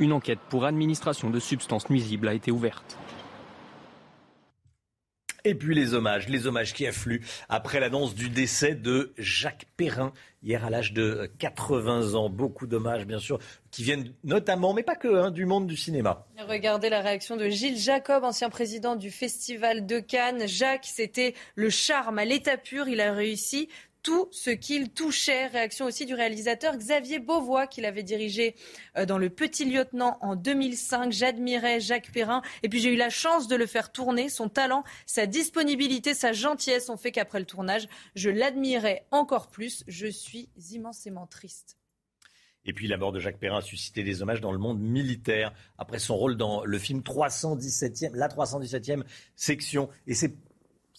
Une 0.00 0.12
enquête 0.12 0.38
pour 0.48 0.64
administration 0.64 1.30
de 1.30 1.40
substances 1.40 1.90
nuisibles 1.90 2.28
a 2.28 2.34
été 2.34 2.50
ouverte. 2.50 2.98
Et 5.48 5.54
puis 5.54 5.74
les 5.74 5.94
hommages, 5.94 6.28
les 6.28 6.46
hommages 6.46 6.74
qui 6.74 6.86
affluent 6.86 7.22
après 7.48 7.80
l'annonce 7.80 8.14
du 8.14 8.28
décès 8.28 8.74
de 8.74 9.14
Jacques 9.16 9.64
Perrin, 9.78 10.12
hier 10.42 10.62
à 10.62 10.68
l'âge 10.68 10.92
de 10.92 11.30
80 11.38 12.12
ans. 12.16 12.28
Beaucoup 12.28 12.66
d'hommages, 12.66 13.06
bien 13.06 13.18
sûr, 13.18 13.38
qui 13.70 13.82
viennent 13.82 14.12
notamment, 14.24 14.74
mais 14.74 14.82
pas 14.82 14.94
que, 14.94 15.08
hein, 15.08 15.30
du 15.30 15.46
monde 15.46 15.66
du 15.66 15.74
cinéma. 15.74 16.26
Regardez 16.46 16.90
la 16.90 17.00
réaction 17.00 17.38
de 17.38 17.48
Gilles 17.48 17.78
Jacob, 17.78 18.24
ancien 18.24 18.50
président 18.50 18.94
du 18.94 19.10
Festival 19.10 19.86
de 19.86 20.00
Cannes. 20.00 20.46
Jacques, 20.46 20.84
c'était 20.84 21.32
le 21.54 21.70
charme 21.70 22.18
à 22.18 22.26
l'état 22.26 22.58
pur. 22.58 22.86
Il 22.86 23.00
a 23.00 23.14
réussi 23.14 23.70
tout 24.08 24.26
ce 24.30 24.48
qu'il 24.48 24.88
touchait. 24.88 25.48
Réaction 25.48 25.84
aussi 25.84 26.06
du 26.06 26.14
réalisateur 26.14 26.78
Xavier 26.78 27.18
Beauvois, 27.18 27.66
qu'il 27.66 27.84
avait 27.84 28.02
dirigé 28.02 28.54
dans 29.06 29.18
Le 29.18 29.28
Petit 29.28 29.66
Lieutenant 29.66 30.16
en 30.22 30.34
2005. 30.34 31.12
J'admirais 31.12 31.78
Jacques 31.78 32.10
Perrin 32.10 32.40
et 32.62 32.70
puis 32.70 32.80
j'ai 32.80 32.94
eu 32.94 32.96
la 32.96 33.10
chance 33.10 33.48
de 33.48 33.54
le 33.54 33.66
faire 33.66 33.92
tourner. 33.92 34.30
Son 34.30 34.48
talent, 34.48 34.82
sa 35.04 35.26
disponibilité, 35.26 36.14
sa 36.14 36.32
gentillesse 36.32 36.88
ont 36.88 36.96
fait 36.96 37.12
qu'après 37.12 37.38
le 37.38 37.44
tournage, 37.44 37.86
je 38.14 38.30
l'admirais 38.30 39.04
encore 39.10 39.48
plus. 39.48 39.84
Je 39.88 40.06
suis 40.06 40.48
immensément 40.72 41.26
triste. 41.26 41.76
Et 42.64 42.72
puis 42.72 42.88
la 42.88 42.96
mort 42.96 43.12
de 43.12 43.20
Jacques 43.20 43.38
Perrin 43.38 43.58
a 43.58 43.62
suscité 43.62 44.04
des 44.04 44.22
hommages 44.22 44.40
dans 44.40 44.52
le 44.52 44.58
monde 44.58 44.80
militaire 44.80 45.52
après 45.76 45.98
son 45.98 46.16
rôle 46.16 46.38
dans 46.38 46.64
le 46.64 46.78
film 46.78 47.00
317e, 47.00 48.14
la 48.14 48.28
317e 48.28 49.04
section. 49.36 49.90
Et 50.06 50.14
c'est 50.14 50.34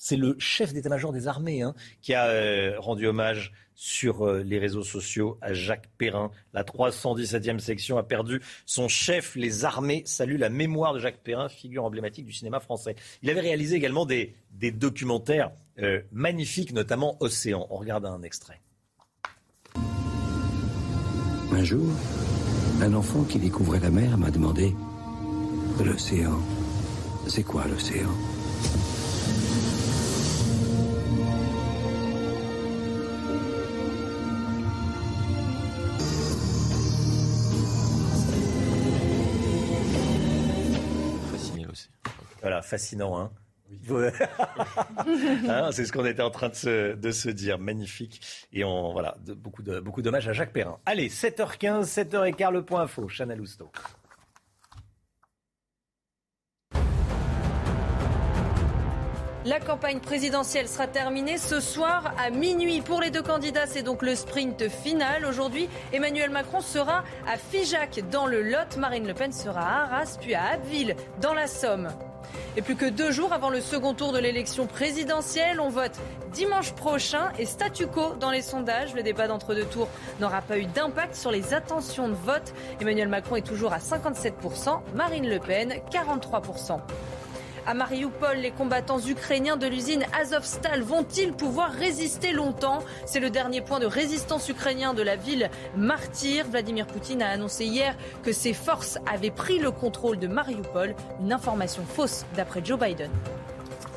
c'est 0.02 0.16
le 0.16 0.38
chef 0.40 0.72
d'état-major 0.72 1.12
des 1.12 1.28
armées 1.28 1.62
hein, 1.62 1.76
qui 2.02 2.14
a 2.14 2.28
euh, 2.28 2.80
rendu 2.80 3.06
hommage 3.06 3.52
sur 3.76 4.26
euh, 4.26 4.42
les 4.44 4.58
réseaux 4.58 4.84
sociaux 4.84 5.38
à 5.42 5.54
Jacques 5.54 5.90
Perrin. 5.98 6.32
La 6.54 6.64
317e 6.64 7.60
section 7.60 7.98
a 7.98 8.04
perdu 8.04 8.42
son 8.66 8.88
chef. 8.88 9.36
Les 9.36 9.66
armées 9.66 10.04
saluent 10.06 10.38
la 10.38 10.48
mémoire 10.48 10.94
de 10.94 11.00
Jacques 11.00 11.22
Perrin, 11.22 11.50
figure 11.50 11.84
emblématique 11.84 12.26
du 12.26 12.32
cinéma 12.32 12.62
français. 12.62 12.96
Il 13.24 13.30
avait 13.30 13.42
réalisé 13.42 13.76
également 13.76 14.06
des, 14.06 14.36
documentaires 14.72 15.52
euh, 15.80 16.02
magnifiques, 16.14 16.72
notamment 16.72 17.18
Océan. 17.20 17.68
On 17.70 17.76
regarde 17.76 18.06
un 18.06 18.24
extrait. 18.24 18.62
Un 21.52 21.64
jour, 21.66 21.92
un 22.82 22.94
enfant 22.94 23.26
qui 23.26 23.38
découvrait 23.38 23.82
la 23.82 23.90
mer 23.90 24.18
m'a 24.18 24.32
demandé 24.32 24.74
L'océan, 25.84 26.40
c'est 27.28 27.44
quoi 27.44 27.66
l'océan? 27.68 28.10
Fascinant, 42.62 43.20
hein 43.20 43.32
hein, 45.48 45.70
c'est 45.72 45.86
ce 45.86 45.92
qu'on 45.92 46.06
était 46.06 46.24
en 46.24 46.32
train 46.32 46.50
de 46.50 46.56
se, 46.56 46.96
de 46.96 47.12
se, 47.12 47.30
dire. 47.30 47.60
Magnifique. 47.60 48.48
Et 48.52 48.64
on, 48.64 48.92
voilà, 48.94 49.16
de, 49.26 49.34
beaucoup, 49.34 49.62
de, 49.62 49.80
beaucoup 49.80 50.02
d'hommages 50.02 50.28
à 50.28 50.34
Jacques 50.34 50.54
Perrin. 50.54 50.80
Allez, 50.86 51.10
7h15, 51.10 51.84
7h15, 51.84 52.52
le 52.52 52.64
point 52.64 52.82
info. 52.82 53.08
Chana 53.08 53.36
Lousteau. 53.36 53.72
La 59.50 59.60
campagne 59.60 60.00
présidentielle 60.00 60.68
sera 60.68 60.86
terminée 60.86 61.40
ce 61.40 61.60
soir 61.60 62.14
à 62.24 62.30
minuit. 62.30 62.82
Pour 62.82 63.02
les 63.02 63.10
deux 63.10 63.24
candidats, 63.24 63.66
c'est 63.66 63.82
donc 63.82 64.04
le 64.04 64.14
sprint 64.14 64.70
final. 64.70 65.26
Aujourd'hui, 65.26 65.68
Emmanuel 65.92 66.30
Macron 66.30 66.62
sera 66.62 67.04
à 67.28 67.36
Figeac 67.36 68.08
dans 68.12 68.28
le 68.28 68.44
Lot. 68.44 68.78
Marine 68.78 69.08
Le 69.08 69.16
Pen 69.16 69.32
sera 69.32 69.62
à 69.62 69.84
Arras, 69.86 70.20
puis 70.22 70.36
à 70.36 70.50
Abbeville 70.50 70.96
dans 71.20 71.34
la 71.34 71.48
Somme. 71.48 71.88
Et 72.58 72.62
plus 72.62 72.76
que 72.76 72.86
deux 72.86 73.10
jours 73.10 73.34
avant 73.34 73.50
le 73.50 73.60
second 73.60 73.96
tour 73.96 74.12
de 74.12 74.20
l'élection 74.20 74.68
présidentielle, 74.68 75.60
on 75.60 75.70
vote 75.70 76.00
dimanche 76.32 76.74
prochain 76.74 77.32
et 77.40 77.48
statu 77.48 77.88
quo 77.88 78.14
dans 78.20 78.30
les 78.30 78.44
sondages. 78.44 78.94
Le 78.94 79.02
débat 79.02 79.28
d'entre-deux 79.28 79.66
tours 79.66 79.90
n'aura 80.20 80.44
pas 80.44 80.60
eu 80.60 80.66
d'impact 80.66 81.16
sur 81.16 81.32
les 81.32 81.56
intentions 81.56 82.08
de 82.08 82.14
vote. 82.14 82.54
Emmanuel 82.82 83.08
Macron 83.08 83.38
est 83.38 83.48
toujours 83.48 83.74
à 83.74 83.80
57%, 83.80 84.82
Marine 84.94 85.28
Le 85.28 85.40
Pen 85.40 85.74
43%. 85.92 86.82
À 87.66 87.74
Mariupol, 87.74 88.38
les 88.38 88.52
combattants 88.52 89.00
ukrainiens 89.00 89.58
de 89.58 89.68
l'usine 89.68 90.06
Azovstal 90.20 90.82
vont-ils 90.82 91.34
pouvoir 91.34 91.72
résister 91.72 92.32
longtemps? 92.32 92.80
C'est 93.06 93.20
le 93.20 93.30
dernier 93.30 93.62
point 93.62 93.80
de 93.80 93.86
résistance 93.86 94.50
ukrainien 94.50 94.94
de 94.94 95.02
la 95.02 95.16
ville 95.16 95.50
martyre. 95.76 96.46
Vladimir 96.48 96.88
Poutine 96.88 97.22
a 97.22 97.30
annoncé 97.30 97.66
hier 97.66 97.96
que 98.24 98.32
ses 98.32 98.54
forces 98.54 98.98
avaient 99.12 99.32
pris 99.32 99.60
le 99.60 99.72
contrôle 99.72 100.20
de 100.20 100.28
Mariupol. 100.28 100.96
Une 101.22 101.34
information 101.34 101.84
fausse 101.84 102.26
d'après 102.36 102.64
Joe 102.64 102.80
Biden. 102.80 103.12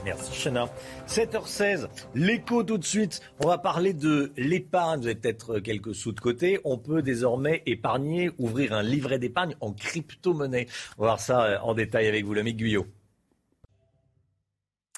Merci 0.05 0.33
Chana. 0.33 0.69
7h16, 1.07 1.87
l'écho 2.15 2.65
tout 2.65 2.79
de 2.79 2.85
suite. 2.85 3.21
On 3.39 3.47
va 3.47 3.59
parler 3.59 3.95
de 3.95 4.33
l'épargne. 4.37 5.01
Vous 5.01 5.07
avez 5.07 5.15
peut-être 5.15 5.61
quelques 5.61 5.95
sous 5.95 6.13
de 6.13 6.21
côté. 6.21 6.61
On 6.65 6.77
peut 6.77 7.03
désormais 7.03 7.63
épargner, 7.67 8.31
ouvrir 8.39 8.73
un 8.73 8.83
livret 8.83 9.19
d'épargne 9.21 9.55
en 9.61 9.73
crypto-monnaie. 9.73 10.67
On 10.99 11.03
va 11.03 11.09
voir 11.09 11.21
ça 11.21 11.45
euh, 11.45 11.59
en 11.63 11.75
détail 11.75 12.09
avec 12.09 12.25
vous, 12.25 12.35
l'ami 12.35 12.55
Guyot. 12.55 12.87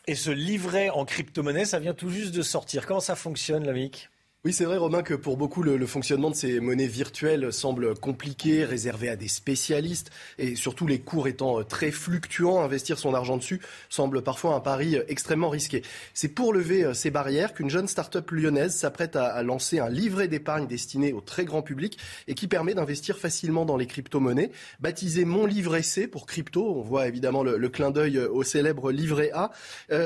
Et 0.06 0.14
ce 0.14 0.30
livret 0.30 0.90
en 0.90 1.04
crypto-monnaie, 1.04 1.64
ça 1.64 1.78
vient 1.78 1.94
tout 1.94 2.10
juste 2.10 2.34
de 2.34 2.42
sortir. 2.42 2.86
Comment 2.86 3.00
ça 3.00 3.16
fonctionne, 3.16 3.64
l'amic 3.64 4.10
oui, 4.46 4.52
c'est 4.52 4.66
vrai, 4.66 4.76
Romain, 4.76 5.02
que 5.02 5.14
pour 5.14 5.38
beaucoup, 5.38 5.62
le, 5.62 5.86
fonctionnement 5.86 6.28
de 6.28 6.34
ces 6.34 6.60
monnaies 6.60 6.86
virtuelles 6.86 7.50
semble 7.50 7.94
compliqué, 7.94 8.66
réservé 8.66 9.08
à 9.08 9.16
des 9.16 9.26
spécialistes, 9.26 10.10
et 10.36 10.54
surtout 10.54 10.86
les 10.86 11.00
cours 11.00 11.28
étant 11.28 11.60
euh, 11.60 11.62
très 11.62 11.90
fluctuants, 11.90 12.60
investir 12.60 12.98
son 12.98 13.14
argent 13.14 13.38
dessus 13.38 13.62
semble 13.88 14.20
parfois 14.20 14.54
un 14.54 14.60
pari 14.60 14.98
euh, 14.98 15.04
extrêmement 15.08 15.48
risqué. 15.48 15.80
C'est 16.12 16.28
pour 16.28 16.52
lever 16.52 16.84
euh, 16.84 16.92
ces 16.92 17.10
barrières 17.10 17.54
qu'une 17.54 17.70
jeune 17.70 17.88
start-up 17.88 18.30
lyonnaise 18.32 18.74
s'apprête 18.74 19.16
à, 19.16 19.42
lancer 19.42 19.78
un 19.78 19.88
livret 19.88 20.28
d'épargne 20.28 20.66
destiné 20.66 21.14
au 21.14 21.22
très 21.22 21.46
grand 21.46 21.62
public 21.62 21.96
et 22.28 22.34
qui 22.34 22.46
permet 22.46 22.74
d'investir 22.74 23.16
facilement 23.16 23.64
dans 23.64 23.78
les 23.78 23.86
crypto-monnaies. 23.86 24.50
Baptisé 24.78 25.24
Mon 25.24 25.46
livret 25.46 25.82
C 25.82 26.06
pour 26.06 26.26
crypto, 26.26 26.80
on 26.80 26.82
voit 26.82 27.08
évidemment 27.08 27.44
le, 27.44 27.68
clin 27.70 27.90
d'œil 27.90 28.18
au 28.18 28.42
célèbre 28.42 28.92
livret 28.92 29.30
A. 29.32 29.52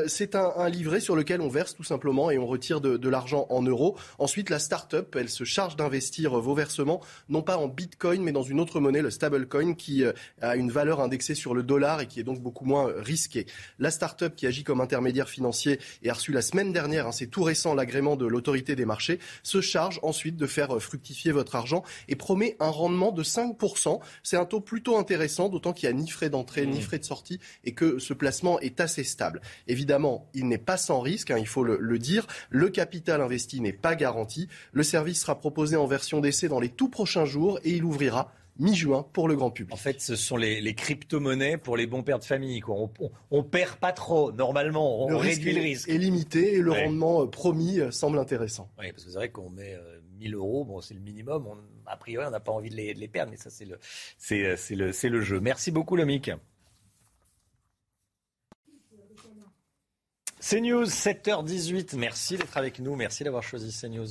c'est 0.07 0.37
un, 0.37 0.69
livret 0.69 1.01
sur 1.01 1.17
lequel 1.17 1.41
on 1.41 1.49
verse 1.49 1.75
tout 1.75 1.83
simplement 1.83 2.31
et 2.31 2.39
on 2.39 2.47
retire 2.47 2.81
de, 2.81 2.97
de 2.97 3.09
l'argent 3.09 3.49
en 3.51 3.63
euros. 3.63 3.97
Ensuite, 4.29 4.51
la 4.51 4.59
start-up, 4.59 5.17
elle 5.19 5.31
se 5.31 5.45
charge 5.45 5.75
d'investir 5.77 6.39
vos 6.39 6.53
versements, 6.53 7.01
non 7.31 7.41
pas 7.41 7.57
en 7.57 7.67
bitcoin, 7.67 8.23
mais 8.23 8.31
dans 8.31 8.43
une 8.43 8.61
autre 8.61 8.79
monnaie, 8.79 9.01
le 9.01 9.09
stablecoin, 9.09 9.73
qui 9.73 10.05
euh, 10.05 10.13
a 10.43 10.57
une 10.57 10.71
valeur 10.71 11.01
indexée 11.01 11.35
sur 11.35 11.55
le 11.55 11.63
dollar 11.63 12.03
et 12.03 12.07
qui 12.07 12.21
est 12.21 12.25
donc 12.25 12.43
beaucoup 12.43 12.67
moins 12.67 12.91
euh, 12.91 13.01
risqué. 13.01 13.47
La 13.79 13.91
start-up 13.91 14.37
qui 14.37 14.47
agit 14.47 14.65
comme 14.65 14.83
intermédiaire 14.83 15.31
financier 15.31 15.81
et 16.03 16.11
a 16.11 16.13
reçu 16.13 16.33
la 16.33 16.43
semaine 16.43 16.75
dernière, 16.75 17.07
hein, 17.07 17.13
c'est 17.13 17.29
tout 17.29 17.43
récent, 17.43 17.73
l'agrément 17.73 18.17
de 18.17 18.27
l'autorité 18.27 18.77
des 18.77 18.85
marchés, 18.85 19.19
se 19.43 19.63
charge 19.63 19.99
ensuite 20.03 20.37
de 20.37 20.47
faire 20.47 20.77
euh, 20.77 20.79
fructifier 20.79 21.33
votre 21.33 21.57
argent 21.57 21.83
et 22.09 22.15
promet 22.15 22.55
un 22.61 22.69
rendement 22.69 23.13
de 23.13 23.25
5%. 23.25 23.99
C'est 24.23 24.37
un 24.37 24.45
taux 24.45 24.61
plutôt 24.61 24.99
intéressant, 24.99 25.49
d'autant 25.49 25.73
qu'il 25.73 25.89
n'y 25.89 25.99
a 25.99 25.99
ni 26.03 26.11
frais 26.11 26.29
d'entrée, 26.29 26.67
ni 26.67 26.81
mmh. 26.81 26.83
frais 26.83 26.99
de 26.99 27.05
sortie 27.05 27.41
et 27.65 27.73
que 27.73 27.99
ce 27.99 28.13
placement 28.13 28.61
est 28.61 28.79
assez 28.79 29.05
stable. 29.05 29.41
Évidemment, 29.69 30.29
il 30.35 30.49
n'est 30.49 30.59
pas 30.59 30.77
sans 30.77 31.01
risque, 31.01 31.31
hein, 31.31 31.39
il 31.39 31.49
faut 31.49 31.65
le 31.65 31.99
dire. 31.99 32.27
Le 32.51 32.69
capital 32.69 33.23
investi 33.23 33.63
n'est 33.63 33.73
pas 33.73 33.95
garanti 33.95 34.18
le 34.73 34.83
service 34.83 35.21
sera 35.21 35.39
proposé 35.39 35.77
en 35.77 35.87
version 35.87 36.21
d'essai 36.21 36.49
dans 36.49 36.61
les 36.61 36.69
tout 36.69 36.89
prochains 36.89 37.25
jours 37.25 37.59
et 37.65 37.71
il 37.71 37.85
ouvrira 37.85 38.33
mi-juin 38.59 39.07
pour 39.13 39.29
le 39.29 39.37
grand 39.37 39.51
public. 39.51 39.73
En 39.73 39.77
fait, 39.77 40.01
ce 40.01 40.17
sont 40.17 40.37
les, 40.37 40.75
crypto-monnaies 40.75 41.57
pour 41.57 41.77
les 41.77 41.87
bons 41.87 42.03
pères 42.03 42.19
de 42.19 42.25
famille. 42.25 42.61
On, 42.69 42.91
on, 43.31 43.43
perd 43.43 43.77
pas 43.77 43.93
trop, 43.93 44.33
normalement, 44.33 45.07
on 45.07 45.17
réduit 45.17 45.55
le 45.55 45.61
risque. 45.61 45.89
est 45.89 45.99
limité 45.99 46.55
et 46.55 46.61
le 46.61 46.73
rendement 46.73 47.23
euh, 47.23 47.27
promis 47.27 47.81
euh, 47.81 47.91
semble 47.91 48.19
intéressant. 48.19 48.71
Oui, 48.79 48.91
parce 48.91 49.05
que 49.05 49.11
c'est 49.11 49.17
vrai 49.17 49.31
qu'on 49.31 49.51
met 49.51 49.77
1000 50.19 50.35
euh, 50.35 50.39
euros, 50.39 50.65
bon, 50.65 50.81
c'est 50.81 50.95
le 50.95 51.01
minimum. 51.01 51.47
a 51.87 51.97
priori, 51.97 52.27
on 52.27 52.31
n'a 52.31 52.41
pas 52.41 52.53
envie 52.53 52.71
de 52.71 52.77
les, 52.77 53.09
perdre, 53.09 53.31
mais 53.31 53.39
ça, 53.39 53.51
c'est 53.51 53.65
le, 53.65 53.79
c'est, 54.19 54.57
le, 54.75 54.93
c'est 54.93 55.09
le 55.09 55.21
jeu. 55.21 55.41
Merci 55.41 55.71
beaucoup, 55.71 55.97
Lomic. 55.97 56.31
CNews, 60.41 60.85
7h18. 60.85 61.97
Merci 61.97 62.37
d'être 62.37 62.57
avec 62.57 62.79
nous. 62.79 62.95
Merci 62.95 63.25
d'avoir 63.25 63.43
choisi 63.43 63.77
CNews. 63.77 64.07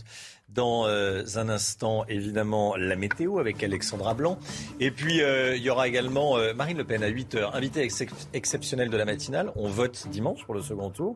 Dans 0.49 0.85
euh, 0.85 1.23
un 1.35 1.49
instant, 1.49 2.05
évidemment, 2.07 2.75
la 2.75 2.95
météo 2.95 3.39
avec 3.39 3.63
Alexandra 3.63 4.13
Blanc. 4.13 4.37
Et 4.79 4.91
puis, 4.91 5.21
euh, 5.21 5.55
il 5.55 5.63
y 5.63 5.69
aura 5.69 5.87
également 5.87 6.37
euh, 6.37 6.53
Marine 6.53 6.77
Le 6.77 6.83
Pen 6.83 7.03
à 7.03 7.09
8h, 7.09 7.53
invitée 7.53 7.87
exceptionnelle 8.33 8.89
de 8.89 8.97
la 8.97 9.05
matinale. 9.05 9.51
On 9.55 9.69
vote 9.69 10.07
dimanche 10.09 10.45
pour 10.45 10.53
le 10.53 10.61
second 10.61 10.89
tour. 10.89 11.15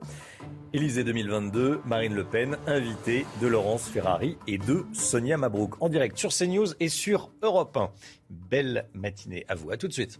Élysée 0.74 1.03
2022, 1.03 1.82
Marine 1.86 2.14
Le 2.14 2.24
Pen, 2.24 2.57
invitée 2.66 3.26
de 3.41 3.47
Laurence 3.47 3.89
Ferrari 3.89 4.38
et 4.47 4.57
de 4.57 4.86
Sonia 4.93 5.38
Mabrouk. 5.38 5.82
En 5.82 5.89
direct 5.89 6.18
sur 6.18 6.32
CNews 6.34 6.68
et 6.80 6.88
sur 6.88 7.32
Europe 7.41 7.76
1. 7.76 7.91
Belle 8.30 8.88
matinée 8.93 9.45
à 9.49 9.55
vous. 9.55 9.72
À 9.72 9.78
tout 9.78 9.89
de 9.89 9.93
suite. 9.93 10.20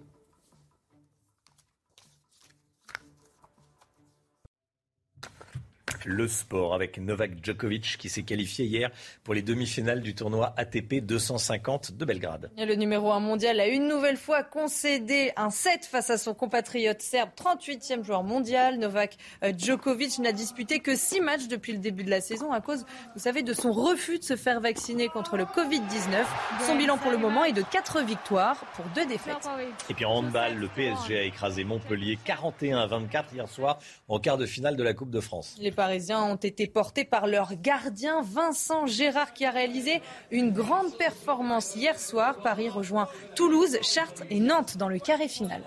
Le 6.06 6.28
sport 6.28 6.74
avec 6.74 6.98
Novak 6.98 7.44
Djokovic 7.44 7.98
qui 7.98 8.10
s'est 8.10 8.24
qualifié 8.24 8.66
hier 8.66 8.90
pour 9.24 9.34
les 9.34 9.42
demi-finales 9.42 10.02
du 10.02 10.16
tournoi 10.16 10.54
ATP 10.58 10.96
250 11.02 11.98
de 11.98 12.06
Belgrade. 12.06 12.52
le 12.58 12.76
numéro 12.76 13.12
1 13.12 13.20
mondial 13.20 13.60
a 13.60 13.68
une 13.68 13.88
nouvelle 13.88 14.18
fois 14.18 14.44
concédé 14.44 15.32
un 15.36 15.50
set 15.50 15.86
face 15.86 16.10
à 16.10 16.18
son 16.18 16.34
compatriote 16.34 17.02
serbe, 17.02 17.30
38e 17.36 18.04
joueur 18.04 18.24
mondial. 18.24 18.78
Novak 18.78 19.18
euh, 19.44 19.54
Djokovic 19.58 20.20
n'a 20.20 20.32
disputé 20.32 20.80
que 20.80 20.96
6 20.96 21.22
matchs 21.22 21.48
depuis 21.48 21.74
le 21.74 21.80
début 21.80 22.04
de 22.04 22.10
la 22.10 22.22
saison 22.22 22.52
à 22.52 22.62
cause, 22.62 22.86
vous 23.16 23.22
savez, 23.22 23.44
de 23.44 23.54
son 23.54 23.72
refus 23.72 24.20
de 24.20 24.24
se 24.24 24.36
faire 24.36 24.60
vacciner 24.60 25.08
contre 25.08 25.38
le 25.38 25.44
Covid-19. 25.44 26.26
Son 26.66 26.76
bilan 26.76 26.98
pour 26.98 27.12
le 27.12 27.18
moment 27.18 27.44
est 27.44 27.54
de 27.54 27.64
4 27.64 28.04
victoires 28.04 28.58
pour 28.76 28.86
2 28.96 29.06
défaites. 29.06 29.48
Et 29.90 29.94
puis 29.94 30.06
en 30.06 30.12
handball, 30.12 30.56
le 30.56 30.68
PSG 30.68 31.18
a 31.18 31.24
écrasé 31.24 31.64
Montpellier 31.64 32.18
41 32.24 32.80
à 32.80 32.88
24 32.88 33.34
hier 33.34 33.48
soir 33.48 33.80
en 34.08 34.20
quart 34.20 34.38
de 34.38 34.46
finale 34.46 34.76
de 34.76 34.84
la 34.84 34.94
Coupe 34.94 35.12
de 35.12 35.20
France. 35.20 35.56
Les 35.60 35.72
Parisiens 35.92 36.24
ont 36.24 36.38
été 36.38 36.68
portés 36.68 37.04
par 37.04 37.28
leur 37.28 37.54
gardien 37.56 38.22
Vincent 38.22 38.86
Gérard 38.86 39.34
qui 39.34 39.44
a 39.44 39.52
réalisé 39.52 40.02
une 40.32 40.52
grande 40.52 40.98
performance 40.98 41.76
hier 41.76 42.00
soir. 42.00 42.38
Paris 42.38 42.70
rejoint 42.70 43.10
Toulouse, 43.36 43.78
Chartres 43.82 44.24
et 44.30 44.40
Nantes 44.40 44.78
dans 44.78 44.88
le 44.88 45.00
carré 45.00 45.28
final. 45.28 45.62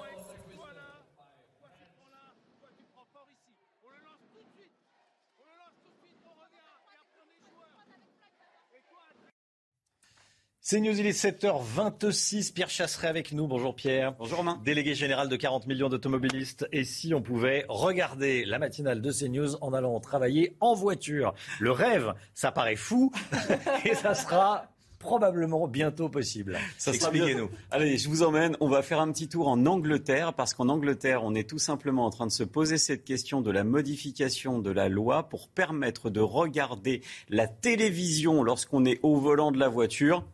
C'est 10.67 10.81
News, 10.81 10.99
il 10.99 11.07
est 11.07 11.11
7h26. 11.11 12.55
Pierre 12.55 12.71
Chasseret 12.71 13.09
avec 13.09 13.33
nous. 13.33 13.47
Bonjour 13.47 13.77
Pierre. 13.77 14.15
Bonjour 14.19 14.39
Romain. 14.39 14.59
Délégué 14.65 14.95
général 14.95 15.29
de 15.29 15.37
40 15.37 15.67
millions 15.67 15.91
d'automobilistes. 15.91 16.67
Et 16.73 16.85
si 16.85 17.12
on 17.12 17.21
pouvait 17.21 17.67
regarder 17.69 18.47
la 18.47 18.59
matinale 18.59 19.03
de 19.03 19.12
CNews 19.12 19.57
en 19.61 19.75
allant 19.75 20.01
travailler 20.01 20.57
en 20.61 20.73
voiture? 20.73 21.35
Le 21.61 21.71
rêve, 21.71 22.15
ça 22.33 22.51
paraît 22.51 22.77
fou. 22.77 23.12
et 23.85 23.95
ça 23.95 24.15
sera 24.15 24.71
probablement 24.99 25.69
bientôt 25.69 26.09
possible. 26.09 26.59
Expliquez-nous. 26.87 27.51
Allez, 27.71 27.99
je 27.99 28.09
vous 28.09 28.23
emmène. 28.23 28.57
On 28.61 28.69
va 28.71 28.81
faire 28.81 29.01
un 29.01 29.12
petit 29.12 29.29
tour 29.29 29.49
en 29.49 29.67
Angleterre 29.67 30.33
parce 30.33 30.55
qu'en 30.55 30.71
Angleterre, 30.71 31.25
on 31.25 31.35
est 31.35 31.47
tout 31.47 31.59
simplement 31.59 32.07
en 32.07 32.11
train 32.11 32.27
de 32.27 32.33
se 32.33 32.43
poser 32.43 32.79
cette 32.79 33.05
question 33.05 33.43
de 33.43 33.51
la 33.51 33.65
modification 33.65 34.61
de 34.61 34.71
la 34.71 34.89
loi 34.89 35.29
pour 35.29 35.49
permettre 35.49 36.09
de 36.09 36.21
regarder 36.21 37.03
la 37.29 37.49
télévision 37.49 38.43
lorsqu'on 38.43 38.87
est 38.87 38.99
au 39.03 39.17
volant 39.17 39.53
de 39.53 39.59
la 39.59 39.69
voiture 39.69 40.25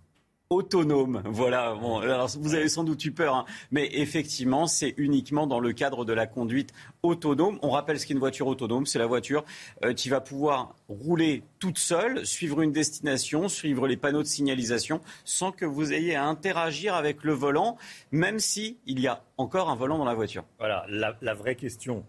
autonome. 0.51 1.23
Voilà. 1.27 1.75
Vous 1.75 2.55
avez 2.55 2.69
sans 2.69 2.83
doute 2.83 3.05
eu 3.05 3.13
peur, 3.13 3.37
hein. 3.37 3.45
mais 3.71 3.89
effectivement, 3.93 4.67
c'est 4.67 4.95
uniquement 4.97 5.47
dans 5.47 5.61
le 5.61 5.73
cadre 5.73 6.05
de 6.05 6.13
la 6.13 6.27
conduite 6.27 6.73
autonome. 7.05 7.61
On 7.63 7.71
rappelle 7.71 8.01
ce 8.01 8.07
qu'est 8.07 8.15
une 8.15 8.21
voiture 8.21 8.49
autonome. 8.49 8.85
C'est 8.85 8.99
la 8.99 9.07
voiture 9.07 9.45
euh, 9.85 9.95
qui 9.95 10.09
va 10.09 10.21
pouvoir 10.21 10.75
rouler 10.89 11.45
toute 11.61 11.79
seule, 11.79 12.27
suivre 12.27 12.63
une 12.63 12.73
destination, 12.73 13.49
suivre 13.49 13.87
les 13.87 13.97
panneaux 13.97 14.23
de 14.23 14.29
signalisation, 14.29 15.01
sans 15.25 15.53
que 15.53 15.65
vous 15.65 15.93
ayez 15.93 16.17
à 16.17 16.25
interagir 16.25 16.95
avec 16.95 17.23
le 17.23 17.33
volant, 17.33 17.77
même 18.11 18.41
si 18.41 18.79
il 18.87 18.99
y 18.99 19.07
a 19.07 19.23
encore 19.37 19.71
un 19.71 19.77
volant 19.77 19.99
dans 19.99 20.05
la 20.05 20.15
voiture. 20.15 20.45
Voilà. 20.59 20.85
La 20.89 21.35
vraie 21.35 21.55
question, 21.55 22.05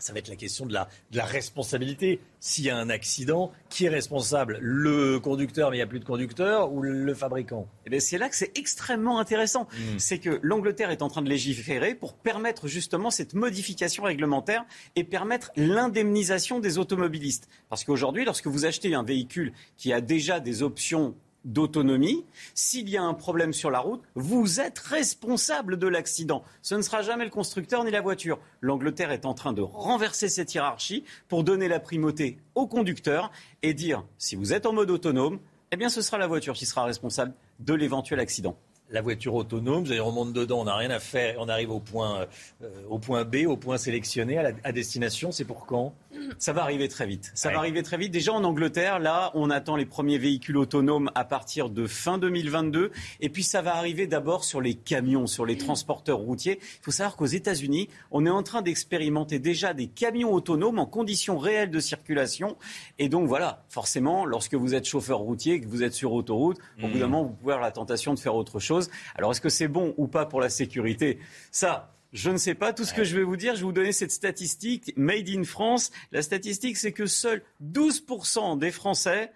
ça 0.00 0.12
va 0.12 0.18
être 0.18 0.28
la 0.28 0.36
question 0.36 0.66
de 0.66 0.72
la, 0.72 0.88
de 1.12 1.16
la 1.16 1.24
responsabilité. 1.24 2.20
S'il 2.40 2.64
y 2.64 2.70
a 2.70 2.76
un 2.76 2.88
accident, 2.88 3.52
qui 3.68 3.84
est 3.84 3.90
responsable? 3.90 4.58
Le 4.60 5.20
conducteur, 5.20 5.70
mais 5.70 5.76
il 5.76 5.80
n'y 5.80 5.84
a 5.84 5.86
plus 5.86 6.00
de 6.00 6.04
conducteur, 6.04 6.72
ou 6.72 6.82
le 6.82 7.14
fabricant? 7.14 7.68
Eh 7.86 8.00
C'est 8.00 8.18
là 8.18 8.28
que 8.28 8.36
c'est 8.36 8.56
extrêmement 8.58 9.18
intéressant. 9.18 9.68
Hmm. 9.72 9.98
C'est 9.98 10.18
que 10.18 10.40
l'Angleterre 10.42 10.90
est 10.90 11.02
en 11.02 11.08
train 11.08 11.22
de 11.22 11.28
légiférer 11.28 11.94
pour 11.94 12.14
permettre 12.14 12.66
justement 12.66 13.10
cette 13.10 13.34
modification 13.34 14.04
réglementaire 14.04 14.64
et 14.96 15.04
permettre 15.04 15.50
l'indemnisation 15.56 16.60
des 16.60 16.78
automobilistes. 16.78 17.48
Parce 17.68 17.84
qu'aujourd'hui, 17.84 18.24
lorsque 18.24 18.46
vous 18.46 18.64
achetez 18.64 18.94
un 18.94 19.02
véhicule 19.02 19.52
qui 19.76 19.92
a 19.92 20.00
déjà 20.00 20.40
des 20.40 20.62
options 20.62 21.14
d'autonomie. 21.44 22.24
S'il 22.54 22.88
y 22.88 22.96
a 22.96 23.02
un 23.02 23.14
problème 23.14 23.52
sur 23.52 23.70
la 23.70 23.80
route, 23.80 24.02
vous 24.14 24.60
êtes 24.60 24.78
responsable 24.78 25.78
de 25.78 25.86
l'accident. 25.86 26.42
Ce 26.62 26.74
ne 26.74 26.82
sera 26.82 27.02
jamais 27.02 27.24
le 27.24 27.30
constructeur 27.30 27.84
ni 27.84 27.90
la 27.90 28.00
voiture. 28.00 28.38
L'Angleterre 28.60 29.10
est 29.10 29.26
en 29.26 29.34
train 29.34 29.52
de 29.52 29.62
renverser 29.62 30.28
cette 30.28 30.54
hiérarchie 30.54 31.04
pour 31.28 31.44
donner 31.44 31.68
la 31.68 31.80
primauté 31.80 32.38
au 32.54 32.66
conducteur 32.66 33.30
et 33.62 33.74
dire 33.74 34.04
si 34.18 34.36
vous 34.36 34.52
êtes 34.52 34.66
en 34.66 34.72
mode 34.72 34.90
autonome, 34.90 35.38
eh 35.72 35.76
bien 35.76 35.88
ce 35.88 36.02
sera 36.02 36.18
la 36.18 36.26
voiture 36.26 36.54
qui 36.54 36.66
sera 36.66 36.84
responsable 36.84 37.34
de 37.60 37.74
l'éventuel 37.74 38.20
accident 38.20 38.56
la 38.90 39.02
voiture 39.02 39.34
autonome, 39.34 39.84
vous 39.84 39.92
allez 39.92 40.00
remonte 40.00 40.32
dedans, 40.32 40.60
on 40.60 40.64
n'a 40.64 40.76
rien 40.76 40.90
à 40.90 40.98
faire, 40.98 41.36
on 41.38 41.48
arrive 41.48 41.70
au 41.70 41.80
point, 41.80 42.26
euh, 42.62 42.68
au 42.88 42.98
point 42.98 43.24
B, 43.24 43.46
au 43.46 43.56
point 43.56 43.78
sélectionné, 43.78 44.38
à, 44.38 44.42
la, 44.42 44.50
à 44.64 44.72
destination, 44.72 45.32
c'est 45.32 45.44
pour 45.44 45.66
quand? 45.66 45.94
Ça 46.38 46.52
va 46.52 46.62
arriver 46.62 46.88
très 46.88 47.06
vite. 47.06 47.30
Ça 47.34 47.50
va 47.50 47.58
arriver 47.58 47.82
très 47.82 47.96
vite. 47.96 48.10
Déjà 48.10 48.32
en 48.32 48.42
Angleterre, 48.42 48.98
là, 48.98 49.30
on 49.34 49.48
attend 49.48 49.76
les 49.76 49.86
premiers 49.86 50.18
véhicules 50.18 50.56
autonomes 50.56 51.10
à 51.14 51.24
partir 51.24 51.70
de 51.70 51.86
fin 51.86 52.18
2022, 52.18 52.90
et 53.20 53.28
puis 53.28 53.44
ça 53.44 53.62
va 53.62 53.76
arriver 53.76 54.06
d'abord 54.06 54.44
sur 54.44 54.60
les 54.60 54.74
camions, 54.74 55.26
sur 55.26 55.46
les 55.46 55.56
transporteurs 55.56 56.18
routiers. 56.18 56.58
Il 56.60 56.84
faut 56.84 56.90
savoir 56.90 57.16
qu'aux 57.16 57.26
États-Unis, 57.26 57.88
on 58.10 58.26
est 58.26 58.30
en 58.30 58.42
train 58.42 58.62
d'expérimenter 58.62 59.38
déjà 59.38 59.72
des 59.72 59.86
camions 59.86 60.32
autonomes 60.32 60.78
en 60.78 60.86
conditions 60.86 61.38
réelles 61.38 61.70
de 61.70 61.80
circulation, 61.80 62.56
et 62.98 63.08
donc 63.08 63.28
voilà, 63.28 63.64
forcément, 63.68 64.24
lorsque 64.24 64.54
vous 64.54 64.74
êtes 64.74 64.86
chauffeur 64.86 65.18
routier, 65.18 65.60
que 65.60 65.68
vous 65.68 65.82
êtes 65.82 65.94
sur 65.94 66.12
autoroute, 66.12 66.58
au 66.82 66.88
bout 66.88 66.98
d'un 66.98 67.06
mmh. 67.06 67.10
moment, 67.10 67.22
vous 67.24 67.34
pouvez 67.34 67.52
avoir 67.52 67.66
la 67.66 67.72
tentation 67.72 68.14
de 68.14 68.18
faire 68.18 68.34
autre 68.34 68.58
chose. 68.58 68.79
Alors 69.16 69.32
est-ce 69.32 69.40
que 69.40 69.48
c'est 69.48 69.68
bon 69.68 69.94
ou 69.96 70.06
pas 70.06 70.26
pour 70.26 70.40
la 70.40 70.48
sécurité? 70.48 71.18
Ça, 71.50 71.94
je 72.12 72.30
ne 72.30 72.36
sais 72.36 72.54
pas. 72.54 72.72
Tout 72.72 72.84
ce 72.84 72.94
que 72.94 73.04
je 73.04 73.16
vais 73.16 73.22
vous 73.22 73.36
dire, 73.36 73.54
je 73.54 73.60
vais 73.60 73.66
vous 73.66 73.72
donner 73.72 73.92
cette 73.92 74.10
statistique 74.10 74.92
made 74.96 75.28
in 75.28 75.44
France. 75.44 75.90
La 76.12 76.22
statistique, 76.22 76.76
c'est 76.76 76.92
que 76.92 77.06
seuls 77.06 77.42
12% 77.62 78.58
des 78.58 78.70
Français 78.70 79.32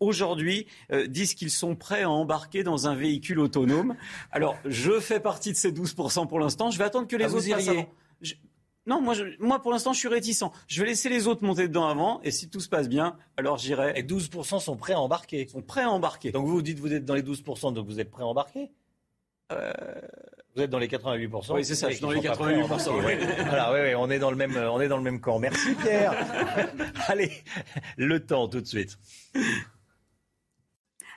aujourd'hui 0.00 0.66
euh, 0.92 1.06
disent 1.06 1.34
qu'ils 1.34 1.50
sont 1.50 1.74
prêts 1.74 2.02
à 2.02 2.10
embarquer 2.10 2.62
dans 2.62 2.88
un 2.88 2.94
véhicule 2.94 3.40
autonome. 3.40 3.96
Alors, 4.30 4.56
je 4.64 5.00
fais 5.00 5.20
partie 5.20 5.52
de 5.52 5.56
ces 5.56 5.72
12% 5.72 6.28
pour 6.28 6.40
l'instant. 6.40 6.70
Je 6.70 6.78
vais 6.78 6.84
attendre 6.84 7.08
que 7.08 7.16
les 7.16 7.24
ah, 7.24 7.32
autres 7.32 7.48
passent 7.48 7.68
avant. 7.68 7.88
Non, 8.86 9.00
moi, 9.00 9.14
moi 9.38 9.60
pour 9.62 9.72
l'instant, 9.72 9.92
je 9.92 9.98
suis 9.98 10.08
réticent. 10.08 10.44
Je 10.68 10.82
vais 10.82 10.88
laisser 10.88 11.08
les 11.08 11.26
autres 11.26 11.44
monter 11.44 11.68
dedans 11.68 11.88
avant, 11.88 12.20
et 12.22 12.30
si 12.30 12.50
tout 12.50 12.60
se 12.60 12.68
passe 12.68 12.88
bien, 12.88 13.16
alors 13.36 13.58
j'irai. 13.58 13.92
Et 13.96 14.02
12% 14.02 14.60
sont 14.60 14.76
prêts 14.76 14.92
à 14.92 15.00
embarquer. 15.00 15.48
Sont 15.48 15.62
prêts 15.62 15.82
à 15.82 15.90
embarquer. 15.90 16.32
Donc 16.32 16.46
vous 16.46 16.54
vous 16.54 16.62
dites, 16.62 16.78
vous 16.78 16.92
êtes 16.92 17.04
dans 17.04 17.14
les 17.14 17.22
12%, 17.22 17.72
donc 17.72 17.86
vous 17.86 18.00
êtes 18.00 18.10
prêts 18.10 18.22
à 18.22 18.26
embarquer? 18.26 18.70
Euh... 19.52 19.72
Vous 20.54 20.62
êtes 20.62 20.70
dans 20.70 20.78
les 20.78 20.86
88%. 20.86 21.52
Oui, 21.52 21.64
c'est 21.64 21.74
ça, 21.74 21.88
je 21.88 21.94
suis 21.94 22.02
dans 22.02 22.12
les 22.12 22.20
88%. 22.20 23.04
Oui. 23.04 23.14
voilà, 23.48 23.72
oui, 23.72 23.94
on 23.96 24.08
est 24.08 24.20
dans 24.20 24.30
le 24.30 24.36
même, 24.36 24.56
on 24.56 24.80
est 24.80 24.86
dans 24.86 24.98
le 24.98 25.02
même 25.02 25.20
camp. 25.20 25.40
Merci 25.40 25.74
Pierre. 25.74 26.14
Allez, 27.08 27.32
le 27.96 28.24
temps 28.24 28.46
tout 28.46 28.60
de 28.60 28.66
suite. 28.66 28.96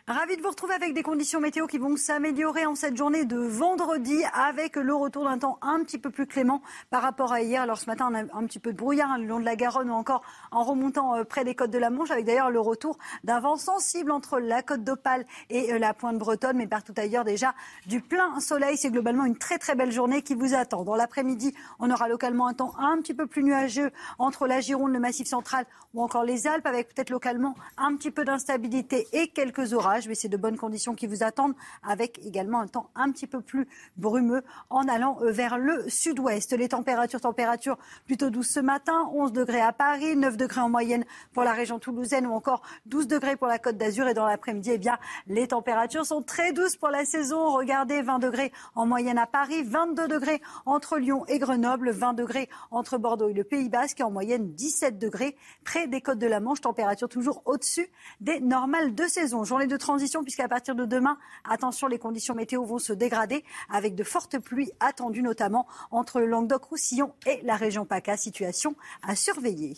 Ravi 0.09 0.37
de 0.37 0.41
vous 0.41 0.51
retrouver 0.51 0.73
avec 0.73 0.93
des 0.93 1.03
conditions 1.03 1.41
météo 1.41 1.67
qui 1.67 1.79
vont 1.79 1.97
s'améliorer 1.97 2.65
en 2.65 2.75
cette 2.75 2.95
journée 2.95 3.25
de 3.25 3.35
vendredi 3.35 4.23
avec 4.33 4.77
le 4.77 4.95
retour 4.95 5.25
d'un 5.25 5.37
temps 5.37 5.57
un 5.61 5.83
petit 5.83 5.97
peu 5.97 6.11
plus 6.11 6.25
clément 6.25 6.61
par 6.89 7.01
rapport 7.01 7.33
à 7.33 7.41
hier. 7.41 7.61
Alors 7.61 7.77
ce 7.77 7.87
matin, 7.87 8.07
on 8.09 8.15
a 8.15 8.21
un 8.21 8.47
petit 8.47 8.59
peu 8.59 8.71
de 8.71 8.77
brouillard 8.77 9.11
hein, 9.11 9.17
le 9.17 9.25
long 9.25 9.41
de 9.41 9.43
la 9.43 9.57
Garonne 9.57 9.89
ou 9.89 9.93
encore 9.93 10.23
en 10.51 10.63
remontant 10.63 11.17
euh, 11.17 11.25
près 11.25 11.43
des 11.43 11.55
côtes 11.55 11.71
de 11.71 11.77
la 11.77 11.89
Manche 11.89 12.09
avec 12.09 12.23
d'ailleurs 12.23 12.51
le 12.51 12.61
retour 12.61 12.97
d'un 13.25 13.41
vent 13.41 13.57
sensible 13.57 14.11
entre 14.11 14.39
la 14.39 14.63
côte 14.63 14.85
d'Opale 14.85 15.25
et 15.49 15.73
euh, 15.73 15.77
la 15.77 15.93
pointe 15.93 16.17
bretonne. 16.17 16.55
Mais 16.55 16.67
partout 16.67 16.93
ailleurs 16.95 17.25
déjà 17.25 17.53
du 17.85 17.99
plein 17.99 18.39
soleil. 18.39 18.77
C'est 18.77 18.91
globalement 18.91 19.25
une 19.25 19.37
très 19.37 19.57
très 19.57 19.75
belle 19.75 19.91
journée 19.91 20.21
qui 20.21 20.35
vous 20.35 20.53
attend. 20.53 20.85
Dans 20.85 20.95
l'après-midi, 20.95 21.53
on 21.79 21.91
aura 21.91 22.07
localement 22.07 22.47
un 22.47 22.53
temps 22.53 22.73
un 22.79 22.97
petit 23.01 23.13
peu 23.13 23.27
plus 23.27 23.43
nuageux 23.43 23.91
entre 24.19 24.47
la 24.47 24.61
Gironde, 24.61 24.93
le 24.93 25.01
Massif 25.01 25.27
central 25.27 25.65
ou 25.93 26.01
encore 26.01 26.23
les 26.23 26.47
Alpes 26.47 26.65
avec 26.65 26.95
peut-être 26.95 27.09
localement 27.09 27.55
un 27.75 27.93
petit 27.97 28.11
peu 28.11 28.23
d'instabilité 28.23 29.05
et 29.11 29.27
quelques 29.27 29.73
orages 29.73 29.96
mais 30.07 30.15
c'est 30.15 30.27
de 30.27 30.37
bonnes 30.37 30.57
conditions 30.57 30.93
qui 30.93 31.07
vous 31.07 31.23
attendent, 31.23 31.55
avec 31.81 32.19
également 32.25 32.59
un 32.59 32.67
temps 32.67 32.89
un 32.95 33.11
petit 33.11 33.25
peu 33.25 33.41
plus 33.41 33.67
brumeux 33.95 34.43
en 34.69 34.87
allant 34.87 35.17
euh, 35.21 35.31
vers 35.31 35.57
le 35.57 35.89
sud-ouest. 35.89 36.53
Les 36.53 36.69
températures, 36.69 37.21
températures 37.21 37.77
plutôt 38.05 38.29
douces 38.29 38.49
ce 38.49 38.59
matin, 38.59 39.09
11 39.13 39.31
degrés 39.31 39.61
à 39.61 39.71
Paris, 39.71 40.15
9 40.15 40.37
degrés 40.37 40.61
en 40.61 40.69
moyenne 40.69 41.05
pour 41.33 41.43
la 41.43 41.53
région 41.53 41.79
toulousaine 41.79 42.27
ou 42.27 42.33
encore 42.33 42.61
12 42.85 43.07
degrés 43.07 43.35
pour 43.35 43.47
la 43.47 43.59
Côte 43.59 43.77
d'Azur. 43.77 44.07
Et 44.07 44.13
dans 44.13 44.25
l'après-midi, 44.25 44.71
eh 44.73 44.77
bien, 44.77 44.97
les 45.27 45.47
températures 45.47 46.05
sont 46.05 46.21
très 46.21 46.51
douces 46.51 46.75
pour 46.75 46.89
la 46.89 47.05
saison. 47.05 47.51
Regardez, 47.51 48.01
20 48.01 48.19
degrés 48.19 48.51
en 48.75 48.85
moyenne 48.85 49.17
à 49.17 49.25
Paris, 49.25 49.63
22 49.63 50.07
degrés 50.07 50.41
entre 50.65 50.97
Lyon 50.97 51.25
et 51.27 51.39
Grenoble, 51.39 51.91
20 51.91 52.13
degrés 52.13 52.49
entre 52.71 52.97
Bordeaux 52.97 53.29
et 53.29 53.33
le 53.33 53.43
Pays 53.43 53.69
Basque 53.69 53.99
et 53.99 54.03
en 54.03 54.11
moyenne 54.11 54.53
17 54.53 54.99
degrés 54.99 55.35
près 55.63 55.87
des 55.87 56.01
côtes 56.01 56.19
de 56.19 56.27
la 56.27 56.39
Manche. 56.39 56.61
Température 56.61 57.09
toujours 57.09 57.41
au-dessus 57.45 57.87
des 58.19 58.39
normales 58.39 58.95
de 58.95 59.05
saison. 59.05 59.43
Journée 59.43 59.67
de 59.67 59.77
transition 59.87 60.21
puisqu'à 60.21 60.49
partir 60.49 60.75
de 60.75 60.85
demain, 60.85 61.17
attention, 61.45 61.87
les 61.87 61.97
conditions 61.97 62.35
météo 62.35 62.65
vont 62.65 62.77
se 62.77 62.91
dégrader 62.91 63.45
avec 63.69 63.95
de 63.95 64.03
fortes 64.03 64.37
pluies 64.37 64.71
attendues 64.81 65.23
notamment 65.23 65.65
entre 65.91 66.19
le 66.19 66.25
Languedoc-Roussillon 66.25 67.13
et 67.25 67.39
la 67.43 67.55
région 67.55 67.85
PACA. 67.85 68.17
Situation 68.17 68.75
à 69.01 69.15
surveiller. 69.15 69.77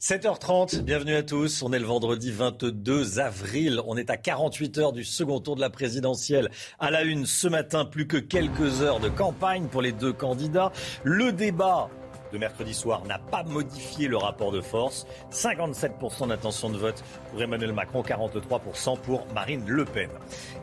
7h30, 0.00 0.82
bienvenue 0.82 1.16
à 1.16 1.22
tous. 1.24 1.62
On 1.62 1.72
est 1.72 1.80
le 1.80 1.86
vendredi 1.86 2.30
22 2.30 3.18
avril. 3.18 3.80
On 3.86 3.96
est 3.96 4.10
à 4.10 4.16
48 4.16 4.78
heures 4.78 4.92
du 4.92 5.02
second 5.02 5.40
tour 5.40 5.56
de 5.56 5.60
la 5.60 5.70
présidentielle. 5.70 6.50
À 6.78 6.92
la 6.92 7.02
une 7.02 7.26
ce 7.26 7.48
matin, 7.48 7.84
plus 7.84 8.06
que 8.06 8.18
quelques 8.18 8.82
heures 8.82 9.00
de 9.00 9.08
campagne 9.08 9.66
pour 9.66 9.82
les 9.82 9.92
deux 9.92 10.12
candidats. 10.12 10.70
Le 11.02 11.32
débat 11.32 11.90
mercredi 12.38 12.74
soir 12.74 13.04
n'a 13.04 13.18
pas 13.18 13.42
modifié 13.42 14.08
le 14.08 14.16
rapport 14.16 14.52
de 14.52 14.60
force. 14.60 15.06
57% 15.32 16.28
d'intention 16.28 16.70
de 16.70 16.78
vote 16.78 17.02
pour 17.30 17.42
Emmanuel 17.42 17.72
Macron, 17.72 18.02
43% 18.02 18.98
pour 19.00 19.26
Marine 19.34 19.64
Le 19.66 19.84
Pen. 19.84 20.10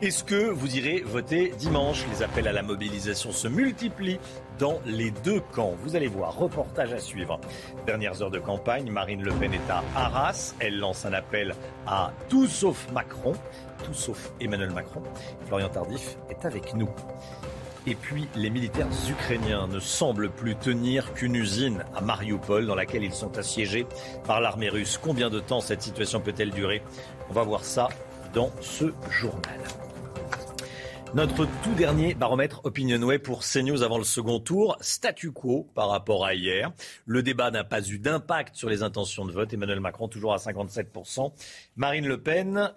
Est-ce 0.02 0.24
que 0.24 0.50
vous 0.50 0.76
irez 0.76 1.00
voter 1.00 1.52
dimanche? 1.58 2.04
Les 2.10 2.22
appels 2.22 2.48
à 2.48 2.52
la 2.52 2.62
mobilisation 2.62 3.32
se 3.32 3.48
multiplient 3.48 4.20
dans 4.58 4.80
les 4.86 5.10
deux 5.10 5.40
camps. 5.40 5.74
Vous 5.82 5.96
allez 5.96 6.08
voir, 6.08 6.36
reportage 6.36 6.92
à 6.92 6.98
suivre. 6.98 7.40
Dernières 7.86 8.22
heures 8.22 8.30
de 8.30 8.38
campagne, 8.38 8.90
Marine 8.90 9.22
Le 9.22 9.32
Pen 9.32 9.52
est 9.52 9.70
à 9.70 9.82
Arras. 9.96 10.54
Elle 10.60 10.78
lance 10.78 11.04
un 11.04 11.12
appel 11.12 11.54
à 11.86 12.12
tout 12.28 12.46
sauf 12.46 12.90
Macron, 12.92 13.32
tout 13.84 13.94
sauf 13.94 14.32
Emmanuel 14.40 14.70
Macron. 14.70 15.02
Florian 15.46 15.68
Tardif 15.68 16.16
est 16.30 16.44
avec 16.44 16.74
nous. 16.74 16.88
Et 17.86 17.94
puis, 17.94 18.26
les 18.34 18.48
militaires 18.48 18.88
ukrainiens 19.10 19.66
ne 19.66 19.78
semblent 19.78 20.30
plus 20.30 20.56
tenir 20.56 21.12
qu'une 21.12 21.34
usine 21.34 21.84
à 21.94 22.00
Mariupol 22.00 22.66
dans 22.66 22.74
laquelle 22.74 23.04
ils 23.04 23.12
sont 23.12 23.36
assiégés 23.36 23.86
par 24.26 24.40
l'armée 24.40 24.70
russe. 24.70 24.98
Combien 25.00 25.28
de 25.28 25.38
temps 25.38 25.60
cette 25.60 25.82
situation 25.82 26.20
peut-elle 26.20 26.50
durer? 26.50 26.82
On 27.28 27.34
va 27.34 27.42
voir 27.42 27.64
ça 27.64 27.88
dans 28.32 28.50
ce 28.62 28.86
journal. 29.10 29.60
Notre 31.14 31.46
tout 31.62 31.74
dernier 31.76 32.14
baromètre 32.14 32.62
Opinionway 32.64 33.18
pour 33.20 33.44
CNews 33.44 33.82
avant 33.82 33.98
le 33.98 34.04
second 34.04 34.40
tour, 34.40 34.76
statu 34.80 35.30
quo 35.30 35.68
par 35.74 35.90
rapport 35.90 36.24
à 36.24 36.34
hier. 36.34 36.72
Le 37.06 37.22
débat 37.22 37.50
n'a 37.52 37.64
pas 37.64 37.86
eu 37.86 37.98
d'impact 37.98 38.56
sur 38.56 38.68
les 38.68 38.82
intentions 38.82 39.24
de 39.24 39.30
vote. 39.30 39.52
Emmanuel 39.52 39.78
Macron 39.78 40.08
toujours 40.08 40.32
à 40.32 40.38
57%. 40.38 41.32
Marine 41.76 42.08
Le 42.08 42.20
Pen, 42.20 42.72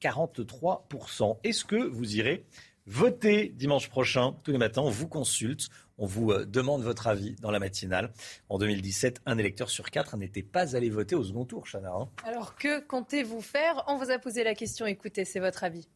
43%. 0.00 1.38
Est-ce 1.44 1.64
que 1.64 1.76
vous 1.76 2.16
irez 2.16 2.46
Votez 2.88 3.48
dimanche 3.48 3.88
prochain, 3.88 4.36
tous 4.44 4.52
les 4.52 4.58
matins, 4.58 4.80
on 4.80 4.90
vous 4.90 5.08
consulte, 5.08 5.70
on 5.98 6.06
vous 6.06 6.30
euh, 6.30 6.46
demande 6.46 6.82
votre 6.82 7.08
avis 7.08 7.34
dans 7.40 7.50
la 7.50 7.58
matinale. 7.58 8.12
En 8.48 8.58
2017, 8.58 9.22
un 9.26 9.38
électeur 9.38 9.70
sur 9.70 9.90
quatre 9.90 10.16
n'était 10.16 10.44
pas 10.44 10.76
allé 10.76 10.88
voter 10.88 11.16
au 11.16 11.24
second 11.24 11.44
tour, 11.44 11.66
Chana. 11.66 11.90
Hein. 11.92 12.08
Alors 12.24 12.54
que 12.54 12.78
comptez-vous 12.78 13.40
faire? 13.40 13.82
On 13.88 13.96
vous 13.96 14.12
a 14.12 14.20
posé 14.20 14.44
la 14.44 14.54
question, 14.54 14.86
écoutez, 14.86 15.24
c'est 15.24 15.40
votre 15.40 15.64
avis. 15.64 15.88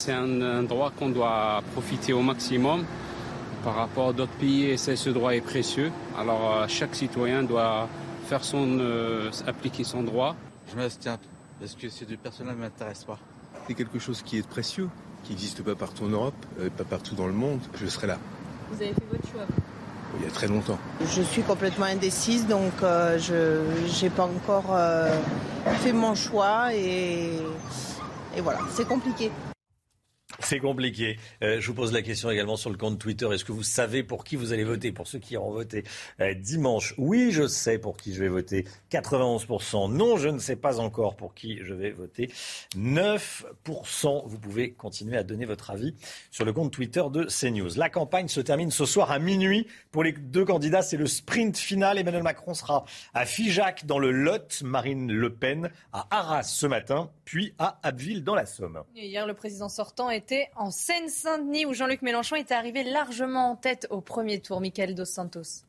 C'est 0.00 0.10
un, 0.10 0.64
droit 0.64 0.90
qu'on 0.90 1.10
doit 1.10 1.62
profiter 1.70 2.12
au 2.12 2.22
maximum. 2.22 2.84
Par 3.62 3.76
rapport 3.76 4.08
à 4.08 4.12
d'autres 4.12 4.36
pays, 4.38 4.76
ce 4.76 5.10
droit 5.10 5.36
est 5.36 5.40
précieux. 5.40 5.92
Alors 6.18 6.56
euh, 6.56 6.66
chaque 6.66 6.96
citoyen 6.96 7.44
doit 7.44 7.88
faire 8.26 8.42
son, 8.42 8.80
euh, 8.80 9.30
appliquer 9.46 9.84
son 9.84 10.02
droit. 10.02 10.34
Je 10.68 10.74
m'abstiens 10.74 11.20
parce 11.60 11.76
que 11.76 11.88
ces 11.88 12.06
deux 12.06 12.16
personnes-là 12.16 12.54
ne 12.54 12.58
m'intéressent 12.58 13.04
pas. 13.04 13.20
C'est 13.66 13.74
quelque 13.74 13.98
chose 13.98 14.22
qui 14.22 14.38
est 14.38 14.46
précieux, 14.46 14.88
qui 15.24 15.32
n'existe 15.32 15.62
pas 15.62 15.74
partout 15.74 16.04
en 16.04 16.08
Europe, 16.08 16.34
euh, 16.60 16.68
pas 16.70 16.84
partout 16.84 17.14
dans 17.14 17.26
le 17.26 17.32
monde. 17.32 17.60
Je 17.74 17.86
serai 17.86 18.06
là. 18.06 18.18
Vous 18.70 18.82
avez 18.82 18.92
fait 18.92 19.06
votre 19.10 19.28
choix 19.30 19.46
il 20.18 20.24
y 20.24 20.28
a 20.28 20.30
très 20.30 20.46
longtemps. 20.46 20.78
Je 21.00 21.22
suis 21.22 21.42
complètement 21.42 21.86
indécise, 21.86 22.46
donc 22.46 22.72
euh, 22.82 23.18
je 23.18 24.04
n'ai 24.04 24.10
pas 24.10 24.24
encore 24.24 24.66
euh, 24.70 25.10
fait 25.80 25.92
mon 25.92 26.14
choix 26.14 26.74
et, 26.74 27.38
et 28.36 28.40
voilà, 28.42 28.60
c'est 28.70 28.86
compliqué. 28.86 29.30
C'est 30.40 30.58
compliqué. 30.58 31.18
Euh, 31.42 31.60
je 31.60 31.66
vous 31.66 31.74
pose 31.74 31.92
la 31.92 32.02
question 32.02 32.30
également 32.30 32.56
sur 32.56 32.70
le 32.70 32.76
compte 32.76 32.98
Twitter. 32.98 33.28
Est-ce 33.32 33.44
que 33.44 33.52
vous 33.52 33.62
savez 33.62 34.02
pour 34.02 34.24
qui 34.24 34.36
vous 34.36 34.52
allez 34.52 34.64
voter? 34.64 34.92
Pour 34.92 35.06
ceux 35.06 35.18
qui 35.18 35.36
auront 35.36 35.52
voté 35.52 35.84
euh, 36.20 36.34
dimanche. 36.34 36.94
Oui, 36.98 37.30
je 37.32 37.46
sais 37.46 37.78
pour 37.78 37.96
qui 37.96 38.14
je 38.14 38.20
vais 38.20 38.28
voter. 38.28 38.66
91%. 38.90 39.92
Non, 39.92 40.16
je 40.16 40.28
ne 40.28 40.38
sais 40.38 40.56
pas 40.56 40.80
encore 40.80 41.16
pour 41.16 41.34
qui 41.34 41.60
je 41.62 41.74
vais 41.74 41.90
voter. 41.90 42.30
9%. 42.76 44.22
Vous 44.26 44.38
pouvez 44.38 44.72
continuer 44.72 45.16
à 45.16 45.22
donner 45.22 45.44
votre 45.44 45.70
avis 45.70 45.94
sur 46.30 46.44
le 46.44 46.52
compte 46.52 46.72
Twitter 46.72 47.02
de 47.10 47.24
CNews. 47.24 47.70
La 47.76 47.88
campagne 47.88 48.28
se 48.28 48.40
termine 48.40 48.70
ce 48.70 48.84
soir 48.84 49.10
à 49.10 49.18
minuit. 49.18 49.66
Pour 49.90 50.04
les 50.04 50.12
deux 50.12 50.44
candidats, 50.44 50.82
c'est 50.82 50.96
le 50.96 51.06
sprint 51.06 51.56
final. 51.56 51.98
Emmanuel 51.98 52.22
Macron 52.22 52.54
sera 52.54 52.84
à 53.14 53.26
Figeac 53.26 53.86
dans 53.86 53.98
le 53.98 54.10
Lot. 54.10 54.62
Marine 54.62 55.12
Le 55.12 55.34
Pen 55.34 55.70
à 55.92 56.06
Arras 56.10 56.42
ce 56.42 56.66
matin, 56.66 57.10
puis 57.32 57.54
à 57.58 57.78
Abbeville 57.82 58.24
dans 58.24 58.34
la 58.34 58.44
Somme. 58.44 58.82
hier, 58.94 59.26
le 59.26 59.32
président 59.32 59.70
sortant 59.70 60.10
était 60.10 60.50
en 60.54 60.70
Seine-Saint-Denis 60.70 61.64
où 61.64 61.72
Jean-Luc 61.72 62.02
Mélenchon 62.02 62.36
était 62.36 62.52
arrivé 62.52 62.84
largement 62.84 63.52
en 63.52 63.56
tête 63.56 63.86
au 63.88 64.02
premier 64.02 64.42
tour. 64.42 64.60
Michael 64.60 64.94
Dos 64.94 65.06
Santos. 65.06 65.64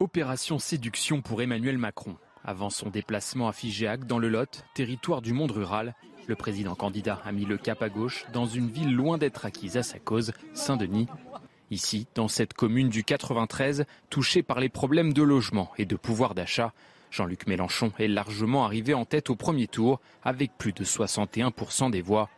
Opération 0.00 0.58
séduction 0.58 1.22
pour 1.22 1.40
Emmanuel 1.40 1.78
Macron. 1.78 2.16
Avant 2.42 2.68
son 2.68 2.90
déplacement 2.90 3.46
à 3.46 3.52
Figeac 3.52 4.04
dans 4.04 4.18
le 4.18 4.28
Lot, 4.28 4.64
territoire 4.74 5.22
du 5.22 5.32
monde 5.32 5.52
rural, 5.52 5.94
le 6.26 6.34
président 6.34 6.74
candidat 6.74 7.22
a 7.24 7.30
mis 7.30 7.44
le 7.44 7.56
cap 7.56 7.80
à 7.80 7.88
gauche 7.88 8.26
dans 8.32 8.46
une 8.46 8.70
ville 8.70 8.92
loin 8.92 9.18
d'être 9.18 9.46
acquise 9.46 9.76
à 9.76 9.84
sa 9.84 10.00
cause, 10.00 10.32
Saint-Denis. 10.52 11.06
Ici, 11.70 12.08
dans 12.16 12.26
cette 12.26 12.54
commune 12.54 12.88
du 12.88 13.04
93, 13.04 13.84
touchée 14.10 14.42
par 14.42 14.58
les 14.58 14.68
problèmes 14.68 15.12
de 15.12 15.22
logement 15.22 15.70
et 15.78 15.84
de 15.84 15.94
pouvoir 15.94 16.34
d'achat, 16.34 16.72
Jean-Luc 17.12 17.46
Mélenchon 17.46 17.92
est 17.98 18.08
largement 18.08 18.64
arrivé 18.64 18.94
en 18.94 19.04
tête 19.04 19.28
au 19.28 19.36
premier 19.36 19.68
tour 19.68 20.00
avec 20.24 20.50
plus 20.56 20.72
de 20.72 20.82
61% 20.82 21.90
des 21.90 22.00
voix. 22.00 22.30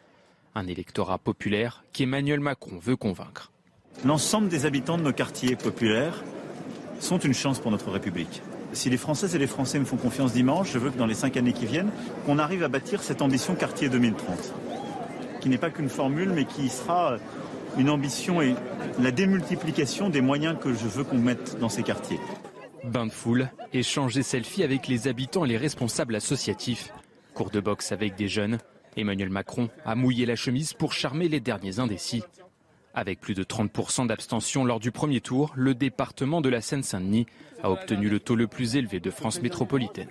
Un 0.56 0.66
électorat 0.66 1.18
populaire 1.18 1.84
qu'Emmanuel 1.92 2.40
Macron 2.40 2.76
veut 2.82 2.96
convaincre. 2.96 3.52
L'ensemble 4.04 4.48
des 4.48 4.66
habitants 4.66 4.98
de 4.98 5.02
nos 5.02 5.12
quartiers 5.12 5.54
populaires 5.54 6.24
sont 6.98 7.18
une 7.18 7.34
chance 7.34 7.60
pour 7.60 7.70
notre 7.70 7.92
République. 7.92 8.42
Si 8.72 8.90
les 8.90 8.96
Françaises 8.96 9.36
et 9.36 9.38
les 9.38 9.46
Français 9.46 9.78
me 9.78 9.84
font 9.84 9.96
confiance 9.96 10.32
dimanche, 10.32 10.72
je 10.72 10.78
veux 10.78 10.90
que 10.90 10.98
dans 10.98 11.06
les 11.06 11.14
cinq 11.14 11.36
années 11.36 11.52
qui 11.52 11.66
viennent, 11.66 11.92
qu'on 12.26 12.40
arrive 12.40 12.64
à 12.64 12.68
bâtir 12.68 13.00
cette 13.00 13.22
ambition 13.22 13.54
quartier 13.54 13.88
2030, 13.88 14.52
qui 15.40 15.48
n'est 15.48 15.58
pas 15.58 15.70
qu'une 15.70 15.88
formule, 15.88 16.30
mais 16.30 16.46
qui 16.46 16.68
sera 16.68 17.18
une 17.78 17.90
ambition 17.90 18.42
et 18.42 18.56
la 18.98 19.12
démultiplication 19.12 20.10
des 20.10 20.20
moyens 20.20 20.56
que 20.60 20.72
je 20.72 20.88
veux 20.88 21.04
qu'on 21.04 21.18
mette 21.18 21.60
dans 21.60 21.68
ces 21.68 21.84
quartiers. 21.84 22.18
Bain 22.84 23.06
de 23.06 23.12
foule, 23.12 23.50
échange 23.72 24.14
des 24.14 24.22
selfies 24.22 24.62
avec 24.62 24.88
les 24.88 25.08
habitants 25.08 25.46
et 25.46 25.48
les 25.48 25.56
responsables 25.56 26.14
associatifs. 26.14 26.92
Cours 27.32 27.50
de 27.50 27.60
boxe 27.60 27.92
avec 27.92 28.14
des 28.14 28.28
jeunes. 28.28 28.58
Emmanuel 28.96 29.30
Macron 29.30 29.70
a 29.86 29.94
mouillé 29.94 30.26
la 30.26 30.36
chemise 30.36 30.74
pour 30.74 30.92
charmer 30.92 31.28
les 31.28 31.40
derniers 31.40 31.78
indécis. 31.78 32.22
Avec 32.92 33.20
plus 33.20 33.34
de 33.34 33.42
30% 33.42 34.06
d'abstention 34.06 34.66
lors 34.66 34.80
du 34.80 34.92
premier 34.92 35.22
tour, 35.22 35.52
le 35.56 35.74
département 35.74 36.42
de 36.42 36.50
la 36.50 36.60
Seine-Saint-Denis 36.60 37.26
a 37.62 37.70
obtenu 37.70 38.10
le 38.10 38.20
taux 38.20 38.36
le 38.36 38.46
plus 38.46 38.76
élevé 38.76 39.00
de 39.00 39.10
France 39.10 39.40
métropolitaine. 39.40 40.10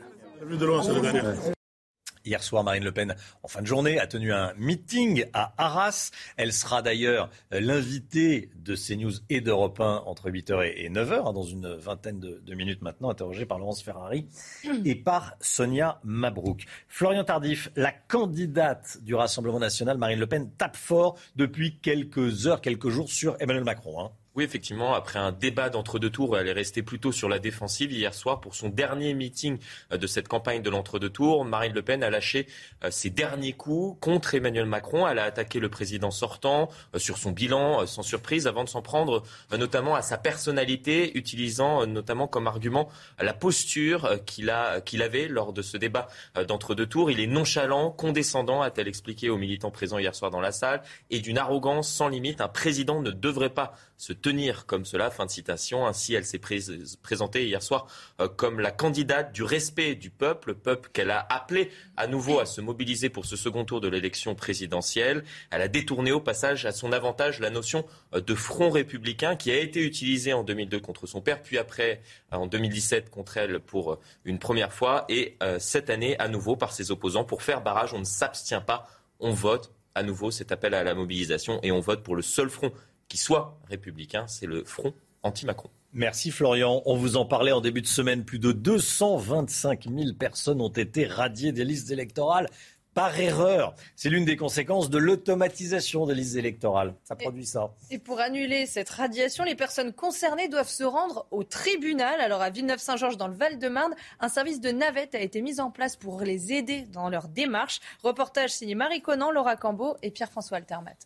Hier 2.26 2.42
soir, 2.42 2.64
Marine 2.64 2.86
Le 2.86 2.94
Pen, 2.94 3.16
en 3.44 3.50
fin 3.50 3.62
de 3.62 3.68
journée, 3.68 4.00
a 4.00 4.08
tenu 4.08 4.32
un 4.32 4.54
meeting 4.58 5.26
à 5.34 5.54
Arras. 5.58 6.12
Elle 6.38 6.54
sera 6.54 6.82
d'ailleurs 6.82 7.30
l'invitée 7.52 8.50
de 8.56 8.76
CNews 8.76 9.12
et 9.30 9.42
d'Europe 9.42 9.82
1 9.82 10.04
entre 10.06 10.30
8h 10.30 10.72
et 10.74 10.90
9h, 10.90 11.28
hein, 11.28 11.34
dans 11.34 11.44
une 11.44 11.74
vingtaine 11.76 12.22
de, 12.22 12.56
minutes 12.56 12.82
maintenant, 12.82 13.10
interrogée 13.10 13.46
par 13.46 13.60
Laurence 13.60 13.84
Ferrari 13.84 14.26
et 14.86 14.96
par 14.96 15.36
Sonia 15.42 16.00
Mabrouk. 16.06 16.64
Florian 16.88 17.26
Tardif, 17.26 17.70
la 17.76 17.92
candidate 17.92 19.00
du 19.02 19.16
Rassemblement 19.16 19.60
national, 19.60 19.98
Marine 19.98 20.20
Le 20.20 20.28
Pen, 20.28 20.50
tape 20.58 20.78
fort 20.78 21.18
depuis 21.36 21.78
quelques 21.82 22.48
heures, 22.48 22.62
quelques 22.62 22.88
jours 22.88 23.10
sur 23.10 23.36
Emmanuel 23.42 23.66
Macron. 23.66 24.00
Hein. 24.00 24.12
Oui, 24.36 24.44
effectivement, 24.44 24.96
après 24.96 25.20
un 25.20 25.32
débat 25.32 25.70
d'entre-deux 25.70 26.10
tours, 26.10 26.40
elle 26.40 26.48
est 26.48 26.54
restée 26.54 26.82
plutôt 26.82 27.12
sur 27.12 27.30
la 27.30 27.38
défensive 27.38 27.92
hier 27.92 28.16
soir 28.16 28.42
pour 28.42 28.56
son 28.56 28.68
dernier 28.68 29.14
meeting 29.14 29.60
euh, 29.92 29.98
de 29.98 30.08
cette 30.08 30.28
campagne 30.28 30.64
de 30.64 30.72
l'entre-deux 30.72 31.12
tours. 31.12 31.46
Marine 31.46 31.74
Le 31.74 31.84
Pen 31.84 32.02
a 32.02 32.10
lâché 32.10 32.48
euh, 32.84 32.90
ses 32.90 33.12
derniers 33.12 33.54
coups 33.54 33.96
contre 34.02 34.34
Emmanuel 34.34 34.66
Macron. 34.66 35.08
Elle 35.08 35.20
a 35.20 35.26
attaqué 35.26 35.60
le 35.60 35.70
président 35.70 36.10
sortant 36.10 36.70
euh, 36.96 36.98
sur 36.98 37.20
son 37.20 37.30
bilan, 37.30 37.86
sans 37.86 38.02
surprise, 38.02 38.48
avant 38.48 38.64
de 38.64 38.70
s'en 38.70 38.82
prendre 38.82 39.22
notamment 39.56 39.94
à 39.94 40.02
sa 40.02 40.18
personnalité, 40.18 41.16
utilisant 41.16 41.86
notamment 41.86 42.28
comme 42.28 42.48
argument 42.48 42.90
la 43.20 43.36
posture 43.36 44.18
qu'il 44.26 44.52
qu'il 44.86 45.02
avait 45.04 45.28
lors 45.28 45.54
de 45.54 45.62
ce 45.62 45.78
débat 45.78 46.08
d'entre-deux 46.48 46.88
tours. 46.88 47.12
Il 47.12 47.20
est 47.20 47.28
nonchalant, 47.28 47.92
condescendant, 47.92 48.64
a-t-elle 48.64 48.88
expliqué 48.88 49.30
aux 49.30 49.38
militants 49.38 49.70
présents 49.70 50.00
hier 50.00 50.16
soir 50.16 50.32
dans 50.32 50.42
la 50.42 50.52
salle, 50.52 50.82
et 51.12 51.20
d'une 51.20 51.38
arrogance 51.38 51.88
sans 51.88 52.08
limite. 52.08 52.42
Un 52.42 52.48
président 52.48 53.02
ne 53.02 53.12
devrait 53.12 53.50
pas 53.50 53.76
se 53.98 54.14
tenir 54.14 54.66
comme 54.66 54.86
cela. 54.86 55.10
Fin 55.10 55.26
de 55.26 55.32
citation. 55.32 55.86
Ainsi, 55.88 56.14
elle 56.14 56.26
s'est 56.26 56.40
présentée 56.40 57.46
hier 57.46 57.62
soir 57.62 57.88
euh, 58.20 58.28
comme 58.28 58.60
la 58.60 58.72
candidate 58.72 59.32
du 59.34 59.44
respect 59.44 59.96
du 59.96 60.10
peuple, 60.10 60.56
peuple 60.56 60.90
qu'elle 60.92 61.12
a 61.12 61.26
appelé 61.30 61.72
à 61.98 62.08
nouveau 62.08 62.40
à 62.40 62.46
se 62.46 62.62
mobiliser 62.62 63.10
pour 63.10 63.26
ce 63.26 63.36
second 63.36 63.66
tour 63.66 63.82
de 63.82 63.88
l'élection 63.88 64.36
présidentielle. 64.36 65.24
Elle 65.52 65.62
a 65.62 65.68
détourné 65.68 66.12
au 66.12 66.20
passage 66.20 66.66
à 66.66 66.72
son 66.72 66.92
avantage 66.92 67.40
la 67.40 67.50
notion 67.50 67.86
euh, 68.14 68.22
de 68.22 68.36
front 68.36 68.70
républicain 68.70 69.36
qui 69.36 69.52
a 69.52 69.58
été 69.58 69.82
utilisée 69.82 70.34
en 70.34 70.44
2002 70.44 70.80
contre 70.80 71.08
son 71.08 71.22
père, 71.22 71.42
puis 71.42 71.58
après 71.58 72.02
euh, 72.34 72.38
en 72.38 72.48
2017 72.48 73.10
contre 73.10 73.38
elle 73.38 73.60
pour 73.60 74.00
une 74.26 74.40
première 74.40 74.74
fois, 74.74 75.06
et 75.10 75.38
cette 75.60 75.90
année 75.90 76.18
à 76.20 76.28
nouveau 76.28 76.56
par 76.56 76.72
ses 76.72 76.92
opposants 76.92 77.24
pour 77.24 77.42
faire 77.42 77.62
barrage. 77.62 77.94
On 77.94 78.00
ne 78.00 78.06
s'abstient 78.06 78.64
pas, 78.66 78.88
on 79.20 79.32
vote 79.32 79.72
à 79.96 80.04
nouveau 80.04 80.32
cet 80.32 80.52
appel 80.52 80.74
à 80.74 80.84
la 80.84 80.96
mobilisation 80.96 81.60
et 81.64 81.72
on 81.72 81.80
vote 81.80 82.04
pour 82.04 82.16
le 82.16 82.22
seul 82.22 82.50
front 82.50 82.72
qui 83.08 83.18
soit 83.18 83.58
républicain, 83.70 84.28
c'est 84.28 84.48
le 84.48 84.64
front 84.64 84.94
anti-Macron. 85.24 85.70
Merci 85.94 86.32
Florian. 86.32 86.82
On 86.86 86.96
vous 86.96 87.18
en 87.18 87.26
parlait 87.26 87.52
en 87.52 87.62
début 87.62 87.82
de 87.82 87.88
semaine. 87.88 88.26
Plus 88.26 88.40
de 88.40 88.52
225 88.52 89.84
000 89.84 90.14
personnes 90.18 90.60
ont 90.60 90.70
été 90.70 91.06
radiées 91.06 91.52
des 91.52 91.66
listes 91.66 91.92
électorales 91.92 92.50
par 92.94 93.20
erreur. 93.20 93.76
C'est 93.96 94.10
l'une 94.10 94.26
des 94.26 94.36
conséquences 94.36 94.90
de 94.90 94.98
l'automatisation 94.98 96.06
des 96.06 96.16
listes 96.16 96.36
électorales. 96.36 96.96
Ça 97.04 97.16
produit 97.16 97.46
ça. 97.46 97.74
Et 97.92 97.98
pour 97.98 98.20
annuler 98.20 98.66
cette 98.66 98.90
radiation, 98.90 99.44
les 99.44 99.56
personnes 99.56 99.94
concernées 99.94 100.48
doivent 100.48 100.70
se 100.70 100.84
rendre 100.84 101.28
au 101.32 101.44
tribunal. 101.44 102.20
Alors 102.22 102.42
à 102.42 102.50
Villeneuve-Saint-Georges, 102.50 103.18
dans 103.18 103.28
le 103.28 103.36
Val-de-Marne, 103.36 103.96
un 104.20 104.30
service 104.30 104.62
de 104.62 104.72
navette 104.72 105.16
a 105.16 105.20
été 105.20 105.42
mis 105.42 105.60
en 105.60 105.72
place 105.72 105.96
pour 105.96 106.22
les 106.22 106.54
aider 106.54 106.84
dans 106.92 107.10
leur 107.10 107.28
démarche. 107.28 107.82
Reportage 108.04 108.52
signé 108.52 108.76
Marie 108.76 109.02
Conan, 109.02 109.32
Laura 109.32 109.56
Cambeau 109.56 109.96
et 110.02 110.12
Pierre-François 110.12 110.58
Altermat. 110.58 110.98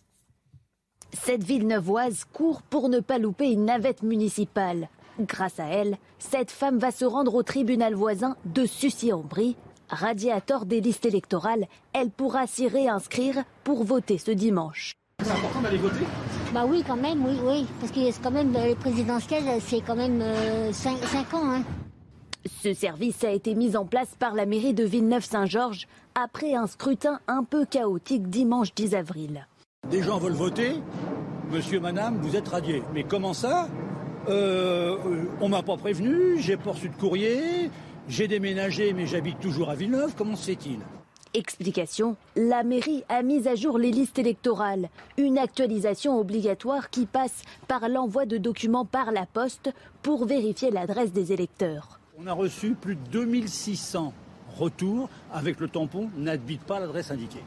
Cette 1.13 1.43
ville 1.43 1.67
neuvoise 1.67 2.25
court 2.34 2.61
pour 2.61 2.89
ne 2.89 2.99
pas 2.99 3.17
louper 3.17 3.51
une 3.51 3.65
navette 3.65 4.03
municipale. 4.03 4.89
Grâce 5.19 5.59
à 5.59 5.65
elle, 5.65 5.97
cette 6.19 6.51
femme 6.51 6.77
va 6.77 6.91
se 6.91 7.05
rendre 7.05 7.35
au 7.35 7.43
tribunal 7.43 7.95
voisin 7.95 8.35
de 8.45 8.65
Sucy-en-Brie. 8.65 9.55
Radiateur 9.89 10.65
des 10.65 10.81
listes 10.81 11.05
électorales, 11.05 11.65
elle 11.93 12.09
pourra 12.09 12.45
s'y 12.45 12.67
réinscrire 12.67 13.43
pour 13.63 13.84
voter 13.84 14.17
ce 14.17 14.31
dimanche. 14.31 14.93
C'est 15.23 15.31
important 15.31 15.61
d'aller 15.61 15.77
voter? 15.77 16.05
Bah 16.53 16.65
oui, 16.67 16.84
quand 16.85 16.97
même, 16.97 17.25
oui, 17.25 17.38
oui. 17.43 17.65
Parce 17.79 17.91
que 17.91 18.11
c'est 18.11 18.21
quand 18.21 18.31
même, 18.31 18.55
euh, 18.55 18.67
les 18.67 18.75
présidentielles, 18.75 19.61
c'est 19.61 19.81
quand 19.81 19.95
même 19.95 20.21
5, 20.71 20.97
euh, 20.97 21.38
ans. 21.38 21.51
Hein. 21.51 21.63
Ce 22.61 22.73
service 22.73 23.23
a 23.23 23.31
été 23.31 23.55
mis 23.55 23.75
en 23.75 23.85
place 23.85 24.13
par 24.19 24.35
la 24.35 24.45
mairie 24.45 24.73
de 24.73 24.84
Villeneuve-Saint-Georges 24.84 25.88
après 26.15 26.53
un 26.53 26.67
scrutin 26.67 27.19
un 27.27 27.43
peu 27.43 27.65
chaotique 27.65 28.29
dimanche 28.29 28.73
10 28.75 28.93
avril. 28.93 29.47
Des 29.89 30.03
gens 30.03 30.18
veulent 30.18 30.34
voter. 30.34 30.81
Monsieur, 31.51 31.80
madame, 31.80 32.18
vous 32.22 32.35
êtes 32.35 32.47
radié. 32.47 32.84
Mais 32.93 33.03
comment 33.03 33.34
ça 33.34 33.69
euh, 34.27 34.97
On 35.39 35.47
m'a 35.47 35.64
pas 35.64 35.77
prévenu, 35.77 36.39
j'ai 36.39 36.57
pas 36.57 36.72
reçu 36.72 36.89
de 36.89 36.95
courrier, 36.95 37.72
j'ai 38.09 38.27
déménagé 38.27 38.91
mais 38.93 39.05
j'habite 39.05 39.39
toujours 39.39 39.69
à 39.69 39.76
Villeneuve. 39.76 40.14
Comment 40.18 40.35
se 40.35 40.45
fait-il? 40.45 40.80
Explication, 41.34 42.18
la 42.35 42.64
mairie 42.64 43.03
a 43.09 43.22
mis 43.22 43.47
à 43.47 43.55
jour 43.55 43.77
les 43.77 43.91
listes 43.91 44.19
électorales, 44.19 44.89
une 45.18 45.38
actualisation 45.38 46.19
obligatoire 46.19 46.89
qui 46.89 47.05
passe 47.05 47.43
par 47.68 47.88
l'envoi 47.88 48.26
de 48.26 48.38
documents 48.38 48.85
par 48.85 49.11
la 49.11 49.26
poste 49.26 49.72
pour 50.01 50.26
vérifier 50.26 50.72
l'adresse 50.72 51.14
des 51.14 51.31
électeurs. 51.31 51.99
On 52.18 52.27
a 52.27 52.34
reçu 52.34 52.72
plus 52.72 52.95
de 52.95 53.01
2600 53.11 54.14
retours 54.57 55.09
avec 55.31 55.59
le 55.59 55.68
tampon 55.68 56.09
n'habite 56.18 56.64
pas 56.64 56.80
l'adresse 56.80 57.11
indiquée. 57.11 57.43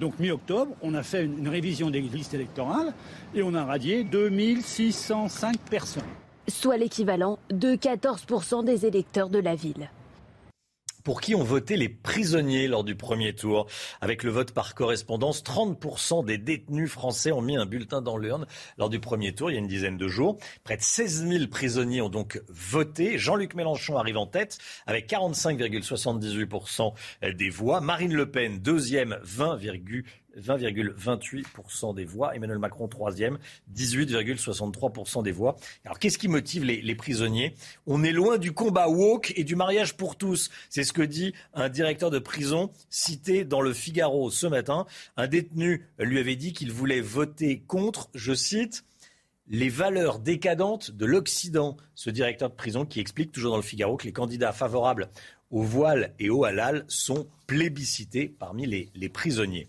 Donc 0.00 0.18
mi-octobre, 0.18 0.74
on 0.80 0.94
a 0.94 1.02
fait 1.02 1.24
une, 1.24 1.46
révision 1.46 1.90
des 1.90 2.00
listes 2.00 2.32
électorales 2.32 2.94
et 3.34 3.42
on 3.42 3.54
a 3.54 3.64
radié 3.66 4.02
2605 4.02 5.58
personnes. 5.70 6.02
Soit 6.48 6.78
l'équivalent 6.78 7.38
de 7.50 7.74
14% 7.74 8.64
des 8.64 8.86
électeurs 8.86 9.28
de 9.28 9.38
la 9.38 9.54
ville 9.54 9.90
pour 11.04 11.20
qui 11.20 11.34
ont 11.34 11.42
voté 11.42 11.76
les 11.76 11.88
prisonniers 11.88 12.68
lors 12.68 12.84
du 12.84 12.94
premier 12.94 13.34
tour. 13.34 13.66
Avec 14.00 14.22
le 14.22 14.30
vote 14.30 14.52
par 14.52 14.74
correspondance, 14.74 15.42
30% 15.42 16.24
des 16.24 16.38
détenus 16.38 16.90
français 16.90 17.32
ont 17.32 17.42
mis 17.42 17.56
un 17.56 17.66
bulletin 17.66 18.02
dans 18.02 18.16
l'urne 18.16 18.46
lors 18.78 18.90
du 18.90 19.00
premier 19.00 19.34
tour, 19.34 19.50
il 19.50 19.54
y 19.54 19.56
a 19.56 19.60
une 19.60 19.66
dizaine 19.66 19.96
de 19.96 20.08
jours. 20.08 20.38
Près 20.64 20.76
de 20.76 20.82
16 20.82 21.26
000 21.28 21.46
prisonniers 21.48 22.00
ont 22.02 22.08
donc 22.08 22.42
voté. 22.48 23.18
Jean-Luc 23.18 23.54
Mélenchon 23.54 23.96
arrive 23.96 24.16
en 24.16 24.26
tête 24.26 24.58
avec 24.86 25.08
45,78% 25.10 26.92
des 27.34 27.50
voix. 27.50 27.80
Marine 27.80 28.14
Le 28.14 28.30
Pen, 28.30 28.58
deuxième, 28.58 29.18
20, 29.22 29.56
20,28% 30.40 31.94
des 31.94 32.04
voix. 32.04 32.34
Emmanuel 32.34 32.58
Macron, 32.58 32.88
troisième, 32.88 33.38
18,63% 33.74 35.22
des 35.22 35.32
voix. 35.32 35.56
Alors, 35.84 35.98
qu'est-ce 35.98 36.18
qui 36.18 36.28
motive 36.28 36.64
les, 36.64 36.94
prisonniers? 36.94 37.54
On 37.86 38.02
est 38.02 38.12
loin 38.12 38.38
du 38.38 38.52
combat 38.52 38.88
woke 38.88 39.32
et 39.36 39.44
du 39.44 39.56
mariage 39.56 39.96
pour 39.96 40.16
tous. 40.16 40.50
C'est 40.68 40.84
ce 40.84 40.92
que 40.92 41.02
dit 41.02 41.32
un 41.54 41.68
directeur 41.68 42.10
de 42.10 42.18
prison 42.18 42.70
cité 42.88 43.44
dans 43.44 43.60
le 43.60 43.72
Figaro 43.72 44.30
ce 44.30 44.46
matin. 44.46 44.86
Un 45.16 45.28
détenu 45.28 45.86
lui 45.98 46.18
avait 46.18 46.36
dit 46.36 46.52
qu'il 46.52 46.72
voulait 46.72 47.00
voter 47.00 47.60
contre, 47.66 48.10
je 48.14 48.34
cite, 48.34 48.84
les 49.48 49.68
valeurs 49.68 50.18
décadentes 50.18 50.90
de 50.92 51.06
l'Occident. 51.06 51.76
Ce 51.94 52.10
directeur 52.10 52.50
de 52.50 52.54
prison 52.54 52.86
qui 52.86 53.00
explique 53.00 53.32
toujours 53.32 53.52
dans 53.52 53.56
le 53.56 53.62
Figaro 53.62 53.96
que 53.96 54.06
les 54.06 54.12
candidats 54.12 54.52
favorables 54.52 55.08
au 55.50 55.62
voile 55.62 56.14
et 56.18 56.30
au 56.30 56.44
halal 56.44 56.84
sont 56.88 57.28
plébiscités 57.46 58.28
parmi 58.28 58.66
les 58.66 59.08
prisonniers. 59.08 59.68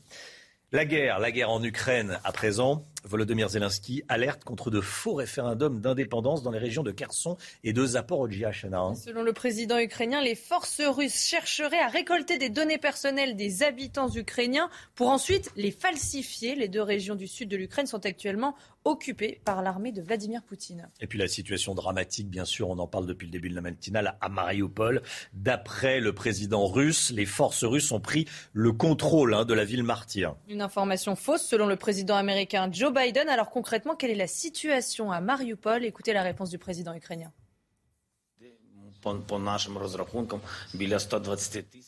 La 0.74 0.86
guerre, 0.86 1.20
la 1.20 1.32
guerre 1.32 1.50
en 1.50 1.62
Ukraine 1.62 2.18
à 2.24 2.32
présent. 2.32 2.86
Volodymyr 3.04 3.50
Zelensky 3.50 4.04
alerte 4.08 4.44
contre 4.44 4.70
de 4.70 4.82
faux 4.82 5.14
référendums 5.14 5.82
d'indépendance 5.82 6.44
dans 6.44 6.52
les 6.52 6.60
régions 6.60 6.84
de 6.84 6.92
Kherson 6.92 7.38
et 7.64 7.74
de 7.74 7.86
Zaporizhia. 7.86 8.52
Selon 8.52 9.24
le 9.24 9.34
président 9.34 9.78
ukrainien, 9.78 10.22
les 10.22 10.36
forces 10.36 10.82
russes 10.82 11.26
chercheraient 11.26 11.80
à 11.80 11.88
récolter 11.88 12.38
des 12.38 12.50
données 12.50 12.78
personnelles 12.78 13.36
des 13.36 13.64
habitants 13.64 14.10
ukrainiens 14.10 14.70
pour 14.96 15.10
ensuite 15.10 15.52
les 15.56 15.72
falsifier. 15.72 16.56
Les 16.56 16.68
deux 16.68 16.82
régions 16.82 17.16
du 17.16 17.28
sud 17.28 17.50
de 17.50 17.58
l'Ukraine 17.58 17.88
sont 17.88 18.06
actuellement 18.06 18.56
occupées 18.84 19.42
par 19.46 19.62
l'armée 19.62 19.92
de 19.92 20.02
Vladimir 20.02 20.42
Poutine. 20.44 20.90
Et 21.00 21.08
puis 21.08 21.20
la 21.20 21.28
situation 21.28 21.76
dramatique, 21.76 22.30
bien 22.30 22.46
sûr, 22.46 22.70
on 22.70 22.80
en 22.80 22.88
parle 22.88 23.06
depuis 23.06 23.28
le 23.28 23.32
début 23.32 23.50
de 23.50 23.56
la 23.56 23.62
matinale 23.62 24.18
à 24.22 24.30
Mariupol. 24.30 25.02
D'après 25.34 26.00
le 26.00 26.14
président 26.14 26.68
russe, 26.68 27.12
les 27.12 27.26
forces 27.26 27.64
russes 27.64 27.92
ont 27.92 28.00
pris 28.00 28.28
le 28.54 28.72
contrôle 28.72 29.34
hein, 29.34 29.46
de 29.46 29.54
la 29.54 29.66
ville 29.66 29.84
martyre. 29.84 30.36
Une 30.48 30.62
information 30.62 31.16
fausse 31.16 31.44
selon 31.44 31.68
le 31.68 31.76
président 31.76 32.16
américain 32.16 32.70
Joe 32.72 32.91
Biden. 32.92 33.30
Alors 33.30 33.50
concrètement, 33.50 33.96
quelle 33.96 34.12
est 34.12 34.16
la 34.16 34.28
situation 34.28 35.12
à 35.12 35.22
Mariupol? 35.22 35.84
Écoutez 35.86 36.14
la 36.14 36.24
réponse 36.24 36.50
du 36.50 36.58
président 36.58 36.94
ukrainien. 36.94 37.32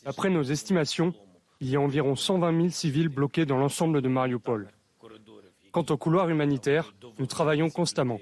Après 0.06 0.30
nos 0.30 0.44
estimations, 0.44 1.14
il 1.62 1.70
y 1.70 1.76
a 1.76 1.80
environ 1.82 2.16
120 2.16 2.58
000 2.58 2.70
civils 2.70 3.10
bloqués 3.10 3.46
dans 3.46 3.58
l'ensemble 3.58 4.02
de 4.02 4.10
Mariupol. 4.10 4.70
Quant 5.72 5.86
au 5.90 5.98
couloir 5.98 6.30
humanitaire, 6.30 6.94
nous 7.20 7.26
travaillons 7.26 7.70
constamment. 7.70 8.20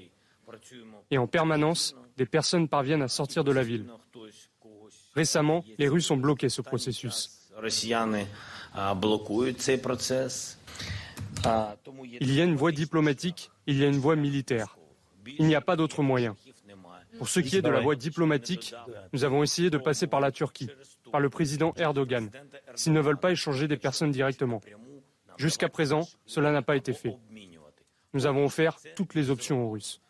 Et 1.09 1.17
en 1.17 1.27
permanence, 1.27 1.95
des 2.17 2.25
personnes 2.25 2.67
parviennent 2.67 3.01
à 3.01 3.07
sortir 3.07 3.43
de 3.43 3.51
la 3.51 3.63
ville. 3.63 3.87
Récemment, 5.15 5.63
les 5.77 5.87
Russes 5.87 6.11
ont 6.11 6.17
bloqué 6.17 6.49
ce 6.49 6.61
processus. 6.61 7.49
Il 12.19 12.33
y 12.33 12.41
a 12.41 12.43
une 12.43 12.55
voie 12.55 12.71
diplomatique, 12.71 13.51
il 13.67 13.77
y 13.77 13.83
a 13.83 13.87
une 13.87 13.97
voie 13.97 14.15
militaire. 14.15 14.77
Il 15.25 15.45
n'y 15.45 15.55
a 15.55 15.61
pas 15.61 15.75
d'autre 15.75 16.01
moyen. 16.03 16.35
Pour 17.17 17.29
ce 17.29 17.39
qui 17.39 17.57
est 17.57 17.61
de 17.61 17.69
la 17.69 17.79
voie 17.79 17.95
diplomatique, 17.95 18.73
nous 19.13 19.23
avons 19.23 19.43
essayé 19.43 19.69
de 19.69 19.77
passer 19.77 20.07
par 20.07 20.19
la 20.19 20.31
Turquie, 20.31 20.69
par 21.11 21.19
le 21.19 21.29
président 21.29 21.73
Erdogan, 21.77 22.29
s'ils 22.75 22.93
ne 22.93 23.01
veulent 23.01 23.19
pas 23.19 23.31
échanger 23.31 23.67
des 23.67 23.77
personnes 23.77 24.11
directement. 24.11 24.61
Jusqu'à 25.37 25.69
présent, 25.69 26.07
cela 26.25 26.51
n'a 26.51 26.61
pas 26.61 26.75
été 26.75 26.93
fait. 26.93 27.17
Nous 28.13 28.25
avons 28.25 28.45
offert 28.45 28.77
toutes 28.95 29.15
les 29.15 29.29
options 29.29 29.65
aux 29.65 29.71
Russes. 29.71 30.01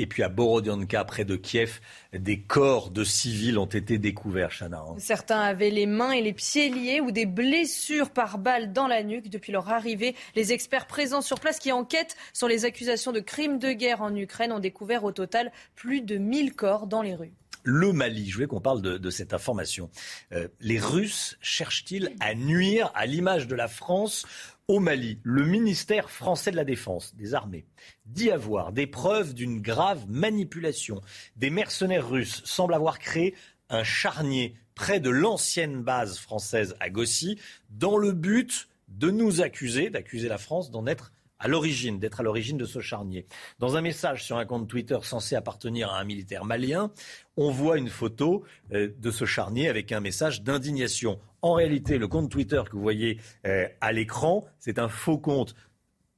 Et 0.00 0.06
puis 0.06 0.22
à 0.22 0.30
Borodyanka, 0.30 1.04
près 1.04 1.26
de 1.26 1.36
Kiev, 1.36 1.78
des 2.14 2.40
corps 2.40 2.90
de 2.90 3.04
civils 3.04 3.58
ont 3.58 3.66
été 3.66 3.98
découverts, 3.98 4.48
Chana. 4.50 4.82
Certains 4.96 5.40
avaient 5.40 5.68
les 5.68 5.84
mains 5.84 6.12
et 6.12 6.22
les 6.22 6.32
pieds 6.32 6.70
liés 6.70 7.02
ou 7.02 7.10
des 7.10 7.26
blessures 7.26 8.08
par 8.08 8.38
balle 8.38 8.72
dans 8.72 8.86
la 8.86 9.02
nuque. 9.02 9.28
Depuis 9.28 9.52
leur 9.52 9.68
arrivée, 9.68 10.16
les 10.36 10.54
experts 10.54 10.86
présents 10.86 11.20
sur 11.20 11.38
place 11.38 11.58
qui 11.58 11.70
enquêtent 11.70 12.16
sur 12.32 12.48
les 12.48 12.64
accusations 12.64 13.12
de 13.12 13.20
crimes 13.20 13.58
de 13.58 13.72
guerre 13.72 14.00
en 14.00 14.16
Ukraine 14.16 14.52
ont 14.52 14.58
découvert 14.58 15.04
au 15.04 15.12
total 15.12 15.52
plus 15.74 16.00
de 16.00 16.16
1000 16.16 16.54
corps 16.54 16.86
dans 16.86 17.02
les 17.02 17.14
rues. 17.14 17.34
Le 17.62 17.92
Mali, 17.92 18.30
je 18.30 18.36
voulais 18.36 18.46
qu'on 18.46 18.62
parle 18.62 18.80
de, 18.80 18.96
de 18.96 19.10
cette 19.10 19.34
information. 19.34 19.90
Euh, 20.32 20.48
les 20.60 20.78
Russes 20.78 21.36
cherchent-ils 21.42 22.14
à 22.20 22.34
nuire 22.34 22.90
à 22.94 23.04
l'image 23.04 23.46
de 23.48 23.54
la 23.54 23.68
France 23.68 24.24
au 24.70 24.78
Mali 24.78 25.18
Le 25.24 25.44
ministère 25.44 26.10
français 26.10 26.52
de 26.52 26.56
la 26.56 26.64
Défense, 26.64 27.16
des 27.16 27.34
armées, 27.34 27.66
dit 28.06 28.30
avoir 28.30 28.70
des 28.70 28.86
preuves 28.86 29.34
d'une 29.34 29.60
grave 29.60 30.08
manipulation. 30.08 31.00
Des 31.34 31.50
mercenaires 31.50 32.08
russes 32.08 32.40
semblent 32.44 32.74
avoir 32.74 33.00
créé 33.00 33.34
un 33.68 33.82
charnier 33.82 34.54
près 34.76 35.00
de 35.00 35.10
l'ancienne 35.10 35.82
base 35.82 36.20
française 36.20 36.76
à 36.78 36.88
Gossy 36.88 37.36
dans 37.70 37.96
le 37.96 38.12
but 38.12 38.68
de 38.86 39.10
nous 39.10 39.40
accuser, 39.40 39.90
d'accuser 39.90 40.28
la 40.28 40.38
France 40.38 40.70
d'en 40.70 40.86
être 40.86 41.10
à 41.40 41.48
l'origine, 41.48 41.98
d'être 41.98 42.20
à 42.20 42.22
l'origine 42.22 42.56
de 42.56 42.64
ce 42.64 42.78
charnier. 42.78 43.26
Dans 43.58 43.76
un 43.76 43.80
message 43.80 44.22
sur 44.22 44.36
un 44.36 44.44
compte 44.44 44.68
Twitter 44.68 44.98
censé 45.02 45.34
appartenir 45.34 45.90
à 45.90 45.98
un 45.98 46.04
militaire 46.04 46.44
malien, 46.44 46.92
on 47.36 47.50
voit 47.50 47.76
une 47.76 47.88
photo 47.88 48.44
euh, 48.72 48.90
de 48.96 49.10
ce 49.10 49.24
charnier 49.24 49.68
avec 49.68 49.90
un 49.90 49.98
message 49.98 50.42
d'indignation. 50.42 51.18
En 51.42 51.54
réalité, 51.54 51.98
le 51.98 52.08
compte 52.08 52.30
Twitter 52.30 52.62
que 52.66 52.72
vous 52.76 52.82
voyez 52.82 53.18
euh, 53.46 53.66
à 53.80 53.92
l'écran, 53.92 54.46
c'est 54.58 54.78
un 54.78 54.88
faux 54.88 55.18
compte, 55.18 55.54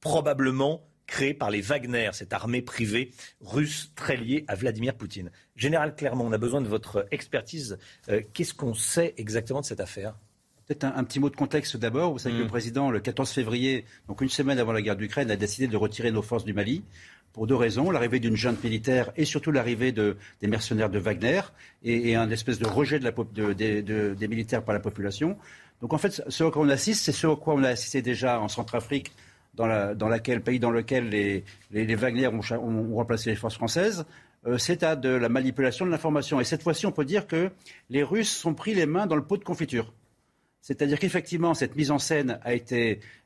probablement 0.01 0.85
créé 1.07 1.33
par 1.33 1.49
les 1.49 1.61
Wagner, 1.61 2.09
cette 2.13 2.33
armée 2.33 2.61
privée 2.61 3.11
russe 3.41 3.91
très 3.95 4.17
liée 4.17 4.45
à 4.47 4.55
Vladimir 4.55 4.95
Poutine. 4.95 5.31
Général 5.55 5.95
Clermont, 5.95 6.25
on 6.27 6.31
a 6.31 6.37
besoin 6.37 6.61
de 6.61 6.67
votre 6.67 7.05
expertise. 7.11 7.77
Euh, 8.09 8.21
Qu'est-ce 8.33 8.53
qu'on 8.53 8.73
sait 8.73 9.13
exactement 9.17 9.61
de 9.61 9.65
cette 9.65 9.79
affaire? 9.79 10.15
Peut-être 10.65 10.85
un, 10.85 10.93
un 10.95 11.03
petit 11.03 11.19
mot 11.19 11.29
de 11.29 11.35
contexte 11.35 11.75
d'abord. 11.75 12.13
Vous 12.13 12.19
savez 12.19 12.35
que 12.35 12.41
le 12.41 12.47
président, 12.47 12.89
le 12.89 13.01
14 13.01 13.29
février, 13.29 13.85
donc 14.07 14.21
une 14.21 14.29
semaine 14.29 14.59
avant 14.59 14.71
la 14.71 14.81
guerre 14.81 14.95
d'Ukraine, 14.95 15.29
a 15.29 15.35
décidé 15.35 15.67
de 15.67 15.75
retirer 15.75 16.11
nos 16.11 16.21
forces 16.21 16.45
du 16.45 16.53
Mali 16.53 16.83
pour 17.33 17.47
deux 17.47 17.55
raisons 17.55 17.89
l'arrivée 17.91 18.19
d'une 18.19 18.35
junte 18.35 18.63
militaire 18.63 19.11
et 19.17 19.25
surtout 19.25 19.51
l'arrivée 19.51 19.91
de, 19.91 20.17
des 20.41 20.47
mercenaires 20.47 20.89
de 20.89 20.99
Wagner 20.99 21.41
et, 21.83 22.11
et 22.11 22.15
un 22.15 22.29
espèce 22.29 22.59
de 22.59 22.67
rejet 22.67 22.99
des- 23.53 23.81
de- 23.81 24.13
des 24.17 24.27
militaires 24.27 24.63
par 24.63 24.73
la 24.73 24.79
population. 24.79 25.35
Donc 25.81 25.93
en 25.93 25.97
fait, 25.97 26.21
ce 26.27 26.43
à 26.43 26.51
quoi 26.51 26.63
on 26.63 26.69
assiste, 26.69 27.03
c'est 27.03 27.11
ce 27.11 27.27
à 27.27 27.35
quoi 27.35 27.55
on 27.55 27.63
a 27.63 27.69
assisté 27.69 28.01
déjà 28.01 28.39
en 28.39 28.47
Centrafrique, 28.47 29.11
dans, 29.55 29.67
la, 29.67 29.93
pays 30.41 30.59
dans 30.59 30.71
lequel 30.71 31.09
les, 31.09 31.43
Wagner 31.95 32.27
ont, 32.27 32.39
ont- 32.51 32.93
ont 32.93 32.95
remplacé 32.95 33.29
les 33.31 33.35
forces 33.35 33.55
françaises. 33.55 34.05
Euh, 34.45 34.57
c'est 34.57 34.83
à 34.83 34.95
de 34.95 35.09
la 35.09 35.29
manipulation 35.29 35.85
de 35.85 35.91
l'information. 35.91 36.39
Et 36.39 36.43
cette 36.43 36.63
fois-ci, 36.63 36.85
on 36.85 36.91
peut 36.91 37.05
dire 37.05 37.27
que 37.27 37.49
les 37.89 38.03
Russes 38.03 38.31
sont 38.31 38.53
pris 38.53 38.73
les 38.73 38.85
mains 38.85 39.05
dans 39.07 39.15
le 39.15 39.23
pot 39.23 39.37
de 39.37 39.43
confiture. 39.43 39.91
C'est-à-dire 40.63 40.97
qu'effectivement, 40.97 41.53
cette 41.53 41.75
mise 41.75 41.91
en 41.91 41.99
scène 41.99 42.39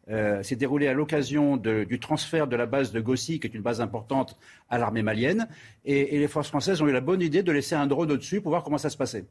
euh, 0.10 0.42
s'est 0.42 0.56
déroulée 0.56 0.88
à 0.88 0.94
l'occasion 0.94 1.56
du 1.56 2.00
transfert 2.00 2.48
de 2.48 2.56
la 2.56 2.66
base 2.66 2.92
de 2.92 3.00
Gossy, 3.00 3.40
qui 3.40 3.46
est 3.46 3.54
une 3.54 3.62
base 3.62 3.80
importante, 3.80 4.40
à 4.72 4.80
l'armée 4.80 5.04
malienne. 5.04 5.48
Et, 5.86 6.18
les 6.18 6.28
forces 6.28 6.48
françaises 6.48 6.82
ont 6.82 6.88
eu 6.88 6.92
la 6.92 7.00
bonne 7.00 7.22
idée 7.22 7.44
de 7.44 7.52
laisser 7.52 7.76
un 7.76 7.86
drone 7.86 8.12
au-dessus 8.12 8.42
pour 8.42 8.50
voir 8.50 8.64
comment 8.64 8.80
ça 8.80 8.90
se 8.90 8.98
passait. 8.98 9.26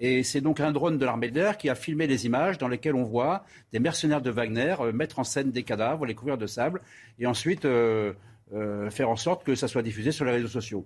Et 0.00 0.24
c'est 0.24 0.40
donc 0.40 0.58
un 0.58 0.72
drone 0.72 0.98
de 0.98 1.04
l'armée 1.04 1.30
de 1.30 1.36
l'air 1.36 1.56
qui 1.56 1.68
a 1.68 1.76
filmé 1.76 2.08
les 2.08 2.26
images 2.26 2.58
dans 2.58 2.66
lesquelles 2.66 2.96
on 2.96 3.04
voit 3.04 3.44
des 3.72 3.78
mercenaires 3.78 4.20
de 4.20 4.30
Wagner 4.30 4.74
euh, 4.80 4.92
mettre 4.92 5.20
en 5.20 5.24
scène 5.24 5.52
des 5.52 5.62
cadavres, 5.62 6.06
les 6.06 6.16
couvrir 6.16 6.36
de 6.36 6.48
sable, 6.48 6.80
et 7.20 7.26
ensuite 7.26 7.66
euh, 7.66 8.14
faire 8.90 9.08
en 9.08 9.16
sorte 9.16 9.44
que 9.44 9.54
ça 9.54 9.68
soit 9.68 9.82
diffusé 9.82 10.10
sur 10.10 10.24
les 10.24 10.32
réseaux 10.32 10.48
sociaux. 10.48 10.84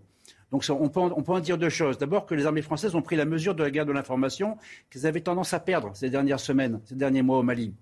Donc 0.50 0.64
on, 0.70 0.88
peut 0.88 1.32
en, 1.32 1.40
dire 1.40 1.58
deux 1.58 1.68
choses. 1.68 1.98
D'abord 1.98 2.24
que 2.24 2.34
les 2.34 2.46
armées 2.46 2.62
françaises 2.62 2.94
ont 2.94 3.02
pris 3.02 3.16
la 3.16 3.26
mesure 3.26 3.54
de 3.54 3.62
la 3.62 3.70
guerre 3.70 3.86
de 3.86 3.92
l'information 3.92 4.56
qu'elles 4.88 5.06
avaient 5.06 5.20
tendance 5.20 5.52
à 5.52 5.60
perdre 5.60 5.90
ces 5.94 6.08
dernières 6.08 6.40
semaines, 6.40 6.80
ces 6.84 6.94
derniers 6.94 7.22
mois 7.22 7.38
au 7.38 7.42
Mali. 7.42 7.74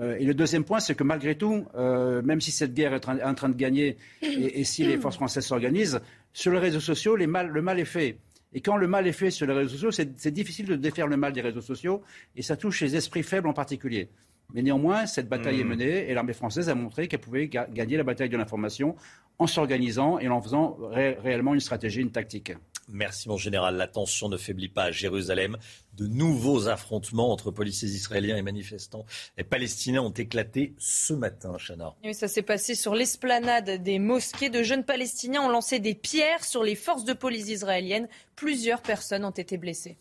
Euh, 0.00 0.16
et 0.18 0.24
le 0.24 0.34
deuxième 0.34 0.64
point, 0.64 0.80
c'est 0.80 0.94
que 0.94 1.04
malgré 1.04 1.36
tout, 1.36 1.64
euh, 1.76 2.20
même 2.22 2.40
si 2.40 2.50
cette 2.50 2.74
guerre 2.74 2.92
est 2.94 3.08
en, 3.08 3.34
train 3.34 3.48
de 3.48 3.56
gagner 3.56 3.96
et, 4.22 4.64
si 4.64 4.84
les 4.84 4.98
forces 4.98 5.16
françaises 5.16 5.46
s'organisent, 5.46 6.00
sur 6.32 6.52
les 6.52 6.58
réseaux 6.58 6.80
sociaux, 6.80 7.16
le 7.16 7.26
mal 7.26 7.80
est 7.80 7.84
fait. 7.84 8.18
Et 8.54 8.60
quand 8.60 8.76
le 8.76 8.86
mal 8.86 9.06
est 9.06 9.12
fait 9.12 9.30
sur 9.30 9.46
les 9.46 9.52
réseaux 9.52 9.76
sociaux, 9.76 9.90
c'est 9.90 10.30
difficile 10.30 10.66
de 10.66 10.76
défaire 10.76 11.08
le 11.08 11.16
mal 11.16 11.32
des 11.32 11.40
réseaux 11.40 11.60
sociaux, 11.60 12.02
et 12.36 12.42
ça 12.42 12.56
touche 12.56 12.80
les 12.82 12.96
esprits 12.96 13.22
faibles 13.22 13.48
en 13.48 13.52
particulier. 13.52 14.08
Mais 14.52 14.62
néanmoins, 14.62 15.06
cette 15.06 15.28
bataille 15.28 15.60
est 15.60 15.64
menée, 15.64 16.08
et 16.10 16.14
l'armée 16.14 16.32
française 16.34 16.68
a 16.68 16.74
montré 16.74 17.08
qu'elle 17.08 17.20
pouvait 17.20 17.48
ga- 17.48 17.66
gagner 17.72 17.96
la 17.96 18.04
bataille 18.04 18.28
de 18.28 18.36
l'information 18.36 18.94
en 19.38 19.46
s'organisant 19.48 20.18
et 20.20 20.28
en 20.28 20.40
faisant 20.40 20.76
ré- 20.80 21.16
réellement 21.20 21.54
une 21.54 21.60
stratégie, 21.60 22.00
une 22.00 22.12
tactique. 22.12 22.52
Merci 22.88 23.28
mon 23.30 23.38
général. 23.38 23.76
La 23.76 23.88
tension 23.88 24.28
ne 24.28 24.36
faiblit 24.36 24.68
pas 24.68 24.84
à 24.84 24.90
Jérusalem. 24.92 25.56
De 25.94 26.06
nouveaux 26.06 26.68
affrontements 26.68 27.32
entre 27.32 27.50
policiers 27.50 27.88
israéliens 27.88 28.36
et 28.36 28.42
manifestants 28.42 29.06
et 29.38 29.42
palestiniens 29.42 30.02
ont 30.02 30.10
éclaté 30.10 30.74
ce 30.78 31.14
matin, 31.14 31.56
Chana. 31.58 31.94
Oui, 32.04 32.12
ça 32.14 32.28
s'est 32.28 32.42
passé 32.42 32.74
sur 32.74 32.94
l'esplanade 32.94 33.82
des 33.82 33.98
mosquées. 33.98 34.50
De 34.50 34.62
jeunes 34.62 34.84
Palestiniens 34.84 35.40
ont 35.42 35.48
lancé 35.48 35.78
des 35.80 35.94
pierres 35.94 36.44
sur 36.44 36.62
les 36.62 36.74
forces 36.74 37.04
de 37.04 37.14
police 37.14 37.48
israéliennes. 37.48 38.06
Plusieurs 38.36 38.82
personnes 38.82 39.24
ont 39.24 39.30
été 39.30 39.56
blessées. 39.56 39.96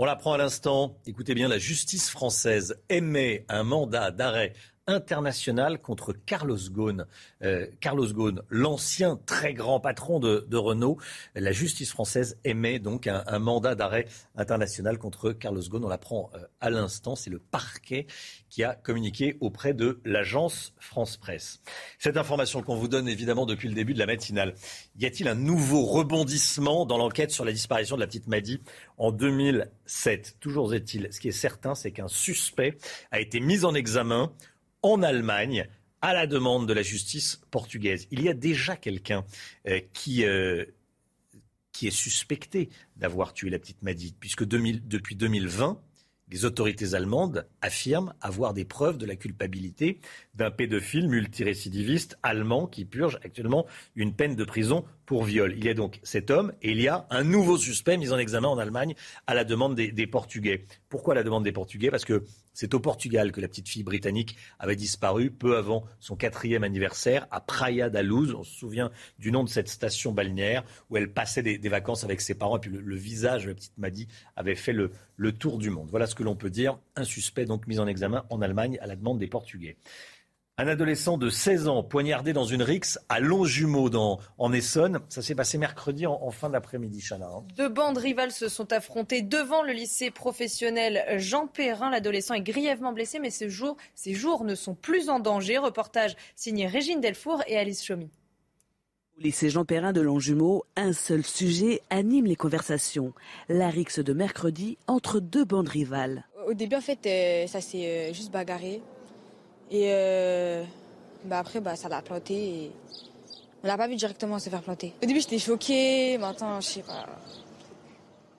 On 0.00 0.04
l'apprend 0.04 0.34
à 0.34 0.38
l'instant. 0.38 0.96
Écoutez 1.06 1.34
bien, 1.34 1.48
la 1.48 1.58
justice 1.58 2.08
française 2.08 2.80
émet 2.88 3.44
un 3.48 3.64
mandat 3.64 4.12
d'arrêt 4.12 4.52
internationale 4.88 5.80
contre 5.80 6.12
Carlos 6.12 6.58
Ghosn. 6.70 7.06
Euh, 7.42 7.66
Carlos 7.80 8.08
Ghosn, 8.12 8.42
l'ancien 8.48 9.20
très 9.26 9.54
grand 9.54 9.78
patron 9.78 10.18
de, 10.18 10.56
Renault. 10.56 10.98
La 11.36 11.52
justice 11.52 11.92
française 11.92 12.38
émet 12.44 12.80
donc 12.80 13.06
un, 13.06 13.38
mandat 13.38 13.76
d'arrêt 13.76 14.06
international 14.34 14.98
contre 14.98 15.32
Carlos 15.32 15.62
Ghosn. 15.62 15.84
On 15.84 15.88
l'apprend 15.88 16.30
euh, 16.34 16.38
à 16.60 16.70
l'instant. 16.70 17.14
C'est 17.14 17.30
le 17.30 17.38
parquet 17.38 18.06
qui 18.48 18.64
a 18.64 18.74
communiqué 18.74 19.36
auprès 19.40 19.74
de 19.74 20.00
l'agence 20.04 20.72
France 20.78 21.16
Presse. 21.16 21.60
Cette 21.98 22.16
information 22.16 22.62
qu'on 22.62 22.76
vous 22.76 22.88
donne 22.88 23.08
évidemment 23.08 23.46
depuis 23.46 23.68
le 23.68 23.74
début 23.74 23.92
de 23.92 23.98
la 23.98 24.06
matinale. 24.06 24.54
Y 24.98 25.06
a-t-il 25.06 25.28
un 25.28 25.34
nouveau 25.34 25.84
rebondissement 25.84 26.86
dans 26.86 26.96
l'enquête 26.96 27.30
sur 27.30 27.44
la 27.44 27.52
disparition 27.52 27.96
de 27.96 28.00
la 28.00 28.06
petite 28.06 28.26
Maddy 28.26 28.60
en 28.96 29.12
2007 29.12 30.36
Toujours 30.40 30.72
est-il, 30.74 31.12
ce 31.12 31.20
qui 31.20 31.28
est 31.28 31.32
certain, 31.32 31.74
c'est 31.74 31.92
qu'un 31.92 32.08
suspect 32.08 32.78
a 33.10 33.20
été 33.20 33.40
mis 33.40 33.64
en 33.64 33.74
examen 33.74 34.32
en 34.92 35.02
Allemagne 35.02 35.66
à 36.00 36.14
la 36.14 36.26
demande 36.26 36.66
de 36.66 36.72
la 36.72 36.82
justice 36.82 37.40
portugaise. 37.50 38.06
Il 38.10 38.22
y 38.22 38.28
a 38.28 38.34
déjà 38.34 38.76
quelqu'un 38.76 39.24
euh, 39.66 39.80
qui, 39.92 40.24
euh, 40.24 40.64
qui 41.72 41.88
est 41.88 41.92
suspecté 41.92 42.70
d'avoir 42.96 43.32
tué 43.32 43.50
la 43.50 43.58
petite 43.58 43.82
Maddy, 43.82 44.14
puisque 44.18 44.44
depuis 44.44 45.16
2020, 45.16 45.80
les 46.30 46.44
autorités 46.44 46.94
allemandes 46.94 47.46
affirment 47.62 48.12
avoir 48.20 48.52
des 48.52 48.64
preuves 48.64 48.98
de 48.98 49.06
la 49.06 49.16
culpabilité 49.16 49.98
d'un 50.34 50.50
pédophile 50.50 51.08
multirécidiviste 51.08 52.18
allemand 52.22 52.66
qui 52.66 52.84
purge 52.84 53.18
actuellement 53.24 53.66
une 53.96 54.12
peine 54.14 54.36
de 54.36 54.44
prison 54.44 54.84
pour 55.06 55.24
viol. 55.24 55.54
Il 55.56 55.64
y 55.64 55.70
a 55.70 55.74
donc 55.74 56.00
cet 56.02 56.30
homme 56.30 56.52
et 56.60 56.72
il 56.72 56.80
y 56.80 56.88
a 56.88 57.06
un 57.10 57.24
nouveau 57.24 57.56
suspect 57.56 57.96
mis 57.96 58.12
en 58.12 58.18
examen 58.18 58.48
en 58.48 58.58
Allemagne 58.58 58.94
à 59.26 59.34
la 59.34 59.44
demande 59.44 59.74
des 59.74 60.06
Portugais. 60.06 60.66
Pourquoi 60.88 61.14
la 61.14 61.22
demande 61.22 61.44
des 61.44 61.52
Portugais? 61.52 61.90
Parce 61.90 62.06
que 62.06 62.24
c'est 62.54 62.72
au 62.72 62.80
Portugal 62.80 63.30
que 63.30 63.42
la 63.42 63.48
petite 63.48 63.68
fille 63.68 63.82
britannique 63.82 64.36
avait 64.58 64.74
disparu 64.74 65.30
peu 65.30 65.58
avant 65.58 65.84
son 66.00 66.16
quatrième 66.16 66.64
anniversaire 66.64 67.26
à 67.30 67.42
Praia 67.42 67.90
da 67.90 68.02
Luz. 68.02 68.32
On 68.34 68.42
se 68.42 68.54
souvient 68.54 68.90
du 69.18 69.30
nom 69.30 69.44
de 69.44 69.50
cette 69.50 69.68
station 69.68 70.12
balnéaire 70.12 70.64
où 70.88 70.96
elle 70.96 71.12
passait 71.12 71.42
des, 71.42 71.68
vacances 71.68 72.04
avec 72.04 72.22
ses 72.22 72.34
parents 72.34 72.56
et 72.56 72.60
puis 72.60 72.70
le, 72.70 72.96
visage 72.96 73.44
de 73.44 73.50
la 73.50 73.54
petite 73.54 73.76
Maddy 73.76 74.08
avait 74.34 74.54
fait 74.54 74.72
le, 74.72 74.90
le 75.16 75.32
tour 75.32 75.58
du 75.58 75.68
monde. 75.68 75.88
Voilà 75.90 76.06
ce 76.06 76.14
que 76.14 76.22
l'on 76.22 76.36
peut 76.36 76.50
dire. 76.50 76.78
Un 76.96 77.04
suspect 77.04 77.44
donc 77.44 77.66
mis 77.66 77.78
en 77.78 77.86
examen 77.86 78.24
en 78.30 78.40
Allemagne 78.40 78.78
à 78.80 78.86
la 78.86 78.96
demande 78.96 79.18
des 79.18 79.26
Portugais. 79.26 79.76
Un 80.60 80.66
adolescent 80.66 81.18
de 81.18 81.30
16 81.30 81.68
ans 81.68 81.84
poignardé 81.84 82.32
dans 82.32 82.44
une 82.44 82.62
rixe 82.62 82.98
à 83.08 83.20
Longjumeau 83.20 83.90
dans, 83.90 84.18
en 84.38 84.52
Essonne. 84.52 84.98
Ça 85.08 85.22
s'est 85.22 85.36
passé 85.36 85.56
mercredi 85.56 86.04
en, 86.04 86.32
fin 86.32 86.50
d'après-midi, 86.50 87.00
Chana. 87.00 87.26
Hein. 87.26 87.44
Deux 87.56 87.68
bandes 87.68 87.96
rivales 87.96 88.32
se 88.32 88.48
sont 88.48 88.72
affrontées 88.72 89.22
devant 89.22 89.62
le 89.62 89.72
lycée 89.72 90.10
professionnel 90.10 91.04
Jean 91.16 91.46
Perrin. 91.46 91.90
L'adolescent 91.90 92.34
est 92.34 92.40
grièvement 92.40 92.92
blessé, 92.92 93.20
mais 93.20 93.30
ces 93.30 93.48
jours, 93.48 93.76
ces 93.94 94.14
jours 94.14 94.42
ne 94.42 94.56
sont 94.56 94.74
plus 94.74 95.10
en 95.10 95.20
danger. 95.20 95.58
Reportage 95.58 96.16
signé 96.34 96.66
Régine 96.66 97.00
Delfour 97.00 97.40
et 97.46 97.56
Alice 97.56 97.84
Chomy. 97.84 98.10
Au 99.16 99.22
lycée 99.22 99.50
Jean 99.50 99.64
Perrin 99.64 99.92
de 99.92 100.00
Longjumeau, 100.00 100.64
un 100.74 100.92
seul 100.92 101.24
sujet 101.24 101.82
anime 101.88 102.26
les 102.26 102.34
conversations. 102.34 103.12
La 103.48 103.70
rixe 103.70 104.00
de 104.00 104.12
mercredi 104.12 104.76
entre 104.88 105.20
deux 105.20 105.44
bandes 105.44 105.68
rivales. 105.68 106.26
Au 106.48 106.54
début, 106.54 106.74
en 106.74 106.80
fait, 106.80 107.06
euh, 107.06 107.46
ça 107.46 107.60
s'est 107.60 108.10
euh, 108.10 108.12
juste 108.12 108.32
bagarré. 108.32 108.82
Et 109.70 109.90
euh, 109.92 110.64
bah 111.24 111.38
après, 111.40 111.60
bah, 111.60 111.76
ça 111.76 111.88
l'a 111.88 112.02
planté. 112.02 112.34
Et... 112.34 112.72
On 113.62 113.66
l'a 113.66 113.76
pas 113.76 113.88
vu 113.88 113.96
directement 113.96 114.38
se 114.38 114.48
faire 114.48 114.62
planter. 114.62 114.94
Au 115.02 115.06
début, 115.06 115.20
j'étais 115.20 115.38
choquée. 115.38 116.16
Maintenant, 116.18 116.60
je 116.60 116.66
sais 116.66 116.82
pas. 116.82 117.06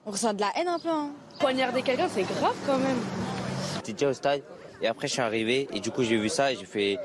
On 0.06 0.10
ressent 0.10 0.32
de 0.32 0.40
la 0.40 0.50
haine 0.56 0.68
un 0.68 0.78
peu. 0.78 0.88
Hein. 0.88 1.10
Poignarder 1.38 1.82
quelqu'un, 1.82 2.08
c'est 2.08 2.22
grave 2.22 2.56
quand 2.66 2.78
même. 2.78 2.98
J'étais 3.76 3.92
déjà 3.92 4.08
au 4.10 4.12
stade? 4.14 4.42
Et 4.82 4.86
après, 4.86 5.08
je 5.08 5.12
suis 5.12 5.22
arrivé 5.22 5.68
et 5.74 5.80
du 5.80 5.90
coup, 5.90 6.02
j'ai 6.02 6.16
vu 6.16 6.28
ça 6.28 6.52
et 6.52 6.56
j'ai 6.56 6.64
fait, 6.64 6.98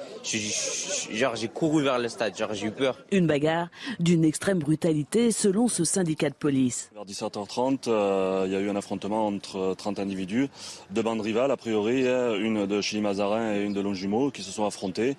genre, 1.12 1.36
j'ai 1.36 1.48
couru 1.48 1.84
vers 1.84 2.00
le 2.00 2.08
stade, 2.08 2.38
genre, 2.38 2.54
j'ai 2.54 2.68
eu 2.68 2.72
peur. 2.72 2.98
Une 3.12 3.28
bagarre 3.28 3.68
d'une 4.00 4.24
extrême 4.24 4.60
brutalité 4.60 5.32
selon 5.32 5.68
ce 5.68 5.84
syndicat 5.84 6.30
de 6.30 6.36
police. 6.36 6.90
Vers 6.94 7.06
17h30, 7.06 7.88
euh, 7.88 8.44
il 8.46 8.54
y 8.54 8.56
a 8.56 8.60
eu 8.60 8.70
un 8.70 8.76
affrontement 8.76 9.28
entre 9.28 9.76
30 9.78 10.00
individus, 10.00 10.48
deux 10.92 11.02
bandes 11.02 11.22
rivales, 11.22 11.52
a 11.52 11.58
priori, 11.58 12.04
une 12.06 12.66
de 12.66 12.82
Chili 12.82 13.02
Mazarin 13.02 13.56
et 13.56 13.64
une 13.64 13.74
de 13.74 13.82
Longjumeau, 13.82 14.32
qui 14.32 14.42
se 14.42 14.52
sont 14.52 14.66
affrontés. 14.66 15.18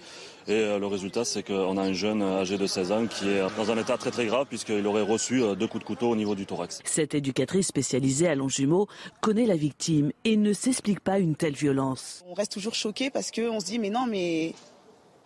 Et 0.48 0.52
euh, 0.52 0.78
le 0.78 0.86
résultat, 0.86 1.24
c'est 1.24 1.43
qu'on 1.43 1.77
a 1.77 1.82
un 1.82 1.93
jeune 1.93 2.23
âgé 2.23 2.56
de 2.56 2.66
16 2.68 2.93
ans 2.93 3.06
qui 3.09 3.28
est 3.28 3.43
dans 3.56 3.70
un 3.73 3.78
état 3.78 3.98
très 3.98 4.12
très 4.12 4.27
grave 4.27 4.47
puisqu'il 4.48 4.86
aurait 4.86 5.02
reçu 5.02 5.43
euh, 5.43 5.56
deux 5.56 5.66
coups 5.66 5.82
de 5.82 5.86
couteau 5.86 6.09
au 6.10 6.14
niveau 6.14 6.36
du 6.36 6.47
thorax. 6.47 6.78
Cette 6.85 7.16
éducatrice 7.16 7.66
spécialisée 7.66 8.28
à 8.28 8.36
Longjumeau 8.36 8.86
connaît 9.20 9.47
la 9.47 9.56
victime 9.56 10.12
et 10.24 10.36
ne 10.36 10.52
s'explique 10.52 11.01
pas 11.01 11.18
une 11.18 11.35
telle 11.35 11.55
violence. 11.55 12.23
On 12.28 12.35
reste 12.35 12.52
toujours 12.52 12.74
choqué 12.74 13.10
parce 13.10 13.32
qu'on 13.32 13.59
se 13.59 13.66
dit 13.66 13.81
mais 13.81 13.90
non 13.90 14.06
mais 14.06 14.55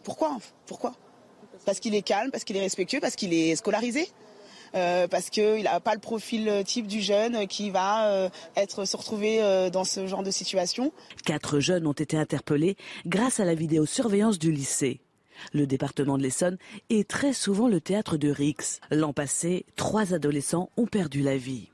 pourquoi 0.05 0.39
Pourquoi? 0.67 0.95
Parce 1.67 1.81
qu'il 1.81 1.95
est 1.95 2.01
calme, 2.01 2.31
parce 2.31 2.45
qu'il 2.45 2.57
est 2.57 2.63
respectueux, 2.63 3.01
parce 3.01 3.15
qu'il 3.15 3.35
est 3.35 3.57
scolarisé 3.57 4.09
euh, 4.75 5.07
parce 5.07 5.29
qu'il 5.29 5.65
n'a 5.65 5.81
pas 5.81 5.95
le 5.95 6.01
profil 6.01 6.63
type 6.65 6.87
du 6.87 7.03
jeune 7.03 7.47
qui 7.47 7.69
va 7.69 8.31
être 8.57 8.87
se 8.87 8.97
retrouver 8.97 9.69
dans 9.71 9.85
ce 9.85 10.07
genre 10.07 10.23
de 10.23 10.31
situation. 10.31 10.93
Quatre 11.27 11.61
jeunes 11.61 11.87
ont 11.87 11.93
été 11.93 12.17
interpellés 12.17 12.77
grâce 13.05 13.39
à 13.41 13.45
la 13.45 13.55
vidéosurveillance 13.55 14.39
du 14.39 14.51
lycée. 14.53 15.01
Le 15.53 15.67
département 15.67 16.19
de 16.19 16.23
l'Essonne 16.23 16.59
est 16.89 17.09
très 17.09 17.33
souvent 17.33 17.69
le 17.69 17.81
théâtre 17.81 18.17
de 18.17 18.31
Rix. 18.31 18.81
L'an 18.91 19.13
passé, 19.13 19.67
trois 19.77 20.15
adolescents 20.15 20.71
ont 20.77 20.87
perdu 20.87 21.23
la 21.23 21.37
vie. 21.37 21.71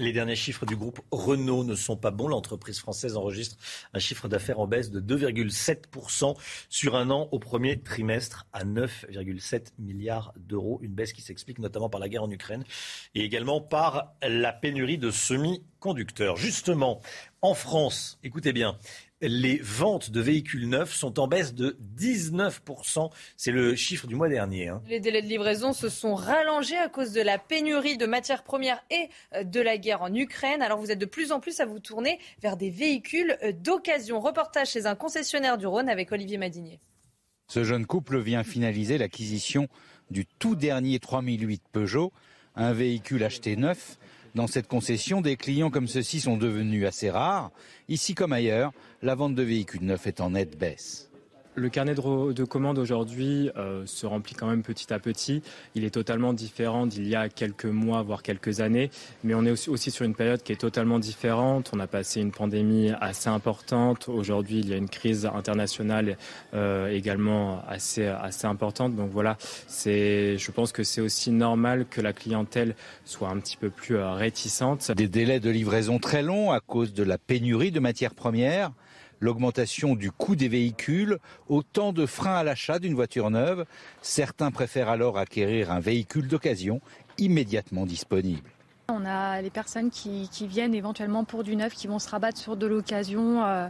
Les 0.00 0.12
derniers 0.12 0.36
chiffres 0.36 0.64
du 0.64 0.76
groupe 0.76 1.00
Renault 1.10 1.64
ne 1.64 1.74
sont 1.74 1.96
pas 1.96 2.12
bons. 2.12 2.28
L'entreprise 2.28 2.78
française 2.78 3.16
enregistre 3.16 3.56
un 3.92 3.98
chiffre 3.98 4.28
d'affaires 4.28 4.60
en 4.60 4.68
baisse 4.68 4.92
de 4.92 5.00
2,7% 5.00 6.36
sur 6.68 6.94
un 6.94 7.10
an 7.10 7.28
au 7.32 7.40
premier 7.40 7.80
trimestre 7.80 8.46
à 8.52 8.64
9,7 8.64 9.72
milliards 9.80 10.32
d'euros. 10.36 10.78
Une 10.82 10.94
baisse 10.94 11.12
qui 11.12 11.20
s'explique 11.20 11.58
notamment 11.58 11.90
par 11.90 11.98
la 11.98 12.08
guerre 12.08 12.22
en 12.22 12.30
Ukraine 12.30 12.62
et 13.16 13.24
également 13.24 13.60
par 13.60 14.14
la 14.22 14.52
pénurie 14.52 14.98
de 14.98 15.10
semi-conducteurs. 15.10 16.36
Justement, 16.36 17.00
en 17.42 17.54
France, 17.54 18.20
écoutez 18.22 18.52
bien, 18.52 18.78
les 19.20 19.58
ventes 19.58 20.10
de 20.10 20.20
véhicules 20.20 20.68
neufs 20.68 20.94
sont 20.94 21.18
en 21.18 21.26
baisse 21.26 21.54
de 21.54 21.76
19%. 21.96 23.10
C'est 23.36 23.50
le 23.50 23.74
chiffre 23.74 24.06
du 24.06 24.14
mois 24.14 24.28
dernier. 24.28 24.68
Hein. 24.68 24.82
Les 24.88 25.00
délais 25.00 25.22
de 25.22 25.26
livraison 25.26 25.72
se 25.72 25.88
sont 25.88 26.14
rallongés 26.14 26.78
à 26.78 26.88
cause 26.88 27.12
de 27.12 27.20
la 27.20 27.38
pénurie 27.38 27.96
de 27.96 28.06
matières 28.06 28.44
premières 28.44 28.82
et 28.90 29.08
euh, 29.34 29.42
de 29.42 29.60
la 29.60 29.76
guerre 29.76 30.02
en 30.02 30.14
Ukraine. 30.14 30.62
Alors 30.62 30.78
vous 30.78 30.90
êtes 30.90 30.98
de 30.98 31.06
plus 31.06 31.32
en 31.32 31.40
plus 31.40 31.60
à 31.60 31.66
vous 31.66 31.80
tourner 31.80 32.18
vers 32.42 32.56
des 32.56 32.70
véhicules 32.70 33.36
euh, 33.42 33.52
d'occasion. 33.52 34.20
Reportage 34.20 34.70
chez 34.70 34.86
un 34.86 34.94
concessionnaire 34.94 35.58
du 35.58 35.66
Rhône 35.66 35.88
avec 35.88 36.12
Olivier 36.12 36.38
Madinier. 36.38 36.78
Ce 37.48 37.64
jeune 37.64 37.86
couple 37.86 38.20
vient 38.20 38.44
finaliser 38.44 38.98
l'acquisition 38.98 39.68
du 40.10 40.26
tout 40.26 40.54
dernier 40.54 40.98
3008 40.98 41.62
Peugeot, 41.72 42.12
un 42.54 42.72
véhicule 42.72 43.24
acheté 43.24 43.56
neuf 43.56 43.98
dans 44.34 44.46
cette 44.46 44.68
concession, 44.68 45.20
des 45.20 45.36
clients 45.36 45.70
comme 45.70 45.88
ceux-ci 45.88 46.20
sont 46.20 46.36
devenus 46.36 46.86
assez 46.86 47.10
rares. 47.10 47.50
Ici 47.88 48.14
comme 48.14 48.32
ailleurs, 48.32 48.72
la 49.02 49.14
vente 49.14 49.34
de 49.34 49.42
véhicules 49.42 49.84
neufs 49.84 50.06
est 50.06 50.20
en 50.20 50.30
nette 50.30 50.58
baisse. 50.58 51.07
Le 51.58 51.68
carnet 51.70 51.94
de, 51.94 52.44
commandes 52.44 52.78
aujourd'hui 52.78 53.50
euh, 53.56 53.84
se 53.84 54.06
remplit 54.06 54.36
quand 54.36 54.46
même 54.46 54.62
petit 54.62 54.92
à 54.92 55.00
petit. 55.00 55.42
Il 55.74 55.82
est 55.82 55.90
totalement 55.90 56.32
différent 56.32 56.86
d'il 56.86 57.08
y 57.08 57.16
a 57.16 57.28
quelques 57.28 57.64
mois, 57.64 58.02
voire 58.02 58.22
quelques 58.22 58.60
années. 58.60 58.90
Mais 59.24 59.34
on 59.34 59.44
est 59.44 59.68
aussi, 59.68 59.90
sur 59.90 60.04
une 60.04 60.14
période 60.14 60.40
qui 60.40 60.52
est 60.52 60.60
totalement 60.60 61.00
différente. 61.00 61.70
On 61.74 61.80
a 61.80 61.88
passé 61.88 62.20
une 62.20 62.30
pandémie 62.30 62.92
assez 63.00 63.28
importante. 63.28 64.08
Aujourd'hui, 64.08 64.60
il 64.60 64.68
y 64.68 64.72
a 64.72 64.76
une 64.76 64.88
crise 64.88 65.26
internationale 65.26 66.16
euh, 66.54 66.88
également 66.92 67.60
assez, 67.68 68.06
assez 68.06 68.46
importante. 68.46 68.94
Donc 68.94 69.10
voilà, 69.10 69.36
je 69.68 70.50
pense 70.52 70.70
que 70.70 70.84
c'est 70.84 71.00
aussi 71.00 71.32
normal 71.32 71.86
que 71.90 72.00
la 72.00 72.12
clientèle 72.12 72.76
soit 73.04 73.30
un 73.30 73.38
petit 73.40 73.56
peu 73.56 73.70
plus 73.70 73.96
euh, 73.96 74.12
réticente. 74.12 74.92
Des 74.92 75.08
délais 75.08 75.40
de 75.40 75.50
livraison 75.50 75.98
très 75.98 76.22
longs 76.22 76.52
à 76.52 76.60
cause 76.60 76.92
de 76.92 77.02
la 77.02 77.18
pénurie 77.18 77.72
de 77.72 77.80
matières 77.80 78.14
premières 78.14 78.70
l'augmentation 79.20 79.94
du 79.94 80.10
coût 80.10 80.36
des 80.36 80.48
véhicules, 80.48 81.18
autant 81.48 81.92
de 81.92 82.06
freins 82.06 82.36
à 82.36 82.42
l'achat 82.42 82.78
d'une 82.78 82.94
voiture 82.94 83.30
neuve. 83.30 83.64
Certains 84.02 84.50
préfèrent 84.50 84.88
alors 84.88 85.18
acquérir 85.18 85.70
un 85.70 85.80
véhicule 85.80 86.28
d'occasion 86.28 86.80
immédiatement 87.18 87.86
disponible. 87.86 88.50
On 88.90 89.04
a 89.04 89.42
les 89.42 89.50
personnes 89.50 89.90
qui, 89.90 90.30
viennent 90.40 90.74
éventuellement 90.74 91.24
pour 91.24 91.44
du 91.44 91.56
neuf, 91.56 91.74
qui 91.74 91.86
vont 91.86 91.98
se 91.98 92.08
rabattre 92.08 92.38
sur 92.38 92.56
de 92.56 92.66
l'occasion 92.66 93.44
euh, 93.44 93.68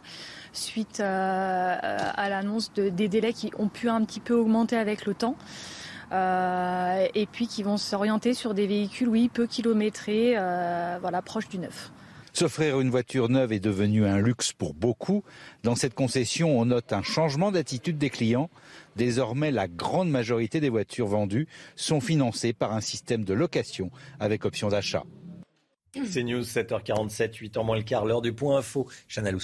suite 0.53 1.01
euh, 1.01 1.77
à 1.81 2.29
l'annonce 2.29 2.73
des 2.73 3.09
délais 3.09 3.33
qui 3.33 3.51
ont 3.59 3.66
pu 3.66 3.89
un 3.89 4.05
petit 4.05 4.20
peu 4.20 4.35
augmenter 4.35 4.77
avec 4.77 5.07
le 5.07 5.15
temps. 5.15 5.35
Euh, 6.12 7.05
et 7.15 7.27
puis 7.27 7.49
qui 7.49 7.65
vont 7.65 7.77
s'orienter 7.79 8.33
sur 8.33 8.55
des 8.55 8.69
véhicules, 8.69 9.09
oui, 9.09 9.29
peu 9.29 9.49
kilométrés, 9.49 10.35
voilà, 11.01 11.20
proches 11.20 11.49
du 11.49 11.59
neuf. 11.59 11.91
S'offrir 12.39 12.78
une 12.78 12.89
voiture 12.89 13.28
neuve 13.28 13.52
est 13.52 13.59
devenu 13.59 14.06
un 14.06 14.20
luxe 14.20 14.52
pour 14.52 14.73
beaucoup. 14.73 15.24
Dans 15.65 15.74
cette 15.74 15.94
concession, 15.94 16.56
on 16.56 16.66
note 16.66 16.93
un 16.93 17.02
changement 17.02 17.51
d'attitude 17.51 17.98
des 17.98 18.10
clients. 18.10 18.48
Désormais, 18.94 19.51
la 19.51 19.66
grande 19.66 20.09
majorité 20.09 20.60
des 20.60 20.69
voitures 20.69 21.09
vendues 21.09 21.48
sont 21.74 22.01
financées 22.01 22.52
par 22.52 22.74
un 22.74 22.81
système 22.81 23.24
de 23.24 23.35
location 23.35 23.90
avec 24.20 24.44
option 24.44 24.69
d'achat. 24.69 25.02
C'est 26.06 26.23
News 26.23 26.43
7h47, 26.43 27.35
8 27.35 27.56
h 27.56 27.66
moins 27.66 27.77
le 27.77 27.82
quart, 27.82 28.06
l'heure 28.06 28.23
du 28.23 28.32
point 28.32 28.59
info. 28.59 28.86
Chanel. 29.09 29.36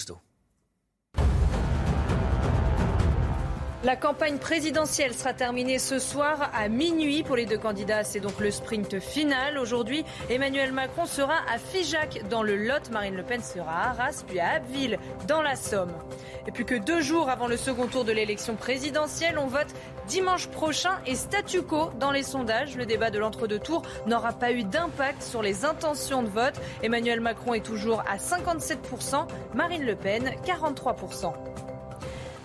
La 3.85 3.97
campagne 3.97 4.39
présidentielle 4.39 5.13
sera 5.13 5.35
terminée 5.35 5.79
ce 5.79 5.99
soir 5.99 6.51
à 6.55 6.71
minuit 6.71 7.23
pour 7.23 7.37
les 7.37 7.45
deux 7.45 7.59
candidats. 7.59 8.03
C'est 8.03 8.19
donc 8.19 8.41
le 8.41 8.51
sprint 8.51 8.99
final. 8.99 9.59
Aujourd'hui, 9.59 10.07
Emmanuel 10.31 10.73
Macron 10.73 11.05
sera 11.05 11.35
à 11.53 11.59
Figeac 11.59 12.27
dans 12.31 12.43
le 12.43 12.57
Lot. 12.57 12.91
Marine 12.91 13.15
Le 13.15 13.23
Pen 13.23 13.43
sera 13.43 13.71
à 13.71 13.91
Arras, 13.91 14.25
puis 14.27 14.41
à 14.41 14.53
Abbeville 14.53 14.99
dans 15.29 15.43
la 15.43 15.55
Somme. 15.55 15.93
Et 16.47 16.51
plus 16.51 16.65
que 16.65 16.77
deux 16.77 17.03
jours 17.03 17.29
avant 17.29 17.47
le 17.47 17.59
second 17.59 17.87
tour 17.87 18.07
de 18.07 18.13
l'élection 18.13 18.57
présidentielle, 18.57 19.39
on 19.39 19.49
vote 19.49 19.75
dimanche 20.09 20.49
prochain 20.49 20.99
et 21.05 21.15
statu 21.15 21.61
quo 21.61 21.91
dans 22.01 22.11
les 22.11 22.23
sondages. 22.23 22.79
Le 22.79 22.87
débat 22.87 23.11
de 23.11 23.19
l'entre-deux 23.19 23.59
tours 23.59 23.83
n'aura 24.07 24.33
pas 24.33 24.53
eu 24.53 24.65
d'impact 24.65 25.23
sur 25.23 25.43
les 25.43 25.67
intentions 25.67 26.23
de 26.23 26.29
vote. 26.29 26.59
Emmanuel 26.83 27.21
Macron 27.21 27.53
est 27.53 27.65
toujours 27.65 28.03
à 28.09 28.17
57%, 28.17 29.27
Marine 29.53 29.85
Le 29.85 29.95
Pen 29.95 30.31
43%. 30.47 31.35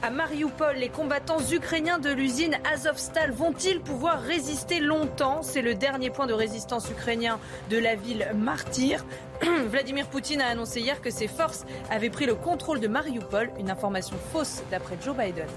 À 0.01 0.11
Mariupol, 0.11 0.77
les 0.77 0.87
combattants 0.87 1.45
ukrainiens 1.51 1.99
de 1.99 2.09
l'usine 2.09 2.55
Azovstal 2.71 3.31
vont-ils 3.31 3.81
pouvoir 3.81 4.21
résister 4.21 4.79
longtemps? 4.79 5.43
C'est 5.43 5.61
le 5.61 5.75
dernier 5.75 6.09
point 6.09 6.25
de 6.25 6.31
résistance 6.31 6.89
ukrainien 6.89 7.37
de 7.69 7.77
la 7.77 7.95
ville 7.95 8.25
martyre. 8.33 9.03
Vladimir 9.41 10.07
Poutine 10.07 10.39
a 10.39 10.47
annoncé 10.47 10.79
hier 10.79 11.01
que 11.01 11.09
ses 11.09 11.27
forces 11.27 11.65
avaient 11.89 12.09
pris 12.09 12.25
le 12.25 12.35
contrôle 12.35 12.79
de 12.79 12.87
Mariupol, 12.87 13.51
une 13.59 13.69
information 13.69 14.15
fausse 14.31 14.63
d'après 14.71 14.97
Joe 15.03 15.17
Biden. 15.17 15.47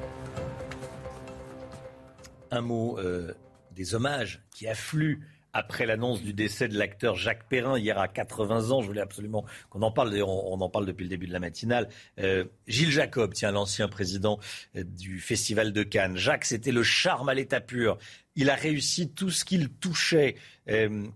Un 2.50 2.62
mot 2.62 2.98
euh, 2.98 3.32
des 3.70 3.94
hommages 3.94 4.42
qui 4.50 4.66
affluent 4.66 5.20
après 5.52 5.86
l'annonce 5.86 6.22
du 6.22 6.32
décès 6.32 6.68
de 6.68 6.76
l'acteur 6.78 7.16
Jacques 7.16 7.48
Perrin 7.48 7.78
hier 7.78 7.98
à 7.98 8.08
80 8.08 8.70
ans. 8.70 8.80
Je 8.80 8.86
voulais 8.86 9.00
absolument 9.00 9.44
qu'on 9.70 9.82
en 9.82 9.90
parle. 9.90 10.10
D'ailleurs, 10.10 10.28
on, 10.28 10.60
en 10.60 10.68
parle 10.68 10.86
depuis 10.86 11.04
le 11.04 11.08
début 11.08 11.26
de 11.26 11.32
la 11.32 11.40
matinale. 11.40 11.88
Euh, 12.18 12.44
Gilles 12.66 12.90
Jacob, 12.90 13.32
tiens, 13.34 13.52
l'ancien 13.52 13.88
président 13.88 14.38
euh, 14.76 14.84
du 14.84 15.20
Festival 15.20 15.72
de 15.72 15.82
Cannes. 15.82 16.16
Jacques, 16.16 16.44
c'était 16.44 16.72
le 16.72 16.82
charme 16.82 17.28
à 17.28 17.34
l'état 17.34 17.60
pur. 17.60 17.98
Il 18.34 18.48
a 18.50 18.54
réussi 18.54 19.10
tout 19.10 19.30
ce 19.30 19.44
qu'il 19.44 19.68
touchait. 19.68 20.36
Euh, 20.68 21.06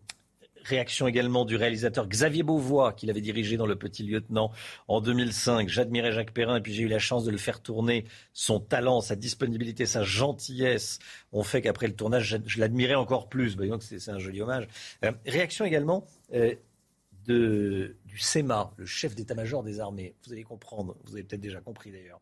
Réaction 0.69 1.07
également 1.07 1.45
du 1.45 1.57
réalisateur 1.57 2.09
Xavier 2.09 2.43
Beauvois, 2.43 2.93
qu'il 2.93 3.09
avait 3.09 3.21
dirigé 3.21 3.57
dans 3.57 3.67
Le 3.67 3.77
Petit 3.77 4.03
Lieutenant 4.03 4.51
en 4.89 5.01
2005. 5.01 5.69
J'admirais 5.69 6.11
Jacques 6.11 6.33
Perrin 6.33 6.57
et 6.57 6.61
puis 6.61 6.75
j'ai 6.75 6.83
eu 6.83 6.89
la 6.89 6.99
chance 6.99 7.25
de 7.25 7.31
le 7.31 7.37
faire 7.37 7.61
tourner. 7.61 8.05
Son 8.33 8.59
talent, 8.59 9.01
sa 9.01 9.15
disponibilité, 9.15 9.87
sa 9.87 10.03
gentillesse 10.03 10.99
ont 11.33 11.45
fait 11.45 11.63
qu'après 11.63 11.87
le 11.87 11.95
tournage, 11.95 12.41
je, 12.45 12.61
l'admirais 12.61 12.97
encore 12.97 13.29
plus. 13.29 13.57
Que 13.57 13.79
c'est 13.81 14.11
un 14.11 14.19
joli 14.19 14.43
hommage. 14.43 14.67
Euh, 15.05 15.13
réaction 15.25 15.65
également 15.65 16.07
euh, 16.35 16.55
de, 17.27 17.97
du 18.05 18.19
SEMA, 18.19 18.73
le 18.77 18.87
chef 18.87 19.15
d'état-major 19.15 19.63
des 19.63 19.81
armées. 19.81 20.15
Vous 20.27 20.33
allez 20.33 20.45
comprendre, 20.45 20.97
vous 21.05 21.13
avez 21.15 21.23
peut-être 21.23 21.41
déjà 21.41 21.61
compris 21.61 21.93
d'ailleurs. 21.93 22.21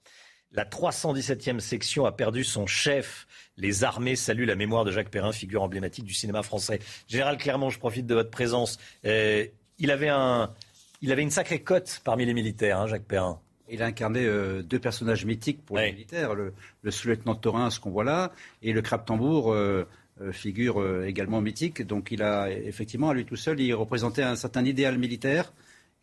La 0.55 0.64
317e 0.64 1.59
section 1.59 2.06
a 2.06 2.12
perdu 2.12 2.44
son 2.44 2.68
chef. 2.68 3.26
Les 3.56 3.82
armées 3.82 4.14
saluent 4.14 4.47
la 4.47 4.55
mémoire 4.55 4.85
de 4.85 4.93
Jacques 4.93 5.10
Perrin, 5.10 5.32
figure 5.32 5.64
emblématique 5.64 6.05
du 6.05 6.14
cinéma 6.14 6.44
français. 6.44 6.78
Général 7.09 7.39
Clermont, 7.39 7.70
je 7.70 7.78
profite 7.81 8.06
de 8.06 8.14
votre 8.14 8.31
présence. 8.31 8.78
Euh, 9.05 9.47
il, 9.81 9.90
avait 9.90 10.10
un, 10.10 10.55
il 11.02 11.10
avait 11.10 11.22
une 11.22 11.31
sacrée 11.31 11.60
cote 11.60 12.01
parmi 12.05 12.24
les 12.24 12.35
militaires, 12.35 12.78
hein, 12.78 12.86
Jacques 12.86 13.05
Perrin. 13.05 13.40
Il 13.68 13.82
a 13.82 13.86
incarné 13.86 14.24
euh, 14.24 14.62
deux 14.62 14.78
personnages 14.78 15.24
mythiques 15.24 15.64
pour 15.66 15.78
les 15.78 15.90
militaires, 15.90 16.35
le, 16.35 16.52
sous-lieutenant 16.89 17.35
Thorin, 17.35 17.70
ce 17.70 17.81
qu'on 17.81 17.90
voit 17.90 18.05
là, 18.05 18.31
et 18.62 18.72
le 18.72 18.81
crabe 18.81 19.05
tambour, 19.05 19.52
euh, 19.52 19.89
figure 20.31 21.05
également 21.05 21.40
mythique. 21.40 21.82
Donc 21.85 22.12
il 22.12 22.22
a 22.22 22.48
effectivement, 22.48 23.10
à 23.10 23.14
lui 23.14 23.24
tout 23.24 23.35
seul, 23.35 23.59
il 23.59 23.74
représentait 23.74 24.22
un 24.22 24.36
certain 24.36 24.64
idéal 24.64 24.98
militaire 24.98 25.52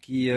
qui, 0.02 0.30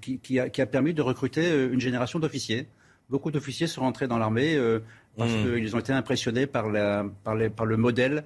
qui, 0.00 0.40
a, 0.40 0.48
qui 0.48 0.62
a, 0.62 0.66
permis 0.66 0.94
de 0.94 1.02
recruter 1.02 1.64
une 1.64 1.80
génération 1.80 2.18
d'officiers 2.18 2.66
beaucoup 3.10 3.30
d'officiers 3.30 3.66
sont 3.66 3.82
rentrés 3.82 4.08
dans 4.08 4.18
l'armée 4.18 4.54
euh, 4.54 4.82
parce 5.16 5.30
hmm. 5.30 5.56
qu'ils 5.56 5.76
ont 5.76 5.80
été 5.80 5.92
impressionnés 5.92 6.46
par, 6.46 6.68
le 6.68 7.76
modèle 7.76 8.24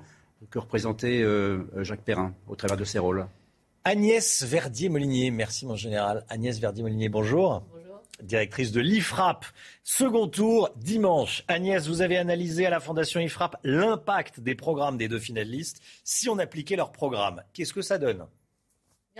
que 0.51 0.59
représentait 0.59 1.23
euh, 1.23 1.65
Jacques 1.83 2.03
Perrin 2.03 2.35
au 2.47 2.55
travers 2.55 2.77
de 2.77 2.85
ses 2.85 2.99
rôles. 2.99 3.27
Agnès 3.85 4.45
Verdier-Molinier, 4.45 5.31
merci 5.31 5.67
mon 5.67 5.77
général. 5.77 6.25
Agnès 6.29 6.59
Verdier-Molinier, 6.59 7.09
bonjour. 7.09 7.65
Bonjour. 7.73 8.01
Directrice 8.23 8.73
de 8.73 8.81
l'IFRAP. 8.81 9.45
Second 9.83 10.29
tour, 10.29 10.71
dimanche. 10.77 11.45
Agnès, 11.49 11.87
vous 11.87 12.01
avez 12.01 12.17
analysé 12.17 12.65
à 12.65 12.71
la 12.71 12.81
Fondation 12.81 13.21
IFRAP 13.21 13.57
l'impact 13.65 14.41
des 14.41 14.55
programmes 14.55 14.97
des 14.97 15.09
deux 15.09 15.19
finalistes 15.19 15.83
si 16.05 16.29
on 16.29 16.39
appliquait 16.39 16.77
leur 16.77 16.93
programme. 16.93 17.43
Qu'est-ce 17.53 17.73
que 17.73 17.83
ça 17.83 17.99
donne? 17.99 18.25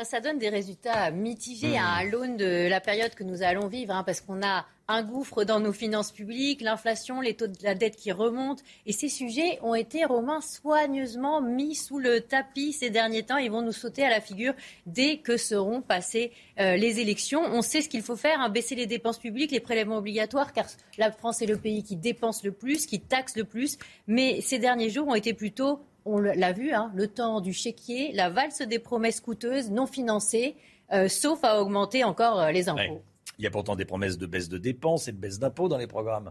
Ça 0.03 0.19
donne 0.19 0.39
des 0.39 0.49
résultats 0.49 1.13
mitigés 1.13 1.79
à 1.79 2.05
hmm. 2.05 2.11
l'aune 2.11 2.37
de 2.37 2.69
la 2.69 2.81
période 2.81 3.15
que 3.15 3.23
nous 3.23 3.43
allons 3.43 3.69
vivre, 3.69 3.95
hein, 3.95 4.03
parce 4.03 4.21
qu'on 4.21 4.43
a 4.43 4.67
un 4.89 5.03
gouffre 5.05 5.45
dans 5.45 5.61
nos 5.61 5.73
finances 5.73 6.11
publiques, 6.11 6.61
l'inflation, 6.61 7.21
les 7.21 7.35
taux 7.35 7.47
de 7.47 7.57
la 7.63 7.77
dette 7.77 7.95
qui 7.95 8.11
remontent. 8.11 8.63
Et 8.87 8.93
ces 8.93 9.09
sujets 9.09 9.59
ont 9.63 9.75
été, 9.75 10.05
Romain, 10.05 10.41
soigneusement 10.41 11.41
mis 11.41 11.77
sous 11.77 12.01
le 12.01 12.21
tapis 12.21 12.73
ces 12.73 12.91
derniers 12.91 13.23
temps. 13.23 13.37
Ils 13.37 13.53
vont 13.53 13.63
nous 13.63 13.73
sauter 13.73 14.05
à 14.05 14.11
la 14.11 14.21
figure 14.21 14.53
dès 14.85 15.19
que 15.19 15.37
seront 15.37 15.81
passées 15.81 16.33
euh, 16.59 16.77
les 16.77 16.99
élections. 16.99 17.41
On 17.41 17.63
sait 17.63 17.81
ce 17.81 17.89
qu'il 17.89 18.03
faut 18.03 18.17
faire, 18.17 18.41
hein, 18.41 18.51
baisser 18.51 18.75
les 18.75 18.87
dépenses 18.87 19.19
publiques, 19.19 19.53
les 19.53 19.61
prélèvements 19.61 19.99
obligatoires, 19.99 20.53
car 20.53 20.67
la 20.99 21.13
France 21.13 21.41
est 21.41 21.47
le 21.47 21.57
pays 21.57 21.85
qui 21.85 21.97
dépense 21.97 22.43
le 22.43 22.53
plus, 22.53 22.85
qui 22.85 23.01
taxe 23.01 23.37
le 23.37 23.45
plus. 23.45 23.79
Mais 24.09 24.41
ces 24.41 24.59
derniers 24.59 24.91
jours 24.91 25.07
ont 25.07 25.15
été 25.15 25.33
plutôt, 25.35 25.81
on 26.05 26.19
l'a 26.19 26.53
vu, 26.53 26.73
hein, 26.73 26.93
le 26.95 27.09
temps 27.09 27.41
du 27.41 27.53
chéquier, 27.53 28.13
la 28.13 28.31
valse 28.31 28.63
des 28.63 28.79
promesses 28.79 29.21
coûteuses, 29.21 29.71
non 29.71 29.87
financées, 29.87 30.57
euh, 30.93 31.09
sauf 31.09 31.43
à 31.45 31.61
augmenter 31.61 32.05
encore 32.05 32.41
euh, 32.41 32.51
les 32.51 32.69
impôts. 32.69 33.03
Il 33.39 33.45
y 33.45 33.47
a 33.47 33.51
pourtant 33.51 33.75
des 33.75 33.85
promesses 33.85 34.19
de 34.19 34.27
baisse 34.27 34.49
de 34.49 34.59
dépenses 34.59 35.09
et 35.09 35.13
de 35.13 35.17
baisse 35.17 35.39
d'impôts 35.39 35.69
dans 35.69 35.79
les 35.79 35.87
programmes. 35.87 36.31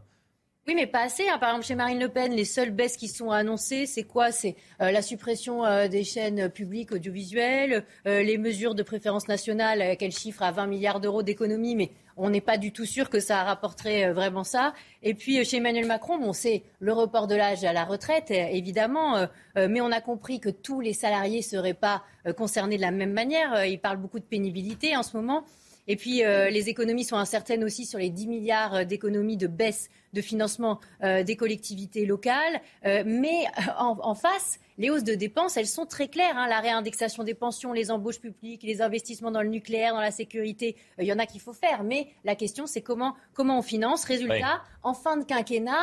Oui, 0.66 0.76
mais 0.76 0.88
pas 0.88 1.02
assez. 1.02 1.28
Hein. 1.28 1.38
Par 1.40 1.50
exemple, 1.50 1.66
chez 1.66 1.76
Marine 1.76 2.00
Le 2.00 2.08
Pen, 2.08 2.32
les 2.32 2.46
seules 2.46 2.72
baisses 2.72 2.96
qui 2.96 3.10
sont 3.10 3.32
annoncées, 3.32 3.86
c'est 3.86 4.04
quoi? 4.04 4.32
C'est 4.32 4.56
euh, 4.82 4.92
la 4.92 5.02
suppression 5.02 5.66
euh, 5.66 5.90
des 5.90 6.06
chaînes 6.06 6.50
publiques 6.50 6.94
audiovisuelles, 6.94 7.84
euh, 8.08 8.24
les 8.24 8.38
mesures 8.38 8.74
de 8.74 8.82
préférence 8.82 9.28
nationale 9.28 9.98
qu'elle 9.98 10.14
chiffre 10.14 10.42
à 10.42 10.54
20 10.54 10.68
milliards 10.68 11.02
d'euros 11.02 11.22
d'économie, 11.22 11.76
mais 11.76 11.92
on 12.16 12.30
n'est 12.30 12.40
pas 12.40 12.58
du 12.58 12.72
tout 12.72 12.86
sûr 12.86 13.10
que 13.10 13.20
ça 13.20 13.44
rapporterait 13.44 14.14
vraiment 14.14 14.46
ça. 14.46 14.74
Et 15.02 15.14
puis 15.16 15.44
chez 15.44 15.58
Emmanuel 15.58 15.86
Macron, 15.86 16.18
bon, 16.18 16.32
c'est 16.32 16.64
le 16.80 16.94
report 16.94 17.28
de 17.28 17.36
l'âge 17.36 17.66
à 17.66 17.74
la 17.74 17.84
retraite, 17.84 18.32
évidemment, 18.32 19.28
mais 19.56 19.82
on 19.82 19.92
a 19.92 20.00
compris 20.00 20.40
que 20.40 20.50
tous 20.50 20.80
les 20.80 20.94
salariés 20.94 21.40
ne 21.40 21.44
seraient 21.44 21.74
pas 21.74 22.04
concernés 22.38 22.78
de 22.78 22.82
la 22.82 22.92
même 22.92 23.14
manière. 23.14 23.66
Il 23.66 23.80
parle 23.80 23.98
beaucoup 23.98 24.20
de 24.20 24.26
pénibilité 24.26 24.96
en 24.96 25.02
ce 25.02 25.18
moment. 25.18 25.44
Et 25.88 25.96
puis, 25.96 26.24
euh, 26.24 26.50
les 26.50 26.70
économies 26.70 27.04
sont 27.04 27.18
incertaines 27.18 27.64
aussi 27.64 27.86
sur 27.86 28.00
les 28.00 28.10
10 28.10 28.28
milliards 28.28 28.76
euh, 28.76 28.84
d'économies 28.84 29.38
de 29.38 29.48
baisse 29.48 29.90
de 30.14 30.22
financement 30.22 30.80
euh, 31.04 31.24
des 31.24 31.36
collectivités 31.36 32.06
locales. 32.06 32.62
mais 32.84 33.46
en, 33.78 34.14
face, 34.14 34.60
les 34.78 34.92
hausses 34.92 35.04
de 35.04 35.16
dépenses, 35.16 35.58
elles 35.58 35.68
sont 35.68 35.88
très 35.88 36.08
claires. 36.08 36.38
Hein. 36.38 36.48
La 36.48 36.60
réindexation 36.60 37.24
des 37.24 37.34
pensions, 37.34 37.74
les 37.74 37.90
embauches 37.90 38.20
publiques, 38.20 38.62
les 38.62 38.82
investissements 38.82 39.32
dans 39.32 39.42
le 39.42 39.50
nucléaire, 39.50 39.94
dans 39.94 40.02
la 40.02 40.12
sécurité, 40.12 40.76
il 41.00 41.06
y 41.06 41.14
en 41.14 41.18
a 41.18 41.26
qu'il 41.26 41.42
faut 41.42 41.54
faire. 41.54 41.84
Mais 41.84 42.10
la 42.24 42.36
question, 42.36 42.68
c'est 42.68 42.82
comment, 42.82 43.16
comment 43.34 43.58
on 43.58 43.64
finance. 43.64 44.06
Résultat, 44.06 44.62
en 44.84 44.94
fin 44.94 45.18
de 45.18 45.24
quinquennat, 45.24 45.74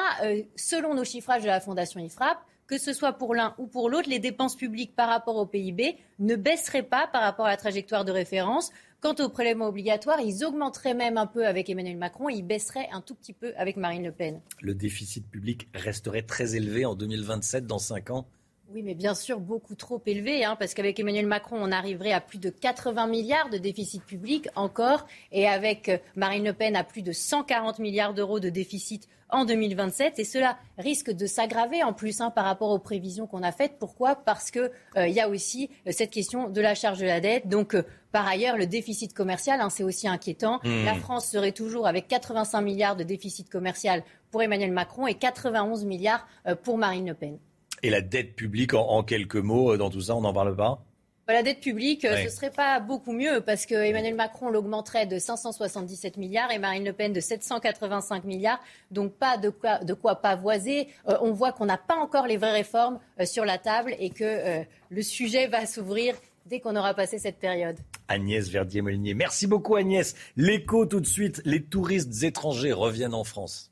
selon 0.54 0.94
nos 0.94 1.04
chiffrages 1.04 1.42
de 1.42 1.48
la 1.48 1.60
Fondation 1.60 1.98
IFRAP, 1.98 2.38
que 2.70 2.78
ce 2.78 2.92
soit 2.92 3.14
pour 3.14 3.34
l'un 3.34 3.52
ou 3.58 3.66
pour 3.66 3.90
l'autre, 3.90 4.08
les 4.08 4.20
dépenses 4.20 4.54
publiques 4.54 4.94
par 4.94 5.08
rapport 5.08 5.34
au 5.34 5.44
PIB 5.44 5.98
ne 6.20 6.36
baisseraient 6.36 6.84
pas 6.84 7.08
par 7.08 7.22
rapport 7.22 7.46
à 7.46 7.50
la 7.50 7.56
trajectoire 7.56 8.04
de 8.04 8.12
référence. 8.12 8.70
Quant 9.00 9.14
aux 9.14 9.30
prélèvements 9.30 9.68
obligatoires, 9.68 10.20
ils 10.20 10.44
augmenteraient 10.44 10.92
même 10.92 11.16
un 11.16 11.26
peu 11.26 11.46
avec 11.46 11.70
Emmanuel 11.70 11.96
Macron 11.96 12.28
et 12.28 12.34
ils 12.34 12.46
baisseraient 12.46 12.88
un 12.92 13.00
tout 13.00 13.14
petit 13.14 13.32
peu 13.32 13.54
avec 13.56 13.78
Marine 13.78 14.04
Le 14.04 14.12
Pen. 14.12 14.42
Le 14.60 14.74
déficit 14.74 15.26
public 15.26 15.68
resterait 15.74 16.22
très 16.22 16.54
élevé 16.54 16.84
en 16.84 16.94
2027, 16.94 17.66
dans 17.66 17.78
5 17.78 18.10
ans 18.10 18.28
oui, 18.72 18.82
mais 18.82 18.94
bien 18.94 19.14
sûr, 19.14 19.40
beaucoup 19.40 19.74
trop 19.74 20.00
élevé, 20.06 20.44
hein, 20.44 20.56
parce 20.58 20.74
qu'avec 20.74 20.98
Emmanuel 20.98 21.26
Macron, 21.26 21.56
on 21.60 21.72
arriverait 21.72 22.12
à 22.12 22.20
plus 22.20 22.38
de 22.38 22.50
80 22.50 23.06
milliards 23.06 23.50
de 23.50 23.58
déficit 23.58 24.04
public 24.04 24.48
encore, 24.54 25.06
et 25.32 25.48
avec 25.48 25.88
euh, 25.88 25.98
Marine 26.16 26.44
Le 26.44 26.52
Pen 26.52 26.76
à 26.76 26.84
plus 26.84 27.02
de 27.02 27.12
140 27.12 27.78
milliards 27.78 28.14
d'euros 28.14 28.40
de 28.40 28.48
déficit 28.48 29.08
en 29.32 29.44
2027 29.44 30.18
et 30.18 30.24
cela 30.24 30.58
risque 30.78 31.10
de 31.10 31.26
s'aggraver 31.26 31.82
en 31.82 31.92
plus 31.92 32.20
hein, 32.20 32.30
par 32.30 32.44
rapport 32.44 32.70
aux 32.70 32.78
prévisions 32.78 33.26
qu'on 33.26 33.42
a 33.42 33.52
faites. 33.52 33.78
Pourquoi? 33.78 34.14
Parce 34.14 34.50
qu'il 34.50 34.70
euh, 34.96 35.08
y 35.08 35.20
a 35.20 35.28
aussi 35.28 35.70
euh, 35.86 35.92
cette 35.92 36.10
question 36.10 36.48
de 36.48 36.60
la 36.60 36.74
charge 36.74 36.98
de 36.98 37.06
la 37.06 37.20
dette. 37.20 37.48
Donc 37.48 37.74
euh, 37.74 37.82
par 38.12 38.26
ailleurs, 38.26 38.56
le 38.56 38.66
déficit 38.66 39.14
commercial, 39.14 39.60
hein, 39.60 39.70
c'est 39.70 39.84
aussi 39.84 40.08
inquiétant. 40.08 40.60
Mmh. 40.64 40.84
La 40.84 40.94
France 40.94 41.26
serait 41.26 41.52
toujours 41.52 41.86
avec 41.86 42.08
85 42.08 42.60
milliards 42.60 42.96
de 42.96 43.04
déficit 43.04 43.48
commercial 43.48 44.02
pour 44.30 44.42
Emmanuel 44.42 44.72
Macron 44.72 45.06
et 45.06 45.14
91 45.14 45.84
milliards 45.84 46.26
pour 46.62 46.78
Marine 46.78 47.08
Le 47.08 47.14
Pen. 47.14 47.38
Et 47.82 47.90
la 47.90 48.00
dette 48.00 48.36
publique, 48.36 48.74
en 48.74 49.02
quelques 49.02 49.36
mots, 49.36 49.76
dans 49.76 49.90
tout 49.90 50.02
ça, 50.02 50.14
on 50.16 50.20
n'en 50.20 50.32
parle 50.32 50.54
pas? 50.54 50.84
Bah, 51.30 51.34
la 51.34 51.44
dette 51.44 51.60
publique, 51.60 52.02
ce 52.02 52.24
ne 52.24 52.28
serait 52.28 52.50
pas 52.50 52.80
beaucoup 52.80 53.12
mieux 53.12 53.40
parce 53.40 53.64
que 53.64 53.76
Emmanuel 53.76 54.16
Macron 54.16 54.50
l'augmenterait 54.50 55.06
de 55.06 55.16
577 55.16 56.16
milliards 56.16 56.50
et 56.50 56.58
Marine 56.58 56.84
Le 56.84 56.92
Pen 56.92 57.12
de 57.12 57.20
785 57.20 58.24
milliards. 58.24 58.58
Donc 58.90 59.12
pas 59.12 59.36
de 59.36 59.48
quoi, 59.48 59.78
de 59.78 59.94
quoi 59.94 60.16
pavoiser. 60.16 60.88
Euh, 61.08 61.16
on 61.20 61.30
voit 61.30 61.52
qu'on 61.52 61.66
n'a 61.66 61.78
pas 61.78 61.94
encore 61.94 62.26
les 62.26 62.36
vraies 62.36 62.50
réformes 62.50 62.98
euh, 63.20 63.26
sur 63.26 63.44
la 63.44 63.58
table 63.58 63.94
et 64.00 64.10
que 64.10 64.24
euh, 64.24 64.64
le 64.90 65.02
sujet 65.02 65.46
va 65.46 65.66
s'ouvrir 65.66 66.16
dès 66.46 66.58
qu'on 66.58 66.74
aura 66.74 66.94
passé 66.94 67.20
cette 67.20 67.38
période. 67.38 67.76
Agnès 68.08 68.48
Verdier-Molinier. 68.48 69.14
Merci 69.14 69.46
beaucoup 69.46 69.76
Agnès. 69.76 70.16
L'écho 70.36 70.84
tout 70.84 70.98
de 70.98 71.06
suite. 71.06 71.42
Les 71.44 71.62
touristes 71.62 72.24
étrangers 72.24 72.72
reviennent 72.72 73.14
en 73.14 73.22
France. 73.22 73.69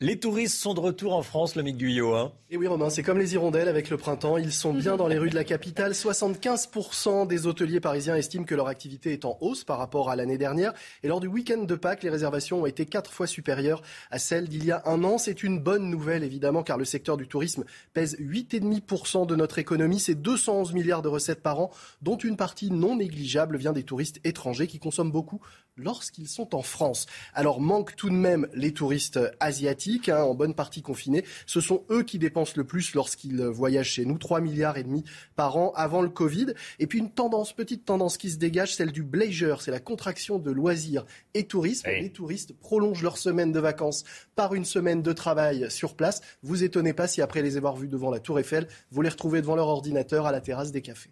Les 0.00 0.20
touristes 0.20 0.60
sont 0.60 0.74
de 0.74 0.80
retour 0.80 1.12
en 1.12 1.22
France, 1.22 1.56
le 1.56 1.64
Guyot. 1.64 2.14
Hein. 2.14 2.30
Et 2.50 2.56
oui, 2.56 2.68
Romain, 2.68 2.88
c'est 2.88 3.02
comme 3.02 3.18
les 3.18 3.34
hirondelles 3.34 3.66
avec 3.66 3.90
le 3.90 3.96
printemps. 3.96 4.36
Ils 4.36 4.52
sont 4.52 4.72
bien 4.72 4.96
dans 4.96 5.08
les 5.08 5.18
rues 5.18 5.28
de 5.28 5.34
la 5.34 5.42
capitale. 5.42 5.90
75% 5.90 7.26
des 7.26 7.48
hôteliers 7.48 7.80
parisiens 7.80 8.14
estiment 8.14 8.44
que 8.44 8.54
leur 8.54 8.68
activité 8.68 9.12
est 9.12 9.24
en 9.24 9.36
hausse 9.40 9.64
par 9.64 9.76
rapport 9.76 10.08
à 10.08 10.14
l'année 10.14 10.38
dernière. 10.38 10.72
Et 11.02 11.08
lors 11.08 11.18
du 11.18 11.26
week-end 11.26 11.64
de 11.64 11.74
Pâques, 11.74 12.04
les 12.04 12.10
réservations 12.10 12.62
ont 12.62 12.66
été 12.66 12.86
quatre 12.86 13.10
fois 13.10 13.26
supérieures 13.26 13.82
à 14.12 14.20
celles 14.20 14.46
d'il 14.48 14.64
y 14.64 14.70
a 14.70 14.82
un 14.86 15.02
an. 15.02 15.18
C'est 15.18 15.42
une 15.42 15.58
bonne 15.58 15.90
nouvelle, 15.90 16.22
évidemment, 16.22 16.62
car 16.62 16.78
le 16.78 16.84
secteur 16.84 17.16
du 17.16 17.26
tourisme 17.26 17.64
pèse 17.92 18.16
8,5% 18.20 19.26
de 19.26 19.34
notre 19.34 19.58
économie. 19.58 19.98
C'est 19.98 20.14
211 20.14 20.74
milliards 20.74 21.02
de 21.02 21.08
recettes 21.08 21.42
par 21.42 21.58
an, 21.58 21.72
dont 22.02 22.16
une 22.16 22.36
partie 22.36 22.70
non 22.70 22.98
négligeable 22.98 23.56
vient 23.56 23.72
des 23.72 23.82
touristes 23.82 24.20
étrangers 24.22 24.68
qui 24.68 24.78
consomment 24.78 25.10
beaucoup 25.10 25.40
lorsqu'ils 25.78 26.28
sont 26.28 26.54
en 26.54 26.62
France. 26.62 27.06
Alors 27.34 27.60
manque 27.60 27.96
tout 27.96 28.10
de 28.10 28.14
même 28.14 28.48
les 28.54 28.72
touristes 28.72 29.18
asiatiques, 29.40 30.08
hein, 30.08 30.22
en 30.22 30.34
bonne 30.34 30.54
partie 30.54 30.82
confinés. 30.82 31.24
Ce 31.46 31.60
sont 31.60 31.84
eux 31.90 32.02
qui 32.02 32.18
dépensent 32.18 32.54
le 32.56 32.64
plus 32.64 32.94
lorsqu'ils 32.94 33.42
voyagent 33.42 33.90
chez 33.90 34.04
nous, 34.04 34.18
3 34.18 34.40
milliards 34.40 34.76
et 34.76 34.84
demi 34.84 35.04
par 35.36 35.56
an 35.56 35.72
avant 35.74 36.02
le 36.02 36.08
Covid. 36.08 36.54
Et 36.78 36.86
puis 36.86 36.98
une 36.98 37.10
tendance, 37.10 37.52
petite 37.52 37.84
tendance 37.84 38.18
qui 38.18 38.30
se 38.30 38.36
dégage, 38.36 38.74
celle 38.74 38.92
du 38.92 39.02
bleisure, 39.02 39.62
c'est 39.62 39.70
la 39.70 39.80
contraction 39.80 40.38
de 40.38 40.50
loisirs 40.50 41.04
et 41.34 41.44
tourisme. 41.44 41.88
Les 41.88 42.10
touristes 42.10 42.52
prolongent 42.58 43.02
leur 43.02 43.18
semaine 43.18 43.52
de 43.52 43.60
vacances 43.60 44.04
par 44.34 44.54
une 44.54 44.64
semaine 44.64 45.02
de 45.02 45.12
travail 45.12 45.70
sur 45.70 45.94
place. 45.94 46.20
Vous 46.42 46.64
étonnez 46.64 46.92
pas 46.92 47.08
si 47.08 47.22
après 47.22 47.42
les 47.42 47.56
avoir 47.56 47.76
vus 47.76 47.88
devant 47.88 48.10
la 48.10 48.20
Tour 48.20 48.38
Eiffel, 48.38 48.68
vous 48.90 49.02
les 49.02 49.08
retrouvez 49.08 49.40
devant 49.40 49.56
leur 49.56 49.68
ordinateur 49.68 50.26
à 50.26 50.32
la 50.32 50.40
terrasse 50.40 50.72
des 50.72 50.82
cafés. 50.82 51.10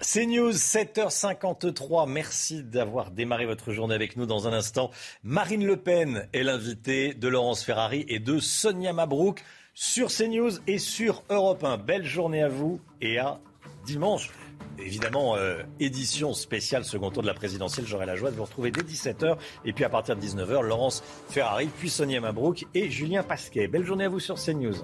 C'est 0.00 0.26
News, 0.26 0.50
7h53. 0.50 2.10
Merci 2.10 2.64
d'avoir 2.64 3.12
démarré 3.12 3.46
votre 3.46 3.72
journée 3.72 3.94
avec 3.94 4.16
nous. 4.16 4.26
Dans 4.26 4.48
un 4.48 4.52
instant, 4.52 4.90
Marine 5.22 5.64
Le 5.64 5.76
Pen 5.76 6.28
est 6.32 6.42
l'invitée 6.42 7.14
de 7.14 7.28
Laurence 7.28 7.62
Ferrari 7.62 8.04
et 8.08 8.18
de 8.18 8.38
Sonia 8.40 8.92
Mabrouk 8.92 9.42
sur 9.72 10.08
CNews 10.08 10.50
et 10.66 10.78
sur 10.78 11.22
Europe 11.30 11.62
1. 11.62 11.78
Belle 11.78 12.04
journée 12.04 12.42
à 12.42 12.48
vous 12.48 12.80
et 13.00 13.18
à 13.18 13.38
dimanche. 13.86 14.30
Évidemment, 14.78 15.36
euh, 15.36 15.62
édition 15.78 16.34
spéciale 16.34 16.84
second 16.84 17.10
tour 17.10 17.22
de 17.22 17.28
la 17.28 17.34
présidentielle. 17.34 17.86
J'aurai 17.86 18.06
la 18.06 18.16
joie 18.16 18.32
de 18.32 18.36
vous 18.36 18.44
retrouver 18.44 18.72
dès 18.72 18.82
17h. 18.82 19.36
Et 19.64 19.72
puis 19.72 19.84
à 19.84 19.88
partir 19.88 20.16
de 20.16 20.20
19h, 20.20 20.60
Laurence 20.62 21.04
Ferrari, 21.28 21.68
puis 21.78 21.88
Sonia 21.88 22.20
Mabrouk 22.20 22.66
et 22.74 22.90
Julien 22.90 23.22
Pasquet. 23.22 23.68
Belle 23.68 23.84
journée 23.84 24.04
à 24.04 24.08
vous 24.08 24.20
sur 24.20 24.34
CNews. 24.34 24.74